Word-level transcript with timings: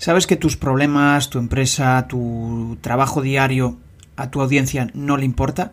¿Sabes 0.00 0.26
que 0.26 0.36
tus 0.36 0.56
problemas, 0.56 1.28
tu 1.28 1.38
empresa, 1.38 2.06
tu 2.08 2.78
trabajo 2.80 3.20
diario 3.20 3.76
a 4.16 4.30
tu 4.30 4.40
audiencia 4.40 4.90
no 4.94 5.18
le 5.18 5.26
importa? 5.26 5.72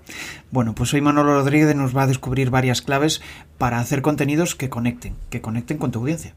Bueno, 0.52 0.76
pues 0.76 0.94
hoy 0.94 1.00
Manolo 1.00 1.36
Rodríguez 1.36 1.74
nos 1.78 1.96
va 1.96 2.04
a 2.04 2.08
descubrir 2.08 2.50
varias 2.50 2.82
claves 2.82 3.22
para 3.58 3.80
hacer 3.80 4.02
contenidos 4.02 4.56
que 4.56 4.68
conecten, 4.68 5.16
que 5.30 5.40
conecten 5.40 5.78
con 5.78 5.92
tu 5.92 6.00
audiencia. 6.00 6.36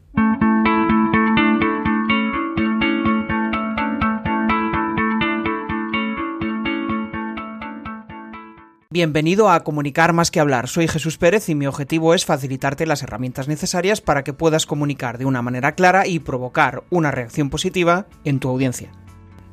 Bienvenido 8.93 9.49
a 9.49 9.63
Comunicar 9.63 10.11
más 10.11 10.31
que 10.31 10.41
hablar. 10.41 10.67
Soy 10.67 10.85
Jesús 10.85 11.17
Pérez 11.17 11.47
y 11.47 11.55
mi 11.55 11.65
objetivo 11.65 12.13
es 12.13 12.25
facilitarte 12.25 12.85
las 12.85 13.03
herramientas 13.03 13.47
necesarias 13.47 14.01
para 14.01 14.25
que 14.25 14.33
puedas 14.33 14.65
comunicar 14.65 15.17
de 15.17 15.23
una 15.23 15.41
manera 15.41 15.75
clara 15.75 16.07
y 16.07 16.19
provocar 16.19 16.83
una 16.89 17.09
reacción 17.09 17.49
positiva 17.49 18.07
en 18.25 18.41
tu 18.41 18.49
audiencia. 18.49 18.91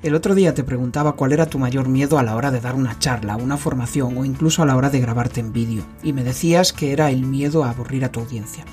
El 0.03 0.17
otro 0.17 0.35
día 0.35 0.54
te 0.54 0.64
preguntaba 0.64 1.12
cuál 1.12 1.32
era 1.32 1.46
tu 1.46 1.61
mayor 1.61 1.89
miedo 1.89 2.18
a 2.18 2.25
la 2.25 2.35
hora 2.35 2.50
de 2.50 2.61
dar 2.61 2.75
una 2.75 2.98
charla, 2.98 3.36
una 3.36 3.57
formación 3.57 4.18
o 4.18 4.25
incluso 4.25 4.64
a 4.64 4.67
la 4.67 4.75
hora 4.75 4.90
de 4.90 4.98
grabarte 4.98 5.39
en 5.39 5.53
vídeo, 5.53 5.84
y 6.03 6.12
me 6.12 6.25
decías 6.25 6.73
que 6.73 6.90
era 6.90 7.09
el 7.12 7.25
miedo 7.25 7.62
a 7.62 7.70
aburrir 7.70 8.04
a 8.04 8.11
tu 8.11 8.18
audiencia. 8.18 8.64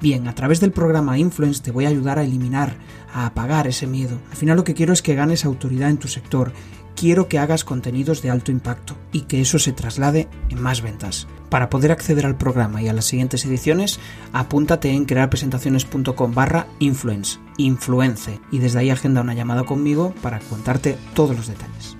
Bien, 0.00 0.26
a 0.26 0.34
través 0.34 0.58
del 0.58 0.72
programa 0.72 1.18
Influence 1.18 1.62
te 1.62 1.70
voy 1.70 1.84
a 1.84 1.88
ayudar 1.88 2.18
a 2.18 2.24
eliminar, 2.24 2.76
a 3.12 3.26
apagar 3.26 3.66
ese 3.66 3.86
miedo. 3.86 4.18
Al 4.30 4.36
final 4.38 4.56
lo 4.56 4.64
que 4.64 4.74
quiero 4.74 4.94
es 4.94 5.02
que 5.02 5.14
ganes 5.14 5.44
autoridad 5.44 5.90
en 5.90 5.98
tu 5.98 6.08
sector, 6.08 6.52
quiero 6.96 7.28
que 7.28 7.38
hagas 7.38 7.64
contenidos 7.64 8.22
de 8.22 8.30
alto 8.30 8.50
impacto 8.50 8.96
y 9.12 9.22
que 9.22 9.40
eso 9.40 9.58
se 9.58 9.72
traslade 9.72 10.28
en 10.50 10.60
más 10.60 10.82
ventas. 10.82 11.26
Para 11.50 11.70
poder 11.70 11.92
acceder 11.92 12.26
al 12.26 12.36
programa 12.36 12.82
y 12.82 12.88
a 12.88 12.92
las 12.92 13.04
siguientes 13.04 13.44
ediciones, 13.44 14.00
apúntate 14.32 14.90
en 14.90 15.04
crearpresentaciones.com 15.04 16.34
barra 16.34 16.66
influence, 16.78 17.38
influence, 17.58 18.40
y 18.50 18.58
desde 18.58 18.80
ahí 18.80 18.90
agenda 18.90 19.20
una 19.20 19.34
llamada 19.34 19.64
conmigo 19.64 20.14
para 20.22 20.40
contarte 20.40 20.96
todos 21.14 21.36
los 21.36 21.46
detalles. 21.46 21.96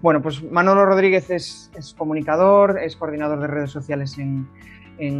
Bueno, 0.00 0.22
pues 0.22 0.42
Manolo 0.42 0.84
Rodríguez 0.86 1.30
es, 1.30 1.70
comunicador, 1.96 2.78
es 2.78 2.96
coordinador 2.96 3.40
de 3.40 3.46
redes 3.46 3.70
sociales 3.70 4.16
en, 4.18 4.46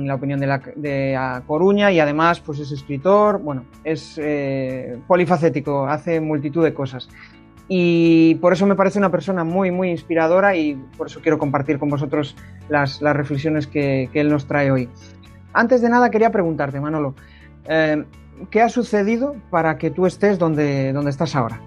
la 0.07 0.15
opinión 0.15 0.41
de, 0.41 0.47
la, 0.47 1.43
Coruña 1.47 1.93
y 1.93 2.01
además 2.01 2.41
pues 2.41 2.61
es 2.61 2.73
escritor, 2.73 3.39
bueno, 3.39 3.65
es 3.85 4.19
eh, 4.19 4.99
polifacético, 5.07 5.87
hace 5.87 6.21
multitud 6.21 6.65
de 6.65 6.73
cosas 6.73 7.09
y 7.69 8.37
por 8.37 8.53
eso 8.53 8.67
me 8.67 8.77
parece 8.77 8.99
una 8.99 9.11
persona 9.11 9.43
muy, 9.43 9.71
muy 9.71 9.91
inspiradora 9.91 10.55
y 10.55 10.75
por 10.97 11.09
eso 11.09 11.21
quiero 11.21 11.39
compartir 11.39 11.79
con 11.79 11.89
vosotros 11.89 12.37
las, 12.69 13.01
reflexiones 13.01 13.67
que, 13.67 14.09
él 14.13 14.29
nos 14.29 14.47
trae 14.47 14.71
hoy. 14.71 14.89
Antes 15.53 15.81
de 15.83 15.89
nada 15.89 16.11
quería 16.11 16.31
preguntarte, 16.31 16.81
Manolo, 16.81 17.15
eh, 17.65 18.05
¿qué 18.51 18.63
ha 18.63 18.69
sucedido 18.69 19.35
para 19.51 19.79
que 19.79 19.91
tú 19.91 20.07
estés 20.07 20.39
donde, 20.39 20.93
donde 20.93 21.11
estás 21.11 21.35
ahora? 21.35 21.61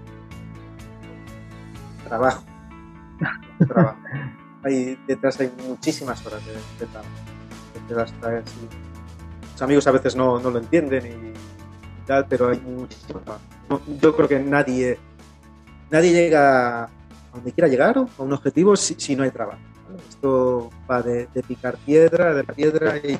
Trabajo. 2.08 2.44
trabajo. 3.68 3.98
Ahí 4.62 4.98
detrás 5.06 5.38
hay 5.40 5.50
muchísimas 5.68 6.24
horas 6.26 6.40
de, 6.78 6.86
trabajo. 6.86 7.10
Los 9.52 9.62
amigos 9.62 9.86
a 9.86 9.90
veces 9.90 10.16
no, 10.16 10.38
no 10.38 10.50
lo 10.50 10.58
entienden 10.60 11.06
y 11.06 12.06
tal, 12.06 12.26
pero 12.26 12.48
hay 12.48 12.60
muchísimo 12.60 13.20
trabajo. 13.20 13.44
yo 14.00 14.16
creo 14.16 14.28
que 14.28 14.38
nadie 14.38 14.98
nadie 15.90 16.12
llega 16.12 16.84
a 16.84 16.90
donde 17.32 17.52
quiera 17.52 17.68
llegar 17.68 17.98
o 17.98 18.08
a 18.18 18.22
un 18.22 18.32
objetivo 18.32 18.76
si, 18.76 19.16
no 19.16 19.22
hay 19.22 19.30
trabajo. 19.30 19.60
Esto 20.08 20.70
va 20.88 21.02
de, 21.02 21.28
picar 21.46 21.76
piedra, 21.78 22.34
de 22.34 22.44
la 22.44 22.52
piedra 22.52 22.96
y, 22.98 23.16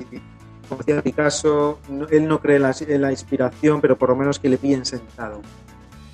como 0.67 0.79
decía 0.83 1.01
Picasso, 1.01 1.79
él 2.09 2.27
no 2.27 2.39
cree 2.39 2.55
en 2.55 3.01
la, 3.01 3.11
inspiración, 3.11 3.81
pero 3.81 3.97
por 3.97 4.09
lo 4.09 4.15
menos 4.15 4.39
que 4.39 4.49
le 4.49 4.57
pillen 4.57 4.85
sentado. 4.85 5.41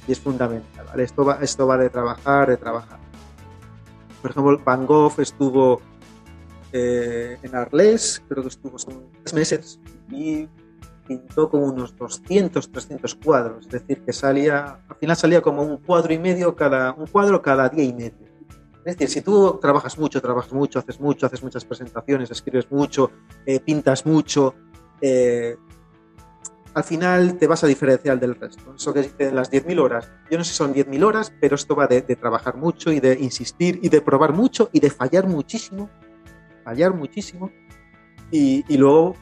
Y 0.08 0.12
es 0.14 0.20
fundamental. 0.20 0.88
Esto, 1.00 1.26
va, 1.26 1.40
esto 1.42 1.68
va 1.68 1.78
de 1.78 1.90
trabajar, 1.90 2.50
de 2.50 2.58
trabajar. 2.58 3.00
Por 4.22 4.32
ejemplo, 4.32 4.60
Van 4.64 4.86
Gogh 4.86 5.20
estuvo 5.20 5.82
eh, 6.72 7.38
en 7.42 7.56
Arles, 7.56 8.24
creo 8.28 8.42
que 8.42 8.50
estuvo 8.50 8.80
son 8.80 9.06
tres 9.22 9.34
meses, 9.34 9.80
y 10.10 10.48
pintó 11.08 11.50
como 11.50 11.66
unos 11.66 11.96
200, 11.96 12.72
300 12.72 13.16
cuadros, 13.16 13.66
es 13.66 13.72
decir, 13.72 14.04
que 14.04 14.14
salía, 14.14 14.80
al 14.88 14.96
final 14.98 15.16
salía 15.16 15.42
como 15.42 15.62
un 15.62 15.78
cuadro 15.78 16.14
y 16.14 16.20
medio 16.20 16.56
cada, 16.56 16.94
un 16.94 17.08
cuadro 17.08 17.42
cada 17.42 17.70
día 17.70 17.84
y 17.84 17.94
medio. 17.94 18.28
Es 18.86 18.96
decir, 18.96 19.10
si 19.10 19.22
tú 19.22 19.60
trabajas 19.62 19.98
mucho, 19.98 20.22
trabajas 20.22 20.54
mucho, 20.54 20.80
haces 20.80 21.00
mucho, 21.00 21.26
haces 21.26 21.44
muchas 21.44 21.66
presentaciones, 21.66 22.32
escribes 22.32 22.72
mucho, 22.72 23.12
eh, 23.46 23.60
pintas 23.60 24.06
mucho, 24.06 24.56
eh, 25.02 25.58
al 26.74 26.84
final 26.84 27.38
te 27.38 27.48
vas 27.48 27.64
a 27.64 27.68
diferenciar 27.68 28.20
del 28.20 28.36
resto. 28.36 28.76
Eso 28.76 28.94
que 28.94 29.02
dice 29.02 29.32
las 29.32 29.52
10.000 29.52 29.80
horas. 29.82 30.12
Yo 30.30 30.38
no 30.38 30.44
sé 30.44 30.52
si 30.52 30.58
son 30.58 30.74
10.000 30.74 31.04
horas, 31.04 31.34
pero 31.42 31.56
esto 31.56 31.76
va 31.76 31.88
de, 31.88 32.02
de, 32.02 32.16
trabajar 32.16 32.56
mucho 32.56 32.92
y 32.92 33.00
de 33.00 33.18
insistir 33.20 33.80
y 33.82 33.90
de 33.90 34.00
probar 34.00 34.32
mucho 34.32 34.70
y 34.72 34.80
de 34.80 34.90
fallar 34.90 35.28
muchísimo, 35.28 35.90
fallar 36.64 36.94
muchísimo 36.94 37.52
y, 38.32 38.64
y 38.68 38.78
luego 38.78 39.16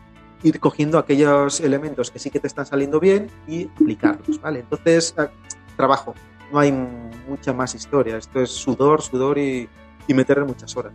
ir 0.46 0.60
cogiendo 0.60 1.00
aquellos 1.00 1.60
elementos 1.60 2.12
que 2.12 2.20
sí 2.20 2.30
que 2.30 2.40
te 2.40 2.46
están 2.46 2.68
saliendo 2.68 3.00
bien 3.00 3.28
y 3.48 3.68
aplicarlos, 3.68 4.40
¿vale? 4.40 4.60
Entonces, 4.60 5.16
ah, 5.18 5.30
trabajo, 5.76 6.14
no 6.54 6.60
hay 6.60 6.72
mucha 7.28 7.52
más 7.52 7.74
historia, 7.74 8.18
esto 8.18 8.40
es 8.40 8.52
sudor, 8.52 9.02
sudor 9.02 9.40
y, 9.40 9.68
y 10.08 10.14
meterle 10.14 10.46
muchas 10.46 10.78
horas. 10.78 10.94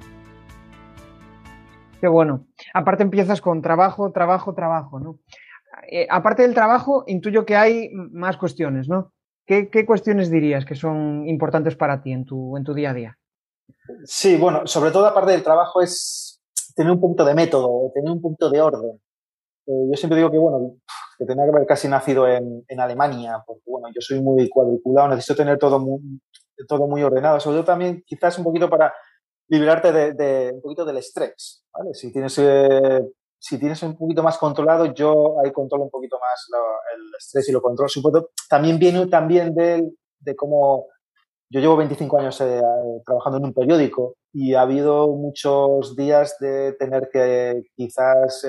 Qué 2.01 2.07
bueno. 2.07 2.47
Aparte 2.73 3.03
empiezas 3.03 3.41
con 3.41 3.61
trabajo, 3.61 4.13
trabajo, 4.13 4.55
trabajo, 4.55 5.01
¿no? 5.01 5.19
Eh, 5.91 6.07
aparte 6.09 6.43
del 6.43 6.55
trabajo, 6.55 7.03
intuyo 7.09 7.45
que 7.45 7.57
hay 7.57 7.91
más 7.93 8.37
cuestiones, 8.37 8.89
¿no? 8.89 9.13
¿Qué, 9.45 9.69
¿Qué, 9.69 9.85
cuestiones 9.85 10.31
dirías 10.31 10.65
que 10.65 10.77
son 10.77 11.27
importantes 11.27 11.75
para 11.75 12.03
ti 12.03 12.13
en 12.13 12.25
tu, 12.25 12.57
en 12.57 12.63
tu 12.63 12.73
día 12.73 12.91
a 12.91 12.95
día? 12.95 13.19
Sí, 14.05 14.37
bueno, 14.37 14.65
sobre 14.67 14.93
todo 14.93 15.07
aparte 15.07 15.33
del 15.33 15.43
trabajo 15.43 15.83
es 15.83 16.41
tener 16.77 16.93
un 16.93 17.01
punto 17.01 17.25
de 17.25 17.35
método, 17.35 17.91
tener 17.93 18.13
un 18.13 18.21
punto 18.21 18.49
de 18.49 18.61
orden. 18.61 19.01
Eh, 19.67 19.89
yo 19.91 19.97
siempre 19.97 20.17
digo 20.19 20.31
que, 20.31 20.39
bueno, 20.39 20.77
que 21.19 21.27
tenía 21.27 21.45
que 21.45 21.51
haber 21.51 21.67
casi 21.67 21.89
nacido 21.89 22.27
en, 22.27 22.65
en, 22.67 22.81
Alemania, 22.81 23.43
porque, 23.47 23.63
bueno, 23.67 23.89
yo 23.95 24.01
soy 24.01 24.21
muy 24.21 24.49
cuadriculado, 24.49 25.09
necesito 25.09 25.37
tener 25.37 25.59
todo 25.59 25.79
muy, 25.79 26.01
todo 26.67 26.87
muy 26.87 27.03
ordenado, 27.03 27.39
sobre 27.41 27.57
todo 27.57 27.67
también 27.67 28.03
quizás 28.07 28.39
un 28.39 28.45
poquito 28.45 28.69
para 28.69 28.93
liberarte 29.49 29.93
de, 29.93 30.13
de 30.15 30.53
un 30.55 30.63
poquito 30.63 30.85
del 30.85 30.99
estrés, 30.99 31.65
¿vale? 31.73 31.93
Si 31.93 32.13
tienes, 32.13 32.39
eh, 32.39 33.05
si 33.39 33.59
tienes 33.59 33.83
un 33.83 33.97
poquito 33.97 34.23
más 34.23 34.39
controlado, 34.39 34.87
yo 34.95 35.41
ahí 35.45 35.53
controlo 35.53 35.85
un 35.85 35.91
poquito 35.91 36.19
más 36.19 36.47
el 36.95 37.03
estrés 37.19 37.49
y 37.49 37.53
lo 37.53 37.61
controlo. 37.61 37.89
Supongo, 37.89 38.31
también 38.49 38.79
viene 38.79 39.07
también 39.09 39.55
de, 39.55 39.91
de 40.21 40.37
cómo 40.37 40.87
yo 41.53 41.59
llevo 41.59 41.77
25 41.77 42.19
años 42.19 42.41
eh, 42.43 42.61
trabajando 43.05 43.39
en 43.39 43.47
un 43.47 43.53
periódico 43.53 44.15
y 44.33 44.55
ha 44.55 44.61
habido 44.61 45.09
muchos 45.09 45.97
días 45.97 46.37
de 46.39 46.75
tener 46.75 47.09
que 47.13 47.65
quizás 47.75 48.47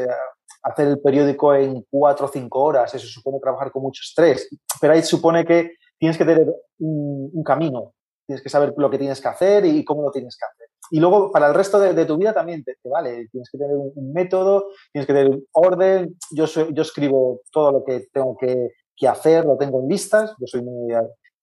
hacer 0.63 0.87
el 0.87 0.99
periódico 0.99 1.53
en 1.55 1.85
cuatro 1.89 2.25
o 2.27 2.29
cinco 2.29 2.63
horas, 2.63 2.93
eso 2.93 3.07
supone 3.07 3.39
trabajar 3.39 3.71
con 3.71 3.81
mucho 3.81 4.01
estrés, 4.03 4.49
pero 4.79 4.93
ahí 4.93 5.01
supone 5.01 5.45
que 5.45 5.71
tienes 5.97 6.17
que 6.17 6.25
tener 6.25 6.47
un, 6.79 7.43
camino, 7.43 7.93
tienes 8.25 8.41
que 8.41 8.49
saber 8.49 8.73
lo 8.75 8.89
que 8.89 8.97
tienes 8.97 9.21
que 9.21 9.27
hacer 9.27 9.65
y 9.65 9.83
cómo 9.83 10.03
lo 10.03 10.11
tienes 10.11 10.37
que 10.37 10.45
hacer. 10.45 10.67
Y 10.91 10.99
luego 10.99 11.31
para 11.31 11.47
el 11.47 11.53
resto 11.53 11.79
de, 11.79 12.05
tu 12.05 12.17
vida 12.17 12.33
también 12.33 12.63
te, 12.63 12.75
vale, 12.83 13.27
tienes 13.31 13.49
que 13.49 13.57
tener 13.57 13.75
un, 13.75 14.13
método, 14.13 14.67
tienes 14.91 15.07
que 15.07 15.13
tener 15.13 15.39
orden, 15.53 16.17
yo, 16.31 16.45
yo 16.45 16.81
escribo 16.81 17.41
todo 17.51 17.71
lo 17.71 17.83
que 17.83 18.07
tengo 18.11 18.35
que, 18.37 18.71
que 18.95 19.07
hacer, 19.07 19.45
lo 19.45 19.57
tengo 19.57 19.81
en 19.81 19.87
listas, 19.87 20.35
yo 20.39 20.47
soy 20.47 20.61
muy, 20.61 20.93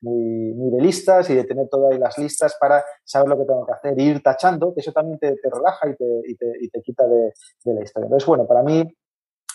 muy, 0.01 0.55
muy, 0.55 0.71
de 0.71 0.81
listas 0.81 1.29
y 1.31 1.35
de 1.35 1.45
tener 1.45 1.69
todas 1.69 1.99
las 1.99 2.17
listas 2.19 2.57
para 2.61 2.85
saber 3.05 3.29
lo 3.29 3.39
que 3.39 3.45
tengo 3.45 3.67
que 3.67 3.73
hacer 3.73 3.99
e 3.99 4.03
ir 4.03 4.23
tachando, 4.23 4.75
que 4.75 4.81
eso 4.81 4.93
también 4.93 5.19
te, 5.19 5.35
te 5.37 5.51
relaja 5.51 5.89
y 5.89 5.97
te, 5.97 6.05
y 6.27 6.37
te, 6.37 6.47
y 6.61 6.69
te 6.69 6.83
quita 6.83 7.07
de, 7.07 7.33
de, 7.65 7.75
la 7.75 7.83
historia. 7.83 8.07
Entonces, 8.07 8.27
bueno, 8.27 8.47
para 8.47 8.63
mí 8.63 8.85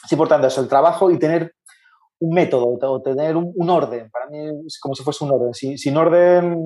es 0.04 0.12
importante 0.12 0.48
eso, 0.48 0.62
el 0.62 0.68
trabajo 0.68 1.10
y 1.12 1.20
tener 1.20 1.54
un 2.20 2.34
método 2.34 2.78
o 2.80 3.02
tener 3.02 3.36
un, 3.36 3.70
orden. 3.70 4.10
Para 4.10 4.28
mí 4.28 4.66
es 4.66 4.80
como 4.80 4.96
si 4.96 5.04
fuese 5.04 5.24
un 5.24 5.32
orden. 5.32 5.54
Si, 5.54 5.78
sin 5.78 5.98
orden 5.98 6.58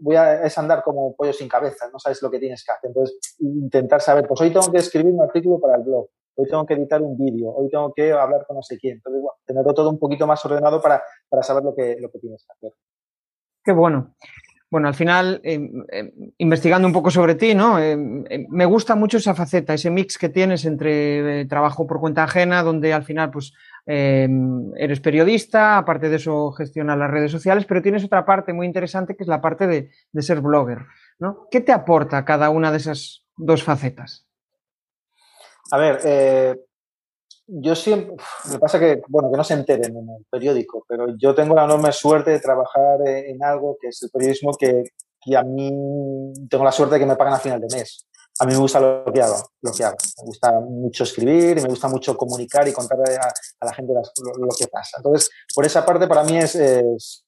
voy 0.00 0.16
a, 0.16 0.42
es 0.42 0.56
andar 0.58 0.82
como 0.82 1.14
pollo 1.14 1.32
sin 1.32 1.48
cabeza, 1.48 1.88
no 1.92 1.98
sabes 1.98 2.22
lo 2.22 2.30
que 2.30 2.38
tienes 2.38 2.64
que 2.64 2.72
hacer. 2.72 2.88
Entonces, 2.88 3.18
intentar 3.38 4.00
saber, 4.00 4.26
pues 4.26 4.40
hoy 4.40 4.52
tengo 4.52 4.70
que 4.70 4.78
escribir 4.78 5.12
un 5.12 5.22
artículo 5.22 5.58
para 5.60 5.76
el 5.76 5.82
blog, 5.82 6.08
hoy 6.34 6.46
tengo 6.46 6.66
que 6.66 6.74
editar 6.74 7.00
un 7.00 7.16
vídeo, 7.16 7.50
hoy 7.50 7.68
tengo 7.70 7.92
que 7.94 8.12
hablar 8.12 8.44
con 8.46 8.56
no 8.56 8.62
sé 8.62 8.76
quién. 8.78 8.96
Entonces, 8.96 9.22
bueno, 9.22 9.38
tenerlo 9.46 9.72
todo 9.72 9.90
un 9.90 9.98
poquito 9.98 10.26
más 10.26 10.44
ordenado 10.44 10.80
para, 10.80 11.02
para 11.28 11.42
saber 11.42 11.64
lo 11.64 11.74
que, 11.74 11.96
lo 11.98 12.10
que 12.10 12.18
tienes 12.18 12.44
que 12.44 12.52
hacer. 12.52 12.78
Qué 13.64 13.72
bueno. 13.72 14.14
Bueno, 14.68 14.88
al 14.88 14.94
final, 14.94 15.40
eh, 15.44 15.60
eh, 15.92 16.12
investigando 16.38 16.88
un 16.88 16.92
poco 16.92 17.10
sobre 17.10 17.36
ti, 17.36 17.54
¿no? 17.54 17.78
Eh, 17.78 17.96
me 17.96 18.64
gusta 18.64 18.96
mucho 18.96 19.18
esa 19.18 19.34
faceta, 19.34 19.74
ese 19.74 19.90
mix 19.90 20.18
que 20.18 20.28
tienes 20.28 20.64
entre 20.64 21.44
trabajo 21.46 21.86
por 21.86 22.00
cuenta 22.00 22.24
ajena, 22.24 22.64
donde 22.64 22.92
al 22.92 23.04
final, 23.04 23.30
pues, 23.30 23.52
eres 23.86 24.98
periodista, 25.00 25.78
aparte 25.78 26.08
de 26.08 26.16
eso 26.16 26.50
gestionas 26.50 26.98
las 26.98 27.10
redes 27.10 27.30
sociales, 27.30 27.64
pero 27.66 27.82
tienes 27.82 28.04
otra 28.04 28.26
parte 28.26 28.52
muy 28.52 28.66
interesante 28.66 29.14
que 29.14 29.22
es 29.22 29.28
la 29.28 29.40
parte 29.40 29.68
de, 29.68 29.90
de 30.10 30.22
ser 30.22 30.40
blogger, 30.40 30.86
¿no? 31.20 31.46
¿Qué 31.52 31.60
te 31.60 31.70
aporta 31.70 32.24
cada 32.24 32.50
una 32.50 32.72
de 32.72 32.78
esas 32.78 33.24
dos 33.36 33.62
facetas? 33.62 34.26
A 35.70 35.78
ver, 35.78 36.00
yo 37.46 37.74
siempre, 37.76 38.16
me 38.50 38.58
pasa 38.58 38.78
que, 38.78 39.00
bueno, 39.08 39.30
que 39.30 39.36
no 39.36 39.44
se 39.44 39.54
enteren 39.54 39.96
en 39.96 40.08
el 40.08 40.26
periódico, 40.30 40.84
pero 40.88 41.16
yo 41.16 41.34
tengo 41.34 41.54
la 41.54 41.64
enorme 41.64 41.92
suerte 41.92 42.32
de 42.32 42.40
trabajar 42.40 43.06
en 43.06 43.42
algo 43.42 43.76
que 43.80 43.88
es 43.88 44.02
el 44.02 44.10
periodismo 44.10 44.52
que, 44.52 44.82
a 45.36 45.42
mí 45.42 45.72
tengo 46.48 46.62
la 46.62 46.70
suerte 46.70 46.94
de 46.94 47.00
que 47.00 47.06
me 47.06 47.16
pagan 47.16 47.34
a 47.34 47.38
final 47.38 47.60
de 47.60 47.66
mes. 47.76 48.06
A 48.38 48.44
mí 48.44 48.52
me 48.52 48.58
gusta 48.58 48.78
lo 48.78 49.12
que 49.12 49.20
hago, 49.20 49.36
lo 49.60 49.72
que. 49.72 49.82
Me 49.82 50.24
gusta 50.24 50.60
mucho 50.60 51.02
escribir 51.02 51.58
y 51.58 51.62
me 51.62 51.68
gusta 51.68 51.88
mucho 51.88 52.16
comunicar 52.16 52.68
y 52.68 52.72
contar 52.72 52.98
a, 53.00 53.64
la 53.64 53.74
gente 53.74 53.92
lo, 53.92 54.48
que 54.56 54.68
pasa. 54.68 54.98
Entonces, 54.98 55.30
por 55.52 55.64
esa 55.64 55.84
parte 55.84 56.06
para 56.06 56.22
mí 56.22 56.38
es, 56.38 57.24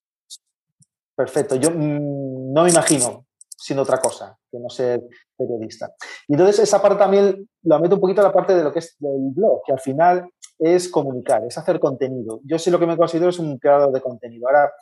perfecto. 1.16 1.56
Yo 1.56 1.70
mm, 1.72 2.52
no 2.52 2.62
me 2.62 2.70
imagino 2.70 3.26
siendo 3.56 3.82
otra 3.82 3.98
cosa 3.98 4.38
que 4.48 4.60
no 4.60 4.70
ser 4.70 5.02
periodista. 5.38 5.94
Y 6.26 6.34
entonces 6.34 6.58
esa 6.58 6.82
parte 6.82 6.98
también 6.98 7.48
la 7.62 7.78
meto 7.78 7.94
un 7.94 8.00
poquito 8.00 8.20
a 8.20 8.24
la 8.24 8.32
parte 8.32 8.54
de 8.54 8.64
lo 8.64 8.72
que 8.72 8.80
es 8.80 8.96
el 9.00 9.32
blog, 9.34 9.62
que 9.64 9.72
al 9.72 9.80
final 9.80 10.28
es 10.58 10.88
comunicar, 10.88 11.44
es 11.46 11.56
hacer 11.56 11.78
contenido. 11.78 12.40
Yo 12.44 12.58
sí 12.58 12.70
lo 12.70 12.78
que 12.78 12.86
me 12.86 12.96
considero 12.96 13.30
es 13.30 13.38
un 13.38 13.58
creador 13.58 13.92
de 13.92 14.00
contenido. 14.00 14.48
Ahora, 14.48 14.72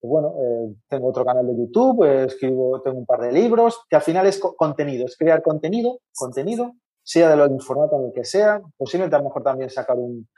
pues 0.00 0.10
bueno, 0.10 0.34
eh, 0.40 0.74
tengo 0.88 1.08
otro 1.08 1.24
canal 1.24 1.46
de 1.46 1.56
YouTube, 1.56 2.04
eh, 2.04 2.24
escribo, 2.24 2.80
tengo 2.82 2.98
un 2.98 3.06
par 3.06 3.20
de 3.20 3.32
libros, 3.32 3.80
que 3.88 3.96
al 3.96 4.02
final 4.02 4.26
es 4.26 4.40
contenido, 4.40 5.06
es 5.06 5.16
crear 5.16 5.42
contenido, 5.42 6.00
contenido, 6.14 6.72
sea 7.02 7.30
de 7.30 7.36
lo 7.36 7.58
formato 7.60 7.96
en 8.00 8.06
el 8.06 8.12
que 8.12 8.24
sea, 8.24 8.60
posiblemente 8.76 9.14
a 9.14 9.20
lo 9.20 9.26
mejor 9.26 9.42
también 9.44 9.70
sacar 9.70 9.96
un, 9.96 10.28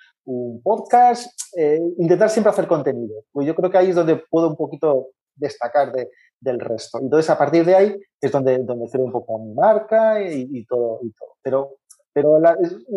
podcast, 0.63 1.33
eh, 1.57 1.81
intentar 1.97 2.29
siempre 2.29 2.51
hacer 2.51 2.67
contenido. 2.67 3.25
Pues 3.33 3.47
yo 3.47 3.55
creo 3.55 3.71
que 3.71 3.79
ahí 3.79 3.89
es 3.89 3.95
donde 3.97 4.23
puedo 4.29 4.49
un 4.49 4.57
poquito 4.57 5.09
destacar 5.35 5.91
de, 5.91 6.11
del 6.41 6.61
resto. 6.61 6.99
Entonces, 7.01 7.29
a 7.31 7.39
partir 7.39 7.65
de 7.65 7.75
ahí 7.75 7.97
es 8.21 8.33
donde, 8.33 8.59
donde 8.59 8.89
creo 8.91 9.05
un 9.05 9.13
poco 9.13 9.39
mi 9.39 9.55
marca 9.55 10.23
y, 10.23 10.65
todo, 10.65 11.01
y 11.03 11.13
todo. 11.13 11.37
Pero, 11.43 11.79
pero 12.13 12.39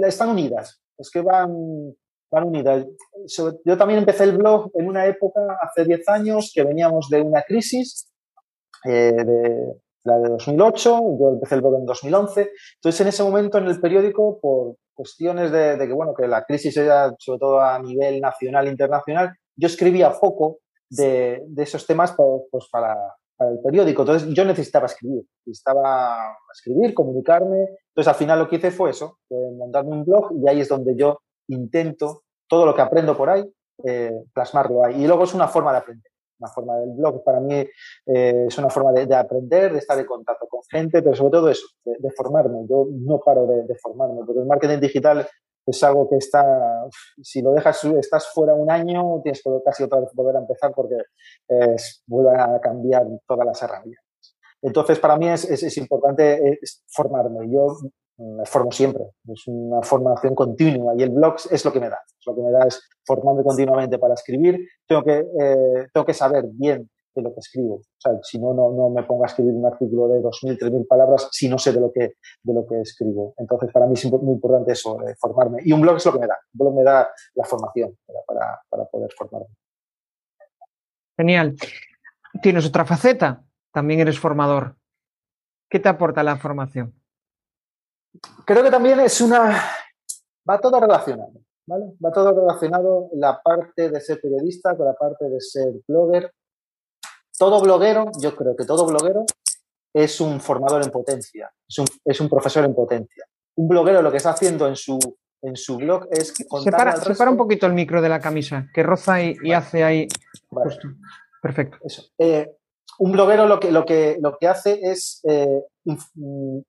están 0.05 0.29
unidas, 0.29 0.81
es 0.97 1.09
que 1.09 1.21
van, 1.21 1.53
van 2.31 2.47
unidas. 2.47 2.85
Yo 3.65 3.77
también 3.77 3.99
empecé 3.99 4.23
el 4.25 4.37
blog 4.37 4.71
en 4.73 4.87
una 4.87 5.05
época, 5.05 5.41
hace 5.61 5.85
10 5.85 6.09
años, 6.09 6.51
que 6.53 6.63
veníamos 6.63 7.09
de 7.09 7.21
una 7.21 7.43
crisis, 7.43 8.11
eh, 8.85 9.13
de 9.13 9.81
la 10.03 10.17
de 10.17 10.29
2008, 10.29 11.01
yo 11.19 11.29
empecé 11.29 11.55
el 11.55 11.61
blog 11.61 11.75
en 11.75 11.85
2011. 11.85 12.51
Entonces, 12.75 13.01
en 13.01 13.07
ese 13.07 13.23
momento 13.23 13.57
en 13.57 13.67
el 13.67 13.79
periódico, 13.79 14.39
por 14.39 14.75
cuestiones 14.93 15.51
de, 15.51 15.77
de 15.77 15.87
que, 15.87 15.93
bueno, 15.93 16.13
que 16.13 16.27
la 16.27 16.43
crisis 16.43 16.75
era 16.77 17.13
sobre 17.17 17.39
todo 17.39 17.59
a 17.59 17.79
nivel 17.79 18.19
nacional 18.19 18.67
e 18.67 18.71
internacional, 18.71 19.35
yo 19.55 19.67
escribía 19.67 20.11
poco 20.11 20.59
de, 20.89 21.43
de 21.47 21.63
esos 21.63 21.85
temas 21.85 22.13
pues, 22.51 22.67
para, 22.71 22.95
el 23.49 23.59
periódico. 23.59 24.03
Entonces 24.03 24.29
yo 24.33 24.45
necesitaba 24.45 24.85
escribir, 24.85 25.23
necesitaba 25.45 26.37
escribir, 26.53 26.93
comunicarme. 26.93 27.67
Entonces 27.89 28.07
al 28.07 28.15
final 28.15 28.39
lo 28.39 28.47
que 28.47 28.57
hice 28.57 28.71
fue 28.71 28.91
eso, 28.91 29.19
montarme 29.57 29.91
un 29.91 30.05
blog 30.05 30.31
y 30.33 30.47
ahí 30.47 30.61
es 30.61 30.69
donde 30.69 30.95
yo 30.95 31.19
intento 31.47 32.23
todo 32.47 32.65
lo 32.65 32.75
que 32.75 32.81
aprendo 32.81 33.15
por 33.15 33.29
ahí, 33.29 33.43
eh, 33.83 34.23
plasmarlo 34.33 34.85
ahí. 34.85 35.03
Y 35.03 35.07
luego 35.07 35.23
es 35.23 35.33
una 35.33 35.47
forma 35.47 35.71
de 35.71 35.77
aprender. 35.79 36.11
Una 36.39 36.49
forma 36.49 36.77
del 36.77 36.91
blog 36.93 37.23
para 37.23 37.39
mí 37.39 37.53
eh, 37.53 38.45
es 38.47 38.57
una 38.57 38.69
forma 38.69 38.91
de, 38.91 39.15
aprender, 39.15 39.73
de 39.73 39.77
estar 39.77 39.97
en 39.99 40.05
contacto 40.05 40.47
con 40.47 40.61
gente, 40.69 41.03
pero 41.03 41.15
sobre 41.15 41.31
todo 41.31 41.49
eso, 41.49 41.67
de, 41.85 42.11
formarme. 42.11 42.65
Yo 42.67 42.87
no 42.91 43.19
paro 43.19 43.45
de, 43.45 43.75
formarme, 43.75 44.21
porque 44.25 44.41
el 44.41 44.47
marketing 44.47 44.79
digital 44.79 45.27
es 45.65 45.83
algo 45.83 46.09
que 46.09 46.17
está, 46.17 46.43
si 47.21 47.41
lo 47.41 47.53
dejas, 47.53 47.83
estás 47.83 48.27
fuera 48.33 48.53
un 48.53 48.71
año, 48.71 49.21
tienes 49.23 49.41
que 49.43 49.49
casi 49.63 49.83
otra 49.83 49.99
vez 49.99 50.09
volver 50.13 50.35
a 50.35 50.39
empezar 50.39 50.71
porque 50.73 50.95
vuelve 52.07 52.39
a 52.39 52.59
cambiar 52.61 53.05
todas 53.27 53.45
las 53.45 53.61
herramientas. 53.61 54.05
Entonces, 54.61 54.99
para 54.99 55.17
mí 55.17 55.27
es, 55.27 55.49
es, 55.49 55.77
importante 55.77 56.59
formarme. 56.87 57.49
Yo 57.51 57.77
me 58.17 58.45
formo 58.45 58.71
siempre, 58.71 59.03
es 59.27 59.47
una 59.47 59.81
formación 59.81 60.35
continua 60.35 60.93
y 60.95 61.01
el 61.01 61.09
blog 61.09 61.35
es 61.49 61.65
lo 61.65 61.73
que 61.73 61.79
me 61.79 61.89
da. 61.89 61.99
Lo 62.25 62.35
que 62.35 62.41
me 62.41 62.51
da 62.51 62.67
es 62.67 62.79
formarme 63.05 63.43
continuamente 63.43 63.97
para 63.97 64.13
escribir. 64.13 64.59
Tengo 64.87 65.03
que, 65.03 65.19
eh, 65.19 65.87
tengo 65.91 66.05
que 66.05 66.13
saber 66.13 66.45
bien 66.51 66.89
de 67.13 67.21
lo 67.21 67.33
que 67.33 67.39
escribo. 67.39 67.75
O 67.75 67.83
sea, 67.97 68.13
si 68.23 68.39
no, 68.39 68.53
no, 68.53 68.89
me 68.89 69.03
pongo 69.03 69.23
a 69.23 69.27
escribir 69.27 69.53
un 69.53 69.65
artículo 69.65 70.07
de 70.07 70.21
2.000, 70.21 70.57
3.000 70.57 70.87
palabras 70.87 71.29
si 71.31 71.49
no 71.49 71.57
sé 71.57 71.73
de 71.73 71.79
lo 71.79 71.91
que, 71.91 72.15
de 72.43 72.53
lo 72.53 72.65
que 72.65 72.81
escribo. 72.81 73.33
Entonces, 73.37 73.71
para 73.71 73.87
mí 73.87 73.93
es 73.93 74.11
muy 74.11 74.33
importante 74.33 74.71
eso, 74.71 74.97
formarme. 75.19 75.61
Y 75.63 75.71
un 75.71 75.81
blog 75.81 75.97
es 75.97 76.05
lo 76.05 76.13
que 76.13 76.19
me 76.19 76.27
da. 76.27 76.37
Un 76.53 76.57
blog 76.59 76.75
me 76.75 76.83
da 76.83 77.09
la 77.35 77.43
formación 77.45 77.97
para, 78.25 78.61
para 78.69 78.85
poder 78.85 79.11
formarme. 79.17 79.55
Genial. 81.17 81.55
Tienes 82.41 82.65
otra 82.65 82.85
faceta. 82.85 83.43
También 83.71 83.99
eres 83.99 84.19
formador. 84.19 84.75
¿Qué 85.69 85.79
te 85.79 85.89
aporta 85.89 86.23
la 86.23 86.37
formación? 86.37 86.93
Creo 88.45 88.63
que 88.63 88.71
también 88.71 88.99
es 88.99 89.21
una... 89.21 89.57
Va 90.49 90.59
todo 90.59 90.79
relacionado. 90.79 91.33
¿Vale? 91.65 91.93
Va 92.03 92.11
todo 92.11 92.33
relacionado 92.33 93.09
la 93.13 93.41
parte 93.41 93.89
de 93.89 94.01
ser 94.01 94.19
periodista 94.19 94.75
con 94.75 94.87
la 94.87 94.93
parte 94.95 95.29
de 95.29 95.39
ser 95.39 95.73
blogger 95.87 96.33
todo 97.41 97.59
bloguero, 97.59 98.11
yo 98.19 98.35
creo 98.35 98.55
que 98.55 98.65
todo 98.65 98.85
bloguero 98.85 99.25
es 99.95 100.21
un 100.21 100.39
formador 100.39 100.83
en 100.83 100.91
potencia, 100.91 101.51
es 102.05 102.19
un, 102.21 102.29
profesor 102.29 102.63
en 102.63 102.75
potencia. 102.75 103.25
Un 103.55 103.67
bloguero 103.67 104.03
lo 104.03 104.11
que 104.11 104.17
está 104.17 104.29
haciendo 104.29 104.67
en 104.67 104.75
su, 104.75 104.99
en 105.41 105.55
su 105.55 105.77
blog 105.77 106.07
es 106.11 106.35
separa, 106.63 106.95
separa 106.97 107.31
un 107.31 107.37
poquito 107.37 107.65
el 107.65 107.73
micro 107.73 107.99
de 107.99 108.09
la 108.09 108.19
camisa, 108.19 108.67
que 108.71 108.83
roza 108.83 109.23
y, 109.23 109.51
hace 109.53 109.83
ahí. 109.83 110.07
Perfecto. 111.41 111.79
Eh, 112.19 112.47
un 112.99 113.11
bloguero 113.11 113.47
lo 113.47 113.59
que, 113.59 113.71
lo 113.71 113.85
que, 113.85 114.17
lo 114.21 114.37
que 114.37 114.47
hace 114.47 114.79
es 114.79 115.19
eh, 115.23 115.63
mm, 115.85 116.59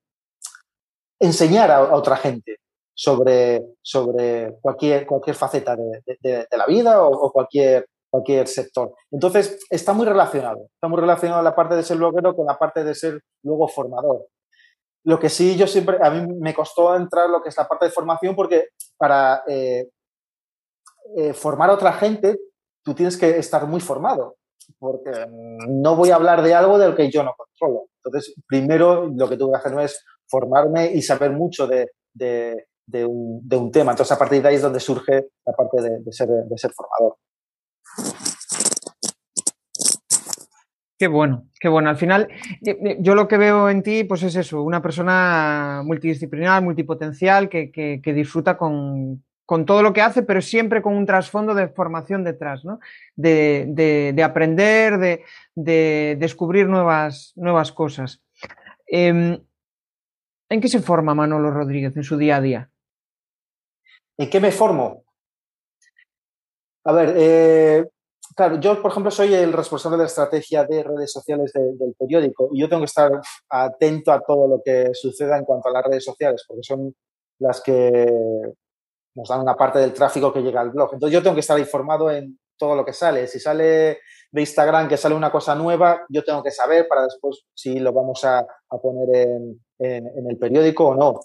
enseñar 1.20 1.70
a, 1.70 1.94
otra 1.94 2.16
gente 2.16 2.60
sobre, 2.94 3.62
sobre 3.82 4.54
cualquier, 4.62 5.04
cualquier 5.04 5.36
faceta 5.36 5.76
de, 5.76 6.46
la 6.50 6.64
vida 6.64 7.02
o, 7.02 7.30
cualquier 7.30 7.88
cualquier 8.12 8.46
sector. 8.46 8.94
Entonces, 9.10 9.58
está 9.70 9.94
muy 9.94 10.04
relacionado. 10.04 10.68
Está 10.74 10.86
muy 10.86 11.00
relacionado 11.00 11.42
la 11.42 11.56
parte 11.56 11.74
de 11.74 11.82
ser 11.82 11.96
bloguero 11.96 12.36
con 12.36 12.46
la 12.46 12.58
parte 12.58 12.84
de 12.84 12.94
ser 12.94 13.22
luego 13.42 13.66
formador. 13.68 14.26
Lo 15.04 15.18
que 15.18 15.30
sí, 15.30 15.56
yo 15.56 15.66
siempre, 15.66 15.96
a 16.00 16.10
mí 16.10 16.26
me 16.38 16.52
costó 16.52 16.94
entrar 16.94 17.30
lo 17.30 17.42
que 17.42 17.48
es 17.48 17.56
la 17.56 17.66
parte 17.66 17.86
de 17.86 17.90
formación 17.90 18.36
porque 18.36 18.68
para 18.98 19.42
eh, 19.48 19.88
eh, 21.16 21.32
formar 21.32 21.70
a 21.70 21.74
otra 21.74 21.94
gente, 21.94 22.38
tú 22.84 22.94
tienes 22.94 23.16
que 23.16 23.30
estar 23.38 23.66
muy 23.66 23.80
formado, 23.80 24.36
porque 24.78 25.10
no 25.66 25.96
voy 25.96 26.10
a 26.10 26.16
hablar 26.16 26.42
de 26.42 26.54
algo 26.54 26.78
del 26.78 26.94
que 26.94 27.10
yo 27.10 27.24
no 27.24 27.34
controlo. 27.34 27.86
Entonces, 28.04 28.34
primero 28.46 29.08
lo 29.08 29.28
que 29.28 29.38
tengo 29.38 29.52
que 29.52 29.58
hacer 29.58 29.78
es 29.80 30.04
formarme 30.28 30.92
y 30.92 31.00
saber 31.00 31.32
mucho 31.32 31.66
de, 31.66 31.88
un, 33.06 33.70
tema. 33.72 33.92
Entonces, 33.92 34.12
a 34.12 34.18
partir 34.18 34.42
de 34.42 34.48
ahí 34.48 34.56
es 34.56 34.62
donde 34.62 34.80
surge 34.80 35.30
la 35.46 35.52
parte 35.54 35.80
de 35.80 36.12
ser 36.12 36.72
formador. 36.72 37.16
Qué 41.02 41.08
bueno, 41.08 41.48
qué 41.58 41.68
bueno. 41.68 41.90
Al 41.90 41.96
final, 41.96 42.28
eh, 42.64 42.78
eh, 42.80 42.96
yo 43.00 43.16
lo 43.16 43.26
que 43.26 43.36
veo 43.36 43.68
en 43.68 43.82
ti, 43.82 44.04
pues 44.04 44.22
es 44.22 44.36
eso, 44.36 44.62
una 44.62 44.80
persona 44.80 45.82
multidisciplinar, 45.84 46.62
multipotencial, 46.62 47.48
que, 47.48 48.00
disfruta 48.04 48.56
con, 48.56 49.24
todo 49.66 49.82
lo 49.82 49.92
que 49.92 50.00
hace, 50.00 50.22
pero 50.22 50.40
siempre 50.40 50.80
con 50.80 50.94
un 50.94 51.04
trasfondo 51.04 51.56
de 51.56 51.66
formación 51.66 52.22
detrás, 52.22 52.64
¿no? 52.64 52.78
De, 53.16 54.14
aprender, 54.24 55.24
de, 55.56 56.16
descubrir 56.20 56.68
nuevas, 56.68 57.32
nuevas 57.34 57.72
cosas. 57.72 58.22
Em, 58.86 59.40
¿En 60.48 60.60
qué 60.60 60.68
se 60.68 60.82
forma 60.82 61.16
Manolo 61.16 61.50
Rodríguez 61.50 61.96
en 61.96 62.04
su 62.04 62.16
día 62.16 62.36
a 62.36 62.40
día? 62.40 62.70
¿En 64.18 64.30
qué 64.30 64.38
me 64.38 64.52
formo? 64.52 65.02
A 66.84 66.92
ver, 66.92 67.14
eh, 67.16 67.84
claro, 68.34 68.58
yo, 68.58 68.80
por 68.82 68.90
ejemplo, 68.90 69.10
soy 69.10 69.34
el 69.34 69.52
responsable 69.52 69.96
de 69.96 70.04
la 70.04 70.08
estrategia 70.08 70.64
de 70.64 70.82
redes 70.82 71.12
sociales 71.12 71.52
del 71.52 71.94
periódico 71.98 72.48
y 72.52 72.60
yo 72.60 72.68
tengo 72.68 72.80
que 72.80 72.86
estar 72.86 73.12
atento 73.48 74.12
a 74.12 74.20
todo 74.20 74.48
lo 74.48 74.62
que 74.64 74.90
suceda 74.94 75.38
en 75.38 75.44
cuanto 75.44 75.68
a 75.68 75.72
las 75.72 75.84
redes 75.84 76.04
sociales, 76.04 76.44
porque 76.46 76.62
son 76.62 76.94
las 77.38 77.60
que 77.60 78.06
nos 79.14 79.28
dan 79.28 79.40
una 79.40 79.54
parte 79.54 79.78
del 79.78 79.92
tráfico 79.92 80.32
que 80.32 80.42
llega 80.42 80.60
al 80.60 80.70
blog. 80.70 80.94
Entonces, 80.94 81.14
yo 81.14 81.22
tengo 81.22 81.34
que 81.34 81.40
estar 81.40 81.58
informado 81.58 82.10
en 82.10 82.38
todo 82.56 82.74
lo 82.74 82.84
que 82.84 82.92
sale. 82.92 83.26
Si 83.26 83.38
sale 83.38 84.00
de 84.30 84.40
Instagram 84.40 84.88
que 84.88 84.96
sale 84.96 85.14
una 85.14 85.30
cosa 85.30 85.54
nueva, 85.54 86.04
yo 86.08 86.24
tengo 86.24 86.42
que 86.42 86.50
saber 86.50 86.88
para 86.88 87.04
después 87.04 87.44
si 87.54 87.78
lo 87.78 87.92
vamos 87.92 88.24
a, 88.24 88.46
poner 88.80 89.28
en, 89.28 89.60
en 89.78 90.30
el 90.30 90.38
periódico 90.38 90.88
o 90.88 90.94
no 90.94 91.20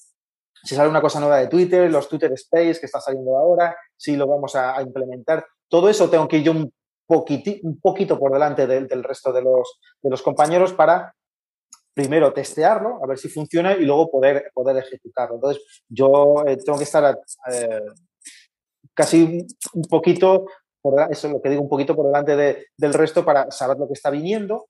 si 0.63 0.75
sale 0.75 0.89
una 0.89 1.01
cosa 1.01 1.19
nueva 1.19 1.37
de 1.37 1.47
Twitter, 1.47 1.89
los 1.89 2.09
Twitter 2.09 2.31
Space 2.33 2.79
que 2.79 2.85
está 2.85 2.99
saliendo 2.99 3.37
ahora, 3.37 3.75
si 3.97 4.15
lo 4.15 4.27
vamos 4.27 4.55
a, 4.55 4.81
implementar. 4.81 5.45
Todo 5.67 5.89
eso 5.89 6.09
tengo 6.09 6.27
que 6.27 6.37
ir 6.37 6.43
yo 6.43 6.51
un, 6.51 6.71
un 7.09 7.79
poquito 7.81 8.17
por 8.17 8.31
delante 8.31 8.67
del, 8.67 9.03
resto 9.03 9.33
de 9.33 9.41
los, 9.41 9.79
de 10.01 10.09
los 10.09 10.21
compañeros 10.21 10.73
para 10.73 11.13
primero 11.93 12.31
testearlo, 12.31 13.03
a 13.03 13.07
ver 13.07 13.17
si 13.17 13.27
funciona 13.27 13.73
y 13.73 13.83
luego 13.83 14.11
poder, 14.11 14.51
poder 14.53 14.77
ejecutarlo. 14.77 15.35
Entonces, 15.35 15.63
yo 15.89 16.43
eh, 16.45 16.57
tengo 16.57 16.77
que 16.77 16.83
estar 16.83 17.19
casi 18.93 19.45
un 19.73 19.81
poquito, 19.89 20.45
por, 20.79 21.11
eso 21.11 21.27
es 21.27 21.33
lo 21.33 21.41
que 21.41 21.49
digo, 21.49 21.63
un 21.63 21.69
poquito 21.69 21.95
por 21.95 22.05
delante 22.05 22.67
del 22.77 22.93
resto 22.93 23.25
para 23.25 23.49
saber 23.49 23.77
lo 23.77 23.87
que 23.87 23.93
está 23.93 24.11
viniendo 24.11 24.67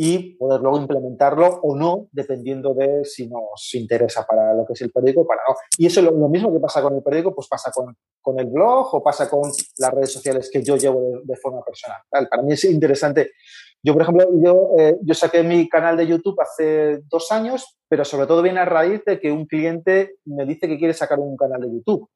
y 0.00 0.36
poder 0.36 0.60
luego 0.60 0.78
implementarlo 0.78 1.58
o 1.60 1.74
no, 1.74 2.06
dependiendo 2.12 2.72
de 2.72 3.04
si 3.04 3.26
nos 3.28 3.74
interesa 3.74 4.24
para 4.24 4.54
lo 4.54 4.64
que 4.64 4.74
es 4.74 4.82
el 4.82 4.92
periódico 4.92 5.22
o 5.22 5.26
para 5.26 5.42
no. 5.48 5.56
Y 5.76 5.86
eso 5.86 5.98
es 5.98 6.06
lo, 6.06 6.28
mismo 6.28 6.52
que 6.52 6.60
pasa 6.60 6.80
con 6.80 6.94
el 6.94 7.02
periódico, 7.02 7.34
pues 7.34 7.48
pasa 7.48 7.72
con, 7.72 7.96
con, 8.22 8.38
el 8.38 8.46
blog 8.46 8.94
o 8.94 9.02
pasa 9.02 9.28
con 9.28 9.50
las 9.78 9.92
redes 9.92 10.12
sociales 10.12 10.50
que 10.52 10.62
yo 10.62 10.76
llevo 10.76 11.20
de, 11.24 11.36
forma 11.36 11.64
personal. 11.64 11.98
Para 12.08 12.42
mí 12.44 12.52
es 12.52 12.62
interesante. 12.66 13.32
Yo, 13.82 13.92
por 13.92 14.02
ejemplo, 14.02 14.28
yo, 14.40 14.70
eh, 14.78 14.98
yo 15.02 15.14
saqué 15.14 15.42
mi 15.42 15.68
canal 15.68 15.96
de 15.96 16.06
YouTube 16.06 16.40
hace 16.40 17.00
dos 17.10 17.32
años, 17.32 17.76
pero 17.88 18.04
sobre 18.04 18.28
todo 18.28 18.40
viene 18.40 18.60
a 18.60 18.66
raíz 18.66 19.04
de 19.04 19.18
que 19.18 19.32
un 19.32 19.46
cliente 19.46 20.18
me 20.26 20.46
dice 20.46 20.68
que 20.68 20.78
quiere 20.78 20.94
sacar 20.94 21.18
un 21.18 21.36
canal 21.36 21.60
de 21.60 21.72
YouTube. 21.72 22.08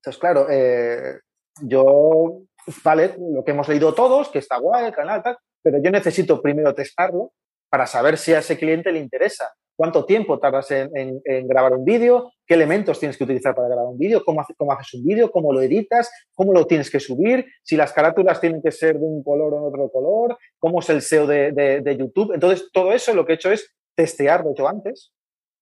Entonces, 0.00 0.18
claro, 0.18 0.46
eh, 0.48 1.20
yo, 1.60 2.40
vale, 2.82 3.16
lo 3.18 3.44
que 3.44 3.50
hemos 3.50 3.68
leído 3.68 3.92
todos, 3.92 4.30
que 4.30 4.38
está 4.38 4.56
guay 4.56 4.86
el 4.86 4.94
canal, 4.94 5.22
tal, 5.22 5.36
pero 5.66 5.82
yo 5.82 5.90
necesito 5.90 6.40
primero 6.40 6.72
testarlo 6.76 7.32
para 7.68 7.88
saber 7.88 8.18
si 8.18 8.32
a 8.32 8.38
ese 8.38 8.56
cliente 8.56 8.92
le 8.92 9.00
interesa. 9.00 9.52
¿Cuánto 9.74 10.04
tiempo 10.04 10.38
tardas 10.38 10.70
en, 10.70 11.20
grabar 11.48 11.72
un 11.72 11.84
vídeo? 11.84 12.30
¿Qué 12.46 12.54
elementos 12.54 13.00
tienes 13.00 13.18
que 13.18 13.24
utilizar 13.24 13.52
para 13.52 13.66
grabar 13.66 13.86
un 13.86 13.98
vídeo? 13.98 14.22
¿Cómo, 14.24 14.46
¿Cómo, 14.56 14.70
haces 14.70 14.94
un 14.94 15.04
vídeo? 15.04 15.32
¿Cómo 15.32 15.52
lo 15.52 15.60
editas? 15.60 16.08
¿Cómo 16.36 16.52
lo 16.52 16.68
tienes 16.68 16.88
que 16.88 17.00
subir? 17.00 17.46
Si 17.64 17.76
las 17.76 17.92
carátulas 17.92 18.40
tienen 18.40 18.62
que 18.62 18.70
ser 18.70 18.96
de 18.96 19.04
un 19.04 19.24
color 19.24 19.54
o 19.54 19.60
de 19.62 19.66
otro 19.66 19.90
color. 19.90 20.38
¿Cómo 20.60 20.78
es 20.78 20.88
el 20.88 21.02
SEO 21.02 21.26
de, 21.26 21.50
de 21.50 21.96
YouTube? 21.96 22.32
Entonces, 22.32 22.70
todo 22.72 22.92
eso 22.92 23.12
lo 23.12 23.26
que 23.26 23.32
he 23.32 23.34
hecho 23.34 23.50
es 23.50 23.74
testearlo 23.96 24.54
yo 24.54 24.68
antes. 24.68 25.10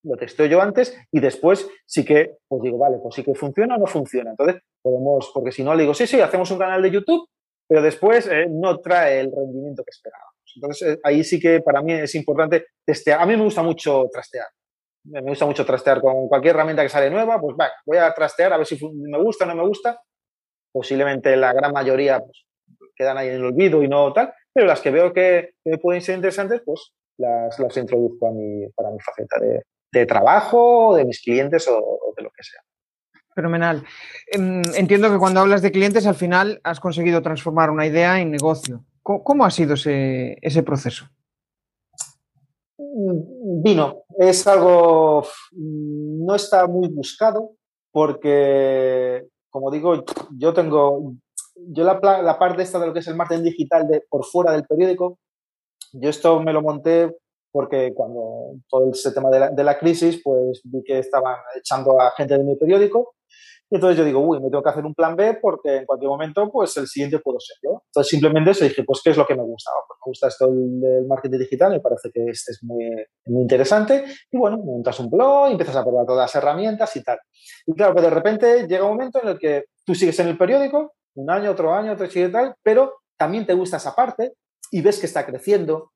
Lo 0.03 0.19
testeo 0.19 0.45
yo 0.45 0.61
antes 0.61 0.95
y 1.13 1.21
después 1.21 1.67
sí 1.87 2.05
que, 2.05 2.37
pues 2.47 2.61
digo, 2.61 2.77
vale, 2.77 2.99
pues 3.03 3.15
sí 3.15 3.25
que 3.25 3.35
funciona 3.35 3.77
o 3.77 3.79
no 3.79 3.87
funciona. 3.87 4.33
Entonces, 4.33 4.61
podemos, 4.83 5.31
porque 5.33 5.51
si 5.51 5.65
no 5.65 5.75
le 5.75 5.85
digo, 5.85 5.95
sí, 5.95 6.07
sí, 6.07 6.21
hacemos 6.21 6.51
un 6.51 6.59
canal 6.59 6.83
de 6.83 6.91
YouTube 6.91 7.27
pero 7.75 7.83
después 7.83 8.29
eh, 8.29 8.47
no 8.49 8.79
trae 8.79 9.19
el 9.19 9.33
rendimiento 9.35 9.83
que 9.83 9.91
esperábamos. 9.91 10.53
Entonces, 10.55 10.95
eh, 10.95 11.01
ahí 11.03 11.25
sí 11.25 11.41
que 11.41 11.61
para 11.61 11.83
mí 11.83 11.93
es 11.93 12.15
importante 12.15 12.67
testear. 12.87 13.21
A 13.21 13.27
mí 13.27 13.37
me 13.37 13.43
gusta 13.43 13.65
mucho 13.65 14.09
trastear. 14.13 14.47
Me 15.07 15.21
gusta 15.23 15.45
mucho 15.45 15.67
trastear 15.67 16.01
con 16.01 16.29
cualquier 16.29 16.55
herramienta 16.55 16.85
que 16.85 16.89
sale 16.89 17.11
nueva, 17.11 17.41
pues 17.41 17.57
voy 17.85 17.99
a 17.99 18.15
trastear 18.15 18.53
a 18.53 18.59
ver 18.59 18.67
si 18.67 18.79
me 18.95 19.21
gusta 19.21 19.45
o 19.45 19.49
no 19.49 19.57
me 19.57 19.67
gusta. 19.67 20.01
Posiblemente 20.73 21.37
la 21.37 21.53
gran 21.53 21.73
mayoría 21.73 22.21
pues, 22.21 22.47
quedan 22.95 23.19
ahí 23.19 23.27
en 23.27 23.35
el 23.35 23.45
olvido 23.45 23.83
y 23.83 23.89
no 23.89 24.13
tal, 24.13 24.33
pero 24.53 24.69
las 24.69 24.81
que 24.81 24.93
veo 24.93 25.13
que, 25.13 25.55
me 25.65 25.79
pueden 25.79 26.01
ser 26.01 26.15
interesantes, 26.15 26.63
pues 26.65 26.93
las, 27.19 27.77
introduzco 27.77 28.29
a 28.29 28.31
mi, 28.31 28.69
para 28.69 28.93
mi 28.93 29.01
faceta 29.01 29.41
de 29.91 30.07
trabajo, 30.07 30.95
de 30.95 31.07
mis 31.07 31.21
clientes 31.21 31.67
o 31.67 32.15
de 32.17 32.23
lo 32.23 32.31
que 32.31 32.45
sea. 32.45 32.61
Fenomenal. 33.35 33.85
Em, 34.31 34.63
entiendo 34.77 35.11
que 35.11 35.19
cuando 35.19 35.41
hablas 35.41 35.61
de 35.61 35.73
clientes, 35.73 36.07
al 36.07 36.15
final 36.15 36.61
has 36.63 36.79
conseguido 36.79 37.21
transformar 37.21 37.71
una 37.71 37.87
idea 37.87 38.21
en 38.21 38.31
negocio. 38.31 38.85
¿Cómo, 39.03 39.45
ha 39.45 39.51
sido 39.51 39.75
ese, 39.75 40.63
proceso? 40.65 41.07
Mm, 42.79 43.63
vino. 43.63 44.05
Es 44.19 44.47
algo, 44.47 45.27
no 45.53 46.35
está 46.35 46.67
muy 46.67 46.89
buscado 46.89 47.57
porque, 47.91 49.27
como 49.51 49.71
digo, 49.71 50.05
yo 50.39 50.55
tengo, 50.55 51.15
yo 51.57 51.85
la, 51.85 52.23
la 52.23 52.39
parte 52.39 52.63
esta 52.63 52.79
de 52.79 52.87
lo 52.87 52.93
que 52.95 53.01
es 53.01 53.09
el 53.09 53.17
marketing 53.17 53.43
digital 53.43 53.87
de, 53.89 54.01
por 54.09 54.25
fuera 54.25 54.53
del 54.53 54.65
periódico, 54.65 55.19
yo 55.93 56.09
esto 56.09 56.41
me 56.41 56.53
lo 56.53 56.63
monté 56.63 57.15
porque 57.55 57.95
cuando 57.95 58.57
todo 58.69 58.91
ese 58.91 59.13
tema 59.13 59.31
de 59.31 59.39
la, 59.39 59.51
de 59.51 59.63
la, 59.63 59.79
crisis, 59.79 60.21
pues 60.25 60.61
vi 60.65 60.83
que 60.83 60.99
estaban 60.99 61.37
echando 61.57 62.01
a 62.01 62.11
gente 62.11 62.37
de 62.37 62.43
mi 62.43 62.57
periódico 62.57 63.15
entonces 63.75 63.99
yo 63.99 64.05
digo, 64.05 64.21
uy, 64.21 64.41
me 64.41 64.51
tengo 64.51 64.63
que 64.63 64.71
hacer 64.71 64.85
un 64.85 64.95
plan 64.95 65.17
B 65.17 65.39
porque 65.43 65.79
en 65.79 65.87
cualquier 65.87 66.09
momento, 66.09 66.49
pues 66.51 66.77
el 66.77 66.87
siguiente 66.87 67.19
puedo 67.19 67.41
ser 67.41 67.57
yo. 67.61 67.83
Entonces 67.87 68.09
simplemente 68.09 68.55
se 68.55 68.69
dije, 68.69 68.85
pues, 68.85 69.01
¿qué 69.03 69.11
es 69.11 69.17
lo 69.17 69.27
que 69.27 69.35
me 69.35 69.43
gusta? 69.43 69.73
Pues 69.89 69.99
me 69.99 70.11
gusta 70.11 70.29
esto 70.29 70.49
del 70.49 71.07
marketing 71.07 71.39
digital, 71.39 71.73
me 71.73 71.81
parece 71.81 72.11
que 72.13 72.25
este 72.27 72.53
es 72.53 72.63
muy, 72.63 72.87
interesante. 73.27 74.05
Y 74.31 74.39
bueno, 74.39 74.59
montas 74.59 75.01
un 75.01 75.11
blog, 75.11 75.51
empiezas 75.51 75.75
a 75.75 75.83
probar 75.83 76.07
todas 76.07 76.23
las 76.23 76.35
herramientas 76.37 76.95
y 76.95 77.03
tal. 77.03 77.19
Y 77.67 77.75
claro, 77.75 77.97
que 77.97 78.03
de 78.03 78.11
repente 78.11 78.67
llega 78.69 78.85
un 78.85 78.93
momento 78.93 79.21
en 79.21 79.31
el 79.31 79.39
que 79.39 79.65
tú 79.85 79.95
sigues 79.95 80.21
en 80.21 80.29
el 80.29 80.39
periódico, 80.39 80.93
un 81.17 81.31
año, 81.31 81.51
otro 81.51 81.75
año, 81.75 81.93
otro 81.95 82.07
y 82.07 82.31
tal, 82.31 82.55
pero 82.63 82.95
también 83.17 83.45
te 83.45 83.55
gusta 83.55 83.79
esa 83.79 83.95
parte 83.95 84.35
y 84.71 84.83
ves 84.83 85.01
que 85.01 85.07
está 85.07 85.27
creciendo. 85.27 85.91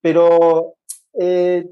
Pero 0.00 0.76
eh, 1.18 1.66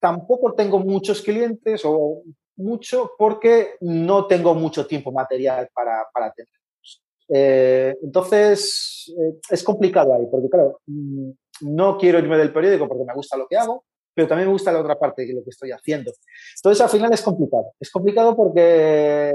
tampoco 0.00 0.54
tengo 0.54 0.78
muchos 0.78 1.20
clientes 1.20 1.82
o 1.84 2.22
mucho 2.56 3.12
porque 3.18 3.76
no 3.80 4.26
tengo 4.26 4.54
mucho 4.54 4.86
tiempo 4.86 5.12
material 5.12 5.68
para, 5.74 6.06
para 6.12 6.32
tenerlos. 6.32 7.02
Eh, 7.28 7.96
entonces, 8.02 9.12
eh, 9.18 9.38
es 9.50 9.62
complicado 9.62 10.14
ahí, 10.14 10.26
porque 10.30 10.48
claro, 10.48 10.80
mm, 10.86 11.30
no 11.62 11.96
quiero 11.98 12.18
irme 12.18 12.38
del 12.38 12.52
periódico 12.52 12.88
porque 12.88 13.04
me 13.04 13.14
gusta 13.14 13.36
lo 13.36 13.46
que 13.46 13.56
hago, 13.56 13.84
pero 14.14 14.28
también 14.28 14.48
me 14.48 14.52
gusta 14.52 14.72
la 14.72 14.80
otra 14.80 14.98
parte 14.98 15.26
de 15.26 15.34
lo 15.34 15.42
que 15.42 15.50
estoy 15.50 15.72
haciendo. 15.72 16.12
Entonces, 16.56 16.80
al 16.80 16.90
final 16.90 17.12
es 17.12 17.22
complicado. 17.22 17.72
Es 17.80 17.90
complicado 17.90 18.36
porque, 18.36 19.34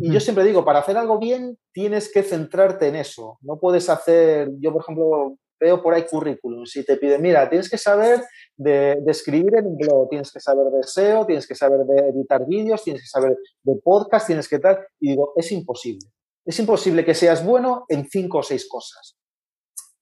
y 0.00 0.12
yo 0.12 0.20
siempre 0.20 0.44
digo, 0.44 0.64
para 0.64 0.80
hacer 0.80 0.96
algo 0.96 1.18
bien 1.18 1.58
tienes 1.72 2.12
que 2.12 2.22
centrarte 2.22 2.88
en 2.88 2.96
eso. 2.96 3.38
No 3.40 3.58
puedes 3.58 3.88
hacer, 3.88 4.50
yo 4.58 4.72
por 4.72 4.82
ejemplo, 4.82 5.36
veo 5.62 5.80
por 5.80 5.94
ahí 5.94 6.04
currículum, 6.04 6.66
si 6.66 6.84
te 6.84 6.96
piden, 6.96 7.22
mira, 7.22 7.48
tienes 7.48 7.70
que 7.70 7.78
saber 7.78 8.20
de, 8.56 8.98
escribir 9.06 9.54
en 9.56 9.66
un 9.66 9.76
blog, 9.76 10.08
tienes 10.08 10.32
que 10.32 10.40
saber 10.40 10.66
de 10.72 10.82
SEO, 10.82 11.24
tienes 11.24 11.46
que 11.46 11.54
saber 11.54 11.86
de 11.86 12.08
editar 12.08 12.44
vídeos, 12.46 12.82
tienes 12.82 13.02
que 13.02 13.08
saber 13.08 13.38
de 13.62 13.74
podcast, 13.82 14.26
tienes 14.26 14.48
que 14.48 14.58
tal, 14.58 14.84
y 14.98 15.10
digo, 15.10 15.32
es 15.36 15.52
imposible. 15.52 16.08
Es 16.44 16.58
imposible 16.58 17.04
que 17.04 17.14
seas 17.14 17.44
bueno 17.44 17.84
en 17.88 18.08
cinco 18.08 18.38
o 18.38 18.42
seis 18.42 18.68
cosas. 18.68 19.16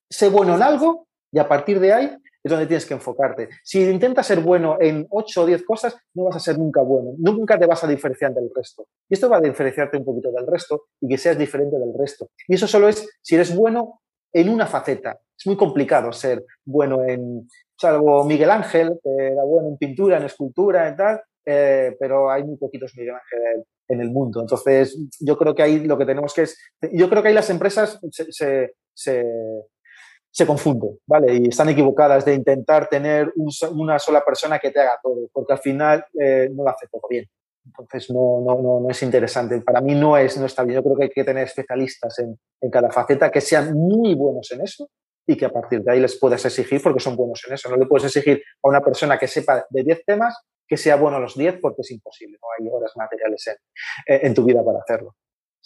Sé 0.09 0.29
bueno 0.29 0.55
en 0.55 0.63
algo 0.63 1.07
y 1.31 1.37
a 1.37 1.47
partir 1.47 1.79
de 1.79 1.93
ahí 1.93 2.17
es 2.43 2.49
donde 2.49 2.65
tienes 2.65 2.87
que 2.87 2.95
enfocarte. 2.95 3.49
Si 3.63 3.83
intentas 3.83 4.25
ser 4.25 4.39
bueno 4.39 4.77
en 4.79 5.05
ocho 5.11 5.43
o 5.43 5.45
diez 5.45 5.63
cosas, 5.63 5.95
no 6.15 6.23
vas 6.23 6.37
a 6.37 6.39
ser 6.39 6.57
nunca 6.57 6.81
bueno. 6.81 7.11
Nunca 7.19 7.59
te 7.59 7.67
vas 7.67 7.83
a 7.83 7.87
diferenciar 7.87 8.33
del 8.33 8.49
resto. 8.53 8.87
Y 9.07 9.13
esto 9.13 9.29
va 9.29 9.37
a 9.37 9.41
diferenciarte 9.41 9.97
un 9.97 10.05
poquito 10.05 10.31
del 10.31 10.47
resto 10.47 10.85
y 10.99 11.07
que 11.07 11.19
seas 11.19 11.37
diferente 11.37 11.77
del 11.77 11.93
resto. 11.95 12.31
Y 12.47 12.55
eso 12.55 12.65
solo 12.65 12.89
es 12.89 13.07
si 13.21 13.35
eres 13.35 13.55
bueno 13.55 14.01
en 14.33 14.49
una 14.49 14.65
faceta. 14.67 15.19
Es 15.37 15.45
muy 15.47 15.57
complicado 15.57 16.11
ser 16.11 16.45
bueno 16.63 17.03
en, 17.03 17.47
salvo 17.77 18.23
Miguel 18.23 18.51
Ángel, 18.51 18.99
que 19.03 19.27
era 19.27 19.43
bueno 19.43 19.69
en 19.69 19.77
pintura, 19.77 20.17
en 20.17 20.25
escultura 20.25 20.89
y 20.89 20.95
tal, 20.95 21.21
eh, 21.45 21.95
pero 21.99 22.29
hay 22.29 22.43
muy 22.43 22.57
poquitos 22.57 22.95
Miguel 22.95 23.15
Ángel 23.15 23.65
en 23.87 24.01
el 24.01 24.11
mundo. 24.11 24.41
Entonces, 24.41 24.97
yo 25.19 25.37
creo 25.37 25.55
que 25.55 25.63
ahí 25.63 25.79
lo 25.79 25.97
que 25.97 26.05
tenemos 26.05 26.33
que 26.33 26.43
es, 26.43 26.57
yo 26.93 27.09
creo 27.09 27.21
que 27.21 27.29
ahí 27.29 27.33
las 27.33 27.49
empresas 27.49 27.99
se, 28.11 28.73
se, 28.93 30.45
confunden, 30.45 30.97
¿vale? 31.05 31.35
Y 31.35 31.47
están 31.49 31.69
equivocadas 31.69 32.23
de 32.23 32.35
intentar 32.35 32.87
tener 32.87 33.33
una 33.71 33.99
sola 33.99 34.23
persona 34.23 34.59
que 34.59 34.71
te 34.71 34.79
haga 34.79 34.99
todo, 35.01 35.27
porque 35.33 35.53
al 35.53 35.59
final 35.59 36.05
eh, 36.19 36.49
no 36.51 36.63
lo 36.63 36.69
hace 36.69 36.87
todo 36.87 37.01
bien. 37.09 37.25
Entonces 37.65 38.09
no, 38.09 38.41
no, 38.45 38.61
no, 38.61 38.79
no, 38.81 38.89
es 38.89 39.01
interesante. 39.03 39.61
Para 39.61 39.81
mí 39.81 39.93
no, 39.95 40.17
es, 40.17 40.37
no 40.37 40.45
está 40.45 40.63
bien. 40.63 40.75
Yo 40.75 40.83
creo 40.83 40.97
que 40.97 41.03
hay 41.03 41.09
que 41.09 41.23
tener 41.23 41.45
especialistas 41.45 42.19
en, 42.19 42.39
cada 42.71 42.91
faceta 42.91 43.31
que 43.31 43.41
sean 43.41 43.73
muy 43.73 44.15
buenos 44.15 44.51
en 44.51 44.61
eso 44.61 44.89
y 45.27 45.37
que 45.37 45.45
a 45.45 45.49
partir 45.49 45.83
de 45.83 45.91
ahí 45.91 45.99
les 45.99 46.17
puedas 46.19 46.43
exigir 46.45 46.81
porque 46.81 46.99
son 46.99 47.15
buenos 47.15 47.41
en 47.47 47.53
eso. 47.53 47.69
No 47.69 47.77
le 47.77 47.85
puedes 47.85 48.05
exigir 48.05 48.41
a 48.63 48.67
una 48.67 48.81
persona 48.81 49.17
que 49.17 49.27
sepa 49.27 49.65
de 49.69 49.83
10 49.83 50.05
temas 50.05 50.35
que 50.67 50.77
sea 50.77 50.95
bueno 50.95 51.19
los 51.19 51.35
10 51.35 51.59
porque 51.61 51.81
es 51.81 51.91
imposible. 51.91 52.37
No 52.41 52.47
hay 52.57 52.71
horas 52.71 52.91
materiales 52.95 53.45
en, 53.47 54.25
en 54.27 54.33
tu 54.33 54.43
vida 54.43 54.63
para 54.63 54.79
hacerlo. 54.79 55.15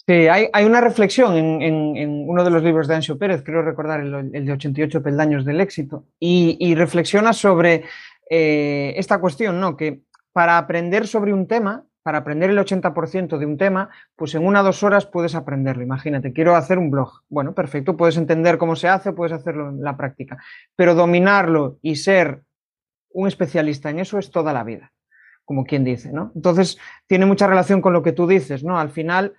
Sí, 0.08 0.28
hay, 0.28 0.48
hay 0.52 0.64
una 0.64 0.80
reflexión 0.80 1.36
en, 1.36 1.62
en, 1.62 2.28
uno 2.28 2.44
de 2.44 2.50
los 2.50 2.62
libros 2.62 2.86
de 2.86 2.94
Ancho 2.94 3.18
Pérez, 3.18 3.42
creo 3.44 3.62
recordar 3.62 4.00
el, 4.00 4.30
el 4.32 4.46
de 4.46 4.52
88 4.52 5.02
peldaños 5.02 5.44
del 5.44 5.60
éxito, 5.60 6.04
y, 6.20 6.56
y 6.60 6.76
reflexiona 6.76 7.32
sobre 7.32 7.84
eh, 8.30 8.94
esta 8.96 9.20
cuestión, 9.20 9.60
¿no? 9.60 9.76
Que 9.76 10.02
para 10.36 10.58
aprender 10.58 11.06
sobre 11.06 11.32
un 11.32 11.46
tema, 11.46 11.86
para 12.02 12.18
aprender 12.18 12.50
el 12.50 12.58
80% 12.58 13.38
de 13.38 13.46
un 13.46 13.56
tema, 13.56 13.88
pues 14.16 14.34
en 14.34 14.46
una 14.46 14.60
o 14.60 14.64
dos 14.64 14.82
horas 14.82 15.06
puedes 15.06 15.34
aprenderlo. 15.34 15.82
Imagínate, 15.82 16.34
quiero 16.34 16.56
hacer 16.56 16.76
un 16.76 16.90
blog. 16.90 17.22
Bueno, 17.30 17.54
perfecto, 17.54 17.96
puedes 17.96 18.18
entender 18.18 18.58
cómo 18.58 18.76
se 18.76 18.86
hace, 18.86 19.14
puedes 19.14 19.32
hacerlo 19.32 19.70
en 19.70 19.82
la 19.82 19.96
práctica. 19.96 20.36
Pero 20.76 20.94
dominarlo 20.94 21.78
y 21.80 21.96
ser 21.96 22.42
un 23.14 23.28
especialista 23.28 23.88
en 23.88 24.00
eso 24.00 24.18
es 24.18 24.30
toda 24.30 24.52
la 24.52 24.62
vida, 24.62 24.92
como 25.46 25.64
quien 25.64 25.84
dice, 25.84 26.12
¿no? 26.12 26.32
Entonces, 26.34 26.76
tiene 27.06 27.24
mucha 27.24 27.46
relación 27.46 27.80
con 27.80 27.94
lo 27.94 28.02
que 28.02 28.12
tú 28.12 28.26
dices, 28.26 28.62
¿no? 28.62 28.78
Al 28.78 28.90
final, 28.90 29.32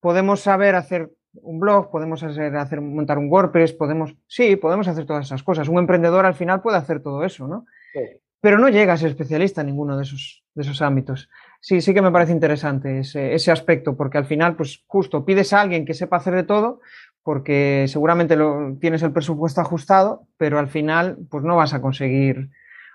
podemos 0.00 0.40
saber 0.40 0.74
hacer 0.74 1.10
un 1.32 1.60
blog, 1.60 1.90
podemos 1.90 2.22
hacer, 2.22 2.54
hacer 2.56 2.82
montar 2.82 3.16
un 3.16 3.32
WordPress, 3.32 3.72
podemos, 3.72 4.14
sí, 4.26 4.56
podemos 4.56 4.86
hacer 4.86 5.06
todas 5.06 5.24
esas 5.24 5.42
cosas. 5.42 5.66
Un 5.66 5.78
emprendedor 5.78 6.26
al 6.26 6.34
final 6.34 6.60
puede 6.60 6.76
hacer 6.76 7.00
todo 7.00 7.24
eso, 7.24 7.48
¿no? 7.48 7.64
Sí 7.94 8.20
pero 8.46 8.60
no 8.60 8.68
llega 8.68 8.92
a 8.92 8.96
ser 8.96 9.10
especialista 9.10 9.62
en 9.62 9.66
ninguno 9.66 9.96
de 9.96 10.04
esos, 10.04 10.44
de 10.54 10.62
esos 10.62 10.80
ámbitos. 10.80 11.28
Sí, 11.60 11.80
sí 11.80 11.92
que 11.92 12.00
me 12.00 12.12
parece 12.12 12.30
interesante 12.30 13.00
ese, 13.00 13.34
ese, 13.34 13.50
aspecto, 13.50 13.96
porque 13.96 14.18
al 14.18 14.26
final, 14.26 14.54
pues 14.54 14.84
justo 14.86 15.24
pides 15.24 15.52
a 15.52 15.62
alguien 15.62 15.84
que 15.84 15.94
sepa 15.94 16.18
hacer 16.18 16.32
de 16.36 16.44
todo, 16.44 16.78
porque 17.24 17.86
seguramente 17.88 18.36
lo, 18.36 18.76
tienes 18.80 19.02
el 19.02 19.12
presupuesto 19.12 19.60
ajustado, 19.60 20.28
pero 20.36 20.60
al 20.60 20.68
final, 20.68 21.18
pues 21.28 21.42
no 21.42 21.56
vas 21.56 21.74
a 21.74 21.82
conseguir 21.82 22.50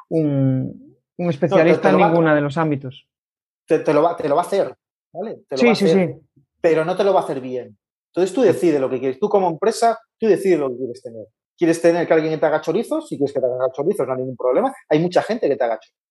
un, 0.08 0.98
un 1.18 1.30
especialista 1.30 1.90
en 1.90 1.98
ninguno 1.98 2.34
de 2.34 2.40
los 2.40 2.58
ámbitos. 2.58 3.06
Te, 3.68 3.80
te, 3.80 3.94
lo 3.94 4.04
va, 4.04 4.16
te, 4.16 4.30
lo 4.30 4.36
va, 4.36 4.44
a 4.44 4.46
hacer, 4.46 4.74
¿vale? 5.12 5.42
Te 5.50 5.56
lo 5.56 5.60
sí, 5.60 5.66
va 5.66 5.72
a 5.74 5.76
sí, 5.76 5.84
hacer, 5.84 6.08
sí. 6.08 6.44
Pero 6.62 6.86
no 6.86 6.96
te 6.96 7.04
lo 7.04 7.14
va 7.14 7.20
a 7.20 7.24
hacer 7.26 7.42
bien. 7.42 7.78
Entonces 8.14 8.34
tú 8.34 8.42
decides 8.42 8.80
lo 8.80 8.90
que 8.90 9.00
quieres. 9.00 9.20
Tú 9.20 9.28
como 9.28 9.50
empresa, 9.50 10.00
tú 10.18 10.28
decides 10.28 10.60
lo 10.60 10.70
que 10.70 10.78
quieres 10.78 11.04
tener. 11.04 11.28
¿Quieres 11.62 11.80
tener 11.80 12.08
que 12.08 12.14
alguien 12.16 12.40
te 12.40 12.46
haga 12.48 12.60
chorizos? 12.60 13.08
Si 13.08 13.18
quieres 13.18 13.36
que 13.36 13.40
te 13.40 13.46
haga 13.46 13.72
chorizos, 13.72 14.08
no 14.08 14.14
hay 14.14 14.20
ningún 14.22 14.36
problema. 14.36 14.74
Hay 14.90 14.98
mucha 14.98 15.22
gente 15.22 15.48
que 15.48 15.56
te 15.56 15.64
haga 15.64 15.78
chorizos. 15.78 16.02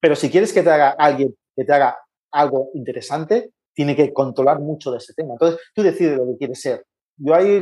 Pero 0.00 0.14
si 0.14 0.30
quieres 0.30 0.52
que 0.52 0.62
te 0.62 0.70
haga 0.70 0.90
alguien 0.90 1.34
que 1.56 1.64
te 1.64 1.72
haga 1.72 1.98
algo 2.30 2.70
interesante, 2.74 3.50
tiene 3.74 3.96
que 3.96 4.12
controlar 4.12 4.60
mucho 4.60 4.92
de 4.92 4.98
ese 4.98 5.12
tema. 5.14 5.32
Entonces, 5.32 5.60
tú 5.74 5.82
decides 5.82 6.16
lo 6.16 6.26
que 6.28 6.36
quieres 6.38 6.60
ser. 6.60 6.84
Yo, 7.16 7.34
ahí, 7.34 7.60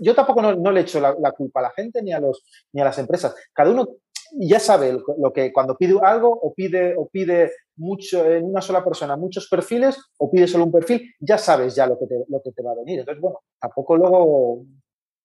yo 0.00 0.14
tampoco 0.16 0.42
no, 0.42 0.72
le 0.72 0.80
echo 0.80 0.98
la, 0.98 1.30
culpa 1.30 1.60
a 1.60 1.62
la 1.62 1.70
gente 1.70 2.02
ni 2.02 2.12
a, 2.12 2.18
los, 2.18 2.42
ni 2.72 2.80
a 2.80 2.86
las 2.86 2.98
empresas. 2.98 3.36
Cada 3.52 3.70
uno 3.70 3.86
ya 4.32 4.58
sabe 4.58 4.92
lo 4.92 5.32
que 5.32 5.52
cuando 5.52 5.76
pide 5.76 5.94
algo 6.02 6.28
o 6.28 6.54
pide, 6.54 6.96
o 6.96 7.08
pide 7.08 7.52
mucho 7.76 8.28
en 8.28 8.46
una 8.46 8.62
sola 8.62 8.82
persona 8.82 9.16
muchos 9.16 9.48
perfiles 9.48 9.96
o 10.18 10.28
pide 10.28 10.48
solo 10.48 10.64
un 10.64 10.72
perfil, 10.72 11.08
ya 11.20 11.38
sabes 11.38 11.76
ya 11.76 11.86
lo 11.86 11.96
que 12.00 12.06
te, 12.08 12.16
lo 12.26 12.42
que 12.42 12.50
te 12.50 12.64
va 12.64 12.72
a 12.72 12.78
venir. 12.84 12.98
Entonces, 12.98 13.22
bueno, 13.22 13.38
tampoco 13.60 13.96
luego... 13.96 14.64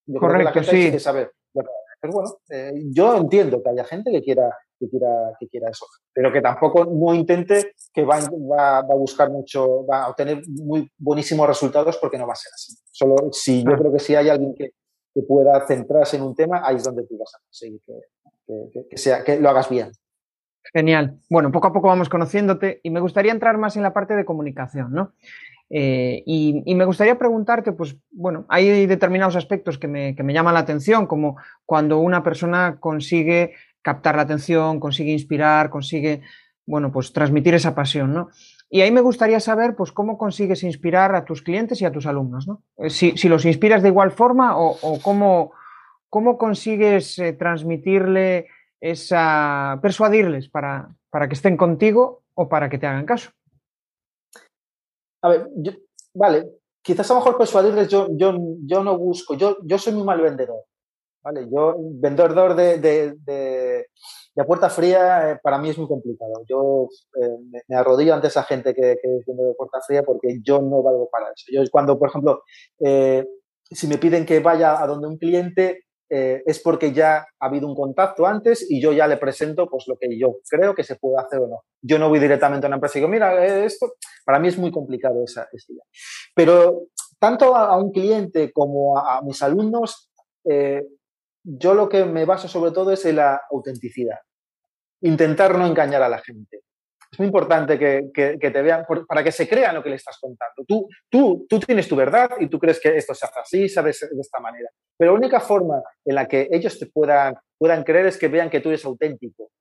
Yo 0.06 0.20
Correcto, 0.20 0.52
creo 0.52 0.54
que 0.54 0.60
la 0.60 0.66
gente 0.66 0.86
sí. 0.86 0.92
que 0.92 1.00
saber. 1.00 1.32
Pero 2.04 2.14
bueno, 2.14 2.38
eh, 2.50 2.74
yo 2.92 3.16
entiendo 3.16 3.64
que 3.64 3.70
haya 3.70 3.86
gente 3.86 4.12
que 4.12 4.22
quiera, 4.22 4.54
que 4.78 4.90
quiera, 4.90 5.38
que 5.40 5.48
quiera 5.48 5.70
eso, 5.70 5.86
pero 6.12 6.34
que 6.34 6.42
tampoco 6.42 6.84
no 6.84 7.14
intente 7.14 7.76
que 7.94 8.04
va, 8.04 8.20
va, 8.20 8.80
a 8.80 8.96
buscar 8.96 9.32
mucho, 9.32 9.86
va 9.86 10.04
a 10.04 10.10
obtener 10.10 10.42
muy 10.48 10.92
buenísimos 10.98 11.48
resultados 11.48 11.98
porque 11.98 12.18
no 12.18 12.28
va 12.28 12.34
a 12.34 12.36
ser 12.36 12.52
así. 12.54 12.74
Solo 12.92 13.32
si 13.32 13.64
yo 13.64 13.78
creo 13.78 13.94
que 13.94 14.00
si 14.00 14.16
hay 14.16 14.28
alguien 14.28 14.54
que, 14.54 14.72
que 15.14 15.22
pueda 15.22 15.66
centrarse 15.66 16.18
en 16.18 16.24
un 16.24 16.36
tema, 16.36 16.62
ahí 16.66 16.76
es 16.76 16.84
donde 16.84 17.06
tú 17.06 17.18
vas 17.18 17.34
a 17.36 17.40
conseguir 17.40 17.80
que, 17.86 18.88
que, 18.90 18.98
sea, 18.98 19.24
que 19.24 19.40
lo 19.40 19.50
hagas 19.50 19.70
bien. 19.70 19.92
Genial. 20.72 21.20
Bueno, 21.30 21.52
poco 21.52 21.68
a 21.68 21.74
poco 21.74 21.88
vamos 21.88 22.10
conociéndote 22.10 22.80
y 22.84 22.90
me 22.90 23.00
gustaría 23.00 23.32
entrar 23.32 23.58
más 23.58 23.76
en 23.76 23.84
la 23.84 23.94
parte 23.94 24.16
de 24.16 24.26
comunicación, 24.26 24.94
¿no? 24.94 25.14
Eh, 25.70 26.22
y, 26.28 26.76
me 26.76 26.86
gustaría 26.86 27.18
preguntarte, 27.18 27.72
pues 27.72 27.98
bueno, 28.12 28.46
hay 28.48 28.86
determinados 28.86 29.36
aspectos 29.36 29.80
que 29.80 29.88
me, 29.88 30.16
que 30.16 30.22
me, 30.22 30.34
llaman 30.34 30.54
la 30.54 30.60
atención, 30.60 31.08
como 31.08 31.38
cuando 31.66 31.98
una 31.98 32.22
persona 32.22 32.78
consigue 32.80 33.54
captar 33.82 34.16
la 34.16 34.22
atención, 34.22 34.80
consigue 34.80 35.12
inspirar, 35.12 35.72
consigue, 35.72 36.22
bueno, 36.68 36.92
pues 36.92 37.12
transmitir 37.12 37.56
esa 37.56 37.74
pasión, 37.74 38.14
¿no? 38.14 38.30
Y 38.70 38.82
ahí 38.82 38.92
me 38.92 39.02
gustaría 39.02 39.40
saber, 39.40 39.76
pues, 39.76 39.92
cómo 39.92 40.18
consigues 40.18 40.64
inspirar 40.64 41.16
a 41.16 41.26
tus 41.26 41.42
clientes 41.42 41.82
y 41.82 41.86
a 41.86 41.92
tus 41.92 42.06
alumnos, 42.06 42.48
¿no? 42.48 42.62
Eh, 42.78 42.90
si, 42.90 43.18
si 43.18 43.28
los 43.28 43.46
inspiras 43.46 43.82
de 43.82 43.90
igual 43.90 44.12
forma 44.12 44.58
o, 44.58 45.00
cómo, 45.02 45.54
cómo, 46.10 46.38
consigues 46.38 47.18
eh, 47.20 47.34
transmitirle 47.34 48.48
esa, 48.84 49.80
persuadirles 49.82 50.50
para, 50.50 50.94
para 51.10 51.30
que 51.30 51.36
estén 51.36 51.56
contigo 51.56 52.24
o 52.36 52.50
para 52.50 52.70
que 52.70 52.78
te 52.78 52.86
hagan 52.86 53.06
caso. 53.06 53.32
A 55.22 55.30
ver, 55.30 55.50
vale, 56.14 56.50
quizás 56.82 57.10
a 57.10 57.14
lo 57.14 57.22
mejor 57.22 57.38
persuadirles 57.38 57.88
yo, 57.88 58.10
yo, 58.12 58.38
yo 58.66 58.84
no 58.84 58.98
busco, 58.98 59.36
yo, 59.36 59.58
yo 59.64 59.78
soy 59.78 59.94
muy 59.94 60.04
mal 60.04 60.20
vendedor, 60.20 60.66
¿vale? 61.24 61.48
Yo, 61.50 61.78
vendedor 61.94 62.56
de, 62.56 62.78
de, 62.80 63.16
de, 63.20 63.88
de 64.36 64.44
puerta 64.44 64.70
fría, 64.70 65.32
eh, 65.32 65.40
para 65.42 65.60
mí 65.60 65.70
es 65.70 65.78
muy 65.78 65.88
complicado. 65.88 66.44
Yo 66.46 66.90
eh, 67.22 67.62
me, 67.70 67.78
arrodillo 67.78 68.14
ante 68.14 68.28
esa 68.28 68.44
gente 68.44 68.76
que, 68.76 68.98
que 69.02 69.18
es 69.18 69.26
vendedor 69.26 69.52
de 69.52 69.56
puerta 69.56 69.80
fría 69.88 70.04
porque 70.04 70.42
yo 70.44 70.62
no 70.62 70.84
valgo 70.84 71.08
para 71.10 71.28
eso. 71.28 71.46
Yo 71.54 71.64
cuando, 71.72 71.98
por 71.98 72.10
ejemplo, 72.10 72.44
eh, 72.84 73.26
si 73.64 73.88
me 73.88 73.98
piden 73.98 74.26
que 74.26 74.42
vaya 74.42 74.84
a 74.84 74.88
donde 74.88 75.08
un 75.08 75.18
cliente, 75.18 75.86
eh, 76.16 76.44
es 76.46 76.60
porque 76.60 76.94
ya 76.94 77.26
ha 77.40 77.46
habido 77.48 77.68
un 77.68 77.74
contacto 77.74 78.28
antes 78.28 78.70
y 78.70 78.80
yo 78.80 78.94
ya 78.94 79.08
le 79.08 79.18
presento 79.18 79.68
pues 79.68 79.86
lo 79.88 79.98
que 79.98 80.16
yo 80.16 80.38
creo 80.48 80.76
que 80.76 80.84
se 80.84 80.96
puede 80.96 81.18
hacer 81.18 81.40
o 81.40 81.48
no. 81.48 81.64
Yo 81.82 81.98
no 81.98 82.08
voy 82.08 82.20
directamente 82.20 82.68
a 82.68 82.70
una 82.70 82.76
empresa 82.76 83.00
y 83.00 83.02
digo, 83.02 83.10
mira, 83.10 83.44
eh, 83.44 83.66
esto, 83.66 83.94
para 84.24 84.38
mí 84.38 84.48
es 84.48 84.58
muy 84.60 84.70
complicado 84.72 85.24
esa, 85.24 85.48
esa 85.52 85.74
Pero 86.36 86.84
tanto 87.18 87.56
a, 87.56 87.76
un 87.78 87.92
cliente 87.92 88.52
como 88.52 88.96
a, 88.96 89.24
mis 89.24 89.42
alumnos, 89.42 90.12
eh, 90.46 90.86
yo 91.44 91.74
lo 91.74 91.90
que 91.90 92.06
me 92.06 92.26
baso 92.26 92.48
sobre 92.48 92.70
todo 92.70 92.92
es 92.92 93.04
en 93.06 93.16
la 93.16 93.42
autenticidad. 93.50 94.20
Intentar 95.02 95.58
no 95.58 95.66
engañar 95.66 96.04
a 96.04 96.10
la 96.10 96.20
gente 96.20 96.63
es 97.14 97.20
muy 97.20 97.28
importante 97.28 97.78
que, 97.78 98.40
te 98.40 98.62
vean 98.64 98.86
para 99.08 99.24
que 99.24 99.32
se 99.32 99.48
crean 99.48 99.76
lo 99.76 99.84
que 99.84 99.90
le 99.90 99.98
estás 99.98 100.18
contando. 100.20 100.64
Tú, 100.68 100.88
tú, 101.12 101.46
tú 101.48 101.60
tienes 101.60 101.88
tu 101.88 101.96
verdad 101.96 102.32
y 102.40 102.48
tú 102.48 102.58
crees 102.58 102.80
que 102.80 102.98
esto 102.98 103.14
se 103.14 103.28
hace 103.28 103.40
así, 103.40 103.70
sabes 103.70 104.00
de 104.00 104.20
esta 104.20 104.40
manera. 104.40 104.68
Pero 104.98 105.12
la 105.12 105.20
única 105.20 105.40
forma 105.40 105.84
en 106.04 106.16
la 106.16 106.28
que 106.28 106.48
ellos 106.52 106.80
te 106.80 106.88
puedan, 106.88 107.36
puedan 107.56 107.84
creer 107.84 108.08
es 108.08 108.18
que 108.18 108.30
vean 108.30 108.50
que 108.50 108.62
tú 108.62 108.70
eres 108.70 108.84
auténtico, 108.84 109.52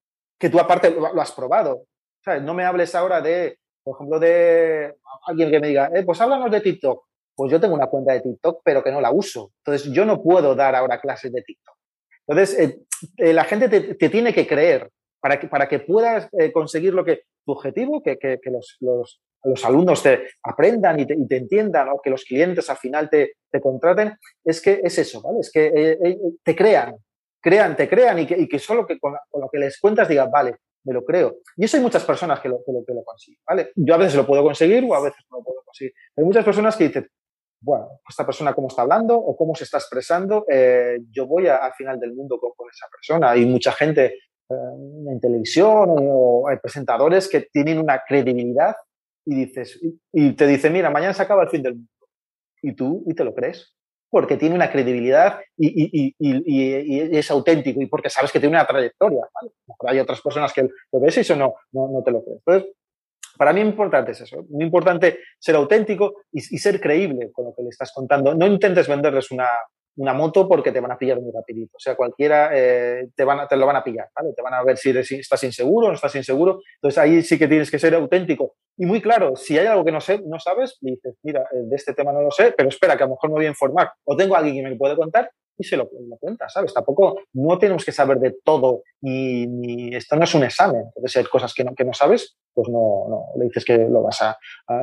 que 0.40 0.48
tú 0.48 0.58
aparte 0.58 0.92
lo, 0.92 1.20
has 1.20 1.32
probado. 1.32 1.84
No 2.40 2.54
me 2.54 2.64
hables 2.64 2.94
ahora 2.94 3.20
de, 3.20 3.58
por 3.84 3.96
ejemplo, 3.96 4.18
de 4.18 4.94
alguien 5.26 5.50
que 5.50 5.60
me 5.60 5.68
diga, 5.68 5.90
eh, 5.94 6.04
pues 6.06 6.18
háblanos 6.22 6.50
de 6.50 6.62
TikTok. 6.62 7.04
Pues 7.34 7.52
yo 7.52 7.60
tengo 7.60 7.74
una 7.74 7.88
cuenta 7.88 8.14
de 8.14 8.20
TikTok, 8.22 8.62
pero 8.64 8.82
que 8.82 8.92
no 8.92 9.00
la 9.02 9.10
uso. 9.10 9.52
Entonces, 9.58 9.92
yo 9.92 10.06
no 10.06 10.22
puedo 10.22 10.54
dar 10.54 10.74
ahora 10.74 11.00
clases 11.00 11.30
de 11.30 11.42
TikTok. 11.42 11.76
Entonces, 12.26 12.58
eh, 12.58 12.78
eh, 13.18 13.32
la 13.34 13.44
gente 13.44 13.68
te, 13.68 14.08
tiene 14.08 14.32
que 14.32 14.46
creer 14.46 14.90
para 15.22 15.38
que, 15.38 15.46
para 15.46 15.68
que 15.68 15.78
puedas 15.78 16.28
eh, 16.32 16.50
conseguir 16.50 16.92
lo 16.92 17.04
que 17.04 17.22
tu 17.46 17.52
objetivo, 17.52 18.02
que, 18.02 18.18
que, 18.18 18.40
los, 18.50 18.76
los, 18.80 19.22
los, 19.44 19.64
alumnos 19.64 20.02
te 20.02 20.26
aprendan 20.42 20.98
y 20.98 21.06
te, 21.06 21.14
y 21.14 21.26
te 21.28 21.36
entiendan, 21.36 21.88
o 21.90 22.00
que 22.02 22.10
los 22.10 22.24
clientes 22.24 22.68
al 22.68 22.76
final 22.76 23.08
te, 23.08 23.34
te, 23.50 23.60
contraten, 23.60 24.18
es 24.44 24.60
que 24.60 24.80
es 24.82 24.98
eso, 24.98 25.22
¿vale? 25.22 25.38
Es 25.40 25.50
que 25.52 25.66
eh, 25.66 25.98
eh, 26.04 26.18
te 26.42 26.56
crean, 26.56 26.96
crean, 27.40 27.76
te 27.76 27.88
crean 27.88 28.18
y 28.18 28.26
que, 28.26 28.36
y 28.36 28.48
que 28.48 28.58
solo 28.58 28.84
que 28.84 28.98
con, 28.98 29.14
lo 29.14 29.48
que 29.48 29.58
les 29.58 29.78
cuentas 29.78 30.08
digan, 30.08 30.30
vale, 30.30 30.56
me 30.84 30.92
lo 30.92 31.04
creo. 31.04 31.36
Y 31.56 31.64
eso 31.64 31.76
hay 31.76 31.82
muchas 31.84 32.04
personas 32.04 32.40
que 32.40 32.48
lo, 32.48 32.58
que 32.64 32.72
lo, 32.72 32.84
que 32.84 32.92
lo 32.92 33.04
consiguen, 33.04 33.40
¿vale? 33.46 33.70
Yo 33.76 33.94
a 33.94 33.98
veces 33.98 34.16
lo 34.16 34.26
puedo 34.26 34.42
conseguir 34.42 34.84
o 34.88 34.94
a 34.94 35.02
veces 35.02 35.24
no 35.30 35.38
lo 35.38 35.44
puedo 35.44 35.62
conseguir. 35.64 35.94
Hay 36.16 36.24
muchas 36.24 36.44
personas 36.44 36.76
que 36.76 36.88
dicen, 36.88 37.08
bueno, 37.60 38.00
esta 38.08 38.26
persona 38.26 38.54
cómo 38.54 38.66
está 38.66 38.82
hablando 38.82 39.16
o 39.16 39.36
cómo 39.36 39.54
se 39.54 39.62
está 39.62 39.78
expresando, 39.78 40.44
eh, 40.48 40.98
yo 41.12 41.28
voy 41.28 41.46
a, 41.46 41.58
al 41.58 41.72
final 41.74 42.00
del 42.00 42.12
mundo 42.12 42.40
con, 42.40 42.50
con, 42.56 42.68
esa 42.68 42.88
persona. 42.90 43.30
Hay 43.30 43.46
mucha 43.46 43.70
gente 43.70 44.06
eh, 44.06 44.16
en 44.48 45.20
televisión 45.20 45.90
o 45.98 46.48
hay 46.48 46.58
presentadores 46.58 47.28
que 47.28 47.48
tienen 47.52 47.78
una 47.78 48.02
credibilidad 48.06 48.74
y 49.24 49.46
dices 49.46 49.80
y 50.12 50.32
te 50.32 50.46
dice 50.46 50.68
mira 50.68 50.90
mañana 50.90 51.14
se 51.14 51.22
acaba 51.22 51.44
el 51.44 51.48
fin 51.48 51.62
del 51.62 51.74
mundo 51.74 51.90
y 52.60 52.74
tú 52.74 53.04
y 53.06 53.14
te 53.14 53.24
lo 53.24 53.34
crees 53.34 53.74
porque 54.10 54.36
tiene 54.36 54.54
una 54.54 54.70
credibilidad 54.70 55.40
y, 55.56 56.14
es 57.16 57.30
auténtico 57.30 57.80
y 57.80 57.86
porque 57.86 58.10
sabes 58.10 58.30
que 58.30 58.40
tiene 58.40 58.56
una 58.56 58.66
trayectoria 58.66 59.22
hay 59.86 59.98
otras 60.00 60.20
personas 60.20 60.52
que 60.52 60.68
lo 60.92 61.00
ves 61.00 61.16
y 61.16 61.20
eso 61.20 61.34
no, 61.34 61.54
no, 61.72 62.02
te 62.04 62.10
lo 62.10 62.22
crees. 62.22 62.38
Entonces 62.46 62.74
para 63.38 63.52
mí 63.52 63.60
importante 63.60 64.12
es 64.12 64.20
eso 64.20 64.44
muy 64.50 64.64
importante 64.64 65.20
ser 65.38 65.56
auténtico 65.56 66.24
y, 66.30 66.40
ser 66.40 66.80
creíble 66.80 67.32
con 67.32 67.46
lo 67.46 67.54
que 67.54 67.62
le 67.62 67.70
estás 67.70 67.90
contando. 67.92 68.34
No 68.34 68.46
intentes 68.46 68.86
venderles 68.86 69.30
una, 69.30 69.48
una 69.96 70.14
moto 70.14 70.48
porque 70.48 70.72
te 70.72 70.80
van 70.80 70.92
a 70.92 70.98
pillar 70.98 71.20
muy 71.20 71.32
rapidito. 71.32 71.76
O 71.76 71.80
sea, 71.80 71.94
cualquiera 71.94 72.50
eh, 72.52 73.08
te, 73.14 73.24
van 73.24 73.40
a, 73.40 73.48
te 73.48 73.56
lo 73.56 73.66
van 73.66 73.76
a 73.76 73.84
pillar, 73.84 74.08
¿vale? 74.14 74.32
Te 74.34 74.42
van 74.42 74.54
a 74.54 74.62
ver 74.62 74.76
si, 74.76 74.90
estás 74.90 75.44
inseguro 75.44 75.86
o 75.86 75.90
no 75.90 75.96
estás 75.96 76.14
inseguro. 76.14 76.60
Entonces 76.76 76.98
ahí 76.98 77.22
sí 77.22 77.38
que 77.38 77.48
tienes 77.48 77.70
que 77.70 77.78
ser 77.78 77.94
auténtico. 77.94 78.54
Y 78.76 78.86
muy 78.86 79.02
claro, 79.02 79.36
si 79.36 79.58
hay 79.58 79.66
algo 79.66 79.84
que 79.84 79.92
no 79.92 80.00
sé, 80.00 80.20
no 80.24 80.38
sabes, 80.38 80.78
dices, 80.80 81.16
mira, 81.22 81.42
eh, 81.52 81.62
de 81.64 81.76
este 81.76 81.92
tema 81.92 82.12
no 82.12 82.22
lo 82.22 82.30
sé, 82.30 82.54
pero 82.56 82.68
espera, 82.68 82.96
que 82.96 83.02
a 83.02 83.06
lo 83.06 83.12
mejor 83.12 83.30
me 83.30 83.36
voy 83.36 83.46
a 83.46 83.50
informar. 83.50 83.92
O 84.04 84.16
tengo 84.16 84.34
a 84.34 84.38
alguien 84.38 84.56
que 84.56 84.70
me 84.70 84.76
puede 84.76 84.96
contar 84.96 85.30
y 85.58 85.64
se 85.64 85.76
lo, 85.76 85.84
lo 85.84 86.16
cuenta, 86.16 86.48
¿sabes? 86.48 86.72
Tampoco 86.72 87.20
no 87.34 87.58
tenemos 87.58 87.84
que 87.84 87.92
saber 87.92 88.18
de 88.18 88.34
todo 88.42 88.82
y, 89.02 89.94
esto 89.94 90.16
no 90.16 90.24
es 90.24 90.34
un 90.34 90.44
examen. 90.44 90.84
Entonces, 90.86 91.12
si 91.12 91.18
hay 91.18 91.24
cosas 91.26 91.52
que 91.52 91.64
no, 91.64 91.74
que 91.74 91.84
no 91.84 91.92
sabes, 91.92 92.36
pues 92.54 92.68
no, 92.70 93.06
no 93.08 93.26
le 93.36 93.44
dices 93.44 93.64
que 93.64 93.76
lo 93.76 94.02
vas 94.02 94.22
a, 94.22 94.38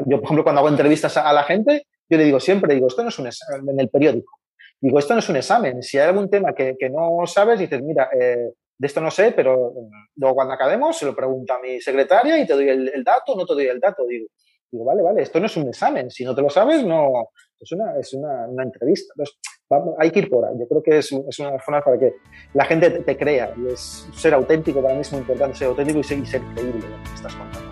Yo, 0.05 0.17
por 0.17 0.25
ejemplo, 0.25 0.43
cuando 0.43 0.59
hago 0.59 0.69
entrevistas 0.69 1.17
a, 1.17 1.27
a 1.27 1.33
la 1.33 1.43
gente, 1.43 1.87
yo 2.07 2.17
le 2.17 2.25
digo 2.25 2.39
siempre, 2.39 2.75
digo, 2.75 2.87
esto 2.87 3.01
no 3.01 3.09
es 3.09 3.19
un 3.19 3.27
examen 3.27 3.67
en 3.69 3.79
el 3.79 3.89
periódico 3.89 4.39
Digo, 4.81 4.99
esto 4.99 5.13
no 5.13 5.19
es 5.19 5.29
un 5.29 5.35
examen. 5.35 5.83
Si 5.83 5.97
hay 5.97 6.07
algún 6.07 6.29
tema 6.29 6.53
que, 6.53 6.75
que 6.77 6.89
no 6.89 7.25
sabes, 7.25 7.59
dices, 7.59 7.81
mira, 7.81 8.09
eh, 8.17 8.51
de 8.79 8.87
esto 8.87 9.01
no 9.01 9.11
sé, 9.11 9.33
pero 9.33 9.73
mm, 9.75 9.91
luego 10.15 10.35
cuando 10.35 10.53
acabemos 10.53 10.97
se 10.97 11.05
lo 11.05 11.15
pregunto 11.15 11.53
a 11.53 11.59
mi 11.59 11.79
secretaria 11.81 12.39
y 12.39 12.47
te 12.47 12.53
doy 12.53 12.69
el, 12.69 13.03
dato, 13.03 13.35
no 13.35 13.45
te 13.45 13.53
doy 13.53 13.65
el 13.65 13.79
dato. 13.79 14.05
Digo, 14.07 14.27
digo, 14.71 14.85
vale, 14.85 15.03
vale, 15.03 15.21
esto 15.21 15.39
no 15.39 15.47
es 15.47 15.57
un 15.57 15.67
examen. 15.67 16.09
Si 16.09 16.23
no 16.23 16.33
te 16.33 16.41
lo 16.41 16.49
sabes, 16.49 16.83
no, 16.85 17.29
es 17.59 17.71
una, 17.73 17.99
es 17.99 18.13
una, 18.13 18.63
entrevista. 18.63 19.13
Entonces, 19.15 19.37
hay 19.97 20.11
que 20.11 20.19
ir 20.19 20.29
por 20.29 20.45
ahí. 20.45 20.55
Yo 20.57 20.67
creo 20.67 20.81
que 20.81 20.97
es, 20.99 21.11
es 21.11 21.39
una 21.39 21.59
forma 21.59 21.81
para 21.81 21.99
que 21.99 22.13
la 22.53 22.63
gente 22.63 22.89
te, 22.89 23.17
crea 23.17 23.53
y 23.57 23.67
es 23.73 24.07
ser 24.13 24.33
auténtico. 24.33 24.81
Para 24.81 24.95
mí 24.95 25.01
es 25.01 25.11
muy 25.11 25.21
importante 25.21 25.57
ser 25.57 25.67
auténtico 25.67 25.99
y 25.99 26.03
ser, 26.03 26.19
y 26.19 26.25
ser 26.25 26.41
creíble 26.55 26.85
en 26.85 26.91
lo 26.91 27.03
que 27.03 27.15
estás 27.15 27.35
contando. 27.35 27.68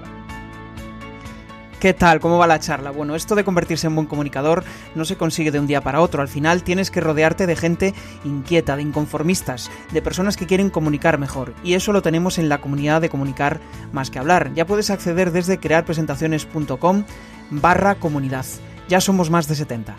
¿Qué 1.80 1.94
tal? 1.94 2.20
¿Cómo 2.20 2.40
va 2.40 2.48
la 2.48 2.60
charla? 2.60 2.90
Bueno, 2.90 3.14
esto 3.16 3.36
de 3.36 3.44
convertirse 3.44 3.86
en 3.86 3.94
buen 3.94 4.08
comunicador 4.08 4.64
no 4.96 5.06
se 5.06 5.16
consigue 5.16 5.52
de 5.52 5.60
un 5.60 5.68
día 5.68 5.82
para 5.82 6.02
otro. 6.02 6.24
Al 6.24 6.28
final 6.28 6.64
tienes 6.64 6.90
que 6.90 7.02
rodearte 7.02 7.46
de 7.46 7.56
gente 7.56 7.94
inquieta, 8.26 8.76
de 8.76 8.82
inconformistas, 8.82 9.70
de 9.94 10.02
personas 10.02 10.38
que 10.38 10.48
quieren 10.48 10.72
comunicar 10.72 11.20
mejor. 11.20 11.54
Y 11.64 11.76
eso 11.76 11.94
lo 11.94 12.02
tenemos 12.02 12.40
en 12.40 12.50
la 12.50 12.62
comunidad 12.62 13.00
de 13.00 13.10
comunicar 13.10 13.60
más 13.92 14.10
que 14.10 14.18
hablar. 14.18 14.52
Ya 14.56 14.66
puedes 14.66 14.90
acceder 14.90 15.32
desde 15.32 15.60
crearpresentaciones.com 15.60 17.04
barra 17.52 17.94
comunidad. 17.94 18.46
Ya 18.90 19.00
somos 19.00 19.30
más 19.30 19.48
de 19.48 19.54
70. 19.54 19.96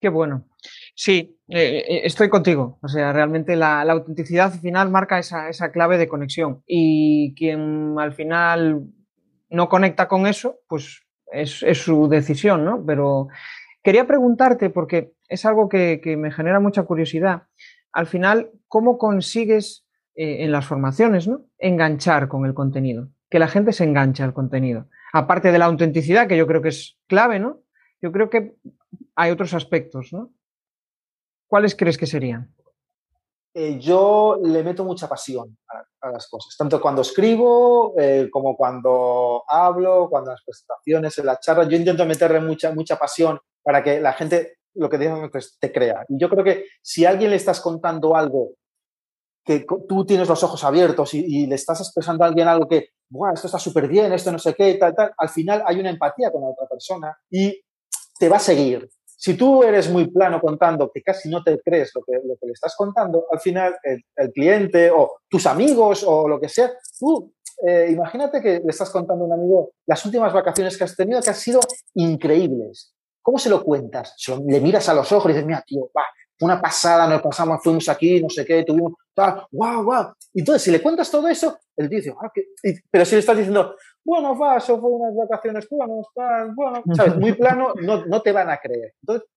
Qué 0.00 0.08
bueno. 0.08 0.44
Sí, 0.96 1.38
eh, 1.48 1.84
eh, 1.88 2.00
estoy 2.02 2.28
contigo. 2.28 2.80
O 2.82 2.88
sea, 2.88 3.12
realmente 3.12 3.54
la, 3.54 3.82
autenticidad 3.82 4.52
final 4.52 4.90
marca 4.90 5.20
esa, 5.20 5.48
esa 5.48 5.70
clave 5.70 5.98
de 5.98 6.08
conexión. 6.08 6.64
Y 6.66 7.32
quien 7.36 7.94
al 7.96 8.12
final 8.12 8.88
no 9.50 9.68
conecta 9.68 10.08
con 10.08 10.26
eso, 10.26 10.60
pues 10.68 11.02
es, 11.32 11.60
su 11.78 12.08
decisión, 12.08 12.64
¿no? 12.64 12.84
Pero 12.84 13.28
quería 13.82 14.06
preguntarte, 14.06 14.70
porque 14.70 15.12
es 15.28 15.44
algo 15.44 15.68
que, 15.68 16.00
me 16.18 16.30
genera 16.30 16.60
mucha 16.60 16.84
curiosidad. 16.84 17.44
al 17.92 18.06
final, 18.06 18.50
¿cómo 18.68 18.98
consigues 18.98 19.86
eh, 20.14 20.44
en 20.44 20.52
las 20.52 20.66
formaciones, 20.66 21.26
¿no? 21.26 21.42
Enganchar 21.58 22.28
con 22.28 22.44
el 22.44 22.54
contenido, 22.54 23.08
que 23.30 23.38
la 23.38 23.48
gente 23.48 23.72
se 23.72 23.84
enganche 23.84 24.22
al 24.22 24.34
contenido. 24.34 24.88
Aparte 25.12 25.52
de 25.52 25.58
la 25.58 25.64
autenticidad, 25.64 26.28
que 26.28 26.36
yo 26.36 26.46
creo 26.46 26.62
que 26.62 26.68
es 26.68 26.98
clave, 27.06 27.38
¿no? 27.38 27.62
Yo 28.00 28.12
creo 28.12 28.30
que 28.30 28.54
hay 29.16 29.30
otros 29.30 29.54
aspectos, 29.54 30.12
¿no? 30.12 30.32
¿Cuáles 31.48 31.74
crees 31.74 31.96
que 31.96 32.06
serían? 32.06 32.54
Eh, 33.54 33.78
yo 33.80 34.38
le 34.42 34.62
meto 34.62 34.84
mucha 34.84 35.08
pasión 35.08 35.56
a, 35.68 35.82
las 36.02 36.28
cosas, 36.28 36.56
tanto 36.56 36.80
cuando 36.80 37.02
escribo 37.02 37.94
eh, 37.98 38.28
como 38.30 38.56
cuando 38.56 39.42
hablo, 39.48 40.08
cuando 40.08 40.30
en 40.30 40.34
las 40.34 40.44
presentaciones, 40.44 41.18
en 41.18 41.26
las 41.26 41.40
charlas. 41.40 41.68
Yo 41.68 41.76
intento 41.76 42.06
meterle 42.06 42.40
mucha, 42.40 42.72
mucha 42.72 42.96
pasión 42.96 43.38
para 43.62 43.82
que 43.82 44.00
la 44.00 44.12
gente, 44.12 44.58
lo 44.74 44.88
que 44.88 44.98
digo, 44.98 45.28
pues, 45.30 45.56
te 45.58 45.72
crea. 45.72 46.04
Y 46.08 46.18
yo 46.18 46.28
creo 46.28 46.44
que 46.44 46.66
si 46.82 47.04
a 47.04 47.10
alguien 47.10 47.30
le 47.30 47.36
estás 47.36 47.60
contando 47.60 48.16
algo 48.16 48.52
que 49.44 49.64
tú 49.88 50.04
tienes 50.04 50.28
los 50.28 50.42
ojos 50.42 50.62
abiertos 50.62 51.14
y, 51.14 51.46
le 51.46 51.54
estás 51.54 51.80
expresando 51.80 52.22
a 52.22 52.26
alguien 52.26 52.48
algo 52.48 52.68
que, 52.68 52.90
Buah, 53.08 53.32
esto 53.32 53.46
está 53.46 53.58
súper 53.58 53.88
bien, 53.88 54.12
esto 54.12 54.30
no 54.30 54.38
sé 54.38 54.54
qué, 54.54 54.74
tal, 54.74 54.94
tal, 54.94 55.12
al 55.16 55.28
final 55.30 55.62
hay 55.66 55.80
una 55.80 55.88
empatía 55.88 56.30
con 56.30 56.42
la 56.42 56.48
otra 56.48 56.66
persona 56.68 57.16
y 57.30 57.58
te 58.18 58.28
va 58.28 58.36
a 58.36 58.40
seguir. 58.40 58.86
Si 59.20 59.34
tú 59.34 59.64
eres 59.64 59.90
muy 59.90 60.08
plano 60.08 60.40
contando 60.40 60.92
que 60.94 61.02
casi 61.02 61.28
no 61.28 61.42
te 61.42 61.58
crees 61.60 61.90
lo 61.92 62.04
que, 62.04 62.12
lo 62.24 62.36
que 62.40 62.46
le 62.46 62.52
estás 62.52 62.76
contando, 62.76 63.26
al 63.32 63.40
final 63.40 63.76
el, 63.82 64.32
cliente 64.32 64.92
o 64.92 65.16
tus 65.28 65.44
amigos 65.46 66.04
o 66.06 66.28
lo 66.28 66.38
que 66.40 66.48
sea, 66.48 66.70
tú 67.00 67.34
eh, 67.66 67.88
imagínate 67.90 68.40
que 68.40 68.60
le 68.60 68.68
estás 68.70 68.90
contando 68.90 69.24
a 69.24 69.26
un 69.26 69.32
amigo 69.32 69.72
las 69.86 70.06
últimas 70.06 70.32
vacaciones 70.32 70.78
que 70.78 70.84
has 70.84 70.94
tenido 70.94 71.20
que 71.20 71.30
han 71.30 71.34
sido 71.34 71.58
increíbles. 71.94 72.94
¿Cómo 73.20 73.40
se 73.40 73.50
lo 73.50 73.64
cuentas? 73.64 74.14
le 74.46 74.60
miras 74.60 74.88
a 74.88 74.94
los 74.94 75.10
ojos 75.10 75.26
y 75.26 75.34
dices, 75.34 75.44
mira, 75.44 75.64
tío, 75.66 75.90
va, 75.96 76.04
una 76.40 76.60
pasada, 76.60 77.08
nos 77.08 77.20
pasamos, 77.20 77.58
fuimos 77.60 77.88
aquí, 77.88 78.22
no 78.22 78.30
sé 78.30 78.44
qué, 78.44 78.62
tuvimos 78.62 78.92
tal, 79.14 79.44
guau, 79.50 79.82
guau. 79.82 80.12
Entonces, 80.32 80.62
si 80.62 80.70
le 80.70 80.80
cuentas 80.80 81.10
todo 81.10 81.26
eso, 81.26 81.58
él 81.76 81.88
dice, 81.88 82.14
ah, 82.22 82.30
pero 82.88 83.04
si 83.04 83.16
le 83.16 83.18
estás 83.18 83.36
diciendo, 83.36 83.74
bueno, 84.04 84.38
va, 84.38 84.56
eso 84.56 84.80
fue 84.80 84.90
unas 84.90 85.14
vacaciones 85.14 85.68
buenas, 85.70 86.06
tal, 86.14 86.54
bueno, 86.54 86.82
¿sabes? 86.94 87.16
Muy 87.16 87.32
plano, 87.32 87.74
no, 87.80 88.06
no 88.06 88.22
te 88.22 88.32
van 88.32 88.50
a 88.50 88.58
creer. 88.58 88.94
Entonces, 89.02 89.28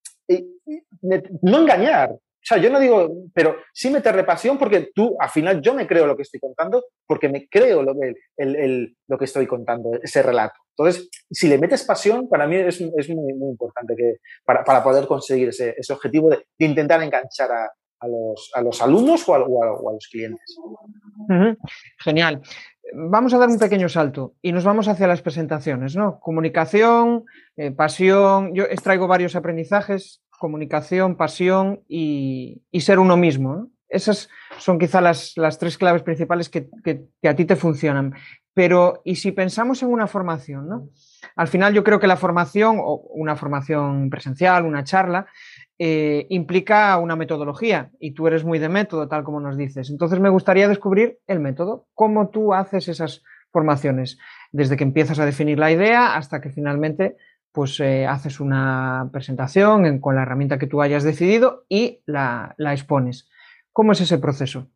no 1.42 1.60
engañar. 1.60 2.12
O 2.42 2.44
sea, 2.44 2.58
yo 2.58 2.72
no 2.72 2.80
digo, 2.80 3.08
pero 3.36 3.58
sí 3.72 3.92
meterle 3.92 4.24
pasión 4.24 4.58
porque 4.58 4.90
tú, 4.96 5.16
al 5.20 5.30
final, 5.30 5.62
yo 5.62 5.76
me 5.76 5.86
creo 5.86 6.08
lo 6.08 6.16
que 6.16 6.24
estoy 6.24 6.40
contando 6.40 6.86
porque 7.06 7.30
me 7.30 7.48
creo 7.48 7.84
lo, 7.84 7.94
el, 8.38 8.98
lo 9.08 9.18
que 9.20 9.26
estoy 9.26 9.46
contando, 9.46 9.92
ese 10.02 10.24
relato. 10.24 10.56
Entonces, 10.76 11.08
si 11.30 11.48
le 11.48 11.60
metes 11.60 11.84
pasión, 11.84 12.28
para 12.28 12.48
mí 12.48 12.56
es, 12.56 12.82
es 12.82 13.10
muy, 13.10 13.34
muy, 13.34 13.52
importante 13.52 13.96
que, 13.96 14.16
para, 14.44 14.64
para, 14.64 14.84
poder 14.84 15.06
conseguir 15.06 15.50
ese, 15.50 15.76
ese 15.78 15.94
objetivo 15.94 16.32
de, 16.32 16.38
de, 16.58 16.66
intentar 16.66 17.04
enganchar 17.04 17.52
a, 17.52 17.70
a, 18.02 18.08
los, 18.08 18.52
a 18.54 18.62
los, 18.62 18.82
alumnos 18.82 19.24
o 19.28 19.36
a, 19.36 19.94
los 19.94 20.08
clientes. 20.08 20.58
Genial 22.00 22.42
vamos 22.94 23.34
a 23.34 23.38
dar 23.38 23.50
un 23.50 23.60
pequeño 23.60 23.90
salto 23.90 24.36
y 24.42 24.52
nos 24.52 24.64
vamos 24.64 24.88
hacia 24.88 25.08
las 25.08 25.22
presentaciones, 25.22 25.96
¿no? 25.96 26.20
Comunicación, 26.20 27.26
eh, 27.58 27.72
pasión, 27.72 28.54
yo 28.54 28.64
extraigo 28.64 29.08
varios 29.08 29.36
aprendizajes, 29.36 30.22
comunicación, 30.40 31.16
pasión 31.16 31.84
y, 31.88 32.64
ser 32.80 33.00
uno 33.00 33.18
mismo. 33.18 33.70
Esas 33.88 34.30
son 34.58 34.80
quizá 34.80 35.02
las, 35.02 35.36
tres 35.60 35.78
claves 35.78 36.02
principales 36.02 36.50
que, 36.50 36.70
a 37.24 37.36
ti 37.36 37.46
te 37.46 37.56
funcionan. 37.56 38.14
Pero, 38.54 39.02
¿y 39.06 39.16
si 39.16 39.32
pensamos 39.32 39.82
en 39.84 39.90
una 39.90 40.08
formación? 40.08 40.68
¿no? 40.68 40.90
Al 41.36 41.48
final 41.48 41.74
yo 41.74 41.84
creo 41.84 42.00
que 42.00 42.08
la 42.08 42.18
formación, 42.18 42.78
o 42.80 42.96
una 43.14 43.36
formación 43.36 44.10
presencial, 44.10 44.66
una 44.66 44.84
charla, 44.84 45.28
eh, 45.80 46.28
implica 46.30 46.98
una 46.98 47.16
metodología 47.16 47.92
y 48.00 48.14
tú 48.14 48.28
eres 48.28 48.44
muy 48.44 48.60
de 48.60 48.70
método, 48.70 49.08
tal 49.08 49.24
como 49.24 49.40
nos 49.40 49.58
dices. 49.58 49.90
Entonces 49.90 50.20
me 50.20 50.30
gustaría 50.30 50.68
descubrir 50.68 51.20
el 51.28 51.40
método, 51.40 51.88
cómo 51.94 52.30
tú 52.30 52.54
haces 52.54 52.88
esas 52.88 53.24
formaciones, 53.52 54.18
desde 54.52 54.78
que 54.78 54.84
empiezas 54.84 55.20
a 55.20 55.26
definir 55.26 55.60
la 55.60 55.72
idea 55.72 56.16
hasta 56.16 56.42
que 56.42 56.52
finalmente 56.52 57.18
pues 57.52 57.80
eh, 57.82 58.06
haces 58.08 58.40
una 58.40 59.10
presentación 59.12 60.00
con 60.00 60.16
la 60.16 60.22
herramienta 60.22 60.58
que 60.58 60.68
tú 60.68 60.82
hayas 60.82 61.04
decidido 61.04 61.66
y 61.68 62.02
la 62.06 62.56
expones. 62.58 63.30
¿Cómo 63.74 63.92
es 63.92 64.02
ese 64.02 64.18
proceso? 64.20 64.70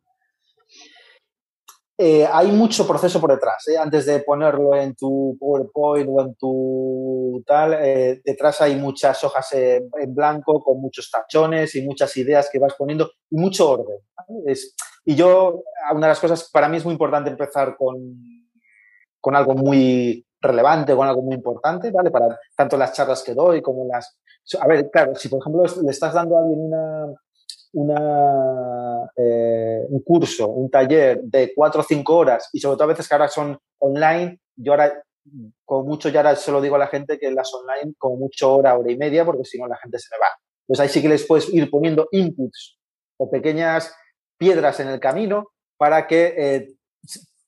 Eh, 1.98 2.28
hay 2.30 2.52
mucho 2.52 2.86
proceso 2.86 3.20
por 3.20 3.30
detrás. 3.30 3.66
¿eh? 3.68 3.78
Antes 3.78 4.04
de 4.04 4.20
ponerlo 4.20 4.74
en 4.74 4.94
tu 4.94 5.34
PowerPoint 5.40 6.08
o 6.10 6.20
en 6.20 6.34
tu 6.34 7.42
tal, 7.46 7.72
eh, 7.74 8.20
detrás 8.22 8.60
hay 8.60 8.76
muchas 8.76 9.22
hojas 9.24 9.50
en 9.54 10.14
blanco 10.14 10.62
con 10.62 10.80
muchos 10.80 11.10
tachones 11.10 11.74
y 11.74 11.86
muchas 11.86 12.14
ideas 12.18 12.50
que 12.52 12.58
vas 12.58 12.74
poniendo 12.74 13.10
y 13.30 13.38
mucho 13.38 13.70
orden. 13.70 13.98
y 15.04 15.14
yo, 15.14 15.62
una 15.92 16.06
de 16.06 16.10
las 16.10 16.20
cosas, 16.20 16.50
para 16.50 16.68
mí 16.68 16.76
es 16.76 16.84
muy 16.84 16.92
importante 16.92 17.30
empezar 17.30 17.76
con, 17.78 17.96
con 19.18 19.34
algo 19.34 19.54
muy 19.54 20.26
relevante, 20.40 20.94
con 20.94 21.08
algo 21.08 21.22
muy 21.22 21.34
importante, 21.36 21.90
¿vale? 21.90 22.10
Para 22.10 22.38
tanto 22.54 22.76
las 22.76 22.92
charlas 22.92 23.22
que 23.22 23.34
doy 23.34 23.62
como 23.62 23.86
las... 23.86 24.18
A 24.60 24.68
ver, 24.68 24.90
claro, 24.90 25.14
si 25.14 25.28
por 25.28 25.40
ejemplo 25.40 25.64
le 25.82 25.90
estás 25.90 26.12
dando 26.12 26.36
a 26.36 26.40
alguien 26.42 26.60
una, 26.60 27.14
una, 27.76 29.10
eh, 29.16 29.84
un 29.88 30.00
curso, 30.00 30.48
un 30.48 30.70
taller 30.70 31.20
de 31.22 31.52
cuatro 31.54 31.82
o 31.82 31.84
cinco 31.84 32.16
horas 32.16 32.48
y 32.52 32.58
sobre 32.58 32.76
todo 32.76 32.84
a 32.84 32.88
veces 32.88 33.06
que 33.06 33.14
ahora 33.14 33.28
son 33.28 33.58
online, 33.78 34.40
yo 34.56 34.72
ahora 34.72 35.02
como 35.64 35.84
mucho 35.84 36.08
ya 36.08 36.20
ahora 36.20 36.36
solo 36.36 36.62
digo 36.62 36.76
a 36.76 36.78
la 36.78 36.86
gente 36.86 37.18
que 37.18 37.30
las 37.30 37.52
online 37.52 37.94
como 37.98 38.16
mucho 38.16 38.54
hora, 38.54 38.78
hora 38.78 38.90
y 38.90 38.96
media 38.96 39.24
porque 39.24 39.44
si 39.44 39.58
no 39.58 39.66
la 39.66 39.76
gente 39.76 39.98
se 39.98 40.08
me 40.14 40.18
va. 40.18 40.28
Entonces 40.66 40.82
ahí 40.82 40.88
sí 40.88 41.02
que 41.02 41.08
les 41.08 41.26
puedes 41.26 41.52
ir 41.52 41.70
poniendo 41.70 42.08
inputs 42.12 42.78
o 43.18 43.30
pequeñas 43.30 43.94
piedras 44.38 44.80
en 44.80 44.88
el 44.88 44.98
camino 44.98 45.50
para 45.76 46.06
que 46.06 46.34
eh, 46.36 46.74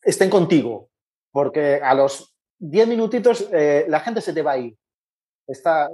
estén 0.03 0.29
contigo 0.29 0.91
porque 1.33 1.81
a 1.83 1.95
los 1.95 2.35
diez 2.59 2.87
minutitos 2.87 3.49
eh, 3.53 3.87
la 3.89 4.01
gente 4.01 4.21
se 4.21 4.35
te 4.35 4.43
va 4.43 4.53
a 4.53 4.59
ir. 4.59 4.77
Está, 5.49 5.91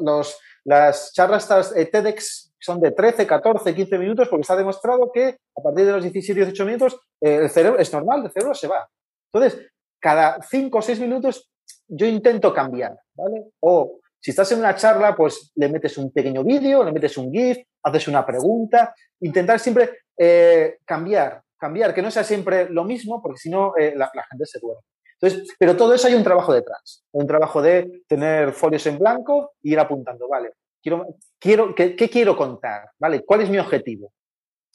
los, 0.00 0.38
las 0.64 1.12
charlas 1.12 1.48
TEDx 1.48 2.54
son 2.58 2.80
de 2.80 2.90
13, 2.90 3.26
14, 3.26 3.74
15 3.74 3.98
minutos 3.98 4.28
porque 4.28 4.42
está 4.42 4.56
demostrado 4.56 5.10
que 5.12 5.38
a 5.56 5.62
partir 5.62 5.86
de 5.86 5.92
los 5.92 6.02
17, 6.02 6.40
18 6.40 6.64
minutos 6.66 6.98
eh, 7.20 7.36
el 7.42 7.50
cerebro 7.50 7.78
es 7.78 7.92
normal, 7.92 8.24
el 8.24 8.32
cerebro 8.32 8.54
se 8.54 8.66
va. 8.66 8.88
Entonces, 9.32 9.70
cada 10.00 10.42
5 10.42 10.76
o 10.76 10.82
6 10.82 11.00
minutos 11.00 11.50
yo 11.86 12.06
intento 12.06 12.52
cambiar, 12.52 12.98
¿vale? 13.14 13.44
O 13.60 14.00
si 14.20 14.30
estás 14.30 14.50
en 14.52 14.58
una 14.58 14.74
charla, 14.74 15.14
pues 15.14 15.52
le 15.54 15.68
metes 15.68 15.96
un 15.98 16.12
pequeño 16.12 16.42
vídeo, 16.42 16.82
le 16.82 16.92
metes 16.92 17.16
un 17.16 17.30
GIF, 17.30 17.58
haces 17.82 18.08
una 18.08 18.26
pregunta, 18.26 18.92
intentar 19.20 19.60
siempre 19.60 20.00
eh, 20.18 20.78
cambiar, 20.84 21.42
cambiar, 21.56 21.94
que 21.94 22.02
no 22.02 22.10
sea 22.10 22.24
siempre 22.24 22.68
lo 22.68 22.84
mismo, 22.84 23.22
porque 23.22 23.38
si 23.38 23.50
no 23.50 23.76
eh, 23.76 23.94
la, 23.96 24.10
gente 24.28 24.46
se 24.46 24.58
duerme. 24.58 24.82
Entonces, 25.20 25.54
pero 25.58 25.76
todo 25.76 25.94
eso 25.94 26.06
hay 26.08 26.14
un 26.14 26.24
trabajo 26.24 26.52
detrás, 26.52 27.04
un 27.12 27.26
trabajo 27.26 27.62
de 27.62 28.02
tener 28.06 28.52
folios 28.52 28.86
en 28.86 28.98
blanco 28.98 29.52
e 29.62 29.70
ir 29.70 29.80
apuntando, 29.80 30.28
vale, 30.28 30.52
quiero, 30.82 31.06
quiero, 31.38 31.74
¿qué, 31.74 32.10
quiero 32.10 32.36
contar? 32.36 32.90
¿Vale? 32.98 33.24
¿Cuál 33.24 33.42
es 33.42 33.50
mi 33.50 33.58
objetivo? 33.58 34.12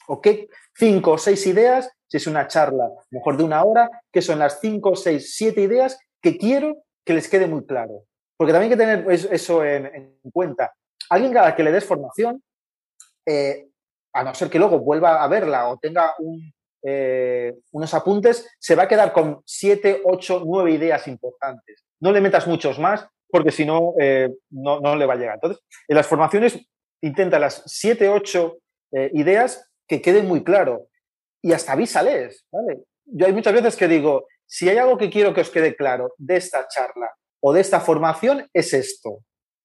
¿O 0.08 0.20
qué 0.20 0.48
cinco 0.74 1.12
o 1.12 1.18
seis 1.18 1.46
ideas, 1.46 1.90
si 2.08 2.16
es 2.16 2.26
una 2.26 2.48
charla 2.48 2.90
mejor 3.10 3.36
de 3.36 3.44
una 3.44 3.62
hora, 3.62 3.88
que 4.10 4.20
son 4.20 4.40
las 4.40 4.60
cinco, 4.60 4.96
seis, 4.96 5.34
siete 5.36 5.60
ideas 5.60 5.98
que 6.20 6.36
quiero 6.36 6.82
que 7.04 7.14
les 7.14 7.28
quede 7.28 7.46
muy 7.46 7.64
claro? 7.64 8.04
Porque 8.36 8.52
también 8.52 8.72
hay 8.72 8.76
que 8.76 8.84
tener 8.84 9.32
eso 9.32 9.64
en, 9.64 10.18
cuenta. 10.32 10.74
Alguien 11.08 11.36
a 11.38 11.54
que 11.54 11.62
le 11.62 11.70
des 11.70 11.84
formación, 11.84 12.42
eh, 13.24 13.68
a 14.12 14.24
no 14.24 14.34
ser 14.34 14.50
que 14.50 14.58
luego 14.58 14.80
vuelva 14.80 15.22
a 15.22 15.28
verla 15.28 15.68
o 15.68 15.78
tenga 15.78 16.14
eh, 16.82 17.54
unos 17.72 17.94
apuntes, 17.94 18.48
se 18.58 18.74
va 18.74 18.84
a 18.84 18.88
quedar 18.88 19.12
con 19.12 19.42
siete, 19.44 20.00
ocho, 20.04 20.42
nueve 20.44 20.72
ideas 20.72 21.06
importantes. 21.08 21.84
No 22.00 22.12
le 22.12 22.20
metas 22.20 22.46
muchos 22.46 22.78
más 22.78 23.06
porque 23.32 23.50
si 23.50 23.64
no, 23.64 23.94
eh, 23.98 24.30
no, 24.50 24.94
le 24.94 25.06
va 25.06 25.14
a 25.14 25.16
llegar. 25.16 25.36
Entonces, 25.36 25.64
en 25.88 25.96
las 25.96 26.06
formaciones 26.06 26.58
intenta 27.00 27.38
las 27.38 27.62
7, 27.64 28.10
8 28.10 28.58
eh, 28.92 29.10
ideas 29.14 29.70
que 29.88 30.02
queden 30.02 30.28
muy 30.28 30.44
claro 30.44 30.88
y 31.40 31.52
hasta 31.52 31.72
avísales, 31.72 32.44
¿vale? 32.52 32.82
Yo 33.06 33.26
hay 33.26 33.32
muchas 33.32 33.54
veces 33.54 33.74
que 33.74 33.88
digo, 33.88 34.26
si 34.46 34.68
hay 34.68 34.76
algo 34.76 34.98
que 34.98 35.08
quiero 35.08 35.32
que 35.32 35.40
os 35.40 35.50
quede 35.50 35.74
claro 35.74 36.12
de 36.18 36.36
esta 36.36 36.68
charla 36.68 37.10
o 37.40 37.54
de 37.54 37.62
esta 37.62 37.80
formación, 37.80 38.48
es 38.52 38.74
esto. 38.74 39.20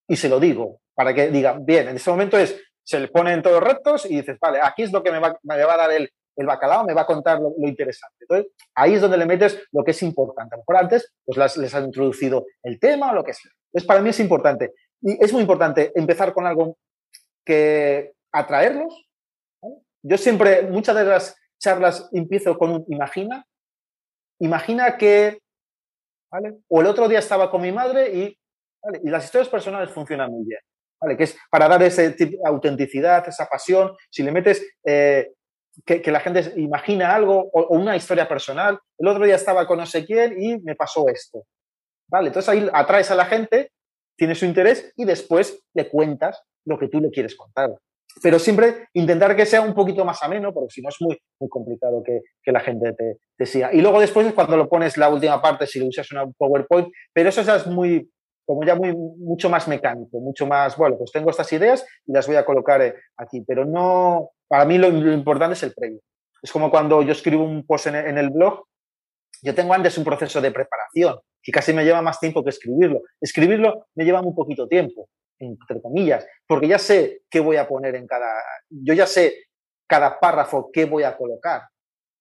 Y 0.07 0.15
se 0.15 0.29
lo 0.29 0.39
digo, 0.39 0.79
para 0.95 1.13
que 1.13 1.29
digan, 1.29 1.65
bien, 1.65 1.89
en 1.89 1.97
ese 1.97 2.09
momento 2.09 2.37
es, 2.37 2.57
se 2.83 3.01
le 3.01 3.09
ponen 3.09 3.41
todos 3.41 3.61
retos 3.61 4.05
y 4.05 4.15
dices, 4.15 4.37
vale, 4.39 4.61
aquí 4.63 4.83
es 4.83 4.93
lo 4.93 5.03
que 5.03 5.11
me 5.11 5.19
va, 5.19 5.37
me 5.43 5.63
va 5.65 5.73
a 5.73 5.77
dar 5.77 5.91
el, 5.91 6.09
el 6.37 6.45
bacalao 6.45 6.85
me 6.85 6.93
va 6.93 7.01
a 7.01 7.05
contar 7.05 7.39
lo, 7.39 7.53
interesante. 7.57 8.15
Entonces, 8.21 8.51
ahí 8.75 8.93
es 8.93 9.01
donde 9.01 9.17
le 9.17 9.25
metes 9.25 9.59
lo 9.71 9.83
que 9.83 9.91
es 9.91 10.01
importante. 10.03 10.55
A 10.55 10.57
lo 10.57 10.61
mejor 10.61 10.83
antes 10.83 11.13
pues 11.25 11.57
les 11.57 11.75
han 11.75 11.85
introducido 11.85 12.45
el 12.63 12.79
tema 12.79 13.11
o 13.11 13.15
lo 13.15 13.23
que 13.23 13.33
sea. 13.33 13.51
Entonces, 13.67 13.87
para 13.87 14.01
mí 14.01 14.09
es 14.09 14.19
importante. 14.19 14.73
Y 15.01 15.23
es 15.23 15.33
muy 15.33 15.41
importante 15.41 15.91
empezar 15.95 16.33
con 16.33 16.45
algo 16.45 16.77
que 17.45 18.13
atraerlos. 18.31 19.05
Yo 20.03 20.17
siempre, 20.17 20.63
muchas 20.63 20.95
de 20.95 21.05
las 21.05 21.35
charlas 21.59 22.09
empiezo 22.13 22.57
con 22.57 22.71
un 22.71 22.85
imagina. 22.89 23.45
Imagina 24.39 24.97
que, 24.97 25.39
¿vale? 26.31 26.59
O 26.67 26.81
el 26.81 26.87
otro 26.87 27.07
día 27.07 27.19
estaba 27.19 27.49
con 27.49 27.61
mi 27.61 27.71
madre 27.71 28.15
y, 28.15 28.39
y 29.03 29.09
las 29.09 29.25
historias 29.25 29.49
personales 29.49 29.89
funcionan 29.89 30.31
muy 30.31 30.45
bien. 30.45 30.59
¿Vale? 31.01 31.15
Que 31.15 31.25
es 31.25 31.37
para 31.49 31.67
dar 31.67 31.81
ese 31.83 32.11
tipo 32.11 32.37
de 32.43 32.49
autenticidad, 32.49 33.27
esa 33.27 33.45
pasión. 33.45 33.95
Si 34.09 34.23
le 34.23 34.31
metes 34.31 34.65
eh, 34.83 35.31
que, 35.85 36.11
la 36.11 36.19
gente 36.19 36.53
imagina 36.57 37.13
algo 37.13 37.49
o, 37.53 37.75
una 37.75 37.95
historia 37.95 38.27
personal. 38.27 38.79
El 38.97 39.07
otro 39.07 39.25
día 39.25 39.35
estaba 39.35 39.67
con 39.67 39.79
no 39.79 39.85
sé 39.85 40.05
quién 40.05 40.41
y 40.41 40.57
me 40.59 40.75
pasó 40.75 41.07
esto. 41.07 41.43
¿Vale? 42.09 42.27
Entonces 42.27 42.49
ahí 42.49 42.69
atraes 42.71 43.11
a 43.11 43.15
la 43.15 43.25
gente, 43.25 43.71
tiene 44.17 44.35
su 44.35 44.45
interés 44.45 44.93
y 44.95 45.05
después 45.05 45.61
le 45.73 45.89
cuentas 45.89 46.41
lo 46.65 46.77
que 46.77 46.87
tú 46.87 46.99
le 46.99 47.11
quieres 47.11 47.35
contar. 47.35 47.71
Pero 48.21 48.39
siempre 48.39 48.87
intentar 48.93 49.35
que 49.35 49.45
sea 49.45 49.61
un 49.61 49.75
poquito 49.75 50.03
más 50.03 50.23
ameno, 50.23 50.53
porque 50.53 50.73
si 50.73 50.81
no 50.81 50.89
es 50.89 50.95
muy, 50.99 51.19
muy 51.39 51.49
complicado 51.49 52.01
que, 52.03 52.21
que 52.41 52.51
la 52.51 52.61
gente 52.61 52.93
te, 52.93 53.17
te, 53.37 53.45
siga. 53.45 53.71
Y 53.73 53.81
luego 53.81 53.99
después 53.99 54.25
es 54.25 54.33
cuando 54.33 54.57
lo 54.57 54.69
pones 54.69 54.97
la 54.97 55.09
última 55.09 55.41
parte, 55.41 55.67
si 55.67 55.79
lo 55.79 55.87
usas 55.87 56.11
una 56.11 56.25
PowerPoint, 56.25 56.87
pero 57.13 57.29
eso 57.29 57.41
es 57.41 57.67
muy, 57.67 58.09
como 58.47 58.63
ya 58.63 58.75
muy, 58.75 58.95
mucho 58.95 59.49
más 59.49 59.67
mecánico, 59.67 60.19
mucho 60.19 60.47
más, 60.47 60.75
bueno, 60.77 60.97
pues 60.97 61.11
tengo 61.11 61.29
estas 61.29 61.51
ideas 61.53 61.85
y 62.05 62.13
las 62.13 62.25
voy 62.25 62.37
a 62.37 62.45
colocar 62.45 62.81
eh, 62.81 62.95
aquí, 63.17 63.43
pero 63.45 63.65
no, 63.65 64.31
para 64.47 64.65
mí 64.65 64.77
lo, 64.77 64.87
importante 64.87 65.53
es 65.53 65.63
el 65.63 65.73
previo. 65.73 65.99
Es 66.41 66.51
como 66.51 66.69
cuando 66.69 67.01
yo 67.01 67.11
escribo 67.11 67.43
un 67.43 67.65
post 67.65 67.87
en, 67.87 68.17
el 68.17 68.29
blog, 68.29 68.63
yo 69.41 69.53
tengo 69.53 69.73
antes 69.73 69.97
un 69.97 70.03
proceso 70.03 70.41
de 70.41 70.51
preparación, 70.51 71.19
que 71.41 71.51
casi 71.51 71.73
me 71.73 71.83
lleva 71.83 72.01
más 72.01 72.19
tiempo 72.19 72.43
que 72.43 72.49
escribirlo. 72.49 73.01
Escribirlo 73.19 73.87
me 73.95 74.05
lleva 74.05 74.21
muy 74.21 74.33
poquito 74.33 74.67
tiempo, 74.67 75.09
entre 75.39 75.81
comillas, 75.81 76.25
porque 76.47 76.67
ya 76.67 76.79
sé 76.79 77.21
qué 77.29 77.39
voy 77.39 77.57
a 77.57 77.67
poner 77.67 77.95
en 77.95 78.07
cada, 78.07 78.31
yo 78.69 78.93
ya 78.93 79.05
sé 79.05 79.45
cada 79.87 80.19
párrafo 80.19 80.69
qué 80.71 80.85
voy 80.85 81.03
a 81.03 81.17
colocar. 81.17 81.63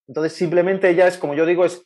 Entonces 0.08 0.32
simplemente 0.32 0.94
ya 0.94 1.06
es, 1.06 1.18
como 1.18 1.34
yo 1.34 1.44
digo, 1.44 1.64
es 1.64 1.84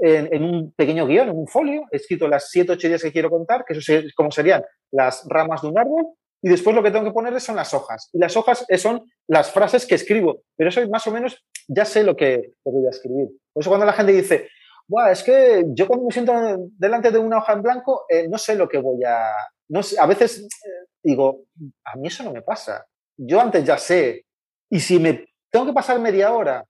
en, 0.00 0.42
un 0.42 0.72
pequeño 0.72 1.06
guion, 1.06 1.28
en 1.28 1.36
un 1.36 1.46
folio, 1.46 1.84
he 1.90 1.96
escrito 1.96 2.28
las 2.28 2.50
siete, 2.50 2.72
ocho 2.72 2.86
ideas 2.86 3.02
que 3.02 3.12
quiero 3.12 3.30
contar, 3.30 3.64
que 3.64 3.74
eso 3.74 3.92
es 3.92 4.14
como 4.14 4.30
serían 4.30 4.62
las 4.90 5.26
ramas 5.28 5.62
de 5.62 5.68
un 5.68 5.78
árbol, 5.78 6.06
y 6.42 6.48
después 6.48 6.76
lo 6.76 6.82
que 6.82 6.90
tengo 6.90 7.04
que 7.04 7.12
ponerle 7.12 7.40
son 7.40 7.56
las 7.56 7.72
hojas. 7.74 8.10
Y 8.12 8.18
las 8.18 8.36
hojas 8.36 8.66
son 8.78 9.10
las 9.26 9.50
frases 9.50 9.86
que 9.86 9.94
escribo. 9.94 10.42
Pero 10.56 10.70
eso 10.70 10.86
más 10.88 11.06
o 11.06 11.10
menos 11.10 11.44
ya 11.66 11.84
sé 11.84 12.04
lo 12.04 12.16
que, 12.16 12.52
voy 12.64 12.86
a 12.86 12.90
escribir. 12.90 13.28
Por 13.52 13.62
eso 13.62 13.70
cuando 13.70 13.86
la 13.86 13.92
gente 13.92 14.12
dice, 14.12 14.48
Buah, 14.86 15.10
es 15.10 15.22
que 15.22 15.64
yo 15.68 15.88
cuando 15.88 16.06
me 16.06 16.12
siento 16.12 16.32
delante 16.78 17.10
de 17.10 17.18
una 17.18 17.38
hoja 17.38 17.54
en 17.54 17.62
blanco, 17.62 18.04
eh, 18.08 18.28
no 18.28 18.38
sé 18.38 18.54
lo 18.54 18.68
que 18.68 18.78
voy 18.78 19.02
a... 19.04 19.30
No 19.68 19.80
a 19.98 20.06
veces 20.06 20.42
eh, 20.42 20.86
digo, 21.02 21.46
a 21.84 21.96
mí 21.96 22.08
eso 22.08 22.22
no 22.22 22.32
me 22.32 22.42
pasa. 22.42 22.86
Yo 23.16 23.40
antes 23.40 23.64
ya 23.64 23.78
sé. 23.78 24.26
Y 24.70 24.80
si 24.80 24.98
me 24.98 25.26
tengo 25.50 25.66
que 25.66 25.72
pasar 25.72 25.98
media 25.98 26.32
hora 26.32 26.64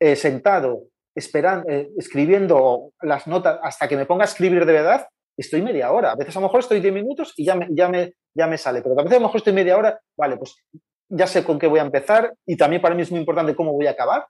eh, 0.00 0.16
sentado, 0.16 0.84
esperando, 1.14 1.68
escribiendo 1.96 2.92
las 3.02 3.26
notas 3.26 3.58
hasta 3.62 3.86
que 3.86 3.96
me 3.96 4.06
ponga 4.06 4.24
a 4.24 4.28
escribir 4.28 4.64
de 4.64 4.72
verdad, 4.72 5.06
estoy 5.42 5.62
media 5.62 5.92
hora. 5.92 6.12
A 6.12 6.16
veces 6.16 6.36
a 6.36 6.40
lo 6.40 6.46
mejor 6.46 6.60
estoy 6.60 6.80
10 6.80 6.92
minutos 6.92 7.32
y 7.36 7.44
ya 7.44 7.54
me, 7.54 7.68
ya 7.70 7.88
me, 7.88 8.14
ya 8.34 8.46
me 8.46 8.58
sale. 8.58 8.82
Pero 8.82 8.94
a 8.98 9.02
veces 9.02 9.16
a 9.16 9.20
lo 9.20 9.26
mejor 9.26 9.38
estoy 9.38 9.52
media 9.52 9.76
hora, 9.76 9.98
vale, 10.16 10.36
pues 10.36 10.56
ya 11.08 11.26
sé 11.26 11.44
con 11.44 11.58
qué 11.58 11.66
voy 11.66 11.78
a 11.78 11.84
empezar 11.84 12.34
y 12.46 12.56
también 12.56 12.82
para 12.82 12.94
mí 12.94 13.02
es 13.02 13.10
muy 13.10 13.20
importante 13.20 13.54
cómo 13.54 13.72
voy 13.72 13.86
a 13.86 13.92
acabar, 13.92 14.26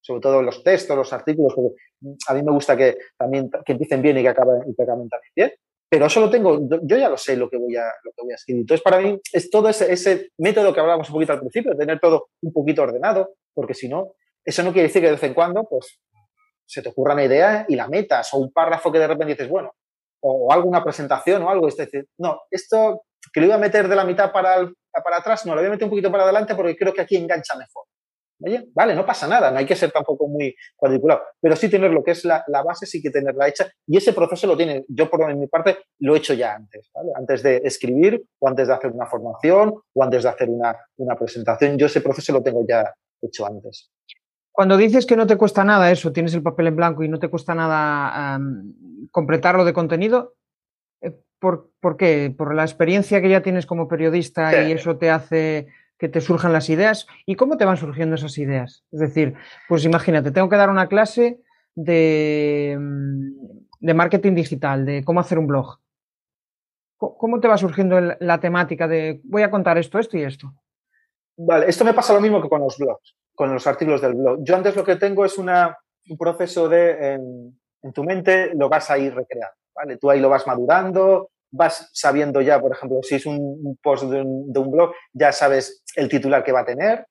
sobre 0.00 0.20
todo 0.20 0.42
los 0.42 0.62
textos, 0.62 0.96
los 0.96 1.12
artículos, 1.12 1.54
porque 1.54 1.74
a 2.28 2.34
mí 2.34 2.42
me 2.42 2.52
gusta 2.52 2.76
que 2.76 2.96
también 3.18 3.50
que 3.64 3.72
empiecen 3.72 4.02
bien 4.02 4.18
y 4.18 4.22
que 4.22 4.28
acaben, 4.28 4.62
y 4.66 4.74
que 4.74 4.82
acaben 4.82 5.08
también 5.08 5.32
bien. 5.34 5.52
Pero 5.88 6.06
eso 6.06 6.20
lo 6.20 6.30
tengo, 6.30 6.60
yo 6.84 6.96
ya 6.96 7.08
lo 7.08 7.16
sé 7.16 7.36
lo 7.36 7.50
que 7.50 7.56
voy 7.56 7.74
a, 7.74 7.84
lo 8.04 8.12
que 8.12 8.22
voy 8.22 8.30
a 8.30 8.36
escribir. 8.36 8.60
Entonces, 8.60 8.82
para 8.82 9.00
mí 9.00 9.20
es 9.32 9.50
todo 9.50 9.68
ese, 9.68 9.92
ese 9.92 10.28
método 10.38 10.72
que 10.72 10.78
hablábamos 10.78 11.08
un 11.08 11.14
poquito 11.14 11.32
al 11.32 11.40
principio, 11.40 11.76
tener 11.76 11.98
todo 11.98 12.28
un 12.42 12.52
poquito 12.52 12.82
ordenado, 12.82 13.34
porque 13.52 13.74
si 13.74 13.88
no, 13.88 14.14
eso 14.44 14.62
no 14.62 14.72
quiere 14.72 14.86
decir 14.86 15.02
que 15.02 15.08
de 15.08 15.14
vez 15.14 15.22
en 15.24 15.34
cuando, 15.34 15.64
pues, 15.64 15.98
se 16.64 16.80
te 16.80 16.90
ocurra 16.90 17.14
una 17.14 17.24
idea 17.24 17.66
y 17.68 17.74
la 17.74 17.88
metas, 17.88 18.32
o 18.32 18.38
un 18.38 18.52
párrafo 18.52 18.92
que 18.92 19.00
de 19.00 19.08
repente 19.08 19.32
dices, 19.32 19.48
bueno, 19.48 19.72
o 20.20 20.52
alguna 20.52 20.82
presentación 20.82 21.42
o 21.42 21.50
algo. 21.50 21.68
Es 21.68 21.76
decir, 21.76 22.08
no, 22.18 22.40
esto 22.50 23.02
que 23.32 23.40
lo 23.40 23.46
iba 23.46 23.54
a 23.56 23.58
meter 23.58 23.88
de 23.88 23.96
la 23.96 24.04
mitad 24.04 24.32
para, 24.32 24.70
para 25.04 25.18
atrás, 25.18 25.44
no, 25.46 25.54
lo 25.54 25.60
voy 25.60 25.68
a 25.68 25.70
meter 25.70 25.84
un 25.84 25.90
poquito 25.90 26.10
para 26.10 26.24
adelante 26.24 26.54
porque 26.54 26.76
creo 26.76 26.92
que 26.92 27.02
aquí 27.02 27.16
engancha 27.16 27.56
mejor. 27.56 27.84
Oye, 28.42 28.68
vale, 28.74 28.94
no 28.94 29.04
pasa 29.04 29.28
nada, 29.28 29.50
no 29.50 29.58
hay 29.58 29.66
que 29.66 29.76
ser 29.76 29.90
tampoco 29.90 30.26
muy 30.26 30.54
cuadriculado, 30.74 31.20
pero 31.40 31.54
sí 31.56 31.68
tener 31.68 31.90
lo 31.90 32.02
que 32.02 32.12
es 32.12 32.24
la, 32.24 32.42
la 32.48 32.62
base, 32.62 32.86
sí 32.86 33.02
que 33.02 33.10
tenerla 33.10 33.48
hecha 33.48 33.70
y 33.86 33.98
ese 33.98 34.14
proceso 34.14 34.46
lo 34.46 34.56
tiene, 34.56 34.86
yo 34.88 35.10
por 35.10 35.34
mi 35.34 35.46
parte 35.46 35.76
lo 35.98 36.14
he 36.14 36.18
hecho 36.18 36.32
ya 36.32 36.54
antes. 36.54 36.90
Antes 37.14 37.42
de 37.42 37.58
escribir 37.58 38.22
o 38.38 38.48
antes 38.48 38.68
de 38.68 38.74
hacer 38.74 38.92
una 38.92 39.04
formación 39.04 39.74
o 39.92 40.02
antes 40.02 40.22
de 40.22 40.28
hacer 40.30 40.48
una, 40.48 40.74
una 40.96 41.16
presentación, 41.16 41.76
yo 41.76 41.84
ese 41.84 42.00
proceso 42.00 42.32
lo 42.32 42.42
tengo 42.42 42.64
ya 42.66 42.94
hecho 43.20 43.44
antes. 43.44 43.90
Cuando 44.60 44.76
dices 44.76 45.06
que 45.06 45.16
no 45.16 45.26
te 45.26 45.38
cuesta 45.38 45.64
nada 45.64 45.90
eso, 45.90 46.12
tienes 46.12 46.34
el 46.34 46.42
papel 46.42 46.66
en 46.66 46.76
blanco 46.76 47.02
y 47.02 47.08
no 47.08 47.18
te 47.18 47.28
cuesta 47.28 47.54
nada 47.54 48.38
completarlo 49.10 49.64
de 49.64 49.72
contenido, 49.72 50.34
eh, 51.00 51.16
¿por, 51.38 51.70
¿por, 51.80 51.96
qué? 51.96 52.30
¿Por 52.36 52.54
la 52.54 52.64
experiencia 52.64 53.22
que 53.22 53.30
ya 53.30 53.40
tienes 53.40 53.64
como 53.64 53.88
periodista 53.88 54.68
y 54.68 54.72
eso 54.72 54.98
te 54.98 55.08
hace 55.08 55.68
que 55.96 56.10
te 56.10 56.20
surjan 56.20 56.52
las 56.52 56.68
ideas? 56.68 57.06
¿Y 57.24 57.36
cómo 57.36 57.56
te 57.56 57.64
van 57.64 57.78
surgiendo 57.78 58.16
esas 58.16 58.36
ideas? 58.36 58.84
Es 58.92 59.00
decir, 59.00 59.32
pues 59.66 59.86
imagínate, 59.86 60.30
tengo 60.30 60.50
que 60.50 60.56
dar 60.56 60.68
una 60.68 60.88
clase 60.88 61.40
de, 61.74 62.76
mm, 62.78 63.30
de 63.80 63.94
marketing 63.94 64.34
digital, 64.34 64.84
de 64.84 65.02
cómo 65.04 65.20
hacer 65.20 65.38
un 65.38 65.46
blog. 65.46 65.78
¿Cómo 66.98 67.40
te 67.40 67.48
va 67.48 67.56
surgiendo 67.56 67.98
la 67.98 68.40
temática 68.40 68.86
de 68.86 69.22
voy 69.24 69.40
a 69.40 69.50
contar 69.50 69.78
esto, 69.78 69.98
esto 69.98 70.18
y 70.18 70.24
esto? 70.24 70.52
Vale, 71.38 71.66
esto 71.66 71.82
me 71.82 71.94
pasa 71.94 72.12
lo 72.12 72.20
mismo 72.20 72.42
que 72.42 72.50
con 72.50 72.60
los 72.60 72.76
blogs 72.76 73.16
con 73.40 73.54
los 73.54 73.66
artículos 73.66 74.02
del 74.02 74.12
blog. 74.12 74.40
Yo 74.42 74.54
antes 74.54 74.76
lo 74.76 74.84
que 74.84 74.96
tengo 74.96 75.24
es 75.24 75.38
una, 75.38 75.74
un 76.10 76.18
proceso 76.18 76.68
de, 76.68 77.14
en, 77.14 77.92
tu 77.94 78.04
mente 78.04 78.50
lo 78.54 78.68
vas 78.68 78.90
a 78.90 78.98
ir 78.98 79.14
recreando, 79.14 79.56
¿vale? 79.74 79.96
Tú 79.96 80.10
ahí 80.10 80.20
lo 80.20 80.28
vas 80.28 80.46
madurando, 80.46 81.30
vas 81.50 81.88
sabiendo 81.94 82.42
ya, 82.42 82.60
por 82.60 82.72
ejemplo, 82.72 82.98
si 83.02 83.14
es 83.14 83.24
un, 83.24 83.78
post 83.82 84.04
de 84.04 84.20
un, 84.20 84.52
un, 84.54 84.70
blog, 84.70 84.92
ya 85.14 85.32
sabes 85.32 85.82
el 85.96 86.10
titular 86.10 86.44
que 86.44 86.52
va 86.52 86.60
a 86.60 86.64
tener. 86.66 87.06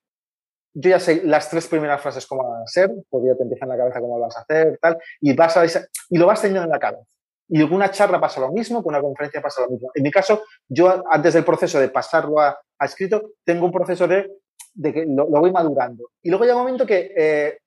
Yo 0.72 0.90
ya 0.90 1.00
sé 1.00 1.20
las 1.24 1.50
tres 1.50 1.66
primeras 1.66 2.00
frases 2.00 2.24
cómo 2.28 2.48
van 2.48 2.62
a 2.62 2.66
ser, 2.68 2.92
porque 3.08 3.26
ya 3.26 3.34
te 3.34 3.42
empieza 3.42 3.64
en 3.64 3.70
la 3.70 3.78
cabeza 3.78 3.98
cómo 3.98 4.16
lo 4.16 4.26
vas 4.26 4.36
a 4.36 4.42
hacer, 4.42 4.78
tal, 4.80 4.98
y, 5.20 5.34
vas 5.34 5.56
a, 5.56 5.64
y 6.10 6.16
lo 6.16 6.26
vas 6.26 6.40
teniendo 6.40 6.62
en 6.62 6.70
la 6.70 6.78
cabeza. 6.78 7.10
Y 7.48 7.60
con 7.62 7.72
una 7.72 7.90
charla 7.90 8.20
pasa 8.20 8.40
lo 8.40 8.52
mismo, 8.52 8.84
con 8.84 8.94
una 8.94 9.02
conferencia 9.02 9.42
pasa 9.42 9.62
lo 9.62 9.70
mismo. 9.70 9.90
En 9.96 10.04
mi 10.04 10.12
caso, 10.12 10.44
yo 10.68 11.02
antes 11.10 11.34
del 11.34 11.44
proceso 11.44 11.80
de 11.80 11.88
pasarlo 11.88 12.38
a 12.38 12.56
escrito, 12.80 13.32
tengo 13.44 13.66
un 13.66 13.72
proceso 13.72 14.06
de 14.06 14.30
de 14.74 14.92
que 14.92 15.06
lo, 15.06 15.26
voy 15.26 15.52
madurando. 15.52 16.10
Y 16.22 16.30
luego 16.30 16.44
llega 16.44 16.56
un 16.56 16.62
momento 16.62 16.86
que 16.86 17.12
eh, 17.16 17.58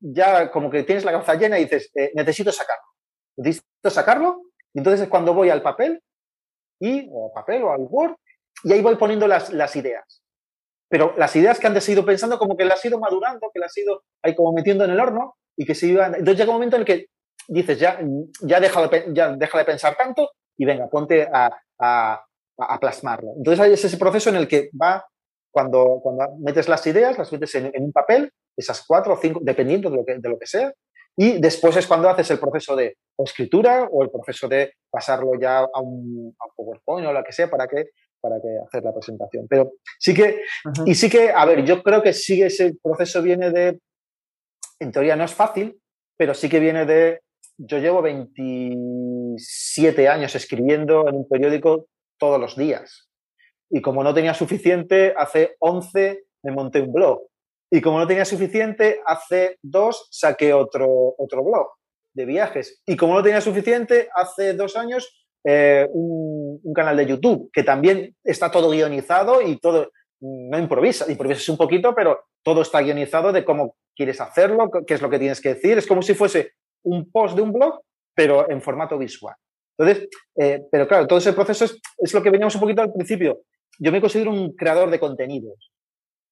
ya 0.00 0.50
como 0.50 0.70
que 0.70 0.82
tienes 0.84 1.04
la 1.04 1.12
cabeza 1.12 1.34
llena 1.34 1.58
y 1.58 1.64
dices, 1.64 1.90
eh, 1.94 2.10
necesito 2.14 2.52
sacarlo. 2.52 2.84
Necesito 3.36 3.90
sacarlo. 3.90 4.42
Y 4.72 4.78
entonces 4.78 5.02
es 5.02 5.08
cuando 5.08 5.34
voy 5.34 5.50
al 5.50 5.62
papel, 5.62 6.02
y, 6.80 7.08
o 7.12 7.32
papel 7.32 7.62
o 7.62 7.72
al 7.72 7.82
Word, 7.82 8.16
y 8.64 8.72
ahí 8.72 8.82
voy 8.82 8.96
poniendo 8.96 9.26
las, 9.26 9.52
las 9.52 9.74
ideas. 9.76 10.22
Pero 10.88 11.14
las 11.16 11.34
ideas 11.36 11.58
que 11.58 11.66
antes 11.66 11.88
he 11.88 12.02
pensando, 12.02 12.38
como 12.38 12.56
que 12.56 12.64
las 12.64 12.84
he 12.84 12.88
ido 12.88 12.98
madurando, 12.98 13.50
que 13.52 13.60
las 13.60 13.76
he 13.76 13.82
ido 13.82 14.02
ahí 14.22 14.34
como 14.34 14.52
metiendo 14.52 14.84
en 14.84 14.90
el 14.90 15.00
horno, 15.00 15.36
y 15.56 15.66
que 15.66 15.74
se 15.74 15.86
iban. 15.88 16.14
Entonces 16.14 16.38
llega 16.38 16.50
un 16.50 16.56
momento 16.56 16.76
en 16.76 16.82
el 16.82 16.86
que 16.86 17.06
dices, 17.48 17.78
ya, 17.78 18.00
ya, 18.40 18.60
deja, 18.60 18.86
de, 18.86 19.06
ya 19.12 19.36
deja 19.36 19.58
de 19.58 19.64
pensar 19.64 19.96
tanto, 19.96 20.30
y 20.56 20.64
venga, 20.64 20.88
ponte 20.88 21.28
a, 21.32 21.50
a, 21.78 22.24
a 22.58 22.80
plasmarlo. 22.80 23.34
Entonces 23.36 23.66
es 23.72 23.84
ese 23.84 23.96
proceso 23.98 24.30
en 24.30 24.36
el 24.36 24.48
que 24.48 24.70
va 24.80 25.04
cuando, 25.50 26.00
cuando 26.02 26.36
metes 26.38 26.68
las 26.68 26.86
ideas, 26.86 27.18
las 27.18 27.32
metes 27.32 27.54
en, 27.54 27.72
un 27.74 27.92
papel, 27.92 28.32
esas 28.56 28.84
cuatro 28.86 29.14
o 29.14 29.16
cinco, 29.16 29.40
dependiendo 29.42 29.90
de 29.90 29.96
lo, 29.96 30.04
que, 30.04 30.18
de 30.18 30.28
lo 30.28 30.38
que 30.38 30.46
sea, 30.46 30.72
y 31.16 31.40
después 31.40 31.76
es 31.76 31.86
cuando 31.86 32.08
haces 32.08 32.30
el 32.30 32.38
proceso 32.38 32.76
de 32.76 32.96
escritura 33.18 33.88
o 33.90 34.02
el 34.02 34.10
proceso 34.10 34.48
de 34.48 34.74
pasarlo 34.90 35.32
ya 35.40 35.58
a 35.58 35.80
un, 35.80 36.36
PowerPoint 36.56 37.06
o 37.06 37.12
lo 37.12 37.24
que 37.24 37.32
sea 37.32 37.50
para 37.50 37.66
que 37.66 37.86
para 38.20 38.40
que 38.40 38.48
hacer 38.66 38.84
la 38.84 38.92
presentación. 38.92 39.46
Pero 39.48 39.72
sí 39.98 40.14
que, 40.14 40.42
y 40.84 40.94
sí 40.94 41.08
que, 41.08 41.30
a 41.30 41.44
ver, 41.46 41.64
yo 41.64 41.82
creo 41.82 42.02
que 42.02 42.12
sí 42.12 42.42
ese 42.42 42.76
proceso 42.82 43.22
viene 43.22 43.50
de, 43.50 43.80
en 44.78 44.92
teoría 44.92 45.16
no 45.16 45.24
es 45.24 45.34
fácil, 45.34 45.80
pero 46.18 46.34
sí 46.34 46.48
que 46.48 46.60
viene 46.60 46.84
de, 46.84 47.20
yo 47.56 47.78
llevo 47.78 48.02
27 48.02 50.08
años 50.08 50.34
escribiendo 50.34 51.08
en 51.08 51.16
un 51.16 51.28
periódico 51.28 51.86
todos 52.18 52.40
los 52.40 52.56
días. 52.56 53.09
Y 53.70 53.80
como 53.80 54.02
no 54.02 54.12
tenía 54.12 54.34
suficiente, 54.34 55.14
hace 55.16 55.56
11 55.60 56.24
me 56.42 56.52
monté 56.52 56.80
un 56.80 56.92
blog. 56.92 57.22
Y 57.72 57.80
como 57.80 58.00
no 58.00 58.06
tenía 58.06 58.24
suficiente, 58.24 59.00
hace 59.06 59.58
dos 59.62 60.08
saqué 60.10 60.52
otro, 60.52 61.14
otro 61.16 61.44
blog 61.44 61.68
de 62.14 62.24
viajes. 62.24 62.82
Y 62.84 62.96
como 62.96 63.14
no 63.14 63.22
tenía 63.22 63.40
suficiente, 63.40 64.08
hace 64.12 64.54
dos 64.54 64.76
años 64.76 65.24
eh, 65.44 65.88
un, 65.92 66.60
canal 66.74 66.96
de 66.96 67.06
YouTube, 67.06 67.50
que 67.52 67.62
también 67.62 68.16
está 68.24 68.50
todo 68.50 68.70
guionizado 68.70 69.40
y 69.42 69.58
todo, 69.58 69.90
no 70.20 70.58
improvisa, 70.58 71.10
improvisas 71.10 71.48
un 71.48 71.56
poquito, 71.56 71.94
pero 71.94 72.24
todo 72.42 72.62
está 72.62 72.80
guionizado 72.80 73.32
de 73.32 73.44
cómo 73.44 73.76
quieres 73.94 74.20
hacerlo, 74.20 74.70
qué 74.86 74.94
es 74.94 75.02
lo 75.02 75.10
que 75.10 75.18
tienes 75.18 75.40
que 75.40 75.54
decir. 75.54 75.78
Es 75.78 75.86
como 75.86 76.02
si 76.02 76.14
fuese 76.14 76.52
un 76.84 77.10
post 77.10 77.36
de 77.36 77.42
un 77.42 77.52
blog, 77.52 77.80
pero 78.14 78.50
en 78.50 78.60
formato 78.60 78.98
visual. 78.98 79.34
Entonces, 79.78 80.08
eh, 80.36 80.62
pero 80.70 80.88
claro, 80.88 81.06
todo 81.06 81.18
ese 81.18 81.32
proceso 81.32 81.64
es, 81.64 81.80
es, 81.98 82.12
lo 82.12 82.22
que 82.22 82.30
veníamos 82.30 82.54
un 82.54 82.60
poquito 82.60 82.82
al 82.82 82.92
principio 82.92 83.40
yo 83.80 83.90
me 83.90 84.00
considero 84.00 84.30
un 84.30 84.54
creador 84.54 84.90
de 84.90 85.00
contenidos, 85.00 85.72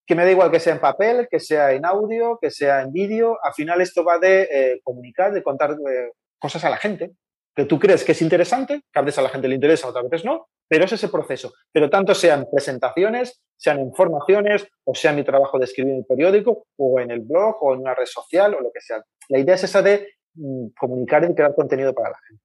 que 0.07 0.15
me 0.15 0.25
da 0.25 0.31
igual 0.31 0.51
que 0.51 0.61
sea 0.61 0.75
en 0.75 0.81
papel, 0.81 1.29
que 1.31 1.41
sea 1.41 1.73
en 1.73 1.85
audio, 1.85 2.39
que 2.41 2.51
sea 2.51 2.83
en 2.83 2.93
vídeo, 2.93 3.39
al 3.43 3.55
final 3.55 3.81
esto 3.81 4.05
va 4.05 4.19
de 4.19 4.43
eh, 4.43 4.81
comunicar, 4.85 5.33
de 5.33 5.43
contar 5.43 5.73
eh, 5.73 6.13
cosas 6.39 6.65
a 6.65 6.71
la 6.71 6.77
gente, 6.77 7.13
que 7.57 7.65
tú 7.65 7.79
crees 7.79 8.05
que 8.05 8.13
es 8.13 8.23
interesante, 8.23 8.83
que 8.93 8.99
a 8.99 9.03
veces 9.03 9.19
a 9.19 9.23
la 9.23 9.31
gente 9.31 9.49
le 9.49 9.55
interesa, 9.55 9.89
otras 9.89 10.09
veces 10.09 10.25
no, 10.25 10.49
pero 10.69 10.85
es 10.85 10.93
ese 10.93 11.09
proceso. 11.09 11.53
Pero 11.73 11.91
tanto 11.91 12.15
sean 12.15 12.47
presentaciones, 12.53 13.43
sean 13.57 13.81
informaciones 13.81 14.69
o 14.85 14.95
sea 14.95 15.13
mi 15.13 15.25
trabajo 15.25 15.59
de 15.59 15.65
escribir 15.65 15.93
en 15.93 15.99
el 16.01 16.07
periódico 16.07 16.67
o 16.77 17.01
en 17.01 17.11
el 17.11 17.21
blog 17.21 17.57
o 17.61 17.75
en 17.75 17.81
una 17.81 17.95
red 17.95 18.07
social 18.07 18.55
o 18.55 18.61
lo 18.61 18.71
que 18.71 18.81
sea. 18.81 19.03
La 19.29 19.39
idea 19.39 19.55
es 19.55 19.65
esa 19.65 19.83
de 19.83 20.07
mm, 20.35 20.69
comunicar 20.79 21.25
y 21.25 21.35
crear 21.35 21.55
contenido 21.55 21.95
para 21.95 22.11
la 22.11 22.19
gente. 22.29 22.43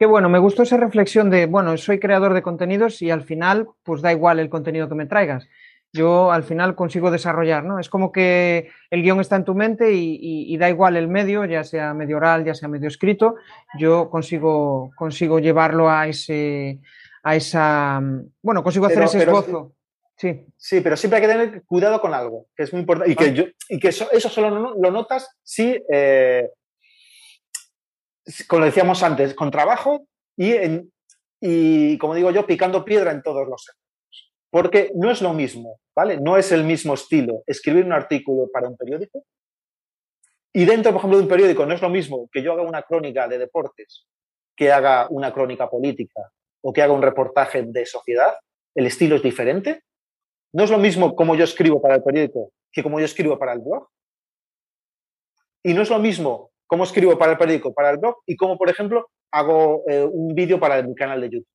Qué 0.00 0.06
bueno, 0.06 0.28
me 0.28 0.38
gustó 0.40 0.64
esa 0.64 0.78
reflexión 0.78 1.30
de, 1.30 1.46
bueno, 1.46 1.76
soy 1.76 2.00
creador 2.00 2.34
de 2.34 2.42
contenidos 2.42 3.02
y 3.02 3.10
al 3.10 3.22
final, 3.22 3.68
pues 3.84 4.02
da 4.02 4.10
igual 4.10 4.40
el 4.40 4.48
contenido 4.48 4.88
que 4.88 4.94
me 4.96 5.06
traigas 5.06 5.46
yo 5.92 6.30
al 6.30 6.44
final 6.44 6.74
consigo 6.74 7.10
desarrollar, 7.10 7.64
¿no? 7.64 7.78
Es 7.78 7.88
como 7.88 8.12
que 8.12 8.70
el 8.90 9.02
guion 9.02 9.20
está 9.20 9.36
en 9.36 9.44
tu 9.44 9.54
mente 9.54 9.90
y, 9.92 10.56
da 10.56 10.68
igual 10.68 10.96
el 10.96 11.08
medio, 11.08 11.44
ya 11.44 11.64
sea 11.64 11.94
medio 11.94 12.16
oral, 12.16 12.44
ya 12.44 12.54
sea 12.54 12.68
medio 12.68 12.88
escrito, 12.88 13.36
yo 13.78 14.08
consigo, 14.10 14.90
consigo 14.96 15.38
llevarlo 15.38 15.90
a 15.90 16.06
ese, 16.06 16.80
a 17.22 17.36
esa, 17.36 18.00
bueno, 18.42 18.62
consigo 18.62 18.86
hacer 18.86 19.02
ese 19.02 19.22
esbozo. 19.22 19.74
Sí. 20.16 20.44
sí, 20.54 20.82
pero 20.82 20.98
siempre 20.98 21.16
hay 21.16 21.26
que 21.26 21.32
tener 21.32 21.62
cuidado 21.64 21.98
con 21.98 22.12
algo, 22.12 22.46
que 22.54 22.64
es 22.64 22.72
muy 22.74 22.80
importante, 22.80 23.10
y 23.10 23.16
que, 23.16 23.32
yo, 23.32 23.44
y 23.70 23.78
que 23.78 23.88
eso, 23.88 24.06
eso 24.12 24.28
solo 24.28 24.74
lo 24.76 24.90
notas 24.90 25.34
si, 25.42 25.82
eh, 25.90 26.50
como 28.48 28.64
decíamos 28.64 29.02
antes, 29.02 29.34
con 29.34 29.50
trabajo 29.50 30.06
y, 30.36 30.54
y, 31.40 31.98
como 31.98 32.14
digo 32.14 32.30
yo, 32.30 32.46
picando 32.46 32.84
piedra 32.84 33.10
en 33.12 33.22
todos 33.22 33.48
los 33.48 33.66
porque 34.52 34.90
no 34.96 35.12
es 35.12 35.22
lo 35.22 35.32
mismo, 35.32 35.78
¿vale? 35.94 36.20
No 36.20 36.36
es 36.36 36.50
el 36.50 36.64
mismo 36.64 36.94
estilo 36.94 37.44
escribir 37.46 37.84
un 37.84 37.92
artículo 37.92 38.48
para 38.52 38.68
un 38.68 38.76
periódico 38.76 39.24
y 40.52 40.64
dentro, 40.64 40.92
por 40.92 40.98
ejemplo, 41.00 41.18
de 41.18 41.24
un 41.24 41.28
periódico 41.28 41.64
no 41.64 41.74
es 41.74 41.82
lo 41.82 41.88
mismo 41.88 42.28
que 42.32 42.42
yo 42.42 42.52
haga 42.52 42.62
una 42.62 42.82
crónica 42.82 43.28
de 43.28 43.38
deportes, 43.38 44.06
que 44.56 44.72
haga 44.72 45.06
una 45.10 45.32
crónica 45.32 45.70
política 45.70 46.32
o 46.62 46.72
que 46.72 46.82
haga 46.82 46.92
un 46.92 47.02
reportaje 47.02 47.62
de 47.62 47.86
sociedad. 47.86 48.34
El 48.74 48.86
estilo 48.86 49.16
es 49.16 49.22
diferente. 49.22 49.84
No 50.52 50.64
es 50.64 50.70
lo 50.70 50.78
mismo 50.78 51.14
como 51.14 51.36
yo 51.36 51.44
escribo 51.44 51.80
para 51.80 51.96
el 51.96 52.02
periódico 52.02 52.52
que 52.72 52.82
como 52.82 52.98
yo 52.98 53.04
escribo 53.04 53.38
para 53.38 53.52
el 53.52 53.60
blog. 53.60 53.88
Y 55.62 55.74
no 55.74 55.82
es 55.82 55.90
lo 55.90 55.98
mismo 55.98 56.49
cómo 56.70 56.84
escribo 56.84 57.18
para 57.18 57.32
el 57.32 57.38
periódico, 57.38 57.74
para 57.74 57.90
el 57.90 57.98
blog 57.98 58.16
y 58.26 58.36
cómo, 58.36 58.56
por 58.56 58.70
ejemplo, 58.70 59.10
hago 59.32 59.82
eh, 59.88 60.04
un 60.04 60.34
vídeo 60.34 60.60
para 60.60 60.80
mi 60.82 60.94
canal 60.94 61.20
de 61.20 61.30
YouTube 61.30 61.46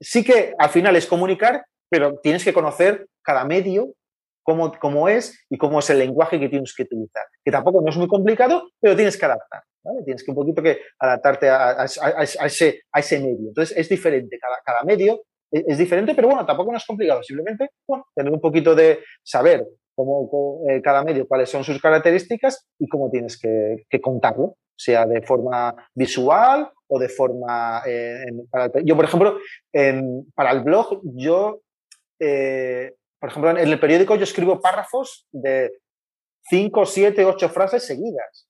sí 0.00 0.24
que 0.24 0.54
al 0.58 0.70
final 0.70 0.96
es 0.96 1.06
comunicar, 1.06 1.64
pero 1.88 2.18
tienes 2.18 2.44
que 2.44 2.52
conocer 2.52 3.06
cada 3.22 3.44
medio, 3.44 3.94
cómo, 4.42 4.72
cómo 4.78 5.08
es 5.08 5.44
y 5.50 5.58
cómo 5.58 5.80
es 5.80 5.90
el 5.90 5.98
lenguaje 5.98 6.38
que 6.38 6.48
tienes 6.48 6.74
que 6.74 6.84
utilizar. 6.84 7.24
Que 7.44 7.50
tampoco 7.50 7.80
no 7.80 7.90
es 7.90 7.96
muy 7.96 8.08
complicado, 8.08 8.70
pero 8.80 8.96
tienes 8.96 9.16
que 9.16 9.26
adaptar. 9.26 9.62
Tienes 10.04 10.22
que 10.22 10.30
un 10.30 10.36
poquito 10.36 10.62
que 10.62 10.80
adaptarte 10.98 11.48
a, 11.48 11.84
ese, 11.84 12.82
a 12.92 13.00
ese 13.00 13.18
medio. 13.20 13.48
Entonces 13.48 13.76
es 13.76 13.88
diferente, 13.88 14.38
cada, 14.38 14.56
cada 14.64 14.82
medio 14.82 15.22
es, 15.50 15.78
diferente, 15.78 16.14
pero 16.14 16.28
bueno, 16.28 16.44
tampoco 16.44 16.72
no 16.72 16.78
es 16.78 16.84
complicado. 16.84 17.22
Simplemente 17.22 17.70
bueno, 17.86 18.06
tener 18.14 18.32
un 18.32 18.40
poquito 18.40 18.74
de 18.74 19.02
saber 19.22 19.66
cómo, 19.98 20.62
eh, 20.68 20.80
cada 20.80 21.02
medio, 21.02 21.26
cuáles 21.26 21.50
son 21.50 21.64
sus 21.64 21.80
características 21.80 22.68
y 22.78 22.88
cómo 22.88 23.10
tienes 23.10 23.36
que, 23.36 23.84
contarlo, 24.00 24.54
sea 24.76 25.06
de 25.06 25.22
forma 25.22 25.74
visual 25.92 26.70
o 26.86 27.00
de 27.00 27.08
forma... 27.08 27.82
Eh, 27.84 28.26
yo, 28.84 28.94
por 28.94 29.04
ejemplo, 29.06 29.38
para 30.34 30.52
el 30.52 30.60
blog, 30.60 31.00
yo, 31.16 31.62
eh, 32.20 32.94
por 33.20 33.30
ejemplo, 33.30 33.50
en 33.50 33.58
el 33.58 33.80
periódico 33.80 34.14
yo 34.14 34.22
escribo 34.22 34.60
párrafos 34.60 35.26
de 35.32 35.72
5, 36.48 36.86
7, 36.86 37.24
8 37.24 37.48
frases 37.48 37.84
seguidas. 37.84 38.46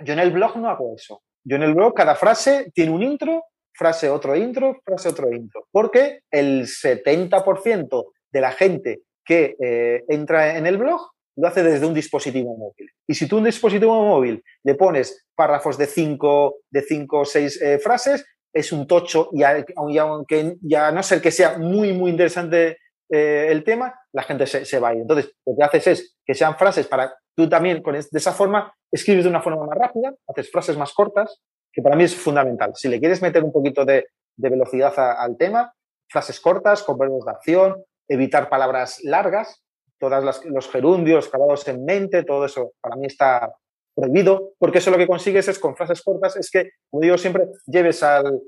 Yo 0.00 0.14
en 0.14 0.18
el 0.18 0.32
blog 0.32 0.56
no 0.56 0.68
hago 0.68 0.94
eso. 0.96 1.22
Yo 1.44 1.56
en 1.56 1.62
el 1.62 1.74
blog 1.74 1.94
cada 1.94 2.16
frase 2.16 2.72
tiene 2.74 2.90
un 2.90 3.04
intro, 3.04 3.44
frase 3.72 4.10
otro 4.10 4.34
intro, 4.34 4.80
frase 4.84 5.10
otro 5.10 5.32
intro. 5.32 5.68
Porque 5.70 6.22
el 6.32 6.66
70% 6.66 8.04
de 8.32 8.40
la 8.40 8.50
gente 8.50 9.02
que 9.24 9.56
eh, 9.60 10.04
entra 10.08 10.56
en 10.56 10.66
el 10.66 10.78
blog 10.78 11.12
lo 11.36 11.48
hace 11.48 11.62
desde 11.62 11.86
un 11.86 11.94
dispositivo 11.94 12.56
móvil. 12.56 12.90
Y 13.06 13.14
si 13.14 13.26
tú 13.26 13.38
un 13.38 13.44
dispositivo 13.44 14.04
móvil 14.04 14.42
le 14.64 14.74
pones 14.74 15.26
párrafos 15.34 15.78
de 15.78 15.86
cinco, 15.86 16.56
de 16.70 16.82
cinco 16.82 17.20
o 17.20 17.24
seis 17.24 17.60
eh, 17.62 17.78
frases, 17.78 18.24
es 18.52 18.70
un 18.72 18.86
tocho 18.86 19.30
y, 19.32 19.42
aunque 19.42 20.56
ya 20.60 20.92
no 20.92 21.02
ser 21.02 21.22
que 21.22 21.30
sea 21.30 21.56
muy, 21.56 21.92
muy 21.94 22.10
interesante 22.10 22.78
eh, 23.10 23.46
el 23.48 23.64
tema, 23.64 23.94
la 24.12 24.22
gente 24.22 24.46
se, 24.46 24.64
se, 24.66 24.78
va 24.78 24.90
a 24.90 24.94
ir. 24.94 25.00
Entonces, 25.00 25.32
lo 25.46 25.54
que 25.56 25.64
haces 25.64 25.86
es 25.86 26.16
que 26.24 26.34
sean 26.34 26.56
frases 26.56 26.86
para 26.86 27.14
tú 27.34 27.48
también, 27.48 27.82
con 27.82 27.94
de 27.94 28.06
esa 28.12 28.32
forma, 28.32 28.74
escribes 28.90 29.24
de 29.24 29.30
una 29.30 29.40
forma 29.40 29.64
más 29.64 29.78
rápida, 29.78 30.14
haces 30.28 30.50
frases 30.50 30.76
más 30.76 30.92
cortas, 30.92 31.40
que 31.72 31.80
para 31.80 31.96
mí 31.96 32.04
es 32.04 32.14
fundamental. 32.14 32.72
Si 32.74 32.88
le 32.88 33.00
quieres 33.00 33.22
meter 33.22 33.42
un 33.42 33.52
poquito 33.52 33.86
de, 33.86 34.06
de 34.36 34.50
velocidad 34.50 34.92
al 35.18 35.38
tema, 35.38 35.72
frases 36.10 36.38
cortas, 36.40 36.82
con 36.82 36.98
verbos 36.98 37.24
de 37.24 37.30
acción, 37.30 37.84
evitar 38.12 38.48
palabras 38.48 39.00
largas, 39.02 39.62
todos 39.98 40.42
los 40.44 40.70
gerundios 40.70 41.28
acabados 41.28 41.66
en 41.68 41.84
mente, 41.84 42.24
todo 42.24 42.44
eso 42.44 42.72
para 42.80 42.96
mí 42.96 43.06
está 43.06 43.54
prohibido, 43.94 44.54
porque 44.58 44.78
eso 44.78 44.90
lo 44.90 44.98
que 44.98 45.06
consigues 45.06 45.48
es 45.48 45.58
con 45.58 45.76
frases 45.76 46.02
cortas, 46.02 46.36
es 46.36 46.50
que, 46.50 46.70
como 46.90 47.02
digo 47.02 47.18
siempre, 47.18 47.46
lleves 47.66 48.02
al, 48.02 48.40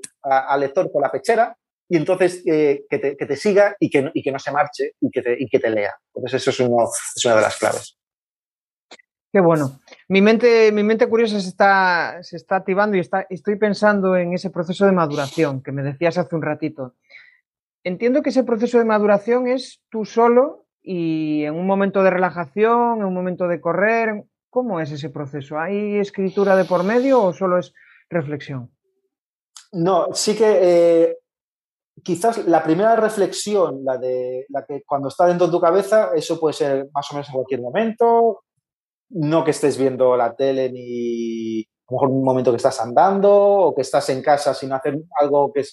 lector 0.59 0.91
por 0.91 1.01
la 1.01 1.11
pechera 1.11 1.55
y 1.87 1.97
entonces 1.97 2.41
eh, 2.45 2.83
que, 2.89 2.97
te, 2.97 3.35
siga 3.35 3.75
y 3.79 3.89
que, 3.89 4.09
y 4.13 4.23
que, 4.23 4.31
no 4.31 4.39
se 4.39 4.51
marche 4.51 4.93
y 4.99 5.09
que 5.11 5.21
te, 5.21 5.35
y 5.39 5.47
que 5.47 5.59
te 5.59 5.69
lea. 5.69 5.93
Entonces 6.13 6.41
eso 6.41 6.49
es, 6.49 6.59
uno, 6.59 6.89
es 7.15 7.25
una 7.25 7.35
de 7.35 7.41
las 7.41 7.57
claves. 7.57 7.97
Qué 9.31 9.41
bueno. 9.41 9.81
Mi 10.07 10.21
mente, 10.21 10.71
mi 10.71 10.81
mente 10.81 11.07
curiosa 11.07 11.39
se 11.39 11.49
está, 11.49 12.23
se 12.23 12.37
está 12.37 12.55
activando 12.55 12.95
y 12.97 13.01
está, 13.01 13.27
estoy 13.29 13.57
pensando 13.57 14.15
en 14.15 14.33
ese 14.33 14.49
proceso 14.49 14.85
de 14.85 14.93
maduración 14.93 15.61
que 15.61 15.73
me 15.73 15.83
decías 15.83 16.17
hace 16.17 16.35
un 16.35 16.41
ratito. 16.41 16.95
Entiendo 17.85 18.23
que 18.23 18.31
ese 18.31 18.43
proceso 18.43 18.79
de 18.79 18.83
maduración 18.83 19.47
es 19.47 19.79
tú 19.91 20.05
solo 20.05 20.65
y 20.81 21.43
en 21.43 21.53
un 21.53 21.67
momento 21.67 22.01
de 22.01 22.09
relajación, 22.09 22.97
en 22.97 23.05
un 23.05 23.13
momento 23.13 23.47
de 23.47 23.61
correr, 23.61 24.23
¿cómo 24.49 24.81
es 24.81 24.91
ese 24.91 25.11
proceso? 25.11 25.59
¿Hay 25.59 25.97
escritura 25.99 26.55
de 26.55 26.65
por 26.65 26.83
medio 26.83 27.21
o 27.21 27.31
solo 27.31 27.59
es 27.59 27.73
reflexión? 28.09 28.71
No, 29.71 30.07
sí 30.13 30.35
que 30.35 30.59
eh, 30.61 31.17
quizás 32.01 32.47
la 32.47 32.63
primera 32.63 32.95
reflexión, 32.95 33.85
la 33.85 33.99
de 33.99 34.47
la 34.49 34.65
que 34.65 34.81
cuando 34.83 35.09
está 35.09 35.27
dentro 35.27 35.45
de 35.45 35.53
tu 35.53 35.61
cabeza, 35.61 36.09
eso 36.15 36.39
puede 36.39 36.53
ser 36.53 36.89
más 36.91 37.11
o 37.11 37.13
menos 37.13 37.29
en 37.29 37.35
cualquier 37.35 37.61
momento, 37.61 38.45
no 39.09 39.43
que 39.43 39.51
estés 39.51 39.77
viendo 39.77 40.17
la 40.17 40.35
tele 40.35 40.71
ni 40.71 41.61
a 41.61 41.91
lo 41.91 41.97
mejor 41.97 42.09
un 42.09 42.23
momento 42.23 42.49
que 42.49 42.57
estás 42.57 42.81
andando 42.81 43.31
o 43.31 43.75
que 43.75 43.83
estás 43.83 44.09
en 44.09 44.23
casa 44.23 44.55
sin 44.55 44.73
hacer 44.73 44.97
algo 45.21 45.53
que 45.53 45.63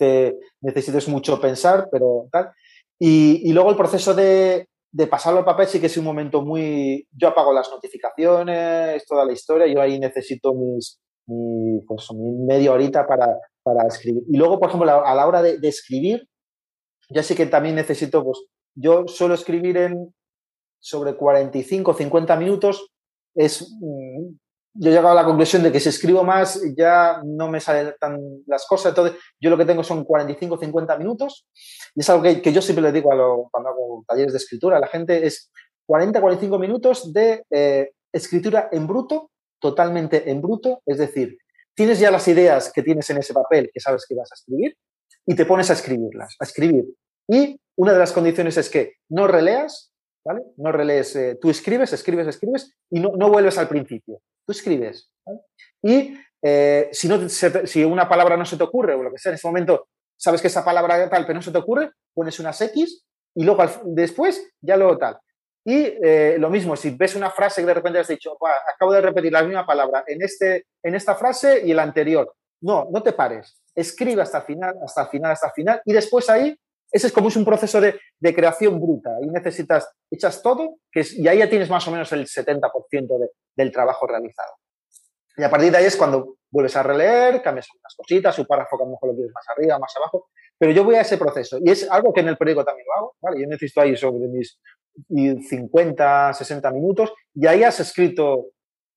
te 0.00 0.38
necesites 0.62 1.06
mucho 1.08 1.38
pensar, 1.38 1.88
pero 1.92 2.26
tal. 2.32 2.50
Y, 2.98 3.52
luego 3.52 3.70
el 3.70 3.76
proceso 3.76 4.14
de, 4.14 4.66
pasarlo 5.10 5.40
al 5.40 5.44
papel 5.44 5.68
sí 5.68 5.78
que 5.78 5.86
es 5.86 5.96
un 5.98 6.04
momento 6.04 6.42
muy... 6.42 7.06
Yo 7.12 7.28
apago 7.28 7.52
las 7.52 7.70
notificaciones, 7.70 9.04
toda 9.06 9.24
la 9.26 9.32
historia, 9.32 9.66
yo 9.66 9.80
ahí 9.80 10.00
necesito 10.00 10.54
mis, 10.54 10.98
mi, 11.26 11.80
pues, 11.86 12.08
media 12.12 12.72
horita 12.72 13.06
para, 13.06 13.38
para, 13.62 13.86
escribir. 13.86 14.22
Y 14.28 14.36
luego, 14.38 14.58
por 14.58 14.70
ejemplo, 14.70 14.90
a 14.90 15.14
la 15.14 15.26
hora 15.26 15.42
de, 15.42 15.58
escribir, 15.68 16.26
ya 17.10 17.22
sí 17.22 17.34
que 17.34 17.46
también 17.46 17.74
necesito, 17.74 18.24
pues 18.24 18.38
yo 18.74 19.06
suelo 19.06 19.34
escribir 19.34 19.76
en 19.76 20.14
sobre 20.80 21.14
45, 21.14 21.92
50 21.92 22.36
minutos, 22.36 22.90
es 23.34 23.70
mm, 23.80 24.34
yo 24.74 24.90
he 24.90 24.92
llegado 24.92 25.10
a 25.10 25.22
la 25.22 25.24
conclusión 25.24 25.62
de 25.62 25.72
que 25.72 25.80
si 25.80 25.88
escribo 25.88 26.22
más 26.22 26.60
ya 26.76 27.20
no 27.24 27.48
me 27.48 27.60
salen 27.60 27.94
tan 27.98 28.20
las 28.46 28.66
cosas. 28.66 28.90
Entonces, 28.90 29.18
yo 29.40 29.50
lo 29.50 29.58
que 29.58 29.64
tengo 29.64 29.82
son 29.82 30.04
45, 30.04 30.58
50 30.58 30.96
minutos. 30.98 31.46
Y 31.94 32.00
es 32.00 32.10
algo 32.10 32.22
que, 32.22 32.52
yo 32.52 32.62
siempre 32.62 32.82
le 32.82 32.92
digo 32.92 33.12
a 33.12 33.16
lo, 33.16 33.48
cuando 33.50 33.70
hago 33.70 34.04
talleres 34.06 34.32
de 34.32 34.38
escritura 34.38 34.76
a 34.76 34.80
la 34.80 34.86
gente, 34.86 35.26
es 35.26 35.50
40, 35.86 36.20
45 36.20 36.58
minutos 36.58 37.12
de 37.12 37.44
eh, 37.50 37.90
escritura 38.12 38.68
en 38.70 38.86
bruto, 38.86 39.30
totalmente 39.60 40.30
en 40.30 40.40
bruto. 40.40 40.82
Es 40.86 40.98
decir, 40.98 41.36
tienes 41.74 41.98
ya 41.98 42.10
las 42.10 42.28
ideas 42.28 42.72
que 42.72 42.82
tienes 42.82 43.10
en 43.10 43.18
ese 43.18 43.34
papel 43.34 43.70
que 43.72 43.80
sabes 43.80 44.06
que 44.08 44.14
vas 44.14 44.30
a 44.30 44.34
escribir 44.34 44.76
y 45.26 45.34
te 45.34 45.46
pones 45.46 45.70
a 45.70 45.72
escribirlas, 45.72 46.36
a 46.38 46.44
escribir. 46.44 46.84
Y 47.28 47.60
una 47.76 47.92
de 47.92 47.98
las 47.98 48.12
condiciones 48.12 48.56
es 48.56 48.68
que 48.68 48.94
no 49.08 49.26
releas, 49.26 49.89
No 50.56 50.72
relees, 50.72 51.16
eh, 51.16 51.38
tú 51.40 51.50
escribes, 51.50 51.92
escribes, 51.92 52.26
escribes 52.26 52.74
y 52.90 53.00
no, 53.00 53.12
no 53.16 53.30
vuelves 53.30 53.56
al 53.58 53.68
principio 53.68 54.20
tú 54.50 54.52
escribes. 54.52 55.10
Y 55.82 56.18
eh, 56.42 56.88
si, 56.92 57.08
no, 57.08 57.28
si 57.28 57.84
una 57.84 58.08
palabra 58.08 58.36
no 58.36 58.44
se 58.44 58.56
te 58.56 58.64
ocurre 58.64 58.94
o 58.94 59.02
lo 59.02 59.12
que 59.12 59.18
sea, 59.18 59.30
en 59.30 59.36
ese 59.36 59.46
momento 59.46 59.88
sabes 60.16 60.40
que 60.40 60.48
esa 60.48 60.64
palabra 60.64 61.08
tal, 61.08 61.24
pero 61.24 61.36
no 61.36 61.42
se 61.42 61.52
te 61.52 61.58
ocurre, 61.58 61.92
pones 62.14 62.38
unas 62.40 62.60
X 62.60 63.04
y 63.34 63.44
luego 63.44 63.64
después 63.84 64.52
ya 64.60 64.76
luego 64.76 64.98
tal. 64.98 65.18
Y 65.64 65.94
eh, 66.02 66.36
lo 66.38 66.50
mismo, 66.50 66.74
si 66.74 66.90
ves 66.90 67.14
una 67.14 67.30
frase 67.30 67.60
que 67.60 67.66
de 67.66 67.74
repente 67.74 67.98
has 67.98 68.08
dicho, 68.08 68.36
acabo 68.74 68.92
de 68.92 69.02
repetir 69.02 69.32
la 69.32 69.42
misma 69.42 69.66
palabra 69.66 70.04
en, 70.06 70.22
este, 70.22 70.66
en 70.82 70.94
esta 70.94 71.14
frase 71.14 71.62
y 71.64 71.70
en 71.70 71.76
la 71.76 71.82
anterior. 71.82 72.34
No, 72.62 72.88
no 72.90 73.02
te 73.02 73.12
pares. 73.12 73.58
Escribe 73.74 74.22
hasta 74.22 74.38
el 74.38 74.44
final, 74.44 74.74
hasta 74.82 75.02
el 75.02 75.08
final, 75.08 75.32
hasta 75.32 75.46
el 75.48 75.52
final. 75.52 75.82
Y 75.84 75.92
después 75.92 76.28
ahí, 76.28 76.58
ese 76.92 77.06
es 77.06 77.12
como 77.12 77.28
es 77.28 77.36
un 77.36 77.44
proceso 77.44 77.80
de, 77.80 78.00
de 78.18 78.34
creación 78.34 78.80
bruta. 78.80 79.10
Y 79.22 79.28
necesitas, 79.28 79.88
echas 80.10 80.42
todo, 80.42 80.76
que 80.90 81.04
y 81.16 81.28
ahí 81.28 81.38
ya 81.38 81.48
tienes 81.48 81.70
más 81.70 81.86
o 81.88 81.90
menos 81.90 82.10
el 82.12 82.26
70% 82.26 83.18
de, 83.18 83.28
del 83.56 83.72
trabajo 83.72 84.06
realizado. 84.06 84.52
Y 85.36 85.42
a 85.42 85.50
partir 85.50 85.70
de 85.70 85.78
ahí 85.78 85.84
es 85.84 85.96
cuando 85.96 86.36
vuelves 86.50 86.76
a 86.76 86.82
releer, 86.82 87.40
cambias 87.42 87.68
algunas 87.70 87.94
cositas, 87.96 88.34
su 88.34 88.46
párrafo 88.46 88.76
a 88.76 88.84
lo 88.84 88.90
mejor 88.92 89.10
lo 89.10 89.14
quieres 89.14 89.32
más 89.32 89.44
arriba, 89.56 89.78
más 89.78 89.96
abajo, 89.96 90.28
pero 90.58 90.72
yo 90.72 90.84
voy 90.84 90.96
a 90.96 91.02
ese 91.02 91.16
proceso 91.16 91.58
y 91.64 91.70
es 91.70 91.90
algo 91.90 92.12
que 92.12 92.20
en 92.20 92.28
el 92.28 92.36
periódico 92.36 92.64
también 92.64 92.86
lo 92.86 92.98
hago, 92.98 93.16
¿vale? 93.20 93.40
Yo 93.40 93.46
necesito 93.46 93.80
ahí 93.80 93.96
sobre 93.96 94.28
mis 94.28 94.58
50, 95.08 96.34
60 96.34 96.70
minutos 96.72 97.12
y 97.34 97.46
ahí 97.46 97.62
has 97.62 97.80
escrito, 97.80 98.48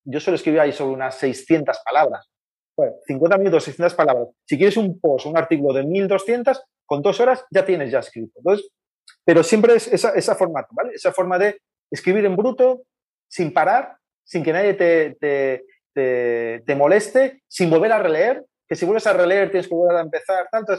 yo 0.03 0.19
suelo 0.19 0.35
escribir 0.35 0.59
ahí 0.59 0.73
sobre 0.73 0.93
unas 0.93 1.15
600 1.15 1.77
palabras. 1.85 2.27
Bueno, 2.75 2.93
50 3.05 3.37
minutos, 3.37 3.63
600 3.65 3.93
palabras. 3.93 4.27
Si 4.45 4.57
quieres 4.57 4.75
un 4.77 4.99
post, 4.99 5.27
un 5.27 5.37
artículo 5.37 5.73
de 5.73 5.83
1200, 5.83 6.61
con 6.85 7.01
dos 7.01 7.19
horas 7.19 7.45
ya 7.51 7.65
tienes 7.65 7.91
ya 7.91 7.99
escrito. 7.99 8.33
Entonces, 8.37 8.69
pero 9.25 9.43
siempre 9.43 9.75
es 9.75 9.87
esa, 9.87 10.11
esa 10.11 10.35
forma, 10.35 10.65
¿vale? 10.71 10.91
Esa 10.93 11.11
forma 11.11 11.39
de 11.39 11.59
escribir 11.91 12.25
en 12.25 12.35
bruto, 12.35 12.83
sin 13.27 13.53
parar, 13.53 13.97
sin 14.23 14.43
que 14.43 14.53
nadie 14.53 14.73
te, 14.73 15.17
te, 15.19 15.63
te, 16.65 16.75
moleste, 16.75 17.41
sin 17.47 17.69
volver 17.69 17.91
a 17.91 17.99
releer, 17.99 18.45
que 18.67 18.75
si 18.75 18.85
vuelves 18.85 19.07
a 19.07 19.13
releer 19.13 19.51
tienes 19.51 19.67
que 19.67 19.75
volver 19.75 19.97
a 19.97 20.01
empezar, 20.01 20.47
tanto. 20.51 20.73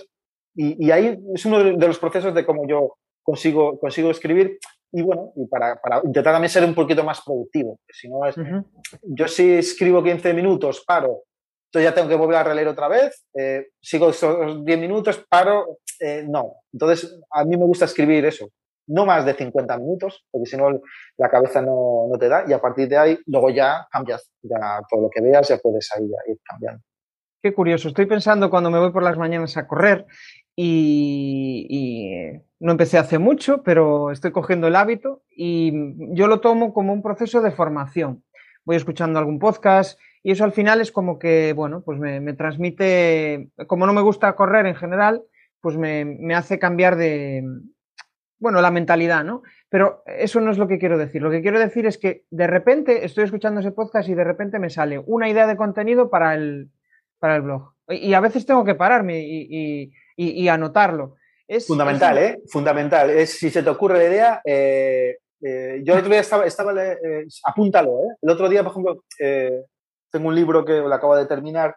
Y, 0.54 0.86
y, 0.86 0.90
ahí 0.90 1.18
es 1.34 1.44
uno 1.46 1.62
de, 1.62 1.86
los 1.86 1.98
procesos 1.98 2.34
de 2.34 2.44
cómo 2.44 2.66
yo 2.68 2.96
consigo, 3.22 3.78
consigo 3.78 4.10
escribir 4.10 4.58
y 4.92 5.02
bueno, 5.02 5.32
y 5.34 5.46
para, 5.46 5.80
para, 5.80 6.00
intentar 6.04 6.34
también 6.34 6.50
ser 6.50 6.64
un 6.64 6.74
poquito 6.74 7.02
más 7.02 7.20
productivo. 7.22 7.80
Si 7.90 8.08
no 8.08 8.24
es, 8.26 8.36
Yo 9.02 9.26
si 9.26 9.54
escribo 9.54 10.02
15 10.02 10.32
minutos, 10.34 10.84
paro, 10.86 11.24
entonces 11.74 11.90
ya 11.90 11.94
tengo 11.96 12.08
que 12.08 12.14
volver 12.14 12.36
a 12.36 12.44
releer 12.44 12.68
otra 12.68 12.86
vez, 12.86 13.26
eh, 13.34 13.70
sigo 13.80 14.10
esos 14.10 14.64
10 14.64 14.78
minutos, 14.78 15.26
paro, 15.28 15.78
eh, 15.98 16.24
no. 16.24 16.58
Entonces 16.72 17.20
a 17.32 17.44
mí 17.44 17.56
me 17.56 17.64
gusta 17.64 17.86
escribir 17.86 18.24
eso, 18.26 18.48
no 18.86 19.04
más 19.04 19.24
de 19.24 19.34
50 19.34 19.76
minutos, 19.78 20.24
porque 20.30 20.46
si 20.46 20.56
no 20.56 20.68
la 21.16 21.28
cabeza 21.28 21.62
no, 21.62 22.06
no, 22.08 22.16
te 22.16 22.28
da 22.28 22.44
y 22.46 22.52
a 22.52 22.60
partir 22.60 22.88
de 22.88 22.96
ahí 22.96 23.18
luego 23.26 23.50
ya 23.50 23.88
cambias, 23.90 24.30
ya 24.42 24.82
todo 24.88 25.02
lo 25.02 25.10
que 25.10 25.20
veas 25.20 25.48
ya 25.48 25.58
puedes 25.58 25.90
ahí 25.96 26.04
ir 26.28 26.38
cambiando. 26.44 26.80
Qué 27.42 27.52
curioso, 27.52 27.88
estoy 27.88 28.06
pensando 28.06 28.50
cuando 28.50 28.70
me 28.70 28.78
voy 28.78 28.92
por 28.92 29.02
las 29.02 29.18
mañanas 29.18 29.56
a 29.56 29.66
correr 29.66 30.06
y, 30.54 31.66
y, 31.68 32.40
no 32.60 32.70
empecé 32.70 32.98
hace 32.98 33.18
mucho, 33.18 33.64
pero 33.64 34.12
estoy 34.12 34.30
cogiendo 34.30 34.68
el 34.68 34.76
hábito 34.76 35.24
y 35.28 35.72
yo 36.14 36.28
lo 36.28 36.40
tomo 36.40 36.72
como 36.72 36.92
un 36.92 37.02
proceso 37.02 37.42
de 37.42 37.50
formación. 37.50 38.22
Voy 38.64 38.76
escuchando 38.76 39.18
algún 39.18 39.40
podcast 39.40 39.98
y 40.24 40.32
eso 40.32 40.42
al 40.42 40.52
final 40.52 40.80
es 40.80 40.90
como 40.90 41.18
que, 41.18 41.52
bueno, 41.52 41.82
pues 41.84 41.98
me, 41.98 42.18
me 42.18 42.32
transmite, 42.32 43.50
como 43.66 43.86
no 43.86 43.92
me 43.92 44.00
gusta 44.00 44.34
correr 44.34 44.64
en 44.64 44.74
general, 44.74 45.22
pues 45.60 45.76
me, 45.76 46.06
me 46.06 46.34
hace 46.34 46.58
cambiar 46.58 46.96
de, 46.96 47.44
bueno, 48.38 48.62
la 48.62 48.70
mentalidad, 48.70 49.22
¿no? 49.22 49.42
Pero 49.68 50.02
eso 50.06 50.40
no 50.40 50.50
es 50.50 50.56
lo 50.56 50.66
que 50.66 50.78
quiero 50.78 50.96
decir. 50.96 51.20
Lo 51.20 51.30
que 51.30 51.42
quiero 51.42 51.60
decir 51.60 51.84
es 51.84 51.98
que 51.98 52.24
de 52.30 52.46
repente 52.46 53.04
estoy 53.04 53.24
escuchando 53.24 53.60
ese 53.60 53.72
podcast 53.72 54.08
y 54.08 54.14
de 54.14 54.24
repente 54.24 54.58
me 54.58 54.70
sale 54.70 54.98
una 54.98 55.28
idea 55.28 55.46
de 55.46 55.56
contenido 55.56 56.08
para 56.08 56.34
el, 56.34 56.70
para 57.18 57.36
el 57.36 57.42
blog. 57.42 57.74
Y, 57.90 58.14
a 58.14 58.20
veces 58.20 58.46
tengo 58.46 58.64
que 58.64 58.74
pararme 58.74 59.20
y, 59.20 59.92
y, 60.16 60.48
anotarlo. 60.48 61.16
Es, 61.46 61.66
Fundamental, 61.66 62.16
¿eh? 62.16 62.40
Fundamental. 62.46 63.10
Es, 63.10 63.38
si 63.38 63.50
se 63.50 63.62
te 63.62 63.68
ocurre 63.68 63.98
la 63.98 64.04
idea, 64.04 64.40
eh, 64.42 65.18
eh, 65.42 65.82
yo 65.84 65.92
el 65.92 65.98
otro 65.98 66.10
día 66.10 66.20
estaba, 66.20 66.46
estaba 66.46 66.72
eh, 66.82 67.26
apúntalo, 67.44 67.98
¿eh? 68.04 68.16
El 68.22 68.30
otro 68.30 68.48
día, 68.48 68.62
por 68.62 68.72
ejemplo, 68.72 69.04
tengo 70.14 70.28
un 70.28 70.34
libro 70.36 70.64
que 70.64 70.74
lo 70.74 70.94
acabo 70.94 71.16
de 71.16 71.26
terminar 71.26 71.76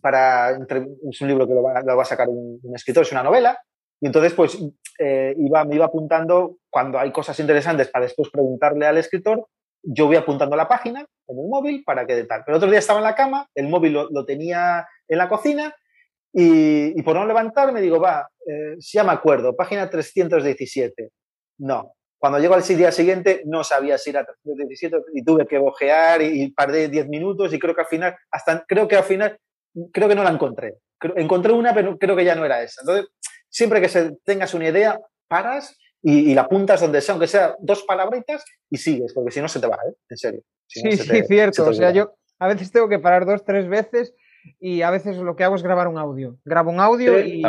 para, 0.00 0.50
es 0.50 1.20
un 1.20 1.28
libro 1.28 1.46
que 1.46 1.54
lo 1.54 1.62
va, 1.62 2.02
a 2.02 2.04
sacar 2.04 2.28
un, 2.28 2.58
escritor, 2.74 3.04
es 3.04 3.12
una 3.12 3.22
novela, 3.22 3.56
y 4.00 4.06
entonces, 4.06 4.34
pues, 4.34 4.58
eh, 4.98 5.32
iba, 5.38 5.64
me 5.64 5.76
iba 5.76 5.84
apuntando 5.84 6.56
cuando 6.68 6.98
hay 6.98 7.12
cosas 7.12 7.38
interesantes 7.38 7.88
para 7.88 8.06
después 8.06 8.30
preguntarle 8.30 8.84
al 8.84 8.98
escritor, 8.98 9.46
yo 9.80 10.06
voy 10.06 10.16
apuntando 10.16 10.56
la 10.56 10.66
página 10.66 11.06
en 11.28 11.38
el 11.38 11.48
móvil 11.48 11.84
para 11.84 12.04
que 12.04 12.16
de 12.16 12.24
tal. 12.24 12.42
Pero 12.44 12.56
otro 12.56 12.68
día 12.68 12.80
estaba 12.80 12.98
en 12.98 13.04
la 13.04 13.14
cama, 13.14 13.48
el 13.54 13.68
móvil 13.68 13.92
lo, 13.92 14.24
tenía 14.24 14.84
en 15.06 15.18
la 15.18 15.28
cocina 15.28 15.72
y, 16.32 17.00
por 17.02 17.14
no 17.14 17.24
levantarme 17.26 17.80
digo, 17.80 18.00
va, 18.00 18.28
eh, 18.44 18.74
si 18.80 18.98
ya 18.98 19.04
me 19.04 19.12
acuerdo, 19.12 19.54
página 19.54 19.88
317. 19.88 21.10
No. 21.58 21.94
Cuando 22.22 22.38
llego 22.38 22.54
al 22.54 22.62
día 22.62 22.92
siguiente 22.92 23.42
no 23.46 23.64
sabía 23.64 23.98
si 23.98 24.10
era 24.10 24.24
317 24.24 24.96
y 25.12 25.24
tuve 25.24 25.44
que 25.44 25.58
bojear 25.58 26.22
y, 26.22 26.44
y 26.44 26.50
perdí 26.52 26.86
10 26.86 27.08
minutos 27.08 27.52
y 27.52 27.58
creo 27.58 27.74
que 27.74 27.80
al 27.80 27.88
final, 27.88 28.16
hasta 28.30 28.64
creo 28.64 28.86
que 28.86 28.94
al 28.94 29.02
final, 29.02 29.36
creo 29.92 30.08
que 30.08 30.14
no 30.14 30.22
la 30.22 30.30
encontré. 30.30 30.76
Encontré 31.16 31.52
una, 31.52 31.74
pero 31.74 31.98
creo 31.98 32.14
que 32.14 32.24
ya 32.24 32.36
no 32.36 32.44
era 32.44 32.62
esa. 32.62 32.82
Entonces, 32.82 33.08
siempre 33.48 33.80
que 33.80 33.88
se, 33.88 34.12
tengas 34.22 34.54
una 34.54 34.68
idea, 34.68 35.00
paras 35.26 35.76
y, 36.00 36.32
la 36.32 36.42
apuntas 36.42 36.80
donde 36.80 37.00
sea, 37.00 37.14
aunque 37.14 37.26
sea 37.26 37.56
dos 37.58 37.82
palabritas, 37.82 38.44
y 38.70 38.76
sigues, 38.76 39.12
porque 39.12 39.32
si 39.32 39.40
no 39.40 39.48
se 39.48 39.58
te 39.58 39.66
va, 39.66 39.80
¿eh? 39.84 39.94
En 40.08 40.16
serio. 40.16 40.42
sí, 40.68 40.96
sí, 40.96 41.22
cierto. 41.26 41.66
O 41.66 41.72
sea, 41.72 41.90
yo 41.90 42.14
a 42.38 42.46
veces 42.46 42.70
tengo 42.70 42.88
que 42.88 43.00
parar 43.00 43.26
dos, 43.26 43.44
tres 43.44 43.68
veces 43.68 44.14
y 44.60 44.82
a 44.82 44.92
veces 44.92 45.16
lo 45.16 45.34
que 45.34 45.42
hago 45.42 45.56
es 45.56 45.64
grabar 45.64 45.88
un 45.88 45.98
audio. 45.98 46.38
Grabo 46.44 46.70
un 46.70 46.78
audio 46.78 47.18
y, 47.18 47.42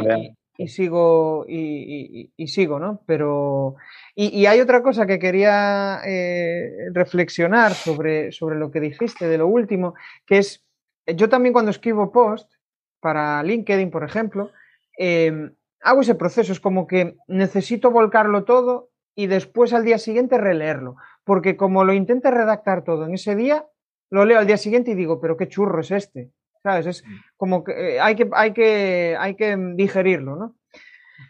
y, 0.58 0.68
sigo, 0.68 1.46
y, 1.48 2.48
sigo, 2.48 2.80
¿no? 2.80 3.02
Pero. 3.06 3.76
Y, 4.16 4.46
hay 4.46 4.60
otra 4.60 4.84
cosa 4.84 5.06
que 5.06 5.20
quería 5.20 6.02
eh, 6.06 6.90
reflexionar 6.94 7.74
sobre, 7.74 8.32
sobre 8.32 8.58
lo 8.58 8.72
que 8.72 8.80
dijiste 8.80 9.28
de 9.28 9.38
lo 9.38 9.48
último, 9.48 9.96
que 10.26 10.40
es. 10.40 10.64
Yo 11.06 11.28
también 11.28 11.54
cuando 11.54 11.72
escribo 11.72 12.12
post 12.12 12.52
para 13.00 13.44
LinkedIn, 13.44 13.92
por 13.92 14.04
ejemplo, 14.04 14.52
eh, 14.98 15.52
hago 15.82 16.02
ese 16.02 16.16
proceso, 16.16 16.52
es 16.52 16.60
como 16.60 16.88
que 16.88 17.18
necesito 17.28 17.92
volcarlo 17.92 18.46
todo 18.46 18.90
y 19.16 19.28
después 19.28 19.74
al 19.74 19.84
día 19.84 19.98
siguiente 19.98 20.38
releerlo, 20.38 20.96
porque 21.24 21.58
como 21.58 21.84
lo 21.84 21.94
intente 21.94 22.32
redactar 22.32 22.84
todo 22.84 23.06
en 23.06 23.14
ese 23.14 23.36
día, 23.36 23.66
lo 24.10 24.26
leo 24.26 24.40
al 24.40 24.48
día 24.48 24.58
siguiente 24.58 24.92
y 24.92 24.96
digo, 24.96 25.20
pero 25.20 25.38
qué 25.38 25.48
churro 25.48 25.82
es 25.82 25.92
este, 25.92 26.32
¿sabes? 26.64 26.88
Es 26.88 27.04
mm. 27.04 27.16
como 27.38 27.64
que 27.64 27.96
eh, 27.96 28.00
hay 28.00 28.16
que, 28.16 28.30
hay 28.34 28.54
que, 28.54 29.16
hay 29.20 29.36
que 29.36 29.56
digerirlo, 29.76 30.36
¿no? 30.36 30.56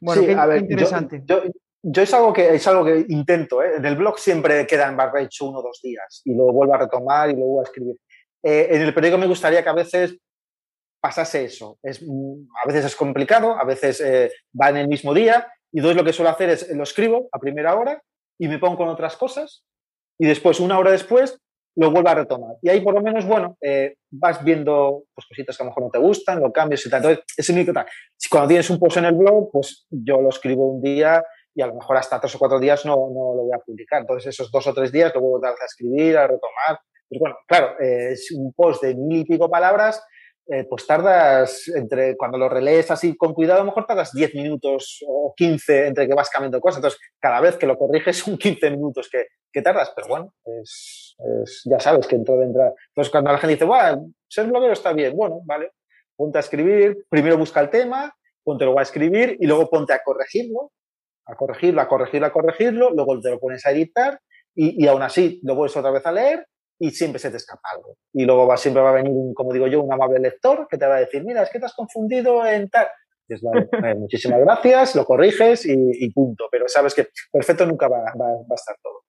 Bueno, 0.02 0.22
qué, 0.22 0.58
interesante. 0.60 1.24
Yo, 1.26 2.02
es, 2.02 2.14
algo 2.14 2.32
que, 2.32 2.56
es 2.56 2.68
algo 2.68 2.86
que 2.86 3.06
intento, 3.10 3.62
¿eh? 3.62 3.76
en 3.78 3.86
el 3.86 3.96
blog 3.96 4.18
siempre 4.18 4.66
queda 4.66 4.88
en 4.88 4.96
barra 4.96 5.22
hecho 5.22 5.50
uno 5.50 5.60
o 5.60 5.64
dos 5.64 5.82
días 5.84 6.22
y 6.24 6.34
luego 6.34 6.54
vuelvo 6.54 6.76
a 6.76 6.78
retomar 6.78 7.30
y 7.30 7.34
luego 7.34 7.60
a 7.60 7.64
escribir. 7.64 7.98
Eh, 8.42 8.68
en 8.72 8.82
el 8.82 8.94
periódico 8.94 9.20
me 9.20 9.28
gustaría 9.28 9.64
que 9.64 9.70
a 9.70 9.74
veces 9.74 10.18
pasase 11.02 11.46
eso. 11.46 11.78
Es, 11.84 12.02
mm, 12.02 12.48
a 12.64 12.68
veces 12.68 12.86
es 12.86 12.96
complicado, 12.96 13.58
a 13.58 13.66
veces 13.66 14.00
eh, 14.00 14.32
va 14.60 14.70
en 14.70 14.78
el 14.78 14.88
mismo 14.88 15.14
día 15.14 15.48
y 15.72 15.80
entonces 15.80 15.98
lo 15.98 16.06
que 16.06 16.14
suelo 16.14 16.32
hacer 16.32 16.50
es 16.50 16.70
lo 16.70 16.84
escribo 16.84 17.28
a 17.32 17.40
primera 17.40 17.76
hora 17.76 18.02
y 18.40 18.48
me 18.48 18.60
pongo 18.60 18.78
con 18.78 18.88
otras 18.88 19.18
cosas 19.18 19.66
y 20.18 20.26
después, 20.26 20.60
una 20.60 20.78
hora 20.78 20.92
después, 20.92 21.40
lo 21.76 21.92
vuelvo 21.92 22.10
a 22.10 22.16
retomar. 22.16 22.56
Y 22.62 22.70
ahí 22.70 22.82
por 22.82 22.94
lo 22.94 23.02
menos, 23.02 23.26
bueno, 23.26 23.58
eh, 23.62 23.96
vas 24.12 24.44
viendo 24.44 25.04
pues, 25.14 25.26
cositas 25.28 25.58
que 25.58 25.64
a 25.64 25.66
lo 25.66 25.72
mejor 25.72 25.84
no 25.84 25.90
te 25.90 26.00
gustan, 26.00 26.40
lo 26.40 26.52
cambias 26.52 26.86
y 26.86 26.90
tal. 26.90 27.04
Entonces, 27.04 27.26
ese 27.38 27.54
mi 27.54 27.66
Si 28.18 28.30
cuando 28.30 28.48
tienes 28.48 28.70
un 28.70 28.80
post 28.80 28.98
en 28.98 29.06
el 29.06 29.16
blog, 29.16 29.50
pues 29.52 29.86
yo 29.90 30.22
lo 30.22 30.30
escribo 30.30 30.68
un 30.68 30.82
día 30.82 31.24
y 31.56 31.62
a 31.62 31.68
lo 31.68 31.76
mejor 31.76 31.98
hasta 31.98 32.20
tres 32.20 32.36
o 32.36 32.40
cuatro 32.40 32.60
días 32.60 32.86
no, 32.86 32.96
no 32.96 33.36
lo 33.36 33.44
voy 33.44 33.54
a 33.54 33.60
publicar. 33.60 34.02
Entonces, 34.02 34.34
esos 34.34 34.52
dos 34.52 34.66
o 34.68 34.74
tres 34.74 34.92
días 34.92 35.14
lo 35.14 35.22
vuelvo 35.22 35.46
a 35.46 35.66
escribir, 35.66 36.18
a 36.18 36.28
retomar. 36.28 36.80
Pues 37.10 37.20
bueno, 37.20 37.36
claro, 37.48 37.80
eh, 37.80 38.14
es 38.14 38.32
un 38.32 38.54
post 38.54 38.84
de 38.84 38.96
mil 38.96 39.22
y 39.22 39.26
pico 39.26 39.50
palabras 39.50 40.04
eh, 40.48 40.66
pues 40.70 40.86
tardas 40.86 41.70
entre, 41.70 42.18
cuando 42.18 42.38
lo 42.38 42.50
relees 42.50 42.92
así 42.92 43.16
con 43.16 43.34
cuidado, 43.34 43.62
a 43.62 43.64
lo 43.64 43.72
mejor 43.72 43.86
tardas 43.86 44.12
10 44.12 44.36
minutos 44.36 45.02
o 45.08 45.34
15 45.38 45.88
entre 45.88 46.06
que 46.06 46.14
vas 46.14 46.30
cambiando 46.30 46.60
cosas. 46.60 46.80
Entonces, 46.80 47.00
cada 47.18 47.40
vez 47.40 47.56
que 47.56 47.66
lo 47.66 47.78
corriges 47.78 48.18
son 48.26 48.38
15 48.38 48.72
minutos 48.72 49.10
que, 49.10 49.28
que 49.52 49.62
tardas, 49.62 49.94
pero 49.96 50.08
bueno, 50.10 50.34
es, 50.44 51.16
ya 51.66 51.80
sabes 51.80 52.08
que 52.08 52.16
entró 52.16 52.38
dentro. 52.38 52.76
Entonces, 52.90 53.10
cuando 53.10 53.32
la 53.32 53.38
gente 53.38 53.54
dice, 53.54 53.66
bueno, 53.66 54.12
ser 54.28 54.48
bloguero 54.48 54.74
está 54.74 54.92
bien, 54.92 55.16
bueno, 55.16 55.40
vale, 55.46 55.72
ponte 56.16 56.40
a 56.40 56.42
escribir, 56.42 57.06
primero 57.10 57.38
busca 57.38 57.62
el 57.62 57.70
tema, 57.70 58.14
ponte 58.44 58.66
luego 58.66 58.80
a 58.80 58.84
escribir 58.84 59.38
y 59.40 59.48
luego 59.48 59.70
ponte 59.70 59.94
a 59.94 60.04
corregirlo, 60.04 60.72
a 61.26 61.36
corregirlo, 61.36 61.82
a 61.82 61.88
corregirlo, 61.88 62.28
a 62.28 62.32
corregirlo, 62.34 62.90
luego 62.90 63.22
te 63.22 63.30
lo 63.30 63.40
pones 63.40 63.66
a 63.66 63.72
editar 63.72 64.20
y, 64.54 64.84
y 64.84 64.88
aún 64.88 65.04
así 65.04 65.40
lo 65.44 65.56
vuelves 65.56 65.78
otra 65.78 65.92
vez 65.92 66.06
a 66.06 66.12
leer 66.12 66.46
y 66.84 66.92
siempre 66.92 67.18
se 67.18 67.32
te 67.32 67.38
escapa 67.38 67.70
algo. 67.74 67.96
Y 68.12 68.26
luego 68.26 68.46
va, 68.46 68.58
siempre 68.58 68.84
va 68.84 68.90
a 68.90 68.96
venir, 68.96 69.14
como 69.34 69.54
digo 69.54 69.68
yo, 69.68 69.82
un 69.82 69.94
amable 69.94 70.20
lector 70.20 70.68
que 70.70 70.78
te 70.78 70.86
va 70.86 70.98
a 70.98 71.00
decir, 71.00 71.24
mira, 71.24 71.42
es 71.44 71.50
que 71.50 71.58
te 71.58 71.66
has 71.66 71.74
confundido 71.74 72.46
en 72.46 72.70
tal. 72.70 72.88
Eh, 73.30 73.36
muchísimas 73.98 74.42
gracias, 74.42 74.94
lo 74.94 75.06
corriges 75.06 75.66
y, 75.66 76.12
punto. 76.12 76.50
Pero 76.52 76.68
sabes 76.68 76.94
que 76.94 77.08
perfecto 77.32 77.66
nunca 77.66 77.88
va, 77.88 78.00
a 78.00 78.54
estar 78.54 78.76
todo. 78.84 79.04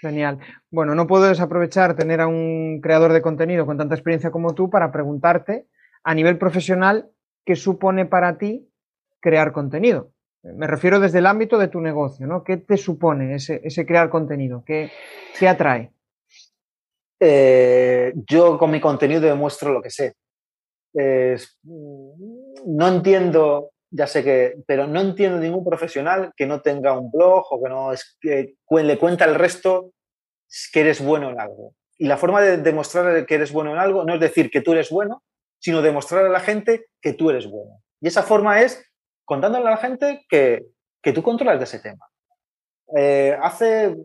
Genial. 0.00 0.40
Bueno, 0.68 0.96
no 0.96 1.06
puedo 1.06 1.28
desaprovechar 1.28 1.94
tener 1.94 2.20
a 2.20 2.26
un 2.26 2.80
creador 2.82 3.12
de 3.12 3.22
contenido 3.22 3.66
con 3.66 3.78
tanta 3.78 3.94
experiencia 3.94 4.32
como 4.32 4.56
tú 4.56 4.68
para 4.68 4.90
preguntarte 4.90 5.68
a 6.02 6.12
nivel 6.12 6.38
profesional 6.38 7.08
qué 7.44 7.54
supone 7.54 8.06
para 8.06 8.36
ti 8.36 8.68
crear 9.20 9.52
contenido. 9.52 10.10
Me 10.42 10.66
refiero 10.66 10.98
desde 10.98 11.20
el 11.20 11.26
ámbito 11.26 11.56
de 11.56 11.68
tu 11.68 11.80
negocio, 11.80 12.26
¿no? 12.26 12.42
¿Qué 12.42 12.56
te 12.56 12.76
supone 12.76 13.36
ese, 13.36 13.60
ese 13.62 13.86
crear 13.86 14.10
contenido? 14.10 14.64
¿Qué, 14.66 14.90
qué 15.38 15.46
atrae? 15.46 15.92
Eh, 17.20 18.12
yo 18.28 18.58
con 18.58 18.70
mi 18.70 18.80
contenido 18.80 19.20
demuestro 19.22 19.72
lo 19.72 19.82
que 19.82 19.90
sé. 19.90 20.14
no 20.92 22.88
entiendo, 22.88 23.70
ya 23.90 24.06
sé 24.06 24.22
que, 24.24 24.56
pero 24.66 24.86
no 24.86 25.00
entiendo 25.00 25.38
ningún 25.38 25.64
profesional 25.64 26.32
que 26.36 26.46
no 26.46 26.60
tenga 26.60 26.98
un 26.98 27.10
blog 27.10 27.44
o 27.50 27.62
que 27.62 27.68
no 27.68 27.92
es, 27.92 28.16
que 28.20 28.54
le 28.70 28.98
cuenta 28.98 29.24
al 29.24 29.34
resto 29.34 29.92
que 30.72 30.80
eres 30.80 31.04
bueno 31.04 31.30
en 31.30 31.40
algo. 31.40 31.74
Y 31.98 32.06
la 32.06 32.18
forma 32.18 32.42
de 32.42 32.58
demostrar 32.58 33.24
que 33.26 33.34
eres 33.34 33.52
bueno 33.52 33.72
en 33.72 33.78
algo 33.78 34.04
no 34.04 34.14
es 34.14 34.20
decir 34.20 34.50
que 34.50 34.60
tú 34.60 34.72
eres 34.72 34.90
bueno, 34.90 35.22
sino 35.58 35.82
demostrar 35.82 36.26
a 36.26 36.30
la 36.30 36.40
gente 36.40 36.86
que 37.00 37.14
tú 37.14 37.30
eres 37.30 37.46
bueno. 37.46 37.82
Y 38.00 38.08
esa 38.08 38.22
forma 38.22 38.60
es 38.60 38.84
contándole 39.24 39.66
a 39.66 39.70
la 39.70 39.76
gente 39.78 40.24
que, 40.28 40.66
que 41.02 41.12
tú 41.12 41.22
controlas 41.22 41.58
de 41.58 41.64
ese 41.64 41.80
tema. 41.80 42.06
Eh, 42.96 43.36
hace, 43.42 43.96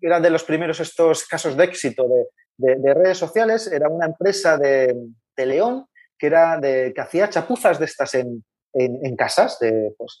era 0.00 0.20
de 0.20 0.30
los 0.30 0.44
primeros 0.44 0.80
estos 0.80 1.24
casos 1.24 1.56
de 1.56 1.64
éxito 1.64 2.06
de, 2.08 2.76
de, 2.76 2.94
redes 2.94 3.18
sociales, 3.18 3.66
era 3.66 3.88
una 3.88 4.06
empresa 4.06 4.56
de, 4.56 4.94
de, 5.36 5.46
León 5.46 5.86
que, 6.18 6.26
era 6.26 6.58
de, 6.58 6.92
que 6.94 7.00
hacía 7.00 7.28
chapuzas 7.28 7.78
de 7.78 7.84
estas 7.84 8.14
en, 8.14 8.44
en, 8.74 9.16
casas, 9.16 9.58
de, 9.58 9.94
pues 9.96 10.18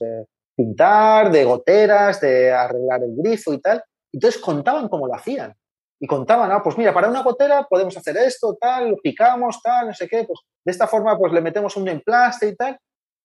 pintar, 0.56 1.30
de 1.30 1.44
goteras, 1.44 2.20
de 2.20 2.52
arreglar 2.52 3.02
el 3.02 3.14
grifo 3.16 3.52
y 3.52 3.60
tal. 3.60 3.82
Entonces 4.12 4.40
contaban 4.40 4.88
cómo 4.88 5.06
lo 5.06 5.14
hacían. 5.14 5.54
Y 6.00 6.06
contaban, 6.06 6.50
ah, 6.52 6.62
pues 6.62 6.78
mira, 6.78 6.94
para 6.94 7.08
una 7.08 7.22
gotera 7.22 7.66
podemos 7.68 7.96
hacer 7.96 8.16
esto, 8.16 8.56
tal, 8.60 8.90
lo 8.90 8.96
picamos, 8.98 9.60
tal, 9.62 9.88
no 9.88 9.94
sé 9.94 10.08
qué, 10.08 10.24
pues 10.24 10.40
de 10.64 10.70
esta 10.72 10.86
forma 10.86 11.18
pues 11.18 11.32
le 11.32 11.40
metemos 11.40 11.76
un 11.76 11.88
emplaste 11.88 12.48
y 12.48 12.56
tal. 12.56 12.78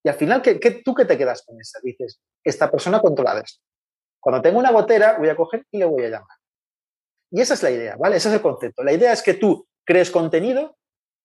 Y 0.04 0.10
al 0.10 0.16
final, 0.16 0.42
¿qué, 0.42 0.60
qué, 0.60 0.82
tú 0.84 0.94
qué 0.94 1.06
te 1.06 1.18
quedas 1.18 1.44
con 1.46 1.60
esa? 1.62 1.80
Dices, 1.82 2.20
esta 2.44 2.70
persona 2.70 3.00
controla 3.00 3.40
esto. 3.40 3.62
Cuando 4.20 4.42
tengo 4.42 4.60
una 4.60 4.72
gotera, 4.72 5.18
voy 5.18 5.30
a 5.30 5.36
coger 5.36 5.66
y 5.72 5.78
le 5.78 5.86
voy 5.86 6.04
a 6.04 6.10
llamar. 6.10 6.38
Y 7.34 7.42
esa 7.42 7.56
es 7.56 7.64
la 7.64 7.72
idea, 7.72 7.96
¿vale? 7.98 8.18
Ese 8.18 8.30
es 8.30 8.36
el 8.36 8.42
concepto. 8.42 8.84
La 8.84 8.94
idea 8.94 9.12
es 9.12 9.24
que 9.24 9.34
tú 9.34 9.68
crees 9.84 10.12
contenido 10.12 10.78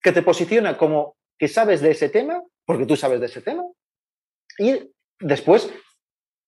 que 0.03 0.11
te 0.11 0.23
posiciona 0.23 0.79
como 0.79 1.17
que 1.39 1.49
sabes 1.49 1.83
de 1.83 1.91
ese 1.91 2.09
tema, 2.09 2.43
porque 2.65 2.87
tú 2.87 2.97
sabes 2.97 3.21
de 3.21 3.27
ese 3.27 3.43
tema, 3.43 3.63
y 4.59 4.91
después, 5.21 5.71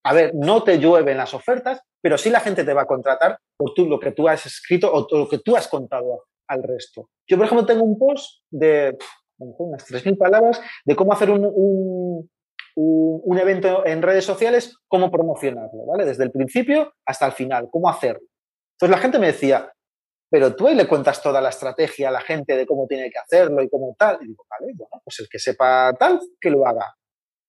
a 0.03 0.15
ver, 0.15 0.33
no 0.35 0.65
te 0.65 0.79
llueven 0.79 1.19
las 1.19 1.35
ofertas, 1.35 1.83
pero 2.01 2.17
sí 2.17 2.31
la 2.31 2.41
gente 2.41 2.65
te 2.65 2.73
va 2.73 2.83
a 2.83 2.87
contratar 2.87 3.39
por 3.59 3.75
tú, 3.75 3.87
lo 3.87 4.01
que 4.01 4.13
tú 4.13 4.29
has 4.29 4.47
escrito 4.47 4.91
o 4.91 5.07
lo 5.15 5.29
que 5.29 5.41
tú 5.41 5.55
has 5.55 5.69
contado 5.69 6.25
al 6.49 6.63
resto. 6.63 7.11
Yo, 7.29 7.37
por 7.37 7.45
ejemplo, 7.45 7.67
tengo 7.67 7.85
un 7.85 7.99
post 7.99 8.43
de 8.51 8.97
unas 9.37 9.87
3.000 9.87 10.17
palabras 10.17 10.59
de 10.87 10.97
cómo 10.97 11.13
hacer 11.13 11.31
un, 11.31 11.45
un, 11.45 12.31
un, 12.77 13.39
evento 13.39 13.85
en 13.85 14.01
redes 14.01 14.25
sociales, 14.25 14.79
cómo 14.89 15.11
promocionarlo, 15.11 15.85
¿vale? 15.87 16.07
Desde 16.07 16.25
el 16.25 16.31
principio 16.31 16.95
hasta 17.05 17.27
el 17.27 17.33
final, 17.33 17.69
cómo 17.71 17.91
hacerlo. 17.91 18.30
Entonces 18.81 18.97
la 18.97 19.03
gente 19.03 19.19
me 19.19 19.27
decía, 19.27 19.71
pero 20.31 20.57
tú 20.57 20.67
ahí 20.67 20.75
le 20.75 20.89
cuentas 20.89 21.21
toda 21.21 21.41
la 21.41 21.51
estrategia 21.51 22.09
a 22.09 22.13
la 22.13 22.23
gente 22.23 22.57
de 22.57 22.65
cómo 22.65 22.87
tiene 22.87 23.11
que 23.11 23.19
hacerlo 23.19 23.63
y 23.63 23.69
cómo 23.69 23.95
tal. 23.99 24.19
Y 24.23 24.29
digo, 24.29 24.47
vale, 24.49 24.73
bueno, 24.75 25.03
pues 25.05 25.21
el 25.21 25.29
que 25.29 25.39
sepa 25.39 25.93
tal, 25.99 26.19
que 26.41 26.51
lo 26.51 26.67
haga. 26.67 26.95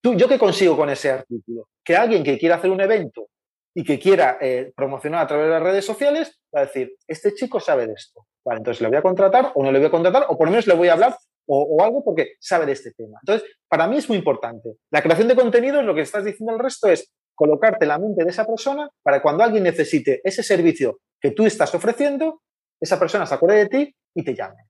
¿Tú, 0.02 0.16
¿Yo 0.16 0.28
qué 0.28 0.38
consigo 0.38 0.76
con 0.76 0.90
ese 0.90 1.12
artículo? 1.12 1.70
Que 1.86 1.96
alguien 1.96 2.22
que 2.22 2.38
quiera 2.38 2.56
hacer 2.56 2.70
un 2.70 2.82
evento 2.82 3.28
y 3.74 3.86
que 3.86 3.98
quiera 3.98 4.40
eh, 4.42 4.74
promocionar 4.76 5.22
a 5.22 5.28
través 5.28 5.46
de 5.46 5.52
las 5.54 5.64
redes 5.64 5.86
sociales, 5.86 6.42
va 6.54 6.62
a 6.62 6.66
decir, 6.66 6.98
este 7.08 7.34
chico 7.34 7.62
sabe 7.62 7.88
de 7.88 7.94
esto. 7.94 8.26
Vale, 8.44 8.58
entonces 8.58 8.82
le 8.82 8.90
voy 8.90 8.98
a 8.98 9.02
contratar 9.02 9.54
o 9.56 9.64
no 9.64 9.72
le 9.72 9.80
voy 9.80 9.88
a 9.88 9.92
contratar 9.92 10.26
o 10.28 10.38
por 10.38 10.48
lo 10.48 10.52
menos 10.52 10.68
le 10.68 10.74
voy 10.74 10.90
a 10.90 10.94
hablar 10.94 11.16
o, 11.48 11.84
algo 11.84 12.04
porque 12.04 12.34
sabe 12.40 12.66
de 12.66 12.74
este 12.74 12.92
tema. 12.92 13.20
Entonces, 13.22 13.50
para 13.68 13.88
mí 13.88 13.98
es 13.98 14.10
muy 14.10 14.18
importante. 14.18 14.78
La 14.90 15.02
creación 15.02 15.28
de 15.28 15.36
contenido, 15.36 15.82
lo 15.82 15.94
que 15.94 16.02
estás 16.02 16.26
diciendo 16.26 16.54
al 16.54 16.60
resto 16.60 16.88
es 16.88 17.12
colocarte 17.36 17.86
en 17.86 17.90
la 17.90 18.00
mente 18.00 18.24
de 18.24 18.30
esa 18.30 18.46
persona 18.46 18.90
para 19.04 19.22
cuando 19.22 19.44
alguien 19.44 19.64
necesite 19.64 20.22
ese 20.24 20.44
servicio 20.44 21.00
que 21.20 21.32
tú 21.32 21.46
estás 21.46 21.74
ofreciendo, 21.76 22.42
esa 22.80 23.00
persona 23.00 23.26
se 23.26 23.36
acuerde 23.36 23.58
de 23.58 23.68
ti 23.68 23.96
y 24.16 24.24
te 24.24 24.36
llame. 24.36 24.68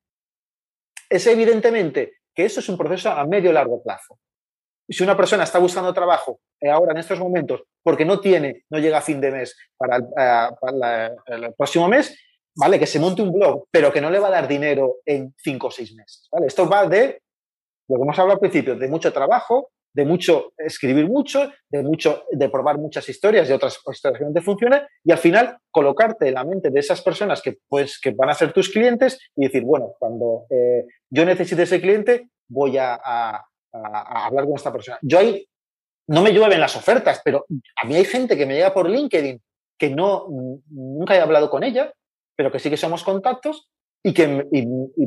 Es 1.10 1.26
evidentemente 1.28 2.14
que 2.34 2.46
eso 2.46 2.60
es 2.60 2.70
un 2.70 2.78
proceso 2.78 3.10
a 3.10 3.26
medio 3.26 3.52
largo 3.52 3.82
plazo. 3.82 4.20
Si 4.88 5.04
una 5.04 5.16
persona 5.16 5.44
está 5.44 5.60
buscando 5.60 5.94
trabajo 5.94 6.40
eh, 6.60 6.70
ahora 6.70 6.92
en 6.92 6.98
estos 6.98 7.20
momentos 7.20 7.64
porque 7.82 8.06
no 8.06 8.20
tiene, 8.20 8.66
no 8.70 8.80
llega 8.80 8.98
a 8.98 9.02
fin 9.02 9.22
de 9.22 9.32
mes 9.32 9.56
para 9.78 9.98
el, 9.98 10.04
eh, 10.18 11.10
el 11.28 11.54
próximo 11.54 11.88
mes, 11.88 12.18
¿vale? 12.56 12.80
Que 12.80 12.86
se 12.86 13.00
monte 13.00 13.22
un 13.22 13.32
blog, 13.32 13.66
pero 13.72 13.92
que 13.92 14.02
no 14.02 14.10
le 14.10 14.20
va 14.20 14.28
a 14.28 14.32
dar 14.32 14.48
dinero 14.48 14.98
en 15.06 15.34
cinco 15.38 15.68
o 15.68 15.72
seis 15.72 15.94
meses, 15.94 16.28
¿vale? 16.32 16.48
Esto 16.48 16.68
va 16.68 16.86
de, 16.88 17.22
lo 17.88 17.98
que 17.98 18.04
hemos 18.04 18.20
hablado 18.20 18.34
al 18.34 18.40
principio, 18.40 18.76
de 18.76 18.88
mucho 18.88 19.14
trabajo, 19.14 19.72
de 19.94 20.06
mucho 20.06 20.54
escribir 20.58 21.08
mucho, 21.08 21.52
de 21.70 21.84
mucho, 21.84 22.24
de 22.32 22.50
probar 22.50 22.78
muchas 22.78 23.08
historias 23.10 23.50
y 23.50 23.54
otras 23.54 23.80
historias 23.92 24.20
que 24.20 24.26
no 24.26 24.34
te 24.34 24.42
funcionan, 24.42 24.84
y 25.04 25.12
al 25.12 25.18
final 25.18 25.58
colocarte 25.70 26.28
en 26.28 26.36
la 26.36 26.44
mente 26.44 26.70
de 26.70 26.80
esas 26.80 27.02
personas 27.02 27.42
que, 27.42 27.58
pues, 27.68 28.00
que 28.00 28.12
van 28.12 28.30
a 28.30 28.34
ser 28.34 28.54
tus 28.54 28.70
clientes 28.70 29.20
y 29.36 29.46
decir, 29.46 29.64
bueno, 29.64 29.94
cuando 30.00 30.46
eh, 30.50 30.86
yo 31.10 31.26
necesite 31.26 31.64
ese 31.64 31.82
cliente, 31.82 32.30
voy 32.48 32.78
a, 32.78 33.00
hablar 33.74 34.46
con 34.46 34.56
esta 34.56 34.72
persona. 34.72 35.00
Yo 35.02 35.20
ahí 35.20 35.48
no 36.08 36.22
me 36.22 36.34
llueven 36.34 36.60
las 36.60 36.76
ofertas, 36.76 37.22
pero 37.24 37.46
a 37.82 37.88
mí 37.88 37.96
hay 37.96 38.04
gente 38.04 38.36
que 38.36 38.46
me 38.46 38.56
llega 38.56 38.74
por 38.74 38.90
LinkedIn 38.90 39.42
que 39.78 39.90
no, 39.90 40.28
nunca 40.70 41.16
he 41.16 41.22
hablado 41.22 41.50
con 41.50 41.64
ella, 41.64 41.94
pero 42.36 42.52
que 42.52 42.60
sí 42.60 42.70
que 42.70 42.78
somos 42.78 43.04
contactos 43.04 43.70
y, 44.04 44.14
que, 44.14 44.46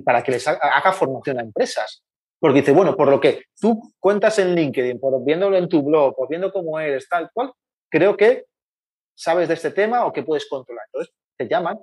para 0.04 0.22
que 0.22 0.32
les 0.32 0.48
haga, 0.48 0.92
formación 0.92 1.38
a 1.38 1.42
empresas. 1.42 2.02
Porque 2.44 2.60
dice, 2.60 2.72
bueno, 2.72 2.94
por 2.94 3.08
lo 3.08 3.18
que 3.18 3.46
tú 3.58 3.94
cuentas 3.98 4.38
en 4.38 4.54
LinkedIn, 4.54 5.00
por 5.00 5.24
viéndolo 5.24 5.56
en 5.56 5.66
tu 5.66 5.82
blog, 5.82 6.14
por 6.14 6.28
viendo 6.28 6.52
cómo 6.52 6.78
eres, 6.78 7.08
tal 7.08 7.30
cual, 7.32 7.54
creo 7.90 8.18
que 8.18 8.44
sabes 9.16 9.48
de 9.48 9.54
este 9.54 9.70
tema 9.70 10.04
o 10.04 10.12
que 10.12 10.22
puedes 10.22 10.46
controlar. 10.46 10.84
Entonces, 10.92 11.14
te 11.38 11.48
llaman. 11.48 11.78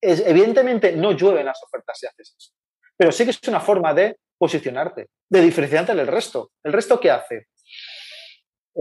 Es, 0.00 0.26
evidentemente, 0.26 0.92
no 0.92 1.12
llueven 1.12 1.44
las 1.44 1.62
ofertas 1.62 1.98
si 1.98 2.06
haces 2.06 2.34
eso. 2.38 2.52
Pero 2.96 3.12
sí 3.12 3.24
que 3.24 3.32
es 3.32 3.48
una 3.48 3.60
forma 3.60 3.92
de 3.92 4.16
posicionarte, 4.38 5.10
de 5.28 5.40
diferenciarte 5.42 5.94
del 5.94 6.06
resto. 6.06 6.52
¿El 6.64 6.72
resto 6.72 6.98
qué 6.98 7.10
hace? 7.10 7.48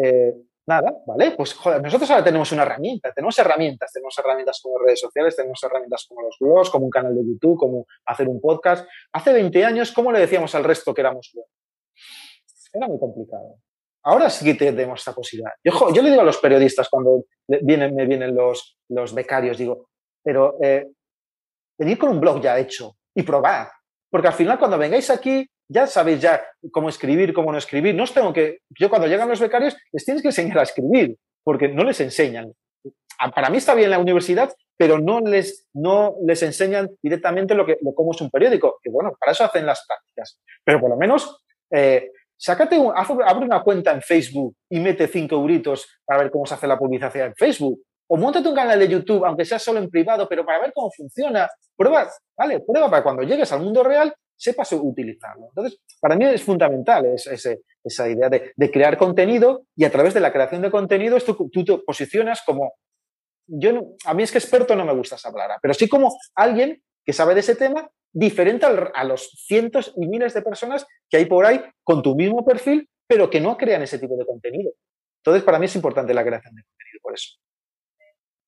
Eh, 0.02 0.32
Nada, 0.68 0.96
¿vale? 1.06 1.32
Pues 1.32 1.54
joder, 1.54 1.82
nosotros 1.82 2.10
ahora 2.10 2.24
tenemos 2.24 2.52
una 2.52 2.64
herramienta, 2.64 3.14
tenemos 3.14 3.38
herramientas, 3.38 3.92
tenemos 3.94 4.18
herramientas 4.18 4.60
como 4.64 4.80
redes 4.80 5.00
sociales, 5.00 5.36
tenemos 5.36 5.62
herramientas 5.64 6.06
como 6.08 6.24
los 6.24 6.38
blogs, 6.40 6.72
como 6.72 6.86
un 6.86 6.90
canal 6.90 7.16
de 7.16 7.24
YouTube, 7.24 7.58
como 7.58 7.86
hacer 8.06 8.28
un 8.28 8.42
podcast. 8.42 8.88
Hace 9.14 9.32
20 9.34 9.64
años, 9.64 9.92
¿cómo 9.92 10.12
le 10.12 10.20
decíamos 10.20 10.56
al 10.56 10.64
resto 10.64 10.94
que 10.94 11.02
éramos 11.02 11.32
buenos? 11.34 11.52
Era 12.74 12.88
muy 12.88 13.00
complicado. 13.00 13.58
Ahora 14.04 14.30
sí 14.30 14.44
que 14.44 14.56
tenemos 14.56 15.00
esta 15.00 15.14
posibilidad. 15.14 15.52
Yo, 15.64 15.94
yo 15.94 16.02
le 16.02 16.10
digo 16.10 16.22
a 16.22 16.26
los 16.26 16.38
periodistas 16.38 16.90
cuando 16.90 17.26
vienen, 17.48 17.96
me 17.96 18.06
vienen 18.06 18.36
los, 18.36 18.78
los 18.90 19.14
becarios, 19.14 19.58
digo, 19.58 19.90
pero 20.24 20.58
eh, 20.62 20.88
venid 21.78 21.98
con 22.00 22.10
un 22.10 22.20
blog 22.20 22.42
ya 22.42 22.58
hecho 22.58 22.98
y 23.16 23.22
probad. 23.22 23.68
Porque 24.10 24.28
al 24.28 24.34
final 24.34 24.58
cuando 24.58 24.78
vengáis 24.78 25.10
aquí 25.12 25.48
ya 25.68 25.88
sabéis 25.88 26.22
ya 26.22 26.46
cómo 26.72 26.90
escribir, 26.90 27.34
cómo 27.34 27.52
no 27.52 27.58
escribir. 27.58 27.96
No 27.96 28.04
os 28.04 28.14
tengo 28.14 28.34
que, 28.34 28.60
yo 28.70 28.90
cuando 28.90 29.08
llegan 29.08 29.30
los 29.30 29.40
becarios 29.40 29.76
les 29.92 30.06
tienes 30.06 30.22
que 30.22 30.30
enseñar 30.30 30.60
a 30.60 30.64
escribir, 30.64 31.18
porque 31.44 31.68
no 31.68 31.84
les 31.84 32.00
enseñan. 32.02 32.54
Ah, 33.20 33.32
para 33.32 33.50
mí 33.50 33.58
está 33.58 33.74
bien 33.74 33.90
la 33.90 34.00
universidad, 34.00 34.54
pero 34.78 35.00
no 35.00 35.22
les, 35.22 35.68
no 35.74 36.16
les 36.26 36.44
enseñan 36.44 36.90
directamente 37.02 37.56
lo 37.56 37.66
que, 37.66 37.78
lo, 37.82 37.94
cómo 37.94 38.12
es 38.12 38.22
un 38.22 38.30
periódico, 38.30 38.80
que 38.84 38.90
bueno, 38.90 39.16
para 39.20 39.32
eso 39.32 39.46
hacen 39.46 39.66
las 39.66 39.86
prácticas. 39.88 40.40
Pero 40.64 40.82
por 40.82 40.90
lo 40.90 40.98
menos, 40.98 41.44
eh, 41.72 42.12
sácate 42.38 42.78
abre 42.96 43.46
una 43.46 43.64
cuenta 43.64 43.92
en 43.92 44.02
Facebook 44.02 44.56
y 44.70 44.80
mete 44.80 45.08
cinco 45.08 45.36
euritos 45.36 45.88
para 46.04 46.24
ver 46.24 46.32
cómo 46.32 46.46
se 46.46 46.56
hace 46.56 46.68
la 46.68 46.78
publicidad 46.78 47.16
en 47.16 47.36
Facebook. 47.36 47.82
O 48.08 48.18
montate 48.18 48.48
un 48.48 48.56
canal 48.56 48.78
de 48.78 48.88
YouTube, 48.88 49.26
aunque 49.26 49.46
sea 49.46 49.58
solo 49.58 49.80
en 49.80 49.90
privado, 49.90 50.28
pero 50.30 50.46
para 50.46 50.60
ver 50.60 50.72
cómo 50.74 50.92
funciona. 50.92 51.50
Prueba, 51.76 52.08
¿vale? 52.38 52.60
Prueba 52.60 52.90
para 52.90 53.02
cuando 53.02 53.24
llegues 53.24 53.52
al 53.52 53.62
mundo 53.62 53.84
real 53.84 54.14
sepas 54.36 54.72
utilizarlo. 54.74 55.48
Entonces, 55.50 55.80
para 56.00 56.16
mí 56.16 56.26
es 56.26 56.44
fundamental 56.44 57.06
esa 57.16 58.10
idea 58.10 58.30
de, 58.30 58.72
crear 58.72 58.98
contenido 58.98 59.66
y 59.76 59.86
a 59.86 59.92
través 59.92 60.14
de 60.14 60.20
la 60.20 60.32
creación 60.32 60.62
de 60.62 60.72
contenido 60.72 61.18
tú, 61.20 61.50
tú 61.52 61.64
te 61.64 61.78
posicionas 61.80 62.42
como, 62.46 62.74
yo 63.48 63.96
a 64.06 64.14
mí 64.14 64.24
es 64.24 64.32
que 64.32 64.38
experto 64.38 64.76
no 64.76 64.86
me 64.86 64.94
gusta 64.94 65.16
esa 65.16 65.32
pero 65.62 65.74
sí 65.74 65.88
como 65.88 66.16
alguien 66.36 66.82
que 67.06 67.14
sabe 67.14 67.34
de 67.34 67.42
ese 67.42 67.56
tema 67.56 67.90
diferente 68.12 68.66
a 68.66 69.04
los 69.04 69.30
cientos 69.46 69.94
y 69.98 70.08
miles 70.08 70.34
de 70.34 70.42
personas 70.42 70.86
que 71.10 71.18
hay 71.18 71.26
por 71.26 71.46
ahí 71.46 71.62
con 71.84 72.02
tu 72.02 72.16
mismo 72.16 72.46
perfil, 72.46 72.90
pero 73.08 73.30
que 73.30 73.42
no 73.42 73.58
crean 73.58 73.82
ese 73.82 74.00
tipo 74.00 74.16
de 74.16 74.26
contenido. 74.26 74.72
Entonces, 75.20 75.44
para 75.44 75.60
mí 75.60 75.66
es 75.66 75.76
importante 75.76 76.14
la 76.14 76.24
creación 76.24 76.56
de 76.56 76.64
contenido, 76.64 77.00
por 77.02 77.14
eso. 77.14 77.36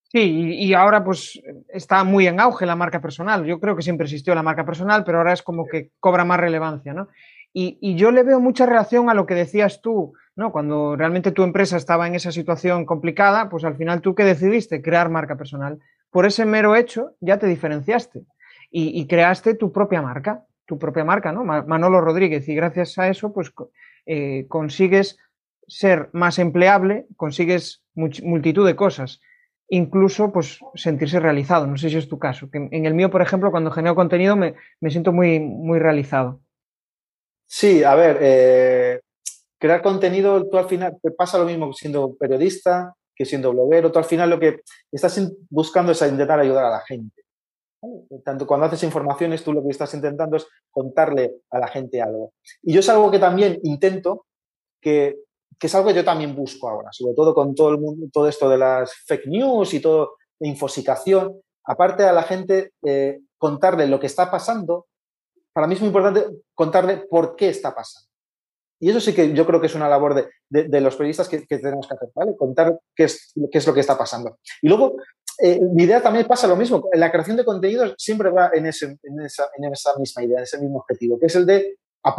Sí, 0.10 0.56
y, 0.58 0.74
ahora 0.74 1.04
pues 1.04 1.42
está 1.68 2.04
muy 2.06 2.28
en 2.28 2.40
auge 2.40 2.66
la 2.66 2.78
marca 2.78 3.02
personal. 3.02 3.46
Yo 3.46 3.60
creo 3.60 3.76
que 3.76 3.82
siempre 3.82 4.06
existió 4.06 4.34
la 4.36 4.44
marca 4.44 4.66
personal, 4.66 5.04
pero 5.04 5.18
ahora 5.18 5.34
es 5.34 5.42
como 5.42 5.68
que 5.68 5.92
cobra 6.00 6.24
más 6.24 6.40
relevancia, 6.40 6.94
¿no? 6.94 7.10
Y, 7.54 7.96
yo 7.96 8.12
le 8.12 8.24
veo 8.24 8.40
mucha 8.40 8.66
relación 8.66 9.10
a 9.10 9.14
lo 9.14 9.26
que 9.26 9.34
decías 9.34 9.82
tú, 9.82 10.14
¿no? 10.36 10.52
Cuando 10.52 10.96
realmente 10.96 11.32
tu 11.32 11.44
empresa 11.44 11.76
estaba 11.76 12.08
en 12.08 12.16
esa 12.16 12.32
situación 12.32 12.86
complicada, 12.86 13.50
pues 13.50 13.66
al 13.66 13.76
final 13.76 14.02
tú 14.02 14.16
que 14.16 14.24
decidiste 14.24 14.82
crear 14.82 15.10
marca 15.10 15.36
personal, 15.36 15.80
por 16.10 16.26
ese 16.26 16.46
mero 16.46 16.76
hecho 16.76 17.16
ya 17.20 17.38
te 17.38 17.48
diferenciaste 17.48 18.22
y, 18.70 19.08
creaste 19.08 19.56
tu 19.56 19.72
propia 19.74 20.02
marca, 20.02 20.46
tu 20.66 20.78
propia 20.78 21.04
marca, 21.04 21.32
¿no? 21.34 21.44
Manolo 21.44 22.00
Rodríguez, 22.00 22.48
y 22.48 22.56
gracias 22.56 22.98
a 22.98 23.10
eso, 23.10 23.34
pues 23.34 23.52
eh, 24.06 24.46
consigues 24.48 25.18
ser 25.68 26.10
más 26.14 26.40
empleable, 26.40 27.08
consigues 27.18 27.84
multitud 27.94 28.66
de 28.66 28.76
cosas 28.76 29.20
incluso 29.70 30.32
pues 30.32 30.60
sentirse 30.76 31.20
realizado. 31.20 31.68
No 31.68 31.78
sé 31.78 31.90
si 31.90 31.98
es 31.98 32.08
tu 32.08 32.20
caso. 32.20 32.50
Que 32.50 32.68
en 32.72 32.86
el 32.86 32.94
mío, 32.94 33.10
por 33.10 33.22
ejemplo, 33.22 33.52
cuando 33.52 33.72
genero 33.72 33.96
contenido 33.96 34.36
me, 34.36 34.56
siento 34.90 35.12
muy, 35.12 35.40
muy 35.40 35.80
realizado. 35.80 36.42
Sí, 37.46 37.84
a 37.84 37.96
ver, 37.96 38.18
eh, 38.22 39.02
crear 39.58 39.82
contenido, 39.82 40.48
tú 40.50 40.58
al 40.58 40.68
final 40.68 40.98
te 41.02 41.12
pasa 41.12 41.38
lo 41.38 41.46
mismo 41.46 41.72
siendo 41.74 42.16
periodista 42.16 42.94
que 43.16 43.26
siendo 43.26 43.52
bloguero. 43.52 43.92
Tú 43.92 44.00
al 44.00 44.06
final 44.06 44.30
lo 44.30 44.40
que 44.40 44.62
estás 44.92 45.20
buscando 45.50 45.92
es 45.92 46.02
intentar 46.02 46.40
ayudar 46.40 46.66
a 46.66 46.70
la 46.70 46.82
gente. 46.82 47.24
Tanto 48.24 48.46
cuando 48.46 48.66
haces 48.66 48.84
informaciones, 48.84 49.44
tú 49.44 49.54
lo 49.54 49.64
que 49.64 49.70
estás 49.70 49.94
intentando 49.94 50.38
es 50.38 50.48
contarle 50.72 51.36
a 51.50 51.60
la 51.60 51.68
gente 51.68 52.02
algo. 52.02 52.34
Y 52.62 52.74
yo 52.74 52.80
es 52.80 52.90
algo 52.90 53.10
que 53.12 53.20
también 53.20 53.60
intento, 53.64 54.26
que, 54.82 55.16
que 55.60 55.68
es 55.68 55.76
algo 55.76 55.90
que 55.90 55.96
yo 55.96 56.06
también 56.06 56.36
busco 56.36 56.70
ahora, 56.70 56.90
sobre 56.92 57.16
todo 57.16 57.34
con 57.34 57.56
todo 57.56 57.70
el 57.70 57.80
mundo, 57.80 58.08
todo 58.12 58.28
esto 58.28 58.50
de 58.50 58.58
las 58.58 58.94
fake 59.06 59.28
news 59.28 59.74
y 59.74 59.80
todo 59.80 60.16
la 60.40 60.48
infosicación. 60.48 61.42
Aparte 61.66 62.04
a 62.04 62.14
la 62.14 62.24
gente, 62.24 62.72
eh, 62.86 63.20
contarle 63.38 63.88
lo 63.88 64.00
que 64.00 64.08
está 64.08 64.30
pasando, 64.30 64.88
para 65.52 65.68
mí 65.68 65.74
es 65.74 65.82
muy 65.82 65.88
importante 65.88 66.28
contarle 66.54 66.98
por 67.10 67.36
qué 67.36 67.50
está 67.50 67.74
pasando. 67.74 68.08
Y 68.80 68.92
eso 68.92 69.00
sí 69.00 69.14
que 69.14 69.34
yo 69.34 69.46
creo 69.46 69.60
que 69.60 69.66
es 69.66 69.74
una 69.74 69.90
labor 69.90 70.14
de, 70.14 70.30
de, 70.50 70.82
los 70.82 70.96
periodistas 70.96 71.28
que, 71.28 71.48
que, 71.48 71.58
tenemos 71.58 71.88
que 71.88 71.96
hacer, 71.96 72.10
¿vale? 72.14 72.36
Contar 72.38 72.80
qué 72.96 73.06
es, 73.06 73.34
qué 73.52 73.58
es 73.58 73.66
lo 73.66 73.74
que 73.74 73.80
está 73.80 73.98
pasando. 73.98 74.38
Y 74.62 74.68
luego, 74.68 74.98
eh, 75.40 75.60
mi 75.60 75.84
idea 75.84 76.02
también 76.02 76.28
pasa 76.28 76.46
lo 76.46 76.56
mismo. 76.56 76.88
La 76.94 77.12
creación 77.12 77.38
de 77.38 77.46
contenidos 77.46 77.96
siempre 77.98 78.30
va 78.30 78.52
en, 78.54 78.68
ese, 78.68 78.98
en, 79.02 79.22
esa, 79.22 79.50
en 79.58 79.74
esa 79.74 79.98
misma 79.98 80.24
idea, 80.24 80.38
en 80.38 80.44
ese 80.44 80.60
mismo 80.60 80.78
objetivo, 80.78 81.18
que 81.20 81.26
es 81.26 81.36
el 81.36 81.48
de 81.48 81.78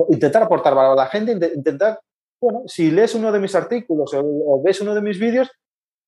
intentar 0.08 0.42
aportar 0.42 0.74
valor 0.74 0.98
a 0.98 1.04
la 1.04 1.06
gente, 1.06 1.32
intentar, 1.54 2.00
bueno, 2.40 2.62
si 2.66 2.90
lees 2.90 3.14
uno 3.14 3.32
de 3.32 3.40
mis 3.40 3.54
artículos 3.54 4.12
o, 4.14 4.62
ves 4.62 4.80
uno 4.80 4.94
de 4.94 5.02
mis 5.02 5.18
vídeos, 5.18 5.50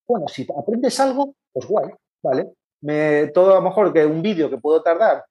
bueno, 0.06 0.28
si 0.28 0.46
aprendes 0.56 0.98
algo, 1.00 1.34
pues 1.52 1.66
guay, 1.66 1.90
¿vale? 2.22 2.52
Me, 2.82 3.28
todo 3.28 3.52
a 3.52 3.56
lo 3.56 3.62
mejor 3.62 3.92
que 3.92 4.06
un 4.06 4.22
vídeo 4.22 4.48
que 4.48 4.58
puedo 4.58 4.82
tardar, 4.82 5.24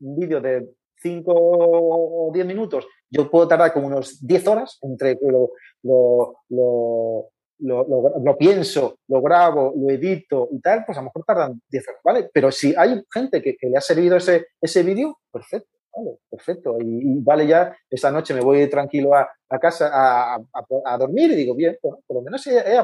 un 0.00 0.18
vídeo 0.18 0.40
de 0.40 0.68
5 0.96 1.32
o 1.34 2.30
10 2.32 2.46
minutos, 2.46 2.86
yo 3.08 3.30
puedo 3.30 3.48
tardar 3.48 3.72
como 3.72 3.86
unos 3.86 4.24
10 4.26 4.46
horas 4.48 4.78
entre 4.82 5.18
que 5.18 5.26
lo, 5.26 5.50
lo, 5.82 6.34
lo, 6.50 7.30
lo, 7.58 8.36
pienso, 8.36 8.98
lo 9.08 9.22
grabo, 9.22 9.72
lo 9.76 9.90
edito 9.90 10.48
y 10.52 10.60
tal, 10.60 10.84
pues 10.84 10.98
a 10.98 11.00
lo 11.00 11.06
mejor 11.06 11.24
tardan 11.24 11.60
10 11.68 11.88
horas, 11.88 12.00
¿vale? 12.04 12.30
Pero 12.32 12.50
si 12.52 12.74
hay 12.76 13.02
gente 13.12 13.42
que, 13.42 13.56
que 13.56 13.68
le 13.68 13.78
ha 13.78 13.80
servido 13.80 14.16
ese, 14.16 14.48
ese 14.60 14.82
vídeo, 14.82 15.18
perfecto, 15.32 15.79
¿vale? 15.94 16.18
Perfecto. 16.30 16.76
Y, 16.80 17.20
vale, 17.20 17.46
ya 17.46 17.76
esta 17.88 18.10
noche 18.10 18.34
me 18.34 18.40
voy 18.40 18.68
tranquilo 18.68 19.14
a, 19.14 19.28
a 19.48 19.58
casa 19.58 19.90
a, 19.92 20.36
a, 20.36 20.66
a, 20.84 20.98
dormir 20.98 21.30
y 21.32 21.36
digo, 21.36 21.54
bien, 21.54 21.78
por 21.80 22.00
lo 22.08 22.22
menos 22.22 22.46
he, 22.46 22.78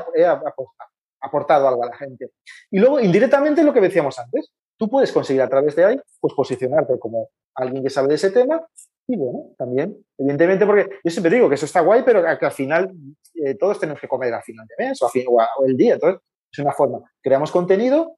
aportado 1.21 1.69
algo 1.69 1.85
a 1.85 1.89
la 1.89 1.97
gente. 1.97 2.31
Y 2.71 2.79
luego, 2.79 3.01
indirectamente, 3.01 3.65
lo 3.65 3.73
que 3.73 3.81
decíamos 3.81 4.19
antes, 4.19 4.53
tú 4.79 4.89
puedes 4.89 5.13
conseguir 5.13 5.43
a 5.43 5.49
través 5.49 5.75
de 5.75 5.85
ahí, 5.85 6.01
pues 6.21 6.35
posicionarte 6.35 6.99
como 6.99 7.31
alguien 7.55 7.83
que 7.83 7.91
sabe 7.91 8.09
de 8.09 8.15
ese 8.15 8.31
tema 8.31 8.67
y 9.09 9.17
bueno, 9.17 9.51
también, 9.57 10.05
evidentemente, 10.19 10.67
porque 10.67 10.89
yo 11.05 11.11
siempre 11.11 11.33
digo 11.33 11.49
que 11.49 11.55
eso 11.55 11.67
está 11.67 11.81
guay, 11.81 12.03
pero 12.05 12.23
que 12.39 12.47
al 12.47 12.53
final 12.53 12.93
eh, 13.35 13.55
todos 13.55 13.79
tenemos 13.79 14.01
que 14.01 14.09
comer 14.09 14.35
al 14.35 14.43
final 14.43 14.67
de 14.67 14.85
mes 14.85 15.01
o, 15.01 15.07
o, 15.07 15.65
el 15.65 15.77
día. 15.77 15.95
Entonces, 15.95 16.21
es 16.51 16.59
una 16.59 16.73
forma. 16.73 17.01
Creamos 17.23 17.53
contenido 17.53 18.17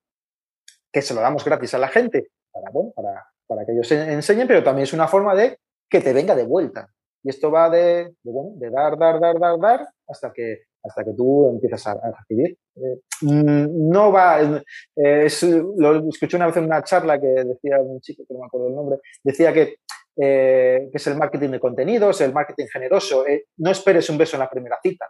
que 0.91 1.03
se 1.03 1.13
lo 1.13 1.21
damos 1.21 1.45
gratis 1.45 1.75
a 1.75 1.79
la 1.79 1.89
gente 1.89 2.31
para, 2.51 3.27
para 3.49 3.65
que 3.65 3.73
ellos 3.73 3.91
enseñen, 3.91 4.47
pero 4.47 4.63
también 4.63 4.85
es 4.85 4.93
una 4.93 5.09
forma 5.09 5.35
de 5.35 5.59
que 5.91 6.01
te 6.01 6.13
venga 6.13 6.37
de 6.37 6.45
vuelta. 6.45 6.89
Y 7.23 7.31
esto 7.31 7.51
va 7.51 7.69
de, 7.69 8.15
de, 8.23 8.31
bueno, 8.31 8.53
de 8.57 8.71
dar, 8.71 8.97
dar, 8.97 9.19
dar, 9.19 9.41
dar, 9.41 9.59
dar, 9.59 9.89
hasta 10.07 10.33
que, 10.33 10.59
hasta 10.85 11.05
que 11.05 11.13
tú 11.17 11.49
empiezas 11.49 11.87
a, 11.89 11.93
a 11.93 12.13
recibir. 12.13 12.57
Eh, 12.77 13.01
mm, 13.23 13.89
no 13.91 14.13
va, 14.13 14.41
eh, 14.41 14.63
es, 14.95 15.43
lo 15.43 16.09
escuché 16.09 16.37
una 16.37 16.47
vez 16.47 16.57
en 16.59 16.65
una 16.65 16.85
charla 16.85 17.21
que 17.21 17.27
decía 17.27 17.81
un 17.81 18.01
chico, 18.01 18.23
que 18.29 18.35
no 18.35 18.41
me 18.41 18.47
acuerdo 18.47 18.69
el 18.69 18.75
nombre, 18.75 18.99
decía 19.25 19.53
que 19.53 19.79
eh, 20.21 20.89
que 20.91 20.97
es 20.97 21.07
el 21.07 21.17
marketing 21.17 21.51
de 21.51 21.61
contenidos, 21.61 22.21
el 22.23 22.33
marketing 22.33 22.67
generoso. 22.73 23.25
Eh, 23.25 23.45
no 23.59 23.71
esperes 23.71 24.11
un 24.11 24.19
beso 24.19 24.35
en 24.35 24.41
la 24.41 24.51
primera 24.51 24.77
cita. 24.83 25.09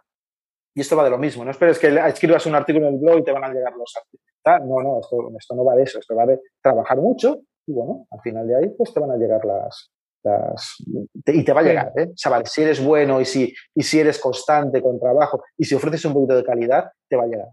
Y 0.75 0.81
esto 0.81 0.95
va 0.95 1.03
de 1.03 1.09
lo 1.09 1.17
mismo. 1.17 1.43
No 1.43 1.49
esperes 1.49 1.79
que 1.79 1.87
escribas 1.87 2.45
un 2.45 2.53
artículo 2.53 2.87
en 2.87 2.93
el 2.93 2.99
blog 2.99 3.19
y 3.19 3.23
te 3.23 3.31
van 3.31 3.43
a 3.43 3.51
llegar 3.51 3.73
los 3.73 3.91
artículos. 3.97 4.29
No, 4.67 4.81
no, 4.81 4.99
esto, 4.99 5.55
no 5.55 5.65
va 5.65 5.75
de 5.75 5.83
eso. 5.83 5.99
Esto 5.99 6.15
va 6.15 6.27
de 6.27 6.39
trabajar 6.61 6.97
mucho 6.97 7.41
y 7.69 7.71
bueno, 7.71 8.07
al 8.09 8.19
final 8.21 8.47
de 8.47 8.55
ahí 8.57 8.69
pues 8.75 8.93
te 8.93 8.99
van 8.99 9.11
a 9.11 9.17
llegar 9.17 9.45
las... 9.45 9.91
las 10.23 10.75
y 11.25 11.43
te 11.43 11.53
va 11.53 11.61
a 11.61 11.63
llegar, 11.63 11.93
¿eh? 11.95 12.11
Si 12.15 12.61
eres 12.61 12.83
bueno 12.83 13.21
y 13.21 13.25
si, 13.25 13.53
y 13.75 13.83
si 13.83 13.99
eres 13.99 14.19
constante 14.19 14.81
con 14.81 14.99
trabajo 14.99 15.43
y 15.57 15.65
si 15.65 15.75
ofreces 15.75 16.03
un 16.05 16.13
poquito 16.13 16.35
de 16.35 16.43
calidad, 16.43 16.91
te 17.07 17.15
va 17.15 17.23
a 17.23 17.27
llegar. 17.27 17.49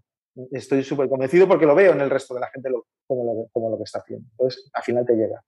Estoy 0.52 0.82
súper 0.82 1.08
convencido 1.08 1.46
porque 1.46 1.66
lo 1.66 1.74
veo 1.74 1.92
en 1.92 2.00
el 2.00 2.10
resto 2.10 2.34
de 2.34 2.40
la 2.40 2.48
gente 2.48 2.70
como, 3.06 3.24
lo, 3.24 3.48
como 3.52 3.70
lo 3.70 3.76
que 3.76 3.84
está 3.84 4.00
haciendo. 4.00 4.26
Entonces, 4.32 4.70
al 4.72 4.82
final 4.82 5.04
te 5.06 5.14
llega. 5.14 5.42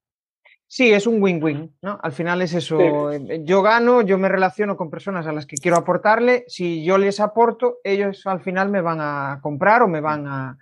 Sí, 0.70 0.92
es 0.92 1.06
un 1.06 1.22
win-win, 1.22 1.74
¿no? 1.80 1.98
Al 2.02 2.12
final 2.12 2.42
es 2.42 2.52
eso. 2.52 3.10
Eh, 3.10 3.40
yo 3.42 3.62
gano, 3.62 4.02
yo 4.02 4.18
me 4.18 4.28
relaciono 4.28 4.76
con 4.76 4.90
personas 4.90 5.26
a 5.26 5.32
las 5.32 5.46
que 5.46 5.56
quiero 5.56 5.78
aportarle. 5.78 6.44
Si 6.46 6.84
yo 6.84 6.98
les 6.98 7.20
aporto, 7.20 7.78
ellos 7.82 8.26
al 8.26 8.40
final 8.40 8.68
me 8.68 8.82
van 8.82 8.98
a 9.00 9.40
comprar 9.42 9.82
o 9.82 9.88
me 9.88 10.02
van 10.02 10.26
a, 10.26 10.58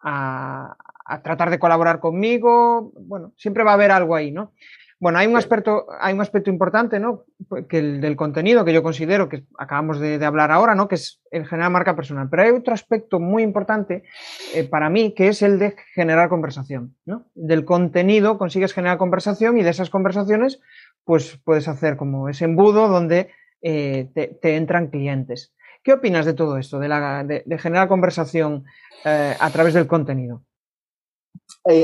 a, 0.00 0.74
a 1.10 1.22
tratar 1.22 1.50
de 1.50 1.58
colaborar 1.58 1.98
conmigo. 1.98 2.92
Bueno, 2.94 3.32
siempre 3.36 3.64
va 3.64 3.72
a 3.72 3.74
haber 3.74 3.90
algo 3.90 4.14
ahí, 4.14 4.30
¿no? 4.30 4.52
Bueno, 5.00 5.18
hay 5.18 5.26
un 5.26 5.36
aspecto, 5.36 5.86
hay 5.98 6.12
un 6.12 6.20
aspecto 6.20 6.50
importante, 6.50 7.00
¿no? 7.00 7.24
Que 7.70 7.78
el 7.78 8.00
del 8.02 8.16
contenido 8.16 8.66
que 8.66 8.74
yo 8.74 8.82
considero 8.82 9.30
que 9.30 9.44
acabamos 9.58 9.98
de, 9.98 10.22
hablar 10.24 10.52
ahora, 10.52 10.74
¿no? 10.74 10.88
Que 10.88 10.96
es 10.96 11.22
el 11.30 11.46
generar 11.46 11.70
marca 11.70 11.96
personal. 11.96 12.28
Pero 12.28 12.42
hay 12.42 12.50
otro 12.50 12.74
aspecto 12.74 13.18
muy 13.18 13.42
importante 13.42 14.04
eh, 14.54 14.64
para 14.64 14.90
mí 14.90 15.14
que 15.14 15.28
es 15.28 15.40
el 15.40 15.58
de 15.58 15.74
generar 15.94 16.28
conversación, 16.28 16.96
¿no? 17.06 17.24
Del 17.34 17.64
contenido 17.64 18.36
consigues 18.36 18.74
generar 18.74 18.98
conversación 18.98 19.56
y 19.56 19.62
de 19.62 19.70
esas 19.70 19.88
conversaciones, 19.88 20.60
pues 21.04 21.40
puedes 21.44 21.66
hacer 21.66 21.96
como 21.96 22.28
ese 22.28 22.44
embudo 22.44 22.88
donde 22.88 23.30
eh, 23.62 24.10
te, 24.14 24.56
entran 24.56 24.88
clientes. 24.88 25.54
¿Qué 25.82 25.94
opinas 25.94 26.26
de 26.26 26.34
todo 26.34 26.58
esto, 26.58 26.78
de, 26.78 26.88
la, 26.88 27.24
de, 27.24 27.58
generar 27.58 27.88
conversación 27.88 28.64
eh, 29.06 29.34
a 29.40 29.50
través 29.50 29.72
del 29.72 29.86
contenido? 29.86 30.42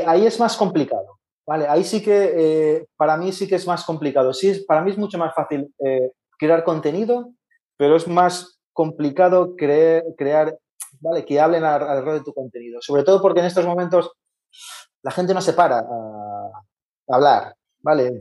Ahí 0.06 0.26
es 0.26 0.38
más 0.38 0.56
complicado 0.56 1.16
Vale, 1.46 1.68
ahí 1.68 1.84
sí 1.84 2.02
que 2.02 2.32
eh, 2.36 2.86
para 2.96 3.16
mí 3.16 3.30
sí 3.32 3.46
que 3.46 3.54
es 3.54 3.66
más 3.66 3.84
complicado. 3.84 4.32
Sí, 4.32 4.64
para 4.66 4.82
mí 4.82 4.90
es 4.90 4.98
mucho 4.98 5.16
más 5.16 5.32
fácil 5.32 5.72
eh, 5.78 6.10
crear 6.36 6.64
contenido, 6.64 7.32
pero 7.76 7.94
es 7.96 8.08
más 8.08 8.58
complicado 8.72 9.54
crear, 9.56 10.58
¿vale? 11.00 11.24
Que 11.24 11.38
hablen 11.38 11.62
alrededor 11.62 12.14
de 12.14 12.24
tu 12.24 12.34
contenido. 12.34 12.80
Sobre 12.82 13.04
todo 13.04 13.22
porque 13.22 13.40
en 13.40 13.46
estos 13.46 13.64
momentos 13.64 14.12
la 15.02 15.12
gente 15.12 15.34
no 15.34 15.40
se 15.40 15.52
para 15.52 15.78
a, 15.78 16.50
hablar, 17.08 17.54
¿vale? 17.80 18.20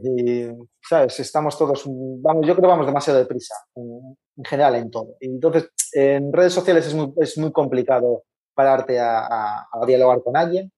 ¿sabes? 0.88 1.20
Estamos 1.20 1.58
todos, 1.58 1.84
vamos, 1.88 2.46
yo 2.46 2.54
creo 2.54 2.62
que 2.62 2.68
vamos 2.68 2.86
demasiado 2.86 3.18
deprisa, 3.18 3.56
en, 3.74 4.16
en 4.38 4.46
general 4.46 4.76
en 4.76 4.92
todo. 4.92 5.16
Y 5.20 5.30
entonces, 5.30 5.72
en 5.94 6.32
redes 6.32 6.54
sociales 6.54 6.86
es 6.86 6.94
muy, 6.94 7.12
es 7.18 7.40
muy 7.40 7.52
complicado 7.52 8.24
pararte 8.54 9.00
a, 9.00 9.66
a 9.72 9.86
dialogar 9.88 10.22
con 10.22 10.38
alguien 10.38 10.72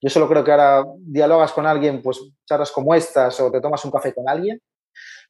yo 0.00 0.10
solo 0.10 0.28
creo 0.28 0.44
que 0.44 0.52
ahora 0.52 0.84
dialogas 0.98 1.52
con 1.52 1.66
alguien, 1.66 2.02
pues 2.02 2.20
charlas 2.46 2.70
como 2.70 2.94
estas 2.94 3.38
o 3.40 3.50
te 3.50 3.60
tomas 3.60 3.84
un 3.84 3.90
café 3.90 4.14
con 4.14 4.28
alguien. 4.28 4.60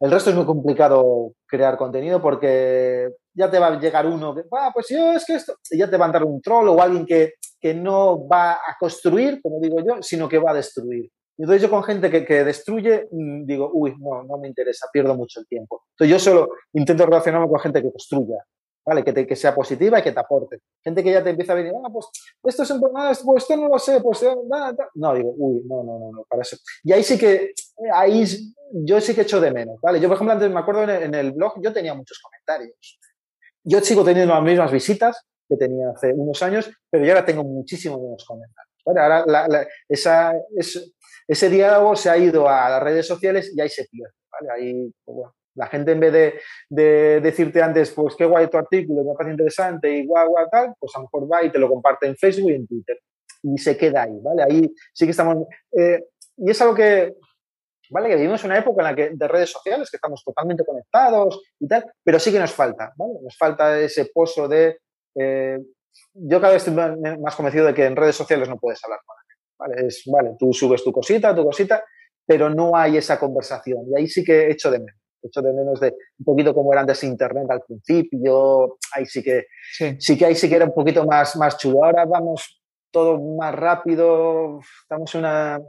El 0.01 0.11
resto 0.11 0.31
es 0.31 0.37
muy 0.37 0.45
complicado 0.45 1.33
crear 1.47 1.77
contenido 1.77 2.21
porque 2.21 3.09
ya 3.35 3.51
te 3.51 3.59
va 3.59 3.69
a 3.69 3.79
llegar 3.79 4.07
uno 4.07 4.35
que, 4.35 4.43
ah, 4.53 4.71
pues 4.75 4.87
yo 4.89 5.13
es 5.13 5.25
que 5.25 5.35
esto, 5.35 5.55
y 5.71 5.79
ya 5.79 5.89
te 5.89 5.97
va 5.97 6.07
a 6.07 6.13
dar 6.13 6.25
un 6.25 6.41
troll 6.43 6.69
o 6.69 6.83
alguien 6.83 7.07
que, 7.07 7.35
que 7.61 7.73
no 7.73 8.27
va 8.27 8.53
a 8.55 8.77
construir, 8.79 9.41
como 9.41 9.61
digo 9.61 9.79
yo, 9.79 10.03
sino 10.03 10.29
que 10.29 10.39
va 10.39 10.51
a 10.51 10.55
destruir. 10.55 11.09
Entonces 11.39 11.63
yo 11.63 11.71
con 11.71 11.83
gente 11.83 12.11
que, 12.11 12.25
que, 12.25 12.45
destruye, 12.45 13.09
mm, 13.11 13.47
digo, 13.47 13.71
uy, 13.73 13.95
no, 13.99 14.23
no 14.25 14.39
me 14.39 14.49
interesa, 14.49 14.87
pierdo 14.93 15.15
mucho 15.15 15.41
el 15.41 15.47
tiempo. 15.47 15.83
Entonces 15.93 16.13
yo 16.13 16.19
solo 16.19 16.49
intento 16.73 17.07
relacionarme 17.07 17.49
con 17.49 17.61
gente 17.61 17.83
que 17.83 17.91
construya, 17.91 18.37
¿vale? 18.85 19.05
Que, 19.05 19.13
te, 19.13 19.27
que, 19.27 19.37
sea 19.37 19.55
positiva 19.55 19.99
y 19.99 20.03
que 20.03 20.13
te 20.13 20.21
aporte. 20.21 20.61
Gente 20.83 21.03
que 21.03 21.13
ya 21.13 21.23
te 21.23 21.31
empieza 21.31 21.53
a 21.53 21.57
venir, 21.57 21.73
ah, 21.85 21.89
pues 21.93 22.07
esto 22.45 22.63
es 22.63 22.71
un 22.71 22.83
ah, 22.97 23.13
pues 23.25 23.43
esto 23.43 23.57
no 23.57 23.69
lo 23.69 23.79
sé, 23.79 24.01
pues 24.01 24.23
eh, 24.23 24.35
no, 24.95 25.15
digo, 25.15 25.35
uy, 25.37 25.63
no, 25.67 25.83
no, 25.83 25.99
no, 25.99 26.13
no, 26.13 26.25
para 26.29 26.43
eso. 26.43 26.57
Y 26.83 26.93
ahí 26.93 27.03
sí 27.03 27.19
que, 27.19 27.53
ahí 27.93 28.25
yo 28.73 29.01
sí 29.01 29.15
que 29.15 29.23
echo 29.23 29.41
de 29.41 29.53
menos, 29.53 29.81
¿vale? 29.81 30.01
Yo, 30.01 30.09
por 30.09 30.17
ejemplo, 30.17 30.33
antes 30.33 30.51
me 30.51 30.61
acuerdo 30.61 30.83
en 30.85 31.15
el, 31.15 31.33
blog, 31.33 31.55
yo 31.63 31.73
tenía 31.73 31.95
muchos 31.95 32.21
comentarios. 32.21 32.99
Yo 33.65 33.81
sigo 33.81 34.05
teniendo 34.05 34.35
las 34.35 34.43
mismas 34.43 34.73
visitas 34.73 35.27
que 35.49 35.57
tenía 35.57 35.91
hace 35.91 36.13
unos 36.13 36.43
años, 36.43 36.71
pero 36.91 37.05
yo 37.05 37.13
ahora 37.13 37.25
tengo 37.25 37.45
muchísimos 37.45 38.01
menos 38.01 38.25
comentarios. 38.25 38.75
¿vale? 38.85 39.01
Ahora 39.01 39.25
la, 39.27 39.49
la, 39.49 39.69
esa, 39.89 40.35
es, 40.57 40.93
ese 41.29 41.49
diálogo 41.49 41.95
se 41.95 42.11
ha 42.11 42.17
ido 42.17 42.49
a 42.49 42.69
las 42.69 42.83
redes 42.83 43.07
sociales 43.07 43.53
y 43.55 43.61
ahí 43.61 43.69
se 43.69 43.85
pierde, 43.85 44.15
¿vale? 44.31 44.49
Ahí, 44.53 44.93
pues, 45.05 45.17
bueno, 45.17 45.35
la 45.55 45.67
gente 45.67 45.93
en 45.93 46.01
vez 46.01 46.13
de, 46.13 46.41
de, 46.69 47.21
decirte 47.21 47.63
antes, 47.63 47.91
pues 47.93 48.15
qué 48.17 48.25
guay 48.25 48.49
tu 48.49 48.57
artículo, 48.57 49.05
me 49.05 49.15
parece 49.15 49.33
interesante 49.33 49.91
y 49.91 50.07
guay, 50.07 50.27
guay, 50.29 50.47
tal, 50.51 50.75
pues 50.79 50.93
a 50.95 50.99
lo 50.99 51.05
mejor 51.05 51.31
va 51.31 51.45
y 51.45 51.51
te 51.51 51.59
lo 51.59 51.69
comparte 51.69 52.07
en 52.07 52.17
Facebook 52.17 52.51
y 52.51 52.55
en 52.55 52.67
Twitter. 52.67 52.99
Y 53.43 53.59
se 53.59 53.77
queda 53.77 54.03
ahí, 54.03 54.19
¿vale? 54.23 54.43
Ahí 54.43 54.75
sí 54.93 55.05
que 55.05 55.11
estamos... 55.11 55.47
Eh, 55.77 56.05
y 56.37 56.51
es 56.51 56.63
algo 56.63 56.75
que, 56.75 57.15
¿vale? 57.91 58.09
Que 58.09 58.17
vivimos 58.17 58.43
una 58.45 58.59
época 58.59 58.83
en 58.83 58.85
la 58.85 58.95
que 58.95 59.11
de 59.15 59.29
redes 59.29 59.51
sociales, 59.51 59.91
que 59.91 59.97
estamos 59.97 60.23
totalmente 60.25 60.65
conectados 60.65 61.43
y 61.59 61.69
tal, 61.69 61.85
pero 62.03 62.19
sí 62.19 62.33
que 62.33 62.39
nos 62.39 62.53
falta, 62.53 62.93
¿vale? 62.97 63.15
Nos 63.23 63.37
falta 63.37 63.79
ese 63.79 64.07
pozo 64.07 64.49
de... 64.49 64.79
Eh, 65.15 65.59
yo 66.15 66.41
cada 66.41 66.55
vez 66.55 66.67
estoy 66.67 66.75
más 67.21 67.37
convencido 67.37 67.67
de 67.67 67.75
que 67.75 67.85
en 67.85 67.97
redes 67.97 68.17
sociales 68.17 68.49
no 68.49 68.59
puedes 68.59 68.83
hablar 68.85 69.01
con 69.05 69.17
nadie, 69.17 69.77
¿vale? 69.77 69.89
Es, 69.89 70.03
vale, 70.07 70.31
tú 70.39 70.53
subes 70.55 70.83
tu 70.83 70.91
cosita, 70.91 71.35
tu 71.35 71.45
cosita, 71.45 71.85
pero 72.25 72.49
no 72.49 72.75
hay 72.75 72.97
esa 72.97 73.19
conversación. 73.19 73.85
Y 73.91 73.99
ahí 73.99 74.07
sí 74.07 74.25
que 74.25 74.51
echo 74.51 74.71
de 74.71 74.79
menos 74.79 75.02
hecho 75.23 75.43
de 75.43 75.53
menos 75.53 75.81
de 75.81 75.95
un 76.19 76.25
poquito 76.25 76.55
como 76.55 76.73
era 76.73 76.81
antes 76.81 77.05
Internet 77.05 77.51
al 77.51 77.63
principio, 77.63 78.79
ahí 78.95 79.07
sí 79.07 79.23
que, 79.23 79.47
sí. 79.99 80.19
que 80.19 80.27
ahí 80.27 80.35
sí 80.35 80.49
que 80.49 80.57
era 80.57 80.65
un 80.65 80.75
poquito 80.75 81.05
más, 81.05 81.37
más 81.37 81.57
chulo. 81.59 81.85
Ahora 81.85 82.05
vamos 82.05 82.61
todo 82.91 83.19
más 83.19 83.55
rápido, 83.55 84.61
estamos 84.83 85.15
una, 85.15 85.61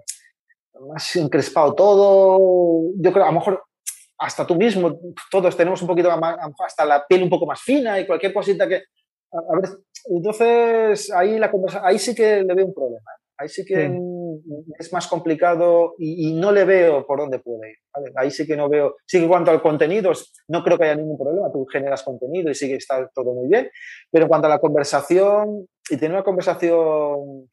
más 0.90 1.16
encrespado 1.16 1.74
todo. 1.74 2.92
Yo 2.98 3.12
creo, 3.12 3.26
a 3.26 3.32
lo 3.32 3.40
mejor 3.40 3.64
hasta 4.18 4.46
tú 4.46 4.56
mismo, 4.56 5.00
todos 5.32 5.56
tenemos 5.58 5.82
un 5.82 5.88
poquito 5.88 6.16
más, 6.18 6.38
hasta 6.66 6.86
la 6.86 7.06
piel 7.06 7.24
un 7.24 7.30
poco 7.30 7.46
más 7.46 7.62
fina 7.62 8.00
y 8.00 8.08
cualquier 8.08 8.34
cosita 8.34 8.68
que... 8.68 8.84
A, 9.32 9.60
ver, 9.60 9.70
entonces 10.06 11.12
ahí, 11.12 11.40
la 11.40 11.52
ahí 11.82 11.98
sí 11.98 12.14
que 12.14 12.44
le 12.44 12.54
veo 12.54 12.68
un 12.68 12.74
problema. 12.74 13.10
Ahí 13.38 13.50
sí 13.50 13.66
que 13.66 13.90
es 14.80 14.92
más 14.94 15.08
complicado 15.08 15.96
y, 15.98 16.34
no 16.34 16.52
le 16.52 16.66
veo 16.66 17.06
por 17.06 17.20
dónde 17.20 17.40
puede 17.40 17.72
ir. 17.72 17.78
Ahí 18.16 18.32
sí 18.32 18.46
que 18.46 18.56
no 18.56 18.70
veo. 18.70 18.96
Sí 19.06 19.18
que 19.18 19.24
en 19.24 19.30
cuanto 19.30 19.52
al 19.52 19.62
contenido, 19.62 20.12
no 20.48 20.64
creo 20.64 20.78
que 20.78 20.86
haya 20.86 20.96
ningún 20.96 21.18
problema. 21.18 21.52
Tú 21.52 21.66
generas 21.66 22.04
contenido 22.04 22.50
y 22.50 22.56
sí 22.56 22.68
que 22.68 22.76
está 22.76 23.10
todo 23.14 23.34
muy 23.34 23.48
bien. 23.48 23.70
Pero 24.12 24.26
en 24.26 24.30
cuanto 24.30 24.48
a 24.48 24.50
la 24.50 24.60
conversación 24.60 25.68
y 25.90 25.98
tener 25.98 26.12
una 26.12 26.24
conversación 26.24 27.50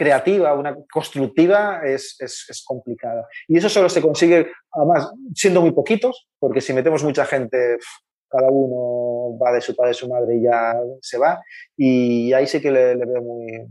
creativa, 0.00 0.54
una 0.54 0.74
constructiva, 0.90 1.82
es, 1.84 2.16
es, 2.20 2.64
complicada. 2.66 3.26
Y 3.46 3.58
eso 3.58 3.68
solo 3.68 3.90
se 3.90 4.00
consigue, 4.00 4.50
además, 4.70 5.12
siendo 5.34 5.60
muy 5.60 5.72
poquitos, 5.72 6.26
porque 6.38 6.62
si 6.62 6.72
metemos 6.72 7.04
mucha 7.04 7.26
gente, 7.26 7.76
cada 8.30 8.48
uno 8.50 9.38
va 9.38 9.52
de 9.52 9.60
su 9.60 9.76
padre, 9.76 9.92
su 9.92 10.08
madre 10.08 10.36
y 10.36 10.42
ya 10.44 10.74
se 11.02 11.18
va. 11.18 11.42
Y 11.76 12.32
ahí 12.32 12.46
sí 12.46 12.62
que 12.62 12.70
le, 12.70 12.94
veo 12.94 13.20
muy... 13.20 13.66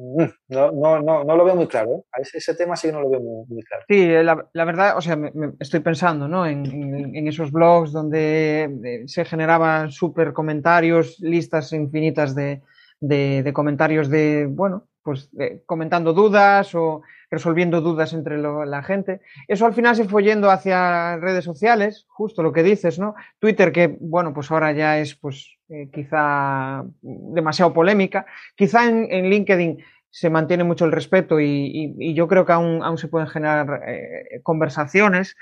Mm, 0.00 0.30
no, 0.50 0.70
no, 0.70 1.02
no, 1.02 1.24
no, 1.24 1.36
lo 1.36 1.44
veo 1.44 1.56
muy 1.56 1.66
claro. 1.66 2.04
¿eh? 2.16 2.22
Ese, 2.32 2.54
tema 2.54 2.76
sí 2.76 2.86
que 2.86 2.92
no 2.92 3.00
lo 3.00 3.10
veo 3.10 3.20
muy, 3.20 3.62
claro. 3.64 3.84
Sí, 3.88 4.06
la, 4.06 4.46
la, 4.52 4.64
verdad, 4.64 4.96
o 4.96 5.00
sea, 5.00 5.16
me, 5.16 5.32
estoy 5.58 5.80
pensando 5.80 6.28
¿no? 6.28 6.46
en, 6.46 7.26
esos 7.26 7.50
blogs 7.50 7.90
donde 7.90 8.70
eh, 8.84 9.02
se 9.08 9.24
generaban 9.24 9.90
súper 9.90 10.32
comentarios, 10.32 11.18
listas 11.18 11.72
infinitas 11.72 12.36
de, 12.36 12.62
de, 13.00 13.52
comentarios 13.52 14.08
de, 14.08 14.46
bueno, 14.48 14.86
pues 15.02 15.30
eh, 15.40 15.62
comentando 15.66 16.12
dudas 16.12 16.76
o 16.76 17.02
resolviendo 17.28 17.80
dudas 17.80 18.12
entre 18.12 18.38
la 18.38 18.82
gente. 18.84 19.20
Eso 19.48 19.66
al 19.66 19.74
final 19.74 19.96
se 19.96 20.04
fue 20.04 20.22
yendo 20.22 20.48
hacia 20.48 21.16
redes 21.16 21.44
sociales, 21.44 22.06
justo 22.08 22.44
lo 22.44 22.52
que 22.52 22.62
dices, 22.62 23.00
¿no? 23.00 23.16
Twitter, 23.40 23.72
que 23.72 23.96
bueno, 24.00 24.32
pues 24.32 24.48
ahora 24.52 24.70
ya 24.70 25.00
es 25.00 25.16
pues 25.16 25.57
eh, 25.68 25.90
quizá 25.92 26.84
demasiado 27.02 27.72
polémica. 27.72 28.26
Quizá 28.56 28.86
en, 28.86 29.06
en, 29.10 29.28
LinkedIn 29.30 29.78
se 30.10 30.30
mantiene 30.30 30.64
mucho 30.64 30.84
el 30.84 30.92
respeto 30.92 31.40
y, 31.40 31.46
y, 31.46 32.10
y 32.10 32.14
yo 32.14 32.26
creo 32.28 32.46
que 32.46 32.52
aún, 32.52 32.82
aún 32.82 32.98
se 32.98 33.08
pueden 33.08 33.28
generar 33.28 33.82
eh, 33.86 34.40
conversaciones, 34.42 35.36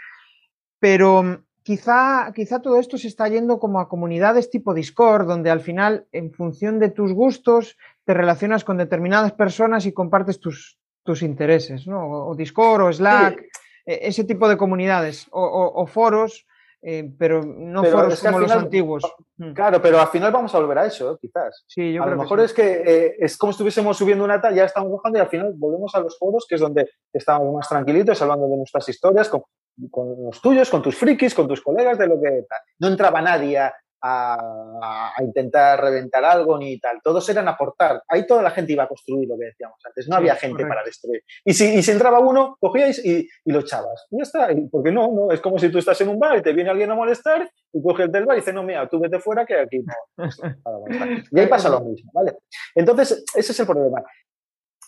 pero 0.80 1.44
quizá, 1.62 2.32
quizá 2.34 2.60
todo 2.60 2.78
esto 2.78 2.96
se 2.96 3.08
está 3.08 3.28
yendo 3.28 3.58
como 3.58 3.80
a 3.80 3.88
comunidades 3.88 4.50
tipo 4.50 4.72
Discord, 4.72 5.26
donde 5.26 5.50
al 5.50 5.60
final, 5.60 6.06
en 6.12 6.32
función 6.32 6.78
de 6.78 6.90
tus 6.90 7.12
gustos, 7.12 7.76
te 8.04 8.14
relacionas 8.14 8.62
con 8.62 8.76
determinadas 8.76 9.32
personas 9.32 9.84
y 9.84 9.92
compartes 9.92 10.38
tus, 10.38 10.78
tus 11.02 11.22
intereses, 11.22 11.86
¿no? 11.88 12.08
O 12.08 12.36
Discord 12.36 12.82
o 12.82 12.92
Slack, 12.92 13.40
sí. 13.40 13.48
E, 13.86 14.08
ese 14.08 14.22
tipo 14.22 14.48
de 14.48 14.56
comunidades, 14.56 15.26
o, 15.32 15.42
o, 15.42 15.82
o 15.82 15.86
foros, 15.86 16.45
eh, 16.82 17.10
pero 17.18 17.42
no 17.42 17.82
pero 17.82 17.98
foros 17.98 18.20
como 18.20 18.38
los 18.40 18.50
antiguos. 18.50 19.02
Mm. 19.36 19.52
Claro, 19.52 19.82
pero 19.82 20.00
al 20.00 20.08
final 20.08 20.32
vamos 20.32 20.54
a 20.54 20.58
volver 20.58 20.78
a 20.78 20.86
eso, 20.86 21.12
¿eh? 21.12 21.16
quizás. 21.20 21.64
Sí, 21.66 21.92
yo 21.92 22.02
a 22.02 22.06
creo 22.06 22.16
lo 22.16 22.22
mejor 22.22 22.38
que 22.38 22.44
sí. 22.44 22.46
es 22.46 22.54
que 22.54 22.82
eh, 22.86 23.16
es 23.18 23.36
como 23.36 23.52
si 23.52 23.56
estuviésemos 23.56 23.96
subiendo 23.96 24.24
una 24.24 24.40
tal, 24.40 24.54
ya 24.54 24.64
estamos 24.64 24.90
bajando 24.92 25.18
y 25.18 25.22
al 25.22 25.28
final 25.28 25.52
volvemos 25.56 25.94
a 25.94 26.00
los 26.00 26.18
foros, 26.18 26.46
que 26.48 26.54
es 26.54 26.60
donde 26.60 26.88
estamos 27.12 27.52
más 27.54 27.68
tranquilitos, 27.68 28.20
hablando 28.22 28.48
de 28.48 28.56
nuestras 28.56 28.88
historias, 28.88 29.28
con, 29.28 29.42
con 29.90 30.24
los 30.24 30.40
tuyos, 30.40 30.70
con 30.70 30.82
tus 30.82 30.96
frikis, 30.96 31.34
con 31.34 31.48
tus 31.48 31.60
colegas, 31.60 31.98
de 31.98 32.06
lo 32.06 32.20
que 32.20 32.44
tal. 32.48 32.60
No 32.78 32.88
entraba 32.88 33.20
nadie 33.20 33.58
a, 33.58 33.74
a, 34.06 35.12
a, 35.16 35.22
intentar 35.22 35.80
reventar 35.80 36.24
algo 36.24 36.58
ni 36.58 36.78
tal. 36.78 37.00
Todos 37.02 37.28
eran 37.28 37.48
aportar. 37.48 38.02
Ahí 38.08 38.26
toda 38.26 38.42
la 38.42 38.50
gente 38.50 38.72
iba 38.72 38.84
a 38.84 38.88
construir 38.88 39.28
lo 39.28 39.38
que 39.38 39.46
decíamos 39.46 39.78
antes. 39.84 40.08
No 40.08 40.16
sí, 40.16 40.18
había 40.18 40.36
gente 40.36 40.54
correcto. 40.54 40.68
para 40.68 40.84
destruir. 40.84 41.22
Y 41.44 41.54
si, 41.54 41.74
y 41.74 41.82
si, 41.82 41.90
entraba 41.90 42.20
uno, 42.20 42.56
cogíais 42.60 43.04
y, 43.04 43.28
y, 43.44 43.52
lo 43.52 43.60
echabas. 43.60 44.06
Y 44.10 44.18
ya 44.18 44.22
está. 44.22 44.48
Porque 44.70 44.92
no, 44.92 45.12
no, 45.12 45.32
es 45.32 45.40
como 45.40 45.58
si 45.58 45.68
tú 45.70 45.78
estás 45.78 46.00
en 46.00 46.08
un 46.08 46.18
bar 46.18 46.38
y 46.38 46.42
te 46.42 46.52
viene 46.52 46.70
alguien 46.70 46.90
a 46.90 46.94
molestar 46.94 47.50
y 47.72 47.82
coge 47.82 48.04
el 48.04 48.12
del 48.12 48.24
bar 48.24 48.36
y 48.36 48.40
dice, 48.40 48.52
no, 48.52 48.62
mira, 48.62 48.88
tú 48.88 49.00
vete 49.00 49.18
fuera 49.18 49.44
que 49.44 49.58
aquí 49.58 49.80
no. 49.84 50.24
y 51.30 51.40
ahí 51.40 51.46
pasa 51.46 51.68
lo 51.68 51.80
mismo, 51.80 52.10
¿vale? 52.14 52.36
Entonces, 52.74 53.24
ese 53.34 53.52
es 53.52 53.60
el 53.60 53.66
problema. 53.66 54.02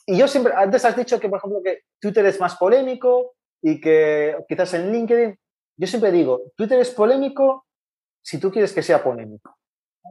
Y 0.06 0.16
yo 0.16 0.26
siempre, 0.26 0.54
antes 0.56 0.84
has 0.84 0.96
dicho 0.96 1.20
que, 1.20 1.28
por 1.28 1.38
ejemplo, 1.38 1.60
que 1.62 1.80
Twitter 2.00 2.24
es 2.26 2.40
más 2.40 2.56
polémico 2.56 3.34
y 3.62 3.80
que 3.80 4.36
quizás 4.48 4.72
en 4.74 4.90
LinkedIn, 4.90 5.38
yo 5.76 5.86
siempre 5.86 6.10
digo, 6.10 6.42
Twitter 6.56 6.80
es 6.80 6.90
polémico 6.90 7.66
si 8.22 8.38
tú 8.38 8.50
quieres 8.50 8.72
que 8.72 8.82
sea 8.82 9.02
polémico. 9.02 9.56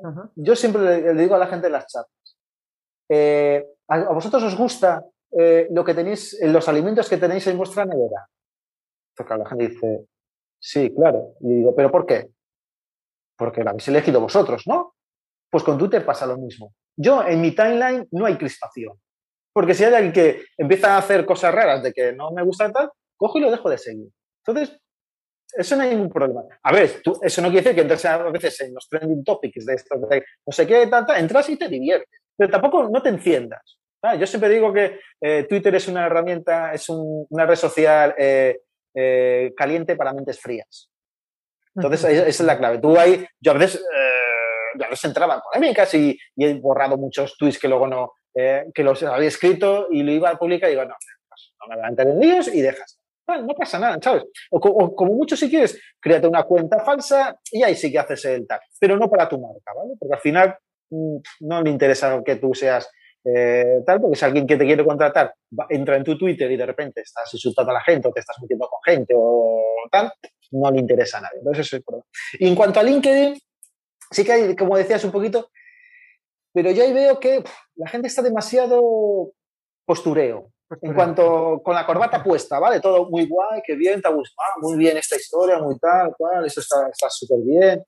Uh 0.01 0.07
-huh. 0.07 0.31
Yo 0.35 0.55
siempre 0.55 0.81
le, 0.81 1.13
le, 1.13 1.21
digo 1.21 1.35
a 1.35 1.39
la 1.39 1.47
gente 1.47 1.67
en 1.67 1.73
las 1.73 1.87
charlas, 1.87 2.37
eh, 3.09 3.65
¿a, 3.87 3.95
¿a, 3.95 4.13
vosotros 4.13 4.43
os 4.43 4.55
gusta 4.55 5.03
eh, 5.31 5.67
lo 5.71 5.83
que 5.83 5.93
tenéis, 5.93 6.37
los 6.41 6.67
alimentos 6.67 7.09
que 7.09 7.17
tenéis 7.17 7.47
en 7.47 7.57
vuestra 7.57 7.85
nevera? 7.85 8.27
Porque 9.15 9.35
la 9.35 9.49
gente 9.49 9.69
dice, 9.69 10.05
sí, 10.59 10.93
claro. 10.93 11.33
Y 11.41 11.55
digo, 11.55 11.75
¿pero 11.75 11.91
por 11.91 12.05
qué? 12.05 12.29
Porque 13.37 13.63
lo 13.63 13.71
habéis 13.71 13.87
elegido 13.87 14.19
vosotros, 14.21 14.63
¿no? 14.67 14.93
Pues 15.49 15.63
con 15.63 15.77
Twitter 15.77 16.05
pasa 16.05 16.25
lo 16.25 16.37
mismo. 16.37 16.73
Yo 16.95 17.23
en 17.25 17.41
mi 17.41 17.51
timeline 17.51 18.07
no 18.11 18.25
hay 18.25 18.37
crispación. 18.37 18.99
Porque 19.53 19.73
si 19.73 19.83
hay 19.83 19.93
alguien 19.93 20.13
que 20.13 20.45
empieza 20.57 20.95
a 20.95 20.99
hacer 20.99 21.25
cosas 21.25 21.53
raras 21.53 21.81
de 21.81 21.93
que 21.93 22.13
no 22.13 22.31
me 22.31 22.43
gusta 22.43 22.71
tal, 22.71 22.91
cojo 23.15 23.39
y 23.39 23.41
lo 23.41 23.49
dejo 23.49 23.69
de 23.69 23.77
seguir. 23.77 24.09
Entonces, 24.45 24.79
eso 25.53 25.75
no 25.75 25.83
hay 25.83 25.89
ningún 25.89 26.09
problema. 26.09 26.43
A 26.63 26.71
ver, 26.71 27.01
tú, 27.03 27.19
eso 27.21 27.41
no 27.41 27.49
quiere 27.49 27.63
decir 27.63 27.75
que 27.75 27.81
entres 27.81 28.05
a 28.05 28.17
veces 28.29 28.61
en 28.61 28.73
los 28.73 28.87
trending 28.89 29.23
topics 29.23 29.65
de 29.65 29.73
esto, 29.73 29.97
de 29.97 30.23
no 30.45 30.51
sé 30.51 30.67
qué, 30.67 30.87
tanta, 30.87 31.19
entras 31.19 31.49
y 31.49 31.57
te 31.57 31.67
diviertes, 31.67 32.21
pero 32.35 32.49
tampoco 32.49 32.89
no 32.89 33.01
te 33.01 33.09
enciendas. 33.09 33.77
Ah, 34.01 34.15
yo 34.15 34.27
siempre 34.27 34.49
digo 34.49 34.71
que 34.71 34.99
eh, 35.21 35.45
Twitter 35.49 35.73
es 35.75 35.87
una 35.87 36.05
herramienta, 36.05 36.73
es 36.73 36.87
un, 36.89 37.25
una 37.29 37.45
red 37.45 37.55
social 37.55 38.13
eh, 38.17 38.61
eh, 38.93 39.53
caliente 39.55 39.95
para 39.95 40.13
mentes 40.13 40.39
frías. 40.39 40.89
Entonces, 41.75 42.03
uh 42.03 42.07
-huh. 42.07 42.27
esa 42.27 42.27
es 42.27 42.39
la 42.41 42.57
clave. 42.57 42.79
Tú 42.79 42.97
ahí, 42.97 43.25
yo 43.39 43.51
a 43.51 43.55
veces, 43.55 43.83
yo 44.79 44.85
a 44.85 44.89
veces 44.89 45.05
entraba 45.05 45.35
en 45.35 45.41
polémicas 45.41 45.93
y, 45.93 46.17
y, 46.35 46.45
he 46.45 46.53
borrado 46.55 46.97
muchos 46.97 47.37
tweets 47.37 47.59
que 47.59 47.67
luego 47.67 47.87
no, 47.87 48.13
que 48.33 48.83
los 48.83 49.01
había 49.03 49.27
escrito 49.27 49.87
y 49.91 50.03
lo 50.03 50.11
iba 50.11 50.29
a 50.29 50.37
publicar 50.37 50.69
y 50.69 50.73
digo, 50.73 50.85
no, 50.85 50.95
no 51.59 51.67
me 51.67 51.75
voy 51.75 51.85
a 51.85 51.89
entrar 51.89 52.07
en 52.07 52.19
líos 52.19 52.47
y 52.47 52.61
dejas 52.61 52.99
bueno, 53.27 53.43
no 53.43 53.53
pasa 53.53 53.77
nada, 53.77 53.97
¿sabes? 54.01 54.23
O, 54.51 54.95
como 54.95 55.13
mucho 55.13 55.35
si 55.35 55.49
quieres, 55.49 55.79
créate 55.99 56.27
una 56.27 56.43
cuenta 56.43 56.79
falsa 56.83 57.37
y 57.51 57.61
ahí 57.61 57.75
sí 57.75 57.91
que 57.91 57.99
haces 57.99 58.23
el 58.25 58.47
tal, 58.47 58.61
pero 58.79 58.97
no 58.97 59.09
para 59.09 59.27
tu 59.27 59.39
marca, 59.39 59.73
¿vale? 59.75 59.93
Porque 59.99 60.15
al 60.15 60.21
final 60.21 60.57
mmm, 60.89 61.17
no 61.41 61.61
le 61.61 61.69
interesa 61.69 62.21
que 62.23 62.37
tú 62.37 62.53
seas 62.53 62.89
eh, 63.25 63.81
tal, 63.85 63.99
porque 63.99 64.15
si 64.15 64.23
alguien 64.23 64.47
que 64.47 64.55
te 64.55 64.65
quiere 64.65 64.85
contratar 64.85 65.33
entra 65.69 65.97
en 65.97 66.03
tu 66.05 66.17
Twitter 66.17 66.49
y 66.49 66.55
de 66.55 66.65
repente 66.65 67.01
estás 67.01 67.33
insultando 67.33 67.71
a 67.71 67.75
la 67.75 67.81
gente 67.81 68.07
o 68.07 68.13
te 68.13 68.21
estás 68.21 68.37
metiendo 68.41 68.69
con 68.69 68.79
gente 68.85 69.13
o 69.17 69.61
tal, 69.91 70.13
no 70.51 70.71
le 70.71 70.79
interesa 70.79 71.17
a 71.17 71.21
nadie. 71.21 71.39
Entonces, 71.39 71.67
eso 71.67 71.75
es 71.75 71.79
el 71.79 71.83
problema. 71.83 72.05
Y 72.39 72.47
en 72.47 72.55
cuanto 72.55 72.79
a 72.79 72.83
LinkedIn, 72.83 73.37
sí 74.11 74.23
que 74.23 74.31
hay, 74.31 74.55
como 74.55 74.77
decías 74.77 75.03
un 75.03 75.11
poquito, 75.11 75.49
pero 76.53 76.71
yo 76.71 76.83
ahí 76.83 76.93
veo 76.93 77.19
que 77.19 77.43
la 77.75 77.89
gente 77.89 78.07
está 78.07 78.21
demasiado 78.21 79.33
postureo, 79.85 80.51
en 80.81 80.93
cuanto 80.93 81.61
con 81.63 81.75
la 81.75 81.85
corbata 81.85 82.23
puesta, 82.23 82.59
¿vale? 82.59 82.79
Todo 82.79 83.09
muy 83.09 83.27
guay, 83.27 83.61
qué 83.65 83.75
bien, 83.75 84.01
te 84.01 84.07
ha 84.07 84.11
gustado, 84.11 84.47
ah, 84.47 84.59
muy 84.61 84.77
bien 84.77 84.97
esta 84.97 85.15
historia, 85.15 85.59
muy 85.59 85.77
tal, 85.79 86.13
cual, 86.17 86.45
eso 86.45 86.59
está 86.59 87.09
súper 87.09 87.39
bien. 87.39 87.83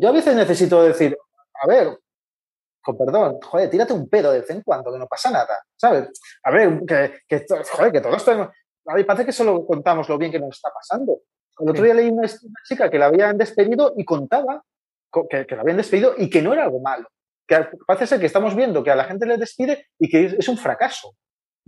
Yo 0.00 0.08
a 0.08 0.12
veces 0.12 0.34
necesito 0.34 0.82
decir, 0.82 1.16
a 1.62 1.66
ver, 1.66 1.98
con 2.82 2.96
perdón, 2.96 3.38
joder, 3.42 3.68
tírate 3.68 3.92
un 3.92 4.08
pedo 4.08 4.30
de 4.30 4.40
vez 4.40 4.50
en 4.50 4.62
cuando, 4.62 4.92
que 4.92 4.98
no 4.98 5.06
pasa 5.06 5.30
nada, 5.30 5.62
¿sabes? 5.76 6.08
A 6.42 6.50
ver, 6.50 6.80
que, 6.86 7.20
que 7.28 7.44
joder, 7.70 7.92
que 7.92 8.00
todos 8.00 8.24
tenemos... 8.24 8.48
A 8.86 8.94
mí 8.94 9.04
parece 9.04 9.26
que 9.26 9.32
solo 9.32 9.66
contamos 9.66 10.08
lo 10.08 10.16
bien 10.16 10.32
que 10.32 10.38
nos 10.38 10.56
está 10.56 10.70
pasando. 10.72 11.18
El 11.58 11.68
otro 11.68 11.84
día 11.84 11.92
leí 11.92 12.08
una, 12.08 12.22
una 12.22 12.60
chica 12.66 12.88
que 12.88 12.98
la 12.98 13.06
habían 13.06 13.36
despedido 13.36 13.92
y 13.96 14.04
contaba 14.04 14.62
que, 15.28 15.46
que 15.46 15.54
la 15.54 15.62
habían 15.62 15.76
despedido 15.76 16.14
y 16.16 16.30
que 16.30 16.40
no 16.40 16.54
era 16.54 16.64
algo 16.64 16.80
malo. 16.80 17.08
Que 17.46 17.66
parece 17.86 18.06
ser 18.06 18.20
que 18.20 18.26
estamos 18.26 18.54
viendo 18.54 18.82
que 18.82 18.90
a 18.90 18.96
la 18.96 19.04
gente 19.04 19.26
le 19.26 19.36
despide 19.36 19.88
y 19.98 20.08
que 20.08 20.26
es, 20.26 20.32
es 20.34 20.48
un 20.48 20.56
fracaso. 20.56 21.14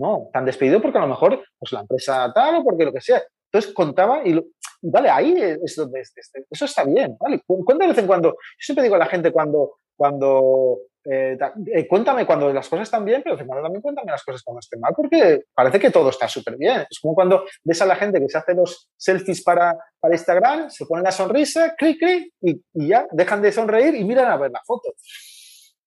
No, 0.01 0.31
tan 0.33 0.47
despedido 0.47 0.81
porque 0.81 0.97
a 0.97 1.03
lo 1.03 1.09
mejor 1.09 1.45
pues 1.59 1.73
la 1.73 1.81
empresa 1.81 2.33
tal 2.35 2.57
o 2.57 2.65
porque 2.65 2.87
lo 2.87 2.93
que 2.93 3.03
sea. 3.03 3.23
Entonces 3.53 3.75
contaba 3.75 4.23
y, 4.25 4.33
lo, 4.33 4.45
vale, 4.81 5.11
ahí 5.11 5.35
es 5.39 5.77
donde 5.77 6.01
es, 6.01 6.13
es, 6.17 6.31
eso 6.51 6.65
está 6.65 6.85
bien, 6.85 7.17
¿vale? 7.21 7.43
Cuenta 7.47 7.85
de 7.85 7.89
vez 7.89 7.99
en 7.99 8.07
cuando. 8.07 8.31
Yo 8.31 8.37
siempre 8.59 8.83
digo 8.83 8.95
a 8.95 8.99
la 8.99 9.07
gente 9.07 9.31
cuando, 9.31 9.75
cuando 9.95 10.79
eh, 11.05 11.37
eh, 11.75 11.87
cuéntame 11.87 12.25
cuando 12.25 12.51
las 12.51 12.67
cosas 12.67 12.85
están 12.85 13.05
bien, 13.05 13.23
pero 13.23 13.35
de 13.35 13.39
vez 13.39 13.43
en 13.43 13.49
cuando 13.49 13.65
también 13.65 13.83
cuéntame 13.83 14.11
las 14.11 14.25
cosas 14.25 14.43
cuando 14.43 14.61
estén 14.61 14.81
mal, 14.81 14.95
porque 14.97 15.43
parece 15.55 15.79
que 15.79 15.91
todo 15.91 16.09
está 16.09 16.29
súper 16.29 16.57
bien. 16.57 16.87
Es 16.91 16.99
como 16.99 17.15
cuando 17.15 17.45
ves 17.63 17.83
a 17.83 17.87
la 17.87 17.97
gente 17.97 18.21
que 18.21 18.29
se 18.31 18.39
hace 18.39 18.55
los 18.55 18.89
selfies 18.97 19.43
para, 19.43 19.77
para 19.99 20.15
Instagram, 20.15 20.71
se 20.71 20.87
ponen 20.87 21.05
la 21.05 21.13
sonrisa, 21.13 21.75
clic, 21.77 21.99
clic, 21.99 22.33
y 22.41 22.89
ya 22.89 23.07
dejan 23.13 23.43
de 23.43 23.53
sonreír 23.53 23.95
y 23.97 24.05
miran 24.05 24.31
a 24.31 24.39
ver 24.39 24.51
la 24.51 24.63
foto. 24.65 24.95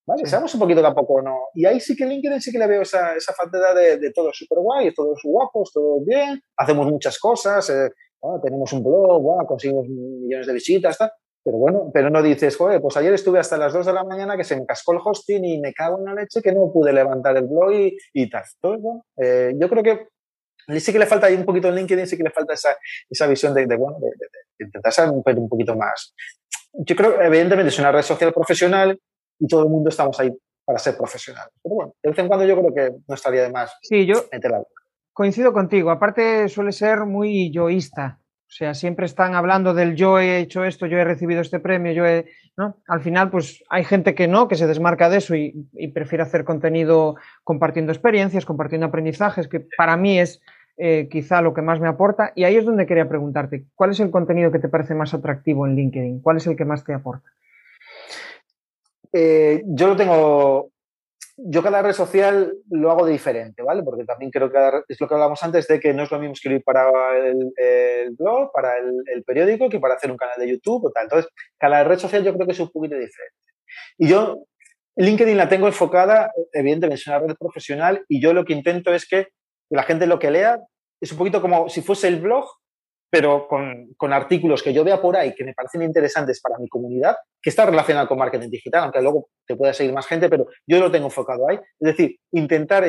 ¿Vale? 0.06 0.22
Sí. 0.24 0.30
Seamos 0.30 0.52
un 0.54 0.60
poquito 0.60 0.82
tampoco, 0.82 1.22
¿no? 1.22 1.48
Y 1.54 1.64
ahí 1.64 1.80
sí 1.80 1.96
que 1.96 2.04
LinkedIn 2.04 2.40
sí 2.40 2.52
que 2.52 2.58
le 2.58 2.66
veo 2.66 2.82
esa, 2.82 3.16
esa 3.16 3.32
falsedad 3.32 3.74
de, 3.74 3.96
de 3.98 4.12
todo 4.12 4.30
súper 4.32 4.58
guay, 4.58 4.92
todos 4.92 5.20
guapos, 5.24 5.72
todo 5.72 6.00
bien, 6.04 6.40
hacemos 6.56 6.86
muchas 6.86 7.18
cosas, 7.18 7.70
eh, 7.70 7.90
bueno, 8.20 8.40
tenemos 8.42 8.72
un 8.72 8.82
blog, 8.82 9.22
bueno, 9.22 9.46
conseguimos 9.46 9.86
millones 9.88 10.46
de 10.46 10.52
visitas, 10.52 10.96
tal. 10.96 11.10
Pero 11.44 11.58
bueno, 11.58 11.90
pero 11.92 12.08
no 12.08 12.22
dices, 12.22 12.56
joder, 12.56 12.80
pues 12.80 12.96
ayer 12.96 13.12
estuve 13.12 13.38
hasta 13.38 13.58
las 13.58 13.74
2 13.74 13.84
de 13.84 13.92
la 13.92 14.02
mañana 14.02 14.34
que 14.34 14.44
se 14.44 14.56
me 14.56 14.64
cascó 14.64 14.94
el 14.94 15.00
hosting 15.04 15.44
y 15.44 15.60
me 15.60 15.74
cago 15.74 15.98
en 15.98 16.06
la 16.06 16.14
leche 16.14 16.40
que 16.40 16.52
no 16.52 16.72
pude 16.72 16.90
levantar 16.90 17.36
el 17.36 17.46
blog 17.46 17.72
y, 17.74 17.98
y 18.14 18.30
tal. 18.30 18.44
Entonces, 18.54 18.82
bueno, 18.82 19.04
eh, 19.18 19.52
yo 19.60 19.68
creo 19.68 19.82
que 19.82 20.08
sí 20.80 20.90
que 20.90 20.98
le 20.98 21.04
falta 21.04 21.26
ahí 21.26 21.34
un 21.34 21.44
poquito 21.44 21.68
en 21.68 21.74
LinkedIn, 21.74 22.06
sí 22.06 22.16
que 22.16 22.22
le 22.22 22.30
falta 22.30 22.54
esa, 22.54 22.74
esa 23.10 23.26
visión 23.26 23.52
de, 23.52 23.66
bueno, 23.76 23.98
de, 24.00 24.64
intentar 24.64 24.90
ser 24.90 25.10
un, 25.10 25.22
un 25.22 25.48
poquito 25.50 25.76
más. 25.76 26.14
Yo 26.72 26.96
creo 26.96 27.20
evidentemente 27.20 27.68
es 27.68 27.78
una 27.78 27.92
red 27.92 28.02
social 28.02 28.32
profesional 28.32 28.98
y 29.38 29.46
todo 29.48 29.64
el 29.64 29.70
mundo 29.70 29.90
estamos 29.90 30.18
ahí 30.20 30.30
para 30.64 30.78
ser 30.78 30.96
profesionales. 30.96 31.52
Pero 31.62 31.74
bueno, 31.74 31.94
de 32.02 32.10
vez 32.10 32.18
en 32.18 32.28
cuando 32.28 32.46
yo 32.46 32.58
creo 32.58 32.74
que 32.74 32.96
no 33.06 33.14
estaría 33.14 33.42
de 33.42 33.52
más 33.52 33.76
sí, 33.82 34.06
yo 34.06 34.14
Coincido 35.12 35.52
contigo. 35.52 35.90
Aparte 35.90 36.48
suele 36.48 36.72
ser 36.72 37.04
muy 37.04 37.52
yoísta. 37.52 38.18
O 38.46 38.56
sea, 38.56 38.74
siempre 38.74 39.06
están 39.06 39.34
hablando 39.34 39.74
del 39.74 39.96
yo 39.96 40.18
he 40.18 40.38
hecho 40.38 40.64
esto, 40.64 40.86
yo 40.86 40.98
he 40.98 41.04
recibido 41.04 41.40
este 41.40 41.60
premio, 41.60 41.92
yo 41.92 42.04
he... 42.06 42.26
¿no? 42.56 42.76
Al 42.86 43.00
final, 43.00 43.30
pues 43.30 43.62
hay 43.68 43.84
gente 43.84 44.14
que 44.14 44.28
no, 44.28 44.48
que 44.48 44.54
se 44.54 44.66
desmarca 44.66 45.08
de 45.08 45.18
eso 45.18 45.34
y, 45.34 45.68
y 45.72 45.88
prefiere 45.88 46.22
hacer 46.22 46.44
contenido 46.44 47.16
compartiendo 47.42 47.90
experiencias, 47.90 48.44
compartiendo 48.44 48.86
aprendizajes, 48.86 49.48
que 49.48 49.66
para 49.76 49.96
mí 49.96 50.18
es 50.20 50.40
eh, 50.76 51.08
quizá 51.08 51.40
lo 51.40 51.54
que 51.54 51.62
más 51.62 51.80
me 51.80 51.88
aporta. 51.88 52.32
Y 52.34 52.44
ahí 52.44 52.56
es 52.56 52.64
donde 52.64 52.86
quería 52.86 53.08
preguntarte, 53.08 53.66
¿cuál 53.74 53.90
es 53.90 54.00
el 54.00 54.10
contenido 54.10 54.50
que 54.50 54.58
te 54.58 54.68
parece 54.68 54.94
más 54.94 55.14
atractivo 55.14 55.66
en 55.66 55.76
LinkedIn? 55.76 56.20
¿Cuál 56.20 56.38
es 56.38 56.46
el 56.46 56.56
que 56.56 56.64
más 56.64 56.84
te 56.84 56.92
aporta? 56.92 57.28
Eh, 59.16 59.62
yo 59.64 59.86
lo 59.86 59.96
tengo, 59.96 60.72
yo 61.36 61.62
cada 61.62 61.82
red 61.82 61.92
social 61.92 62.52
lo 62.68 62.90
hago 62.90 63.06
de 63.06 63.12
diferente, 63.12 63.62
¿vale? 63.62 63.84
Porque 63.84 64.04
también 64.04 64.32
creo 64.32 64.50
que 64.50 64.58
es 64.88 65.00
lo 65.00 65.06
que 65.06 65.14
hablábamos 65.14 65.40
antes 65.44 65.68
de 65.68 65.78
que 65.78 65.94
no 65.94 66.02
es 66.02 66.10
lo 66.10 66.18
mismo 66.18 66.32
escribir 66.32 66.64
para 66.64 66.90
el, 67.16 68.16
blog, 68.18 68.50
para 68.52 68.76
el, 68.76 69.22
periódico, 69.24 69.68
que 69.68 69.78
para 69.78 69.94
hacer 69.94 70.10
un 70.10 70.16
canal 70.16 70.38
de 70.38 70.48
YouTube 70.48 70.86
o 70.86 70.90
tal. 70.90 71.04
Entonces, 71.04 71.30
cada 71.58 71.84
red 71.84 71.98
social 71.98 72.24
yo 72.24 72.34
creo 72.34 72.46
que 72.46 72.52
es 72.52 72.60
un 72.60 72.70
poquito 72.70 72.96
diferente. 72.96 73.36
Y 73.98 74.08
yo, 74.08 74.46
LinkedIn 74.96 75.36
la 75.36 75.48
tengo 75.48 75.68
enfocada, 75.68 76.32
evidentemente 76.52 77.00
es 77.00 77.06
una 77.06 77.20
red 77.20 77.36
profesional 77.38 78.04
y 78.08 78.20
yo 78.20 78.32
lo 78.32 78.44
que 78.44 78.52
intento 78.52 78.92
es 78.92 79.06
que 79.06 79.28
la 79.70 79.84
gente 79.84 80.06
lo 80.06 80.18
que 80.18 80.32
lea 80.32 80.58
es 81.00 81.12
un 81.12 81.18
poquito 81.18 81.40
como 81.40 81.68
si 81.68 81.82
fuese 81.82 82.08
el 82.08 82.20
blog, 82.20 82.46
pero 83.14 83.46
con, 83.46 84.12
artículos 84.12 84.60
que 84.60 84.72
yo 84.72 84.82
vea 84.82 85.00
por 85.00 85.16
ahí 85.16 85.36
que 85.36 85.44
me 85.44 85.54
parecen 85.54 85.82
interesantes 85.82 86.40
para 86.40 86.58
mi 86.58 86.68
comunidad, 86.68 87.16
que 87.40 87.50
está 87.50 87.64
relacionado 87.64 88.08
con 88.08 88.18
marketing 88.18 88.50
digital, 88.50 88.82
aunque 88.82 89.00
luego 89.00 89.28
te 89.46 89.54
pueda 89.54 89.72
seguir 89.72 89.92
más 89.92 90.08
gente, 90.08 90.28
pero 90.28 90.48
yo 90.66 90.80
lo 90.80 90.90
tengo 90.90 91.06
enfocado 91.06 91.48
ahí. 91.48 91.54
Es 91.78 91.96
decir, 91.96 92.18
intentar, 92.32 92.84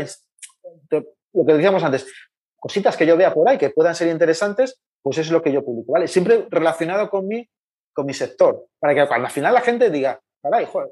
lo 0.90 1.46
que 1.46 1.54
decíamos 1.54 1.84
antes, 1.84 2.12
cositas 2.56 2.98
que 2.98 3.06
yo 3.06 3.16
vea 3.16 3.36
por 3.36 3.48
ahí 3.48 3.60
que 3.60 3.70
puedan 3.70 3.94
ser 3.94 4.08
interesantes, 4.08 4.82
pues 5.04 5.20
es 5.20 5.30
lo 5.30 5.44
que 5.44 5.52
yo 5.52 5.64
publico, 5.64 5.92
¿vale? 5.92 6.08
Siempre 6.08 6.48
relacionado 6.50 7.08
con 7.08 7.28
mi, 7.28 7.48
con 7.94 8.08
mi 8.08 8.16
sector, 8.16 8.66
para 8.80 8.96
que 8.96 9.02
al 9.02 9.30
final 9.30 9.54
la 9.54 9.62
gente 9.62 9.92
diga, 9.92 10.20
caray, 10.42 10.66
joder, 10.66 10.90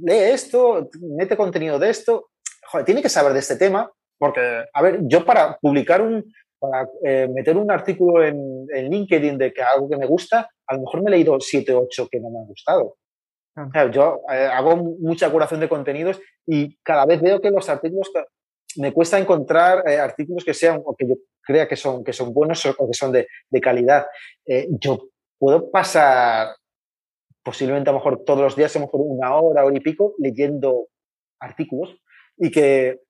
lee 0.00 0.30
esto, 0.30 0.88
mete 1.00 1.36
contenido 1.36 1.80
de 1.80 1.90
esto, 1.90 2.30
joder, 2.68 2.86
tiene 2.86 3.02
que 3.02 3.08
saber 3.08 3.32
de 3.32 3.40
este 3.40 3.56
tema, 3.56 3.90
porque, 4.16 4.64
a 4.72 4.80
ver, 4.80 5.00
yo 5.02 5.24
para 5.24 5.58
publicar 5.58 6.02
un, 6.02 6.32
para 6.60 6.88
eh, 7.02 7.26
meter 7.28 7.56
un 7.56 7.70
artículo 7.70 8.22
en, 8.22 8.66
LinkedIn 8.68 9.38
de 9.38 9.52
que 9.52 9.62
algo 9.62 9.88
que 9.88 9.96
me 9.96 10.06
gusta, 10.06 10.48
a 10.66 10.74
lo 10.74 10.82
mejor 10.82 11.02
me 11.02 11.08
he 11.08 11.12
leído 11.12 11.40
7, 11.40 11.74
8 11.74 12.08
que 12.10 12.20
no 12.20 12.30
me 12.30 12.38
han 12.38 12.46
gustado. 12.46 12.96
Ah. 13.56 13.90
yo 13.90 14.20
eh, 14.32 14.46
hago 14.46 14.76
mucha 14.76 15.28
curación 15.30 15.58
de 15.58 15.68
contenidos 15.68 16.20
y 16.46 16.76
cada 16.84 17.04
vez 17.04 17.20
veo 17.20 17.40
que 17.40 17.50
los 17.50 17.68
artículos 17.68 18.08
me 18.76 18.92
cuesta 18.92 19.18
encontrar 19.18 19.82
eh, 19.88 19.98
artículos 19.98 20.44
que 20.44 20.54
sean 20.54 20.80
o 20.84 20.94
que 20.94 21.08
yo 21.08 21.14
crea 21.42 21.66
que 21.66 21.74
son, 21.74 22.04
que 22.04 22.12
son 22.12 22.32
buenos 22.32 22.64
o 22.64 22.86
que 22.86 22.94
son 22.94 23.10
de, 23.10 23.26
de 23.48 23.60
calidad. 23.60 24.06
yo 24.78 25.08
puedo 25.38 25.70
pasar 25.70 26.54
posiblemente 27.42 27.90
a 27.90 27.92
lo 27.92 27.98
mejor 27.98 28.22
todos 28.24 28.40
los 28.40 28.54
días, 28.54 28.74
a 28.76 28.78
lo 28.78 28.86
mejor 28.86 29.00
una 29.02 29.34
hora, 29.34 29.64
hora 29.64 29.76
y 29.76 29.80
pico, 29.80 30.14
leyendo 30.18 30.88
artículos 31.40 31.96
y 32.36 32.50
que 32.50 33.00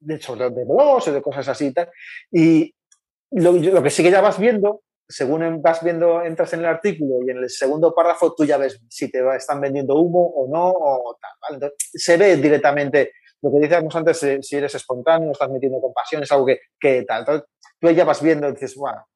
de, 0.00 0.20
sobre 0.20 0.50
de 0.50 0.64
blogs 0.64 1.08
o 1.08 1.12
de 1.12 1.22
cosas 1.22 1.48
así 1.48 1.66
y 1.66 1.72
tal. 1.72 1.90
Y 2.30 2.74
lo, 3.30 3.82
que 3.82 3.90
sí 3.90 4.02
que 4.02 4.10
ya 4.10 4.20
vas 4.20 4.38
viendo, 4.38 4.82
según 5.08 5.62
vas 5.62 5.82
viendo, 5.82 6.22
entras 6.22 6.52
en 6.52 6.60
el 6.60 6.66
artículo 6.66 7.26
y 7.26 7.30
en 7.30 7.38
el 7.38 7.50
segundo 7.50 7.94
párrafo 7.94 8.34
tú 8.34 8.44
ya 8.44 8.56
ves 8.56 8.80
si 8.88 9.10
te 9.10 9.20
están 9.36 9.60
vendiendo 9.60 9.94
humo 9.94 10.26
o 10.26 10.48
no, 10.48 10.68
o 10.70 11.18
tal. 11.18 11.72
se 11.78 12.16
ve 12.16 12.36
directamente 12.36 13.12
lo 13.40 13.52
que 13.52 13.60
decíamos 13.60 13.94
antes, 13.94 14.18
si 14.40 14.56
eres 14.56 14.74
espontáneo, 14.74 15.30
estás 15.30 15.50
metiendo 15.50 15.80
con 15.80 15.92
pasión, 15.92 16.22
es 16.22 16.32
algo 16.32 16.46
que, 16.46 16.60
que 16.78 17.04
tal. 17.04 17.24
Tú 17.80 17.90
ya 17.90 18.04
vas 18.04 18.20
viendo 18.20 18.48
y 18.48 18.52
dices, 18.52 18.74
bueno, 18.74 19.06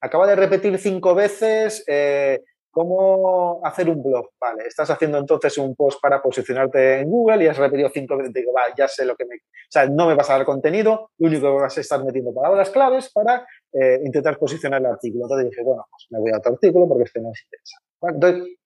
acaba 0.00 0.26
de 0.26 0.36
repetir 0.36 0.78
cinco 0.78 1.14
veces 1.14 1.82
eh, 1.88 2.42
¿Cómo 2.74 3.60
hacer 3.62 3.88
un 3.88 4.02
blog? 4.02 4.30
Vale, 4.40 4.66
estás 4.66 4.90
haciendo 4.90 5.18
entonces 5.18 5.56
un 5.58 5.76
post 5.76 6.00
para 6.02 6.20
posicionarte 6.20 7.02
en 7.02 7.08
Google 7.08 7.44
y 7.44 7.46
has 7.46 7.56
repetido 7.56 7.88
cinco 7.88 8.16
veces, 8.16 8.32
digo, 8.32 8.52
vale, 8.52 8.74
ya 8.76 8.88
sé 8.88 9.04
lo 9.04 9.14
que 9.14 9.24
me... 9.26 9.36
O 9.36 9.70
sea, 9.70 9.86
no 9.86 10.08
me 10.08 10.14
vas 10.16 10.28
a 10.28 10.38
dar 10.38 10.44
contenido, 10.44 11.12
lo 11.18 11.28
único 11.28 11.46
que 11.46 11.62
vas 11.62 11.78
a 11.78 11.80
estar 11.80 12.04
metiendo 12.04 12.34
palabras 12.34 12.70
claves 12.70 13.12
para 13.12 13.46
eh, 13.72 14.00
intentar 14.04 14.36
posicionar 14.38 14.80
el 14.80 14.86
artículo. 14.86 15.26
Entonces 15.26 15.50
dije, 15.50 15.62
bueno, 15.62 15.86
pues 15.88 16.06
me 16.10 16.18
voy 16.18 16.32
a 16.32 16.38
otro 16.38 16.54
artículo 16.54 16.88
porque 16.88 17.04
este 17.04 17.20
no 17.20 17.30
es 17.30 17.44
interesante. 17.44 18.16
entonces, 18.16 18.58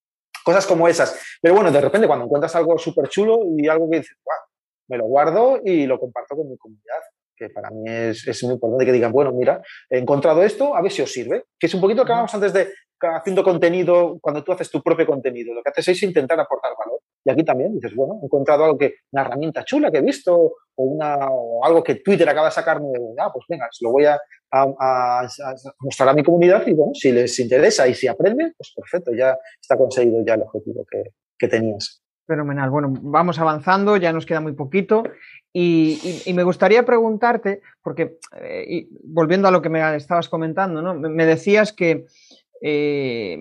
cosas 0.43 0.67
como 0.67 0.89
esas. 0.89 1.21
Pero 1.43 1.57
bueno, 1.57 1.71
de 1.71 1.81
repente 1.83 2.07
cuando 2.07 2.25
encuentras 2.25 2.57
algo 2.57 2.79
súper 2.79 3.09
chulo 3.11 3.41
y 3.59 3.69
algo 3.69 3.91
que 3.91 3.99
dices, 3.99 4.17
wow, 4.25 4.49
me 4.89 4.97
lo 4.97 5.05
guardo 5.05 5.61
y 5.63 5.87
lo 5.87 6.01
comparto 6.01 6.35
con 6.35 6.49
mi 6.49 6.57
comunidad 6.57 7.03
que 7.39 7.51
para 7.51 7.71
mí 7.71 7.85
es, 7.87 8.27
es, 8.27 8.43
muy 8.45 8.55
importante 8.55 8.85
que 8.85 8.93
digan, 8.93 9.13
bueno, 9.13 9.33
mira, 9.33 9.63
he 9.89 9.99
encontrado 9.99 10.43
esto, 10.43 10.75
a 10.75 10.83
ver 10.83 10.91
si 10.91 11.03
os 11.03 11.13
sirve. 11.13 11.45
Que 11.59 11.67
es 11.67 11.75
un 11.75 11.81
poquito 11.81 12.03
lo 12.03 12.07
que 12.07 12.13
hablábamos 12.13 12.35
antes 12.35 12.53
de 12.53 12.69
haciendo 13.01 13.45
contenido, 13.45 14.19
cuando 14.21 14.43
tú 14.43 14.53
haces 14.53 14.71
tu 14.71 14.83
propio 14.83 15.07
contenido, 15.07 15.55
lo 15.55 15.63
que 15.63 15.71
haces 15.71 15.89
es 15.89 16.03
intentar 16.03 16.39
aportar 16.41 16.73
valor. 16.79 17.01
Y 17.25 17.31
aquí 17.31 17.45
también 17.45 17.75
dices, 17.75 17.95
bueno, 17.95 18.19
he 18.21 18.27
encontrado 18.27 18.65
algo 18.65 18.79
que, 18.79 18.95
una 19.13 19.23
herramienta 19.23 19.65
chula 19.65 19.91
que 19.91 19.99
he 19.99 20.03
visto, 20.03 20.35
o, 20.37 20.83
una, 20.83 21.17
o 21.31 21.65
algo 21.65 21.83
que 21.83 21.97
Twitter 21.97 22.29
acaba 22.29 22.49
de 22.49 22.55
sacarme, 22.55 22.89
ah, 23.19 23.31
pues 23.33 23.45
venga, 23.49 23.69
lo 23.81 23.93
voy 23.93 24.07
a, 24.07 24.19
a, 24.51 25.29
mostrar 25.81 26.09
a 26.09 26.15
mi 26.15 26.23
comunidad 26.23 26.67
y 26.67 26.73
bueno, 26.73 26.95
si 26.95 27.13
les 27.13 27.39
interesa 27.39 27.87
y 27.87 27.95
si 27.95 28.09
aprenden, 28.09 28.55
pues 28.57 28.73
perfecto, 28.75 29.13
ya 29.15 29.39
está 29.61 29.77
conseguido 29.77 30.25
ya 30.25 30.35
el 30.35 30.43
objetivo 30.43 30.85
que, 30.91 31.13
que 31.39 31.49
tenías. 31.49 32.03
Fenomenal. 32.27 32.69
Bueno, 32.69 32.93
vamos 32.93 33.39
avanzando, 33.39 33.97
ya 33.97 34.13
nos 34.13 34.27
queda 34.27 34.41
muy 34.41 34.53
poquito. 34.53 35.03
Y, 35.53 36.33
me 36.35 36.45
gustaría 36.45 36.85
preguntarte, 36.85 37.63
porque 37.83 38.19
eh, 38.41 38.87
volviendo 39.03 39.49
a 39.49 39.51
lo 39.51 39.63
que 39.63 39.71
me 39.71 39.97
estabas 39.97 40.29
comentando, 40.29 40.83
¿no? 40.83 40.95
me 40.95 41.27
decías 41.27 41.73
que 41.73 42.07
eh, 42.61 43.39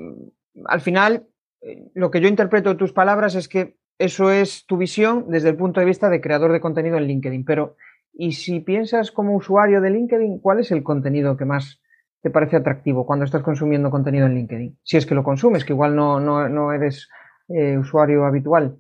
al 0.66 0.82
final, 0.82 1.28
eh, 1.62 1.90
lo 1.94 2.12
que 2.12 2.22
yo 2.22 2.28
interpreto 2.28 2.70
de 2.70 2.76
tus 2.76 2.94
palabras 2.94 3.36
es 3.36 3.48
que 3.48 3.78
eso 4.00 4.32
es 4.32 4.66
tu 4.66 4.78
visión 4.78 5.26
desde 5.30 5.50
el 5.50 5.58
punto 5.58 5.80
de 5.80 5.86
vista 5.86 6.10
de 6.10 6.22
creador 6.22 6.52
de 6.52 6.62
contenido 6.62 6.98
en 6.98 7.08
LinkedIn. 7.08 7.46
Pero, 7.46 7.76
y 8.14 8.34
si 8.34 8.60
piensas 8.60 9.12
como 9.12 9.36
usuario 9.36 9.82
de 9.82 9.90
LinkedIn, 9.90 10.40
¿cuál 10.40 10.60
es 10.60 10.72
el 10.72 10.84
contenido 10.84 11.38
que 11.38 11.46
más 11.46 11.82
te 12.22 12.30
parece 12.30 12.58
atractivo 12.58 13.06
cuando 13.06 13.26
estás 13.26 13.44
consumiendo 13.44 13.90
contenido 13.90 14.28
en 14.28 14.36
LinkedIn? 14.36 14.80
Si 14.84 14.98
es 14.98 15.06
que 15.06 15.16
lo 15.16 15.24
consumes, 15.24 15.66
que 15.66 15.74
igual 15.74 15.96
no, 15.96 16.20
no, 16.20 16.72
eres 16.72 17.10
eh, 17.50 17.78
usuario 17.78 18.26
habitual. 18.26 18.78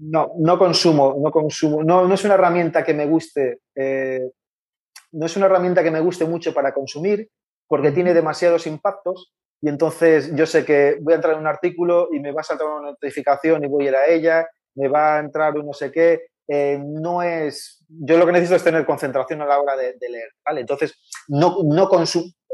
No, 0.00 0.32
no 0.38 0.58
consumo, 0.58 1.16
no 1.22 1.30
consumo. 1.30 1.82
No, 1.82 2.06
no 2.06 2.14
es 2.14 2.24
una 2.24 2.34
herramienta 2.34 2.84
que 2.84 2.94
me 2.94 3.06
guste. 3.06 3.60
no 3.74 5.26
es 5.26 5.36
una 5.36 5.46
herramienta 5.46 5.82
que 5.82 5.90
me 5.90 6.00
guste 6.00 6.24
mucho 6.24 6.52
para 6.54 6.72
consumir 6.72 7.28
porque 7.66 7.92
tiene 7.92 8.14
demasiados 8.14 8.66
impactos 8.66 9.32
y 9.60 9.68
entonces 9.68 10.34
yo 10.34 10.46
sé 10.46 10.64
que 10.64 10.98
voy 11.00 11.12
a 11.12 11.16
entrar 11.16 11.34
en 11.34 11.40
un 11.40 11.46
artículo 11.46 12.08
y 12.12 12.20
me 12.20 12.32
va 12.32 12.40
a 12.40 12.44
saltar 12.44 12.68
una 12.68 12.90
notificación 12.90 13.64
y 13.64 13.68
voy 13.68 13.86
a 13.86 13.88
ir 13.88 13.96
a 13.96 14.06
ella, 14.06 14.48
me 14.74 14.88
va 14.88 15.16
a 15.16 15.20
entrar 15.20 15.56
un 15.56 15.66
no 15.66 15.72
sé 15.72 15.90
qué. 15.90 16.28
Eh, 16.46 16.80
no 16.82 17.22
es. 17.22 17.84
Yo 17.88 18.16
lo 18.16 18.24
que 18.24 18.32
necesito 18.32 18.56
es 18.56 18.64
tener 18.64 18.86
concentración 18.86 19.42
a 19.42 19.46
la 19.46 19.60
hora 19.60 19.76
de, 19.76 19.94
leer, 20.08 20.30
¿vale? 20.44 20.62
Entonces, 20.62 20.98
no, 21.28 21.58
no 21.64 21.88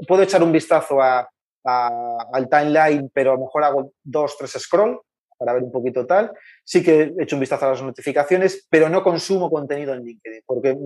Puedo 0.08 0.22
echar 0.22 0.42
un 0.42 0.50
vistazo 0.50 1.00
a, 1.00 1.28
al 1.64 2.48
timeline, 2.48 3.10
pero 3.14 3.32
a 3.32 3.34
lo 3.34 3.42
mejor 3.42 3.64
hago 3.64 3.92
dos, 4.02 4.36
tres 4.36 4.52
scroll 4.58 5.00
para 5.38 5.52
ver 5.52 5.62
un 5.62 5.70
poquito 5.70 6.06
tal. 6.06 6.32
Sí 6.64 6.82
que 6.82 7.14
he 7.18 7.22
hecho 7.22 7.36
un 7.36 7.40
vistazo 7.40 7.66
a 7.66 7.70
las 7.70 7.82
notificaciones, 7.82 8.66
pero 8.70 8.88
no 8.88 9.02
consumo 9.02 9.50
contenido 9.50 9.92
en 9.92 10.02
LinkedIn, 10.02 10.42
porque 10.46 10.76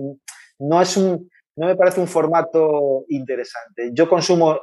no 0.59 0.81
es 0.81 0.97
un. 0.97 1.29
No 1.55 1.67
me 1.67 1.75
parece 1.75 1.99
un 1.99 2.07
formato 2.07 3.05
interesante. 3.09 3.91
Yo 3.93 4.07
consumo 4.07 4.61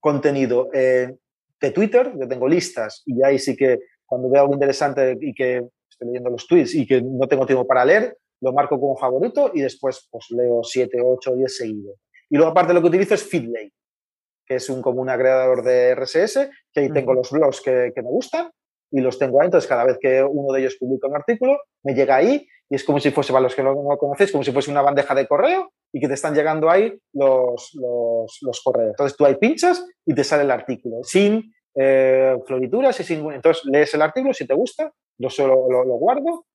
contenido 0.00 0.68
eh, 0.72 1.14
de 1.60 1.70
Twitter, 1.70 2.12
yo 2.18 2.28
tengo 2.28 2.46
listas 2.48 3.02
y 3.06 3.22
ahí 3.22 3.38
sí 3.38 3.56
que 3.56 3.78
cuando 4.06 4.30
veo 4.30 4.42
algo 4.42 4.54
interesante 4.54 5.16
y 5.20 5.34
que 5.34 5.62
estoy 5.90 6.08
leyendo 6.08 6.30
los 6.30 6.46
tweets 6.46 6.74
y 6.74 6.86
que 6.86 7.02
no 7.02 7.26
tengo 7.26 7.46
tiempo 7.46 7.66
para 7.66 7.84
leer, 7.84 8.16
lo 8.40 8.52
marco 8.52 8.78
como 8.78 8.96
favorito 8.96 9.50
y 9.52 9.62
después 9.62 10.06
pues 10.10 10.26
leo 10.30 10.62
7, 10.62 10.98
8, 11.02 11.34
10 11.36 11.56
seguidos. 11.56 11.96
Y 12.30 12.36
luego 12.36 12.52
aparte 12.52 12.72
lo 12.72 12.80
que 12.80 12.88
utilizo 12.88 13.14
es 13.14 13.24
Feedlay, 13.24 13.72
que 14.46 14.56
es 14.56 14.70
un, 14.70 14.80
como 14.80 15.02
un 15.02 15.10
agregador 15.10 15.62
de 15.62 15.94
RSS, 15.94 16.50
que 16.72 16.80
ahí 16.80 16.90
tengo 16.90 17.14
los 17.14 17.30
blogs 17.30 17.60
que, 17.60 17.92
que, 17.94 18.02
me 18.02 18.08
gustan 18.08 18.50
y 18.90 19.00
los 19.00 19.18
tengo 19.18 19.40
ahí. 19.40 19.46
Entonces 19.46 19.68
cada 19.68 19.84
vez 19.84 19.98
que 20.00 20.22
uno 20.22 20.52
de 20.52 20.60
ellos 20.60 20.76
publica 20.78 21.08
un 21.08 21.16
artículo, 21.16 21.58
me 21.82 21.94
llega 21.94 22.16
ahí 22.16 22.46
y 22.70 22.74
es 22.74 22.84
como 22.84 23.00
si 23.00 23.10
fuese, 23.10 23.32
para 23.32 23.42
los 23.42 23.54
que 23.54 23.62
no, 23.62 23.74
no 23.74 23.96
conocéis, 23.96 24.30
como 24.30 24.44
si 24.44 24.52
fuese 24.52 24.70
una 24.70 24.82
bandeja 24.82 25.14
de 25.14 25.26
correo 25.26 25.72
y 25.92 26.00
que 26.00 26.08
te 26.08 26.14
están 26.14 26.34
llegando 26.34 26.68
ahí 26.70 26.98
los, 27.14 27.70
los, 27.74 28.38
los 28.42 28.62
correos. 28.62 28.90
Entonces 28.90 29.16
tú 29.16 29.24
ahí 29.24 29.36
pinchas 29.36 29.84
y 30.04 30.14
te 30.14 30.24
sale 30.24 30.42
el 30.42 30.50
artículo 30.50 31.02
sin 31.02 31.52
eh, 31.74 32.36
florituras 32.46 32.98
y 33.00 33.04
sin... 33.04 33.30
Entonces 33.32 33.64
lees 33.66 33.94
el 33.94 34.02
artículo, 34.02 34.34
si 34.34 34.46
te 34.46 34.54
gusta, 34.54 34.92
yo 35.16 35.30
solo 35.30 35.68
lo, 35.70 35.94
guardo 35.94 36.46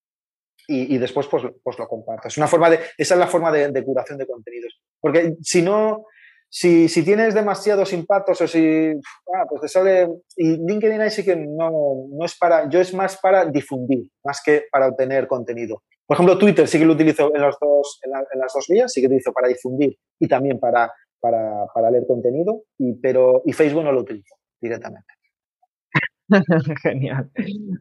y, 0.67 0.95
y, 0.95 0.97
después 0.97 1.27
pues, 1.27 1.43
pues 1.63 1.79
lo 1.79 1.87
comparto. 1.87 2.27
Es 2.27 2.37
una 2.37 2.47
forma 2.47 2.69
de, 2.69 2.79
esa 2.97 3.15
es 3.15 3.19
la 3.19 3.27
forma 3.27 3.51
de, 3.51 3.83
curación 3.83 4.17
de 4.17 4.27
contenidos. 4.27 4.81
Porque 4.99 5.35
si 5.41 5.61
no, 5.61 6.05
si, 6.55 6.87
si, 6.87 7.03
tienes 7.03 7.33
demasiados 7.33 7.93
impactos 7.93 8.39
o 8.39 8.47
si, 8.47 8.91
ah, 9.33 9.45
pues 9.49 9.61
te 9.61 9.67
sale, 9.67 10.07
y 10.37 10.57
LinkedIn 10.57 11.01
ahí 11.01 11.09
sí 11.09 11.25
que 11.25 11.35
no, 11.35 12.05
no 12.11 12.25
es 12.25 12.37
para, 12.37 12.69
yo 12.69 12.79
es 12.79 12.93
más 12.93 13.17
para 13.17 13.45
difundir, 13.47 14.07
más 14.23 14.39
que 14.45 14.65
para 14.71 14.87
obtener 14.87 15.25
contenido. 15.25 15.81
Por 16.05 16.13
ejemplo, 16.13 16.37
Twitter 16.37 16.67
sí 16.67 16.77
que 16.77 16.85
lo 16.85 16.93
utilizo 16.93 17.33
en, 17.33 17.41
los 17.41 17.57
dos, 17.59 17.99
en, 18.03 18.39
las 18.39 18.53
dos 18.53 18.67
vías, 18.69 18.93
sí 18.93 19.01
que 19.01 19.07
lo 19.07 19.15
utilizo 19.15 19.33
para 19.33 19.47
difundir 19.47 19.97
y 20.19 20.27
también 20.27 20.59
para, 20.59 20.93
para, 21.19 21.65
para 21.73 21.89
leer 21.89 22.05
contenido, 22.05 22.61
y, 22.77 22.99
pero, 23.01 23.41
y 23.45 23.53
Facebook 23.53 23.83
no 23.83 23.91
lo 23.91 24.01
utilizo 24.01 24.35
directamente. 24.61 25.11
Genial. 26.81 27.29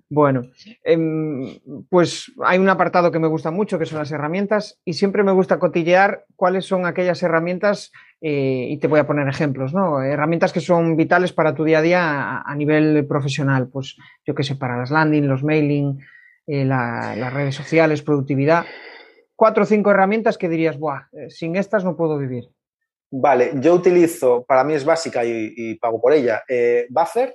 Bueno, 0.09 0.43
em, 0.85 1.59
pues 1.89 2.33
hay 2.45 2.59
un 2.59 2.69
apartado 2.69 3.11
que 3.11 3.19
me 3.19 3.29
gusta 3.29 3.51
mucho, 3.51 3.79
que 3.79 3.87
son 3.87 3.99
las 3.99 4.11
herramientas, 4.11 4.81
y 4.85 4.95
siempre 4.95 5.23
me 5.23 5.33
gusta 5.33 5.59
cotillear 5.59 6.25
cuáles 6.37 6.67
son 6.67 6.87
aquellas 6.87 7.23
herramientas, 7.23 7.93
eh, 8.21 8.69
y 8.71 8.79
te 8.79 8.89
voy 8.89 9.01
a 9.01 9.07
poner 9.07 9.29
ejemplos, 9.29 9.75
¿no? 9.75 10.03
Herramientas 10.03 10.53
que 10.53 10.61
son 10.61 10.97
vitales 10.97 11.33
para 11.33 11.55
tu 11.55 11.65
día 11.65 11.79
a 11.79 11.83
día 11.83 12.41
a, 12.41 12.55
nivel 12.55 13.07
profesional, 13.07 13.69
pues 13.69 13.97
yo 14.25 14.35
qué 14.35 14.45
sé, 14.45 14.57
para 14.57 14.77
las 14.77 14.91
landing, 14.91 15.27
los 15.27 15.43
mailing, 15.43 15.99
eh, 16.47 16.65
las 16.65 17.33
redes 17.33 17.55
sociales, 17.55 18.03
productividad. 18.03 18.65
Cuatro 19.35 19.65
o 19.65 19.67
cinco 19.67 19.91
herramientas 19.91 20.39
que 20.39 20.49
dirías, 20.49 20.79
Buah, 20.79 21.09
eh, 21.13 21.31
sin 21.31 21.57
estas 21.57 21.85
no 21.85 21.97
puedo 21.97 22.17
vivir. 22.19 22.45
Vale, 23.11 23.53
yo 23.57 23.75
utilizo, 23.75 24.45
para 24.45 24.65
mí 24.65 24.75
es 24.75 24.85
básica 24.85 25.23
y, 25.25 25.75
pago 25.75 26.01
por 26.01 26.15
ella, 26.15 26.43
Buffer, 26.89 27.35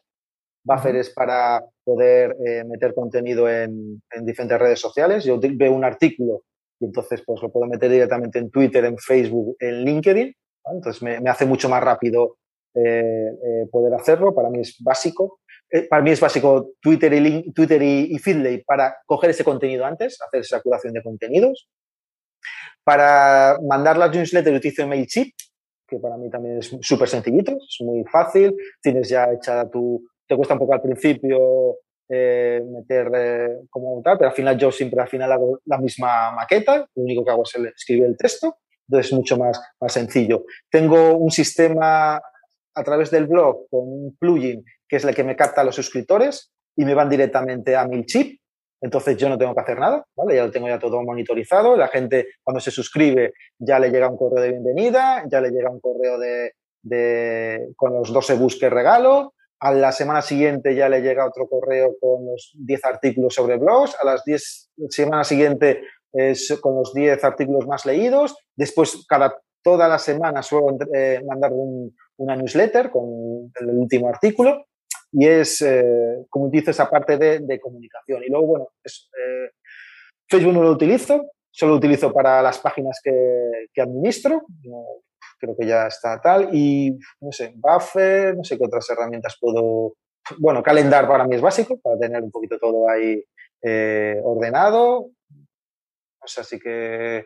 Buffer 0.67 0.97
es 0.97 1.09
para 1.11 1.63
poder 1.85 2.35
eh, 2.45 2.63
meter 2.65 2.93
contenido 2.93 3.49
en, 3.49 4.01
diferentes 4.21 4.59
redes 4.59 4.79
sociales. 4.79 5.23
Yo 5.23 5.39
veo 5.39 5.71
un 5.71 5.85
artículo 5.85 6.43
y 6.79 6.85
entonces 6.85 7.23
pues 7.25 7.41
lo 7.41 7.49
puedo 7.49 7.67
meter 7.67 7.89
directamente 7.89 8.37
en 8.37 8.51
Twitter, 8.51 8.83
en 8.83 8.97
Facebook, 8.97 9.55
en 9.59 9.85
LinkedIn. 9.85 10.35
Entonces 10.73 11.01
me, 11.01 11.29
hace 11.29 11.45
mucho 11.45 11.69
más 11.69 11.81
rápido 11.81 12.37
eh, 12.75 12.81
eh, 12.81 13.67
poder 13.71 13.93
hacerlo. 13.93 14.35
Para 14.35 14.49
mí 14.49 14.59
es 14.59 14.75
básico. 14.83 15.39
para 15.89 16.03
mí 16.03 16.11
es 16.11 16.19
básico 16.19 16.71
Twitter 16.81 17.13
y, 17.13 17.53
Twitter 17.53 17.81
y, 17.81 18.17
Feedlay 18.19 18.63
para 18.65 18.97
coger 19.05 19.29
ese 19.29 19.45
contenido 19.45 19.85
antes, 19.85 20.17
hacer 20.21 20.41
esa 20.41 20.61
curación 20.61 20.91
de 20.93 21.01
contenidos. 21.01 21.69
Para 22.83 23.57
mandar 23.65 23.97
las 23.97 24.13
newsletters 24.13 24.57
utilizo 24.57 24.85
MailChimp, 24.85 25.33
que 25.87 25.97
para 25.99 26.17
mí 26.17 26.29
también 26.29 26.57
es 26.57 26.75
súper 26.81 27.07
sencillito, 27.07 27.53
es 27.53 27.77
muy 27.79 28.03
fácil. 28.03 28.53
Tienes 28.81 29.07
ya 29.07 29.31
echada 29.31 29.69
tu, 29.69 30.03
te 30.27 30.35
cuesta 30.35 30.53
un 30.53 30.59
poco 30.59 30.73
al 30.73 30.81
principio 30.81 31.77
eh, 32.09 32.61
meter 32.65 33.11
eh, 33.15 33.49
como 33.69 34.01
tal, 34.01 34.17
pero 34.17 34.29
al 34.29 34.35
final 34.35 34.57
yo 34.57 34.71
siempre 34.71 35.01
al 35.01 35.07
final 35.07 35.31
hago 35.31 35.59
la 35.65 35.77
misma 35.77 36.31
maqueta, 36.31 36.87
lo 36.95 37.03
único 37.03 37.23
que 37.23 37.31
hago 37.31 37.43
es 37.43 37.55
escribir 37.75 38.05
el 38.05 38.17
texto, 38.17 38.57
entonces 38.87 39.11
es 39.11 39.17
mucho 39.17 39.37
más, 39.37 39.59
más 39.79 39.93
sencillo. 39.93 40.45
Tengo 40.69 41.17
un 41.17 41.31
sistema 41.31 42.15
a 42.15 42.83
través 42.83 43.11
del 43.11 43.27
blog 43.27 43.67
con 43.69 43.81
un 43.81 44.17
plugin 44.17 44.63
que 44.87 44.97
es 44.97 45.03
el 45.03 45.13
que 45.15 45.23
me 45.23 45.35
capta 45.35 45.61
a 45.61 45.63
los 45.63 45.75
suscriptores 45.75 46.53
y 46.75 46.85
me 46.85 46.93
van 46.93 47.09
directamente 47.09 47.75
a 47.75 47.87
MailChimp, 47.87 48.39
entonces 48.81 49.17
yo 49.17 49.27
no 49.27 49.37
tengo 49.37 49.55
que 49.55 49.61
hacer 49.61 49.79
nada, 49.79 50.05
¿vale? 50.15 50.35
Ya 50.35 50.45
lo 50.45 50.51
tengo 50.51 50.67
ya 50.67 50.79
todo 50.79 51.01
monitorizado, 51.01 51.75
la 51.75 51.87
gente 51.87 52.27
cuando 52.43 52.59
se 52.59 52.71
suscribe 52.71 53.33
ya 53.57 53.79
le 53.79 53.89
llega 53.89 54.09
un 54.09 54.17
correo 54.17 54.43
de 54.43 54.51
bienvenida, 54.51 55.23
ya 55.29 55.41
le 55.41 55.49
llega 55.49 55.71
un 55.71 55.79
correo 55.79 56.19
de, 56.19 56.53
de 56.83 57.69
con 57.75 57.93
los 57.93 58.13
dos 58.13 58.29
ebooks 58.29 58.59
que 58.59 58.69
regalo, 58.69 59.33
a 59.59 59.71
la 59.71 59.91
semana 59.91 60.21
siguiente 60.21 60.75
ya 60.75 60.87
le 60.89 61.01
llega 61.01 61.27
otro 61.27 61.47
correo 61.47 61.95
con 61.99 62.25
los 62.25 62.53
10 62.55 62.85
artículos 62.85 63.33
sobre 63.33 63.57
blogs. 63.57 63.95
A 63.99 64.05
las 64.05 64.23
10 64.23 64.71
semana 64.89 65.23
siguiente 65.23 65.83
es 66.13 66.57
con 66.61 66.75
los 66.75 66.93
10 66.93 67.23
artículos 67.23 67.65
más 67.67 67.85
leídos. 67.85 68.35
Después, 68.55 69.05
cada, 69.07 69.39
toda 69.63 69.87
la 69.87 69.97
semana 69.97 70.43
suelo 70.43 70.77
eh, 70.93 71.21
mandar 71.25 71.51
una 72.17 72.35
newsletter 72.35 72.91
con 72.91 73.51
el 73.59 73.69
último 73.69 74.09
artículo. 74.09 74.65
Y 75.11 75.25
es, 75.25 75.61
eh, 75.61 76.25
como 76.29 76.45
utilizo 76.45 76.71
esa 76.71 76.89
parte 76.89 77.17
de, 77.17 77.59
comunicación. 77.59 78.23
Y 78.23 78.29
luego, 78.29 78.45
bueno, 78.45 78.69
eh, 78.83 79.51
Facebook 80.29 80.53
no 80.53 80.61
lo 80.61 80.71
utilizo, 80.71 81.31
solo 81.49 81.71
lo 81.71 81.77
utilizo 81.77 82.11
para 82.11 82.41
las 82.41 82.59
páginas 82.59 82.99
que, 83.03 83.67
que 83.73 83.81
administro 83.81 84.45
creo 85.37 85.55
que 85.57 85.67
ya 85.67 85.87
está 85.87 86.19
tal. 86.21 86.49
Y, 86.53 86.97
no 87.21 87.31
sé, 87.31 87.53
Buffer, 87.55 88.35
no 88.35 88.43
sé 88.43 88.57
qué 88.57 88.65
otras 88.65 88.89
herramientas 88.89 89.37
puedo... 89.39 89.93
Bueno, 90.39 90.61
Calendar 90.61 91.07
para 91.07 91.25
mí 91.25 91.35
es 91.35 91.41
básico, 91.41 91.79
para 91.79 91.97
tener 91.97 92.21
un 92.21 92.31
poquito 92.31 92.57
todo 92.59 92.89
ahí 92.89 93.23
eh, 93.61 94.19
ordenado. 94.23 95.09
O 96.19 96.27
sea, 96.27 96.41
así 96.41 96.59
que 96.59 97.25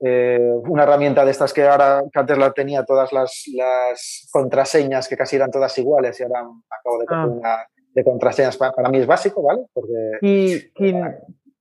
eh, 0.00 0.50
una 0.68 0.82
herramienta 0.82 1.24
de 1.24 1.30
estas 1.30 1.52
que 1.52 1.62
ahora, 1.62 2.02
que 2.12 2.18
antes 2.18 2.36
la 2.36 2.52
tenía 2.52 2.84
todas 2.84 3.12
las, 3.12 3.44
las, 3.54 4.28
contraseñas, 4.32 5.08
que 5.08 5.16
casi 5.16 5.36
eran 5.36 5.50
todas 5.50 5.78
iguales, 5.78 6.18
y 6.18 6.24
ahora 6.24 6.40
acabo 6.40 6.98
de 6.98 7.06
ah. 7.08 7.26
una 7.26 7.66
de 7.94 8.04
contraseñas, 8.04 8.56
para, 8.56 8.88
mí 8.90 8.98
es 8.98 9.06
básico, 9.06 9.42
¿vale? 9.42 9.62
Porque... 9.72 10.18
¿Y 10.20 10.70
quién? 10.72 11.02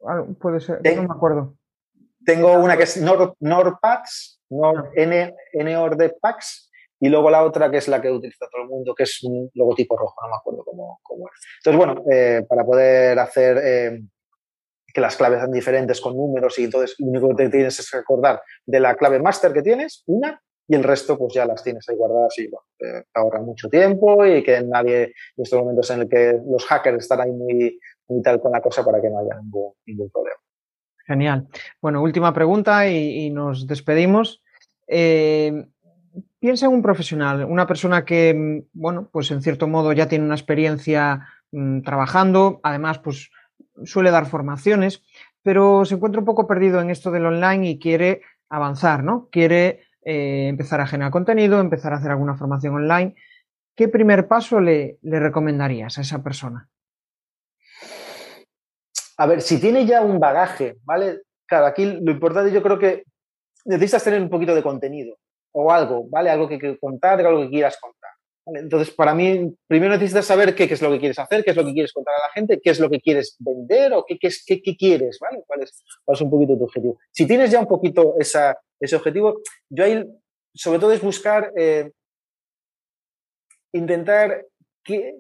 Ah, 0.06 0.26
puede 0.42 0.60
ser, 0.60 0.82
no 0.96 1.04
me 1.04 1.14
acuerdo. 1.14 1.56
Tengo 2.26 2.54
una 2.54 2.78
que 2.78 2.84
es 2.84 2.98
Nord, 2.98 3.34
NordPads, 3.40 4.42
Nord, 4.50 4.92
N, 4.96 5.36
NORD 5.54 6.14
Pax, 6.22 6.70
y 7.00 7.10
luego 7.10 7.30
la 7.30 7.44
otra 7.44 7.70
que 7.70 7.78
es 7.78 7.88
la 7.90 8.02
que 8.02 8.10
utiliza 8.10 8.48
todo 8.50 8.64
el 8.64 8.70
mundo, 8.70 8.96
que 8.96 9.04
es 9.04 9.22
un 9.24 9.50
logotipo 9.56 9.98
rojo, 9.98 10.16
no 10.22 10.30
me 10.30 10.36
acuerdo 10.38 10.64
cómo, 10.64 11.00
cómo 11.04 11.28
es. 11.28 11.42
Entonces, 11.60 11.78
bueno, 11.78 12.04
eh, 12.10 12.46
para 12.48 12.64
poder 12.64 13.20
hacer 13.20 13.58
eh, 13.62 14.02
que 14.94 15.02
las 15.02 15.18
claves 15.18 15.40
sean 15.40 15.52
diferentes 15.52 16.00
con 16.00 16.16
números 16.16 16.58
y 16.60 16.66
entonces 16.66 16.96
lo 17.00 17.08
único 17.08 17.30
que 17.30 17.44
te 17.44 17.50
tienes 17.50 17.78
es 17.80 17.92
recordar 17.92 18.42
de 18.66 18.80
la 18.80 18.96
clave 18.96 19.20
master 19.20 19.52
que 19.52 19.62
tienes, 19.62 20.04
una, 20.06 20.42
y 20.66 20.76
el 20.76 20.84
resto 20.84 21.18
pues 21.18 21.34
ya 21.34 21.46
las 21.46 21.62
tienes 21.62 21.88
ahí 21.90 21.98
guardadas 21.98 22.38
y 22.38 22.48
bueno, 22.48 22.66
te 22.78 23.06
ahorra 23.14 23.42
mucho 23.42 23.68
tiempo 23.68 24.26
y 24.26 24.42
que 24.42 24.62
nadie, 24.62 25.04
en 25.04 25.44
estos 25.44 25.60
momentos 25.60 25.90
en 25.92 26.02
el 26.02 26.10
que 26.10 26.40
los 26.46 26.66
hackers 26.66 27.04
están 27.04 27.22
ahí 27.22 27.32
muy, 27.32 27.80
muy 28.08 28.22
tal 28.22 28.40
con 28.40 28.52
la 28.52 28.62
cosa 28.62 28.86
para 28.86 29.02
que 29.02 29.10
no 29.10 29.20
haya 29.20 29.42
ningún, 29.42 29.74
ningún 29.86 30.10
problema. 30.10 30.38
Genial. 31.06 31.48
Bueno, 31.82 32.02
última 32.02 32.34
pregunta 32.34 32.88
y, 32.88 33.30
nos 33.30 33.68
despedimos. 33.68 34.42
Eh, 34.88 35.66
piensa 36.40 36.68
en 36.68 36.74
un 36.74 36.82
profesional, 36.82 37.44
una 37.46 37.68
persona 37.68 38.06
que, 38.06 38.34
mm, 38.34 38.70
bueno, 38.74 39.10
pues 39.12 39.32
en 39.32 39.42
cierto 39.42 39.68
modo 39.68 39.92
ya 39.92 40.08
tiene 40.08 40.26
una 40.26 40.36
experiencia 40.36 41.28
mm, 41.52 41.82
trabajando, 41.82 42.60
además, 42.64 43.00
pues 43.00 43.32
suele 43.84 44.12
dar 44.12 44.28
formaciones, 44.28 45.04
pero 45.42 45.84
se 45.86 45.96
encuentra 45.96 46.20
un 46.20 46.26
poco 46.26 46.48
perdido 46.48 46.80
en 46.80 46.90
esto 46.90 47.12
del 47.12 47.26
online 47.26 47.70
y 47.70 47.80
quiere 47.80 48.22
avanzar, 48.50 49.04
¿no? 49.04 49.28
Quiere 49.32 49.82
eh, 50.06 50.48
empezar 50.48 50.80
a 50.80 50.88
generar 50.88 51.12
contenido, 51.12 51.60
empezar 51.60 51.94
a 51.94 51.98
hacer 51.98 52.12
alguna 52.12 52.36
formación 52.36 52.76
online. 52.76 53.16
¿Qué 53.76 53.88
primer 53.88 54.28
paso 54.28 54.60
le 54.60 55.00
recomendarías 55.02 55.98
a 55.98 56.02
esa 56.02 56.24
persona? 56.24 56.70
A 59.18 59.26
ver, 59.28 59.42
si 59.42 59.60
tiene 59.60 59.86
ya 59.86 60.02
un 60.02 60.20
bagaje, 60.20 60.78
¿vale? 60.84 61.22
Claro, 61.46 61.66
aquí 61.68 61.86
lo 61.86 62.12
importante 62.12 62.52
yo 62.52 62.64
creo 62.64 62.80
que 62.80 63.04
necesitas 63.66 64.04
tener 64.04 64.22
un 64.22 64.30
poquito 64.30 64.56
de 64.56 64.64
contenido 64.64 65.18
o 65.52 65.72
algo, 65.72 66.08
¿vale? 66.10 66.30
Algo 66.30 66.48
que, 66.48 66.78
contar, 66.80 67.20
algo 67.26 67.42
que 67.42 67.50
quieras 67.50 67.78
contar. 67.80 68.12
Entonces, 68.46 68.94
para 68.94 69.14
mí, 69.14 69.56
primero 69.68 69.94
necesitas 69.94 70.26
saber 70.26 70.54
qué, 70.54 70.66
es 70.66 70.82
lo 70.82 70.92
que 70.92 71.00
quieres 71.00 71.18
hacer, 71.18 71.44
qué 71.44 71.52
es 71.52 71.56
lo 71.58 71.64
que 71.64 71.74
quieres 71.74 71.94
contar 71.94 72.14
a 72.16 72.28
la 72.28 72.34
gente, 72.34 72.60
qué 72.62 72.72
es 72.72 72.80
lo 72.80 72.90
que 72.90 73.00
quieres 73.00 73.38
vender 73.40 73.94
o 73.94 74.04
qué, 74.06 74.18
qué, 74.18 74.62
qué 74.62 74.76
quieres, 74.76 75.18
¿vale? 75.22 75.44
¿Cuál 75.48 75.62
es, 75.62 75.84
¿Cuál 76.04 76.16
es, 76.16 76.22
un 76.22 76.30
poquito 76.30 76.58
tu 76.58 76.64
objetivo? 76.66 76.98
Si 77.12 77.26
tienes 77.26 77.52
ya 77.52 77.60
un 77.60 77.68
poquito 77.68 78.16
esa, 78.20 78.58
ese 78.80 78.96
objetivo, 78.96 79.42
yo 79.70 79.86
ahí, 79.86 80.04
sobre 80.54 80.80
todo, 80.80 80.92
es 80.92 81.02
buscar, 81.02 81.54
eh, 81.56 81.92
intentar 83.72 84.46
qué, 84.84 85.16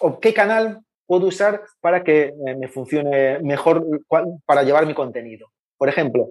o 0.00 0.18
qué 0.18 0.34
canal 0.34 0.80
puedo 1.06 1.26
usar 1.26 1.62
para 1.80 2.02
que 2.02 2.34
eh, 2.46 2.56
me 2.56 2.68
funcione 2.68 3.38
mejor 3.40 3.86
para 4.44 4.62
llevar 4.62 4.86
mi 4.86 4.94
contenido. 4.94 5.48
Por 5.76 5.88
ejemplo, 5.88 6.30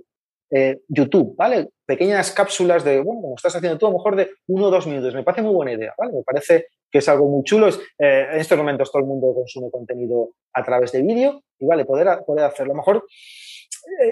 eh, 0.52 0.80
YouTube, 0.88 1.36
¿vale? 1.36 1.70
Pequeñas 1.86 2.32
cápsulas 2.32 2.84
de, 2.84 3.00
bueno, 3.02 3.22
como 3.22 3.36
estás 3.36 3.56
haciendo 3.56 3.78
tú, 3.78 3.88
a 3.88 3.90
lo 3.90 3.98
mejor 3.98 4.16
de 4.16 4.32
uno 4.48 4.68
o 4.68 4.72
dos 4.72 4.88
minutos. 4.88 5.14
Me 5.14 5.24
parece 5.24 5.42
muy 5.42 5.54
buena 5.54 5.74
idea, 5.74 5.94
¿vale? 5.98 6.14
Me 6.14 6.24
parece 6.24 6.68
que 6.92 7.00
es 7.00 7.10
algo 7.10 7.28
muy 7.28 7.44
chulo. 7.44 7.68
Eh, 7.70 8.28
en 8.32 8.40
estos 8.40 8.58
momentos 8.58 8.92
todo 8.92 9.02
el 9.02 9.08
mundo 9.08 9.34
consume 9.34 9.72
contenido 9.72 10.32
a 10.54 10.64
través 10.64 10.92
de 10.92 11.02
vídeo 11.02 11.44
y, 11.60 11.66
vale, 11.66 11.86
poder, 11.86 12.20
poder 12.26 12.46
hacerlo. 12.46 12.74
A 12.74 12.76
lo 12.76 12.82
mejor 12.82 13.06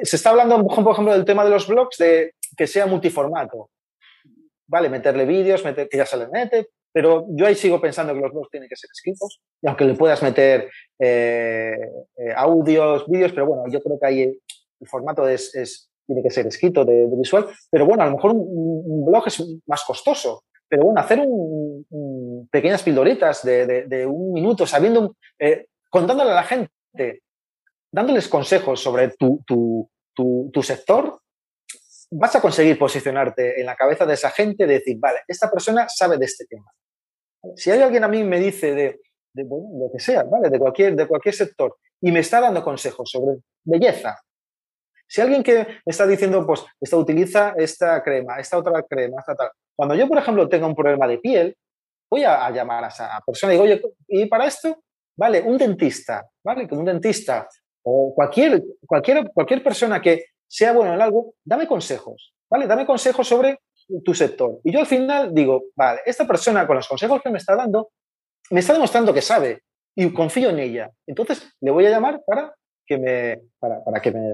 se 0.04 0.16
está 0.16 0.30
hablando, 0.30 0.64
por 0.68 0.94
ejemplo, 0.94 1.14
del 1.14 1.26
tema 1.26 1.44
de 1.44 1.50
los 1.50 1.68
blogs, 1.68 1.98
de 1.98 2.36
que 2.56 2.68
sea 2.68 2.86
multiformato. 2.86 3.70
Vale, 4.68 4.90
meterle 4.90 5.26
vídeos, 5.26 5.64
meter, 5.66 5.90
que 5.90 5.98
ya 5.98 6.06
se 6.06 6.18
le 6.18 6.28
mete, 6.28 6.70
pero 6.94 7.26
yo 7.30 7.48
ahí 7.48 7.56
sigo 7.56 7.82
pensando 7.82 8.14
que 8.14 8.22
los 8.22 8.32
blogs 8.32 8.52
tienen 8.52 8.70
que 8.70 8.76
ser 8.76 8.90
escritos, 8.94 9.42
y 9.62 9.68
aunque 9.68 9.84
le 9.84 9.96
puedas 9.96 10.22
meter 10.22 10.70
eh, 11.00 11.76
eh, 12.18 12.34
audios, 12.36 13.06
vídeos, 13.10 13.34
pero 13.34 13.48
bueno, 13.48 13.64
yo 13.70 13.82
creo 13.82 14.00
que 14.00 14.06
ahí 14.06 14.22
el 14.22 14.88
formato 14.88 15.28
es, 15.28 15.54
es 15.56 15.90
tiene 16.06 16.22
que 16.22 16.30
ser 16.30 16.46
escrito 16.46 16.86
de, 16.86 17.08
visual, 17.18 17.48
pero 17.72 17.86
bueno, 17.86 18.04
a 18.04 18.06
lo 18.06 18.14
mejor 18.14 18.32
un, 18.36 19.06
blog 19.06 19.28
es 19.28 19.44
más 19.66 19.84
costoso, 19.84 20.44
pero 20.68 20.84
bueno, 20.84 21.02
hacer 21.02 21.20
un, 21.26 22.48
pequeñas 22.52 22.84
pildoritas 22.84 23.44
de, 23.44 24.06
un 24.08 24.34
minuto, 24.34 24.68
sabiendo, 24.68 25.16
eh, 25.40 25.68
contándole 25.90 26.32
a 26.32 26.36
la 26.36 26.44
gente, 26.44 27.24
dándoles 27.92 28.28
consejos 28.28 28.82
sobre 28.82 29.10
tu 29.18 30.62
sector, 30.62 31.20
vas 32.16 32.36
a 32.36 32.42
conseguir 32.42 32.78
posicionarte 32.78 33.60
en 33.60 33.66
la 33.66 33.76
cabeza 33.76 34.06
de 34.06 34.14
esa 34.14 34.30
gente, 34.30 34.68
de 34.68 34.74
decir, 34.76 34.98
vale, 35.00 35.20
esta 35.28 35.50
persona 35.50 35.88
sabe 35.90 36.18
de 36.18 36.26
este 36.26 36.46
tema. 36.46 36.72
Si 37.56 37.72
hay 37.72 37.82
alguien 37.82 38.04
a 38.04 38.08
mí 38.08 38.24
me 38.24 38.40
dice 38.40 38.74
de, 38.74 39.00
lo 39.34 39.92
que 39.92 40.00
sea, 40.00 40.24
¿vale? 40.24 40.50
De 40.50 40.60
cualquier, 40.60 40.96
de 40.96 41.08
cualquier 41.08 41.36
sector 41.36 41.78
y 42.02 42.12
me 42.12 42.20
está 42.20 42.42
dando 42.42 42.64
consejos 42.64 43.10
sobre 43.10 43.38
belleza, 43.64 44.18
si 45.14 45.22
alguien 45.22 45.44
que 45.44 45.56
me 45.56 45.92
está 45.92 46.08
diciendo, 46.08 46.44
pues, 46.46 46.66
esta 46.82 46.98
utiliza 46.98 47.54
esta 47.56 48.02
crema, 48.02 48.40
esta 48.40 48.58
otra 48.58 48.82
crema, 48.82 49.20
esta 49.20 49.36
tal. 49.36 49.52
Cuando 49.76 49.94
yo, 49.94 50.08
por 50.08 50.18
ejemplo, 50.18 50.50
tenga 50.50 50.66
un 50.66 50.76
problema 50.76 51.08
de 51.08 51.20
piel, 51.20 51.56
voy 52.10 52.24
a, 52.24 52.50
llamar 52.50 52.84
a 52.84 52.88
esa 52.88 53.22
persona 53.24 53.54
y 53.54 53.58
digo, 53.58 53.64
oye, 53.64 53.82
¿y 54.08 54.26
para 54.26 54.48
esto? 54.48 54.84
Vale, 55.16 55.42
un 55.42 55.58
dentista, 55.58 56.28
¿vale? 56.44 56.68
Un 56.72 56.86
dentista 56.86 57.48
o 57.84 58.14
cualquier, 58.16 58.64
cualquier, 58.88 59.32
cualquier 59.32 59.64
persona 59.64 60.02
que 60.02 60.26
sea 60.48 60.74
bueno 60.74 60.94
en 60.96 61.02
algo, 61.02 61.36
dame 61.44 61.68
consejos, 61.68 62.34
¿vale? 62.50 62.66
Dame 62.66 62.86
consejos 62.86 63.28
sobre 63.28 63.60
tu 64.04 64.14
sector. 64.14 64.60
Y 64.64 64.72
yo 64.72 64.80
al 64.80 64.86
final 64.86 65.34
digo, 65.34 65.64
vale, 65.76 66.02
esta 66.06 66.26
persona 66.26 66.66
con 66.68 66.76
los 66.76 66.88
consejos 66.88 67.22
que 67.22 67.30
me 67.30 67.38
está 67.38 67.56
dando, 67.56 67.92
me 68.50 68.60
está 68.60 68.74
demostrando 68.74 69.14
que 69.14 69.22
sabe 69.22 69.64
y 69.96 70.12
confío 70.12 70.50
en 70.50 70.60
ella. 70.60 70.92
Entonces 71.08 71.54
le 71.62 71.72
voy 71.72 71.86
a 71.86 71.90
llamar 71.90 72.22
para 72.26 72.54
que 72.86 72.98
me, 72.98 73.42
para, 73.60 73.84
para 73.84 74.02
que 74.02 74.12
me, 74.12 74.34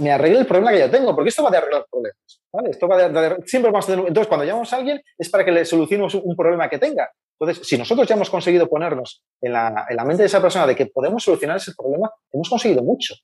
me, 0.00 0.12
arregle 0.12 0.40
el 0.40 0.46
problema 0.46 0.70
que 0.70 0.78
yo 0.78 0.90
tengo, 0.90 1.14
porque 1.14 1.30
esto 1.30 1.42
va 1.42 1.50
de 1.50 1.58
arreglar 1.58 1.84
problemas. 1.90 2.40
¿vale? 2.52 2.70
Esto 2.70 2.86
va 2.86 3.08
de, 3.08 3.36
siempre 3.46 3.72
vamos 3.72 3.88
entonces, 3.88 4.26
cuando 4.28 4.44
llamamos 4.44 4.72
a 4.72 4.76
alguien 4.76 5.02
es 5.18 5.28
para 5.28 5.44
que 5.44 5.52
le 5.52 5.64
solucionemos 5.64 6.14
un 6.14 6.36
problema 6.36 6.68
que 6.68 6.78
tenga. 6.78 7.10
Entonces, 7.38 7.66
si 7.66 7.76
nosotros 7.76 8.06
ya 8.06 8.14
hemos 8.14 8.30
conseguido 8.30 8.66
ponernos 8.68 9.22
en 9.42 9.52
la, 9.52 9.86
en 9.88 9.96
la 9.96 10.04
mente 10.04 10.22
de 10.22 10.26
esa 10.26 10.40
persona 10.40 10.66
de 10.66 10.74
que 10.74 10.86
podemos 10.86 11.22
solucionar 11.22 11.58
ese 11.58 11.72
problema, 11.76 12.10
hemos 12.32 12.48
conseguido 12.48 12.82
mucho. 12.82 13.14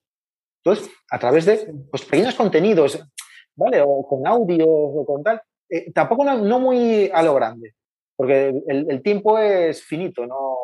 Entonces, 0.65 0.93
a 1.11 1.19
través 1.19 1.47
de 1.47 1.73
pues, 1.91 2.05
pequeños 2.05 2.35
contenidos, 2.35 3.03
¿vale? 3.57 3.83
O 3.83 4.07
con 4.07 4.27
audio 4.27 4.67
o 4.69 5.07
con 5.07 5.23
tal, 5.23 5.41
eh, 5.69 5.93
tampoco 5.93 6.25
no, 6.25 6.61
muy 6.61 7.11
a 7.13 7.23
lo 7.23 7.35
grande, 7.35 7.75
porque 8.17 8.49
el, 8.67 8.91
el 8.91 9.03
tiempo 9.03 9.39
es 9.39 9.83
finito, 9.83 10.27
no, 10.27 10.59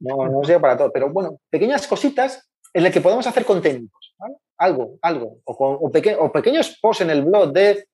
no, 0.00 0.28
no 0.28 0.42
llega 0.42 0.60
para 0.60 0.76
todo. 0.76 0.92
Pero 0.92 1.10
bueno, 1.10 1.38
pequeñas 1.50 1.86
cositas 1.86 2.50
en 2.72 2.84
las 2.84 2.92
que 2.92 3.00
podemos 3.00 3.26
hacer 3.26 3.44
contenidos, 3.44 4.14
¿vale? 4.18 4.36
Algo, 4.58 4.98
algo. 5.02 5.38
O, 5.44 5.52
o, 5.52 5.88
o, 5.88 6.32
pequeños 6.32 6.78
posts 6.80 7.02
en 7.02 7.10
el 7.10 7.24
blog 7.24 7.52
de 7.52 7.86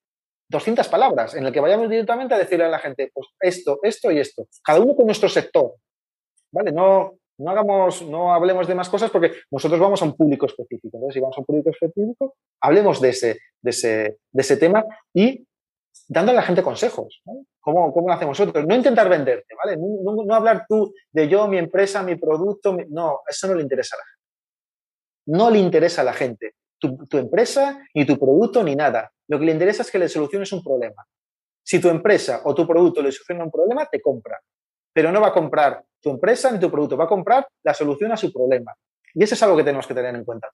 200 0.49 0.87
palabras, 0.87 1.35
en 1.35 1.45
el 1.45 1.51
que 1.51 1.59
vayamos 1.59 1.89
directamente 1.89 2.33
a 2.33 2.37
decirle 2.37 2.65
a 2.65 2.69
la 2.69 2.79
gente, 2.79 3.11
pues 3.13 3.27
esto, 3.39 3.79
esto 3.83 4.11
y 4.11 4.19
esto. 4.19 4.47
Cada 4.63 4.79
uno 4.79 4.95
con 4.95 5.05
nuestro 5.05 5.29
sector, 5.29 5.75
¿vale? 6.51 6.71
No, 6.71 7.13
no 7.37 7.51
hagamos, 7.51 8.01
no 8.03 8.33
hablemos 8.33 8.67
de 8.67 8.75
más 8.75 8.89
cosas 8.89 9.11
porque 9.11 9.33
nosotros 9.51 9.79
vamos 9.79 10.01
a 10.01 10.05
un 10.05 10.15
público 10.15 10.45
específico. 10.45 10.97
Entonces, 10.97 11.13
si 11.13 11.19
vamos 11.19 11.37
a 11.37 11.41
un 11.41 11.45
público 11.45 11.69
específico, 11.69 12.35
hablemos 12.61 12.99
de 12.99 13.09
ese, 13.09 13.39
de 13.61 13.69
ese, 13.69 14.17
de 14.31 14.41
ese 14.41 14.57
tema 14.57 14.83
y 15.13 15.45
dando 16.07 16.31
a 16.31 16.35
la 16.35 16.41
gente 16.41 16.63
consejos. 16.63 17.21
¿Cómo, 17.59 17.91
¿Cómo, 17.93 18.07
lo 18.07 18.13
hacemos 18.13 18.39
nosotros? 18.39 18.65
No 18.65 18.75
intentar 18.75 19.09
venderte, 19.09 19.53
¿vale? 19.55 19.77
No, 19.77 20.23
no, 20.25 20.33
hablar 20.33 20.65
tú 20.67 20.93
de 21.11 21.27
yo, 21.27 21.47
mi 21.47 21.57
empresa, 21.57 22.01
mi 22.01 22.15
producto. 22.15 22.75
No, 22.89 23.21
eso 23.27 23.47
no 23.47 23.55
le 23.55 23.61
interesa 23.61 23.95
a 23.95 23.99
la 23.99 24.05
gente. 24.05 24.23
No 25.27 25.51
le 25.51 25.59
interesa 25.59 26.01
a 26.01 26.05
la 26.05 26.13
gente. 26.13 26.53
Tu, 26.79 27.05
tu, 27.07 27.17
empresa, 27.17 27.83
ni 27.93 28.05
tu 28.05 28.17
producto, 28.17 28.63
ni 28.63 28.75
nada. 28.75 29.11
Lo 29.27 29.39
que 29.39 29.45
le 29.45 29.51
interesa 29.51 29.81
es 29.81 29.91
que 29.91 29.99
le 29.99 30.07
soluciones 30.07 30.51
un 30.53 30.63
problema. 30.63 31.05
Si 31.63 31.81
tu 31.81 31.89
empresa 31.89 32.41
o 32.45 32.55
tu 32.55 32.65
producto 32.65 33.01
le 33.01 33.11
soluciona 33.11 33.43
un 33.43 33.51
problema, 33.51 33.85
te 33.85 33.99
compra. 33.99 34.39
Pero 34.97 35.11
no 35.11 35.21
va 35.21 35.27
a 35.27 35.31
comprar 35.31 35.85
tu 36.01 36.09
empresa 36.09 36.49
ni 36.51 36.59
tu 36.59 36.71
producto, 36.71 36.97
va 36.97 37.03
a 37.03 37.07
comprar 37.07 37.47
la 37.61 37.71
solución 37.75 38.11
a 38.13 38.17
su 38.17 38.33
problema. 38.33 38.75
Y 39.13 39.23
eso 39.23 39.35
es 39.35 39.43
algo 39.43 39.55
que 39.55 39.63
tenemos 39.63 39.85
que 39.85 39.93
tener 39.93 40.15
en 40.15 40.25
cuenta. 40.25 40.49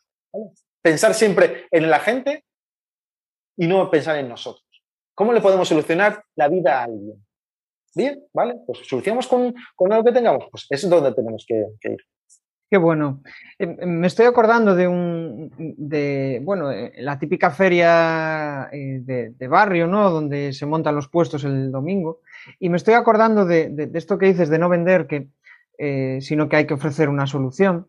Pensar 0.81 1.13
siempre 1.13 1.67
en 1.71 1.89
la 1.89 2.01
gente 2.01 2.43
y 3.55 3.67
no 3.67 3.89
pensar 3.89 4.17
en 4.17 4.27
nosotros. 4.27 4.67
¿Cómo 5.15 5.31
le 5.31 5.39
podemos 5.39 5.65
solucionar 5.65 6.25
la 6.35 6.49
vida 6.49 6.77
a 6.77 6.83
alguien? 6.83 7.25
Bien, 7.95 8.21
¿vale? 8.33 8.55
Pues 8.67 8.79
solucionamos 8.85 9.27
con, 9.27 9.55
con 9.77 9.93
algo 9.93 10.03
que 10.03 10.11
tengamos. 10.11 10.49
Pues 10.51 10.67
es 10.69 10.89
donde 10.89 11.13
tenemos 11.13 11.45
que 11.47 11.65
ir. 11.83 12.05
Qué 12.73 12.79
bueno. 12.79 13.21
Eh, 13.59 13.67
me 13.85 14.07
estoy 14.07 14.25
acordando 14.25 14.73
de 14.73 14.87
un, 14.87 15.51
de, 15.77 16.41
bueno, 16.43 16.71
eh, 16.71 16.91
la 16.97 17.19
típica 17.19 17.51
feria 17.51 18.67
eh, 18.71 18.99
de, 19.03 19.47
barrio, 19.47 19.85
¿no? 19.85 20.09
Donde 20.09 20.53
se 20.53 20.65
montan 20.65 20.95
los 20.95 21.07
puestos 21.07 21.43
el 21.43 21.71
domingo. 21.71 22.21
Y 22.57 22.69
me 22.69 22.77
estoy 22.77 22.95
acordando 22.95 23.45
de, 23.45 23.69
de 23.69 23.91
esto 23.93 24.17
que 24.17 24.25
dices 24.25 24.49
de 24.49 24.57
no 24.57 24.69
vender, 24.69 25.05
que, 25.05 25.27
sino 26.19 26.49
que 26.49 26.55
hay 26.55 26.65
que 26.65 26.73
ofrecer 26.73 27.09
una 27.09 27.27
solución 27.27 27.85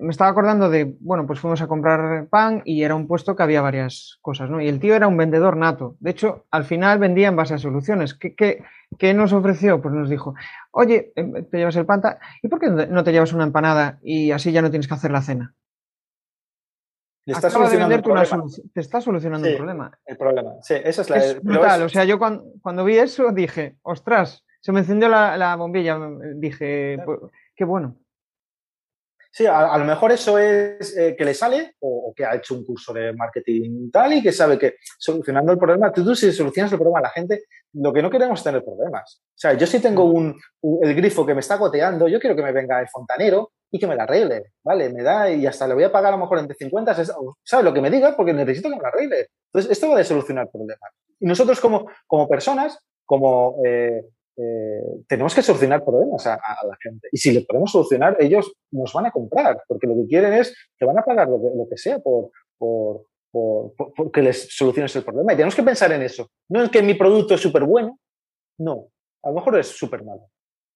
me 0.00 0.10
estaba 0.10 0.30
acordando 0.30 0.70
de, 0.70 0.96
bueno, 1.00 1.26
pues 1.26 1.40
fuimos 1.40 1.60
a 1.60 1.66
comprar 1.66 2.28
pan 2.28 2.62
y 2.64 2.82
era 2.82 2.94
un 2.94 3.06
puesto 3.06 3.34
que 3.34 3.42
había 3.42 3.60
varias 3.60 4.18
cosas, 4.22 4.48
¿no? 4.48 4.60
Y 4.60 4.68
el 4.68 4.78
tío 4.80 4.94
era 4.94 5.08
un 5.08 5.16
vendedor 5.16 5.56
nato. 5.56 5.96
De 6.00 6.10
hecho, 6.10 6.46
al 6.50 6.64
final 6.64 6.98
vendía 6.98 7.28
en 7.28 7.36
base 7.36 7.54
a 7.54 7.58
soluciones. 7.58 8.14
¿Qué, 8.14 8.34
qué, 8.36 9.14
nos 9.14 9.32
ofreció? 9.32 9.80
Pues 9.82 9.94
nos 9.94 10.08
dijo, 10.08 10.34
oye, 10.70 11.12
em, 11.16 11.44
te 11.44 11.58
llevas 11.58 11.76
el 11.76 11.86
pan, 11.86 12.00
¿y 12.42 12.48
por 12.48 12.60
qué 12.60 12.68
no 12.68 13.04
te 13.04 13.12
llevas 13.12 13.32
una 13.32 13.44
empanada 13.44 13.98
y 14.02 14.30
así 14.30 14.52
ya 14.52 14.62
no 14.62 14.70
tienes 14.70 14.86
que 14.86 14.94
hacer 14.94 15.10
la 15.10 15.22
cena? 15.22 15.54
Le 17.24 17.34
está 17.34 17.50
solucionando 17.50 17.94
de 17.94 18.10
una 18.10 18.24
te 18.72 18.80
está 18.80 19.00
solucionando 19.02 19.48
el 19.48 19.56
problema. 19.56 19.98
El 20.06 20.16
problema, 20.16 20.52
sí, 20.62 20.74
esa 20.82 21.02
es 21.02 21.10
la... 21.10 21.16
Es 21.18 21.42
brutal, 21.42 21.82
o 21.82 21.88
sea, 21.90 22.04
yo 22.04 22.18
cuando, 22.18 22.84
vi 22.84 22.96
eso 22.96 23.32
dije, 23.32 23.76
ostras, 23.82 24.46
se 24.60 24.72
me 24.72 24.80
encendió 24.80 25.08
la, 25.10 25.54
bombilla, 25.56 25.98
dije, 26.36 26.98
pues, 27.04 27.18
qué 27.54 27.64
bueno. 27.64 27.96
Sí, 29.38 29.46
a, 29.46 29.78
lo 29.78 29.84
mejor 29.84 30.10
eso 30.10 30.36
es 30.36 30.96
eh, 30.96 31.14
que 31.16 31.24
le 31.24 31.32
sale 31.32 31.76
o, 31.78 32.12
que 32.12 32.24
ha 32.24 32.34
hecho 32.34 32.56
un 32.56 32.64
curso 32.64 32.92
de 32.92 33.12
marketing 33.12 33.88
tal 33.88 34.14
y 34.14 34.20
que 34.20 34.32
sabe 34.32 34.58
que 34.58 34.78
solucionando 34.98 35.52
el 35.52 35.58
problema, 35.58 35.92
tú, 35.92 36.12
si 36.16 36.32
solucionas 36.32 36.72
el 36.72 36.78
problema 36.78 36.98
a 36.98 37.02
la 37.02 37.10
gente, 37.10 37.44
lo 37.74 37.92
que 37.92 38.02
no 38.02 38.10
queremos 38.10 38.40
es 38.40 38.44
tener 38.44 38.64
problemas. 38.64 39.22
O 39.22 39.38
sea, 39.38 39.52
yo 39.52 39.64
si 39.64 39.78
tengo 39.78 40.06
un, 40.06 40.36
el 40.82 40.92
grifo 40.92 41.24
que 41.24 41.34
me 41.34 41.40
está 41.40 41.54
goteando, 41.54 42.08
yo 42.08 42.18
quiero 42.18 42.34
que 42.34 42.42
me 42.42 42.50
venga 42.50 42.80
el 42.80 42.88
fontanero 42.88 43.52
y 43.70 43.78
que 43.78 43.86
me 43.86 43.94
la 43.94 44.02
arregle, 44.02 44.54
¿vale? 44.64 44.92
Me 44.92 45.04
da 45.04 45.30
y 45.30 45.46
hasta 45.46 45.68
le 45.68 45.74
voy 45.74 45.84
a 45.84 45.92
pagar 45.92 46.12
a 46.14 46.16
lo 46.16 46.22
mejor 46.22 46.40
entre 46.40 46.56
50, 46.56 46.94
¿sabes? 46.96 47.64
Lo 47.64 47.72
que 47.72 47.80
me 47.80 47.92
diga 47.92 48.16
porque 48.16 48.32
necesito 48.32 48.68
que 48.68 48.74
me 48.74 48.82
la 48.82 48.88
arregle. 48.88 49.28
Entonces, 49.52 49.70
esto 49.70 49.88
va 49.88 50.00
a 50.00 50.04
solucionar 50.04 50.50
problemas. 50.50 50.90
Y 51.20 51.26
nosotros 51.26 51.60
como, 51.60 51.88
como 52.08 52.26
personas, 52.26 52.76
como 53.04 53.62
eh, 53.64 54.02
eh, 54.40 55.02
tenemos 55.08 55.34
que 55.34 55.42
solucionar 55.42 55.84
problemas 55.84 56.24
a, 56.28 56.38
la 56.64 56.76
gente. 56.80 57.08
Y 57.10 57.18
si 57.18 57.32
le 57.32 57.40
podemos 57.40 57.72
solucionar, 57.72 58.16
ellos 58.20 58.52
nos 58.70 58.92
van 58.92 59.06
a 59.06 59.10
comprar, 59.10 59.60
porque 59.66 59.88
lo 59.88 59.96
que 59.96 60.06
quieren 60.06 60.32
es 60.32 60.54
que 60.76 60.84
van 60.84 60.96
a 60.96 61.02
pagar 61.02 61.28
lo 61.28 61.66
que, 61.68 61.76
sea 61.76 61.98
por, 61.98 62.30
por, 62.56 63.06
por, 63.32 64.12
que 64.12 64.22
les 64.22 64.54
soluciones 64.54 64.94
el 64.94 65.02
problema. 65.02 65.32
Y 65.32 65.36
tenemos 65.36 65.56
que 65.56 65.64
pensar 65.64 65.90
en 65.90 66.02
eso. 66.02 66.30
No 66.48 66.62
es 66.62 66.70
que 66.70 66.82
mi 66.82 66.94
producto 66.94 67.34
es 67.34 67.40
súper 67.40 67.64
bueno, 67.64 67.98
no. 68.58 68.90
A 69.24 69.30
lo 69.30 69.34
mejor 69.34 69.58
es 69.58 69.66
súper 69.66 70.04
malo. 70.04 70.28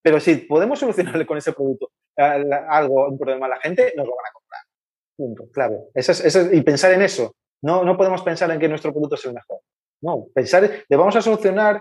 Pero 0.03 0.19
si 0.19 0.35
podemos 0.35 0.81
solucionarle 0.81 1.25
con 1.25 1.39
ese 1.39 1.53
producto 1.53 1.91
algo, 2.17 3.09
un 3.09 3.19
problema 3.19 3.47
a 3.47 3.51
la 3.51 3.61
gente, 3.61 3.95
nos 3.97 4.07
lo 4.07 4.17
van 4.17 4.27
a 4.27 4.33
comprar. 4.33 4.61
Punto, 5.17 5.49
clave. 5.53 5.79
y 6.53 6.61
pensar 6.63 6.93
en 6.93 7.03
eso. 7.03 7.37
No, 7.63 7.85
no 7.85 7.97
podemos 7.97 8.23
pensar 8.23 8.51
en 8.51 8.59
que 8.59 8.69
nuestro 8.69 8.91
producto 8.91 9.15
es 9.15 9.25
el 9.25 9.35
mejor. 9.35 9.61
No, 10.03 10.27
pensar, 10.35 10.69
le 10.89 10.97
vamos 10.97 11.15
a 11.15 11.23
solucionar 11.23 11.81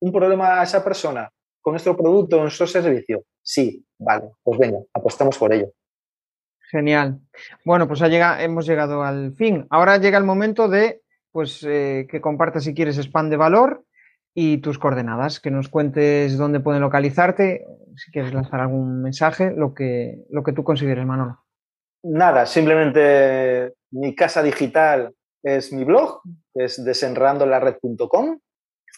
un 0.00 0.12
problema 0.12 0.60
a 0.60 0.64
esa 0.64 0.82
persona 0.82 1.30
con 1.60 1.72
nuestro 1.72 1.96
producto, 1.96 2.38
o 2.38 2.42
nuestro 2.42 2.66
servicio? 2.66 3.24
Sí, 3.42 3.84
vale, 3.98 4.30
pues 4.42 4.58
venga, 4.58 4.78
apostamos 4.92 5.36
por 5.38 5.52
ello. 5.52 5.72
Genial. 6.70 7.20
Bueno, 7.64 7.88
pues 7.88 8.00
ha 8.02 8.42
hemos 8.42 8.66
llegado 8.66 9.02
al 9.02 9.34
fin. 9.34 9.66
Ahora 9.70 9.98
llega 9.98 10.18
el 10.18 10.24
momento 10.24 10.68
de 10.68 11.02
pues, 11.32 11.64
eh, 11.64 12.06
que 12.08 12.20
compartas 12.20 12.64
si 12.64 12.74
quieres 12.74 12.96
spam 12.98 13.28
de 13.28 13.36
valor 13.36 13.84
y 14.34 14.58
tus 14.58 14.78
coordenadas, 14.78 15.40
que 15.40 15.50
nos 15.50 15.68
cuentes 15.68 16.38
dónde 16.38 16.60
pueden 16.60 16.80
localizarte, 16.80 17.66
si 17.96 18.12
quieres 18.12 18.32
lanzar 18.32 18.60
algún 18.60 19.02
mensaje, 19.02 19.50
lo 19.50 19.74
que, 19.74 20.24
lo 20.30 20.42
que 20.42 20.52
tú 20.52 20.62
consideres, 20.62 21.04
Manolo. 21.04 21.40
Nada, 22.02 22.46
simplemente 22.46 23.74
mi 23.90 24.14
casa 24.14 24.42
digital 24.42 25.12
es 25.42 25.72
mi 25.72 25.84
blog, 25.84 26.22
es 26.54 26.82
desenredandolared.com 26.84 28.38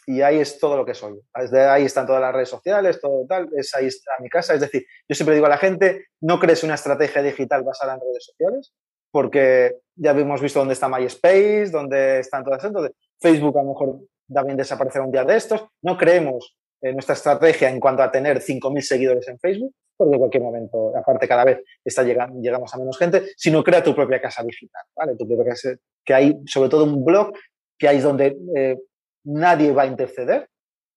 y 0.07 0.21
ahí 0.23 0.39
es 0.39 0.59
todo 0.59 0.77
lo 0.77 0.85
que 0.85 0.95
soy. 0.95 1.21
Desde 1.35 1.67
ahí 1.67 1.85
están 1.85 2.07
todas 2.07 2.21
las 2.21 2.35
redes 2.35 2.49
sociales, 2.49 3.01
todo 3.01 3.25
tal, 3.27 3.49
es 3.57 3.75
ahí 3.75 3.87
está 3.87 4.13
mi 4.21 4.29
casa. 4.29 4.55
Es 4.55 4.61
decir, 4.61 4.85
yo 5.09 5.15
siempre 5.15 5.35
digo 5.35 5.47
a 5.47 5.51
la 5.51 5.59
gente, 5.59 6.07
no 6.21 6.39
crees 6.41 6.65
una 6.65 6.75
estrategia 6.75 7.23
digital 7.23 7.63
basada 7.63 7.95
en 7.95 8.01
redes 8.01 8.25
sociales, 8.25 8.73
porque 9.11 9.77
ya 9.95 10.13
hemos 10.13 10.41
visto 10.41 10.59
dónde 10.59 10.75
está 10.75 10.89
MySpace, 10.89 11.71
dónde 11.71 12.21
están 12.21 12.45
todas 12.45 12.65
entonces 12.65 12.97
Facebook 13.21 13.57
a 13.59 13.63
lo 13.63 13.69
mejor 13.69 14.01
da 14.27 14.43
bien 14.43 14.57
desaparecer 14.57 15.03
un 15.03 15.13
día 15.13 15.25
de 15.25 15.37
estos. 15.37 15.65
No 15.83 15.97
creemos 15.97 16.57
en 16.81 16.95
nuestra 16.95 17.15
estrategia 17.15 17.71
en 17.71 17.79
cuanto 17.79 18.03
a 18.03 18.11
tener 18.11 18.41
5.000 18.41 18.81
seguidores 18.81 19.29
en 19.29 19.39
Facebook, 19.39 19.73
porque 19.97 20.15
en 20.15 20.19
cualquier 20.19 20.43
momento, 20.43 20.97
aparte 20.97 21.29
cada 21.29 21.45
vez 21.45 21.61
está 21.85 22.03
llegando, 22.03 22.41
llegamos 22.41 22.75
a 22.75 22.79
menos 22.79 22.99
gente, 22.99 23.23
sino 23.37 23.63
crea 23.63 23.83
tu 23.83 23.95
propia 23.95 24.21
casa 24.21 24.43
digital, 24.43 24.83
¿vale? 24.97 25.15
Tu 25.17 25.27
propia 25.27 25.53
casa, 25.53 25.77
que 26.05 26.15
hay 26.15 26.41
sobre 26.47 26.69
todo 26.69 26.85
un 26.85 27.05
blog 27.05 27.33
que 27.79 27.89
es 27.89 28.03
donde 28.03 28.37
eh, 28.57 28.79
nadie 29.25 29.73
va 29.73 29.83
a 29.83 29.87
interceder, 29.87 30.49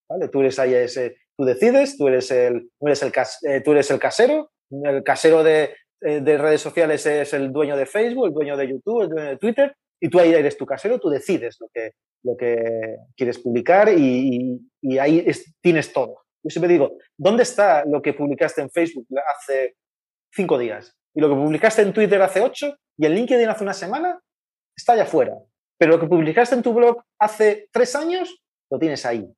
¿vale? 0.10 0.28
Tú 0.30 0.42
eres 0.42 0.60
ahí 0.60 0.74
ese, 0.74 1.18
tú 1.38 1.46
decides, 1.46 1.98
tú 1.98 2.08
eres 2.08 2.32
el, 2.32 2.70
tú 2.80 2.88
eres 2.88 3.04
el, 3.04 3.12
eh, 3.50 3.62
tú 3.62 3.72
eres 3.72 3.92
el 3.92 4.00
casero, 4.00 4.52
el 4.72 5.04
casero 5.04 5.44
de, 5.44 5.76
eh, 6.02 6.22
de, 6.22 6.38
redes 6.38 6.62
sociales 6.62 7.06
es 7.06 7.34
el 7.34 7.52
dueño 7.52 7.78
de 7.78 7.86
Facebook, 7.86 8.28
el 8.28 8.34
dueño 8.34 8.58
de 8.58 8.68
YouTube, 8.68 9.04
el 9.04 9.10
dueño 9.10 9.30
de 9.30 9.38
Twitter, 9.38 9.76
y 10.00 10.10
tú 10.10 10.20
ahí 10.20 10.34
eres 10.34 10.58
tu 10.58 10.66
casero, 10.66 11.00
tú 11.00 11.10
decides 11.10 11.58
lo 11.60 11.68
que, 11.74 11.92
lo 12.24 12.36
que 12.36 12.98
quieres 13.16 13.40
publicar 13.40 13.90
y, 13.90 14.60
ahí 15.00 15.26
tienes 15.62 15.92
todo. 15.94 16.26
Yo 16.44 16.50
siempre 16.50 16.72
digo, 16.72 16.98
¿dónde 17.18 17.44
está 17.44 17.84
lo 17.86 18.02
que 18.02 18.14
publicaste 18.14 18.62
en 18.62 18.70
Facebook 18.70 19.08
hace 19.36 19.76
cinco 20.32 20.60
días? 20.60 20.96
Y 21.16 21.22
lo 21.22 21.30
que 21.30 21.36
publicaste 21.36 21.82
en 21.82 21.94
Twitter 21.94 22.22
hace 22.22 22.42
ocho 22.42 22.76
y 22.98 23.06
en 23.06 23.16
LinkedIn 23.16 23.50
hace 23.50 23.64
una 23.64 23.74
semana, 23.74 24.20
está 24.78 24.94
allá 24.94 25.04
afuera. 25.04 25.34
Pero 25.78 25.92
lo 25.92 26.00
que 26.00 26.08
publicaste 26.08 26.56
en 26.56 26.64
tu 26.64 26.74
blog 26.74 27.02
hace 27.20 27.68
tres 27.72 27.96
años, 27.96 28.42
lo 28.70 28.80
tienes 28.80 29.06
ahí. 29.06 29.30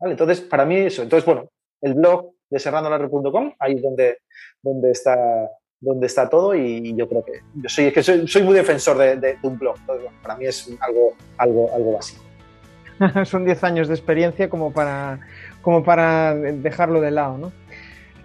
Entonces, 0.00 0.40
para 0.40 0.64
mí 0.64 0.76
eso. 0.76 1.02
Entonces, 1.02 1.24
bueno, 1.24 1.50
el 1.80 1.94
blog 1.94 2.32
de 2.50 2.58
serrandolarre.com, 2.58 3.54
ahí 3.58 3.74
es 3.74 3.82
donde, 3.82 4.18
donde, 4.62 4.90
está, 4.90 5.16
donde 5.80 6.06
está 6.06 6.28
todo 6.28 6.54
y 6.54 6.94
yo 6.96 7.08
creo 7.08 7.24
que 7.24 7.40
yo 7.54 7.68
soy, 7.68 7.92
que 7.92 8.02
soy, 8.02 8.42
muy 8.42 8.54
defensor 8.54 8.96
de, 8.98 9.38
un 9.42 9.58
blog. 9.58 9.76
para 10.22 10.36
mí 10.36 10.46
es 10.46 10.70
algo, 10.80 11.14
algo, 11.36 11.74
algo 11.74 11.92
básico. 11.92 12.22
Son 13.24 13.44
10 13.44 13.64
años 13.64 13.88
de 13.88 13.94
experiencia 13.94 14.48
como 14.48 14.72
para, 14.72 15.20
como 15.62 15.84
para 15.84 16.34
dejarlo 16.34 17.00
de 17.00 17.10
lado, 17.10 17.38
¿no? 17.38 17.52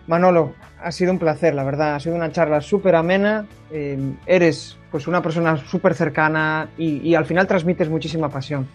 Manolo, 0.07 0.53
ha 0.83 0.91
sido 0.91 1.11
un 1.11 1.19
placer, 1.19 1.55
la 1.55 1.63
verdad. 1.63 1.95
Ha 1.95 1.99
sido 1.99 2.15
una 2.15 2.31
charla 2.31 2.61
súper 2.61 2.95
amena. 2.95 3.45
Eh, 3.71 3.97
eres 4.25 4.77
pues 4.91 5.07
una 5.07 5.21
persona 5.21 5.57
súper 5.57 5.95
cercana 5.95 6.69
y, 6.77 7.15
al 7.15 7.25
final 7.25 7.47
transmites 7.47 7.89
muchísima 7.89 8.29
pasión. 8.29 8.67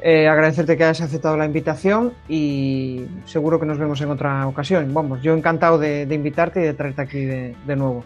Eh, 0.00 0.28
agradecerte 0.28 0.76
que 0.76 0.84
hayas 0.84 1.00
aceptado 1.00 1.36
la 1.36 1.44
invitación 1.44 2.14
y 2.28 3.04
seguro 3.26 3.58
que 3.58 3.66
nos 3.66 3.78
vemos 3.78 4.00
en 4.00 4.10
otra 4.10 4.46
ocasión. 4.46 4.94
Vamos, 4.94 5.20
yo 5.20 5.34
encantado 5.34 5.76
de, 5.76 6.02
invitarte 6.08 6.60
y 6.60 6.62
de 6.62 6.72
traerte 6.72 7.02
aquí 7.02 7.24
de, 7.24 7.76
nuevo. 7.76 8.04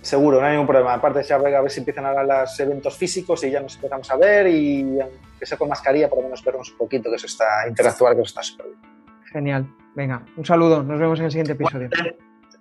Seguro, 0.00 0.40
no 0.40 0.46
hay 0.46 0.52
ningún 0.52 0.66
problema. 0.66 0.94
Aparte, 0.94 1.22
ya 1.22 1.36
a 1.36 1.60
ver 1.60 1.70
si 1.70 1.80
empiezan 1.80 2.06
a 2.06 2.22
los 2.22 2.58
eventos 2.58 2.96
físicos 2.96 3.44
y 3.44 3.50
ya 3.50 3.60
nos 3.60 3.76
empezamos 3.76 4.10
a 4.10 4.16
ver 4.16 4.48
y 4.48 4.98
que 5.38 5.44
sea 5.46 5.58
con 5.58 5.68
mascarilla, 5.68 6.08
por 6.08 6.18
lo 6.18 6.24
menos 6.24 6.42
vernos 6.42 6.70
un 6.70 6.78
poquito, 6.78 7.10
que 7.10 7.16
eso 7.16 7.26
está 7.26 7.68
interactuar, 7.68 8.14
que 8.14 8.22
eso 8.22 8.28
está 8.28 8.42
súper 8.42 8.66
bien. 8.66 8.78
Genial. 9.30 9.66
Venga, 9.94 10.22
un 10.36 10.44
saludo. 10.44 10.82
Nos 10.82 10.98
vemos 10.98 11.18
en 11.18 11.26
el 11.26 11.30
siguiente 11.30 11.52
episodio. 11.52 11.90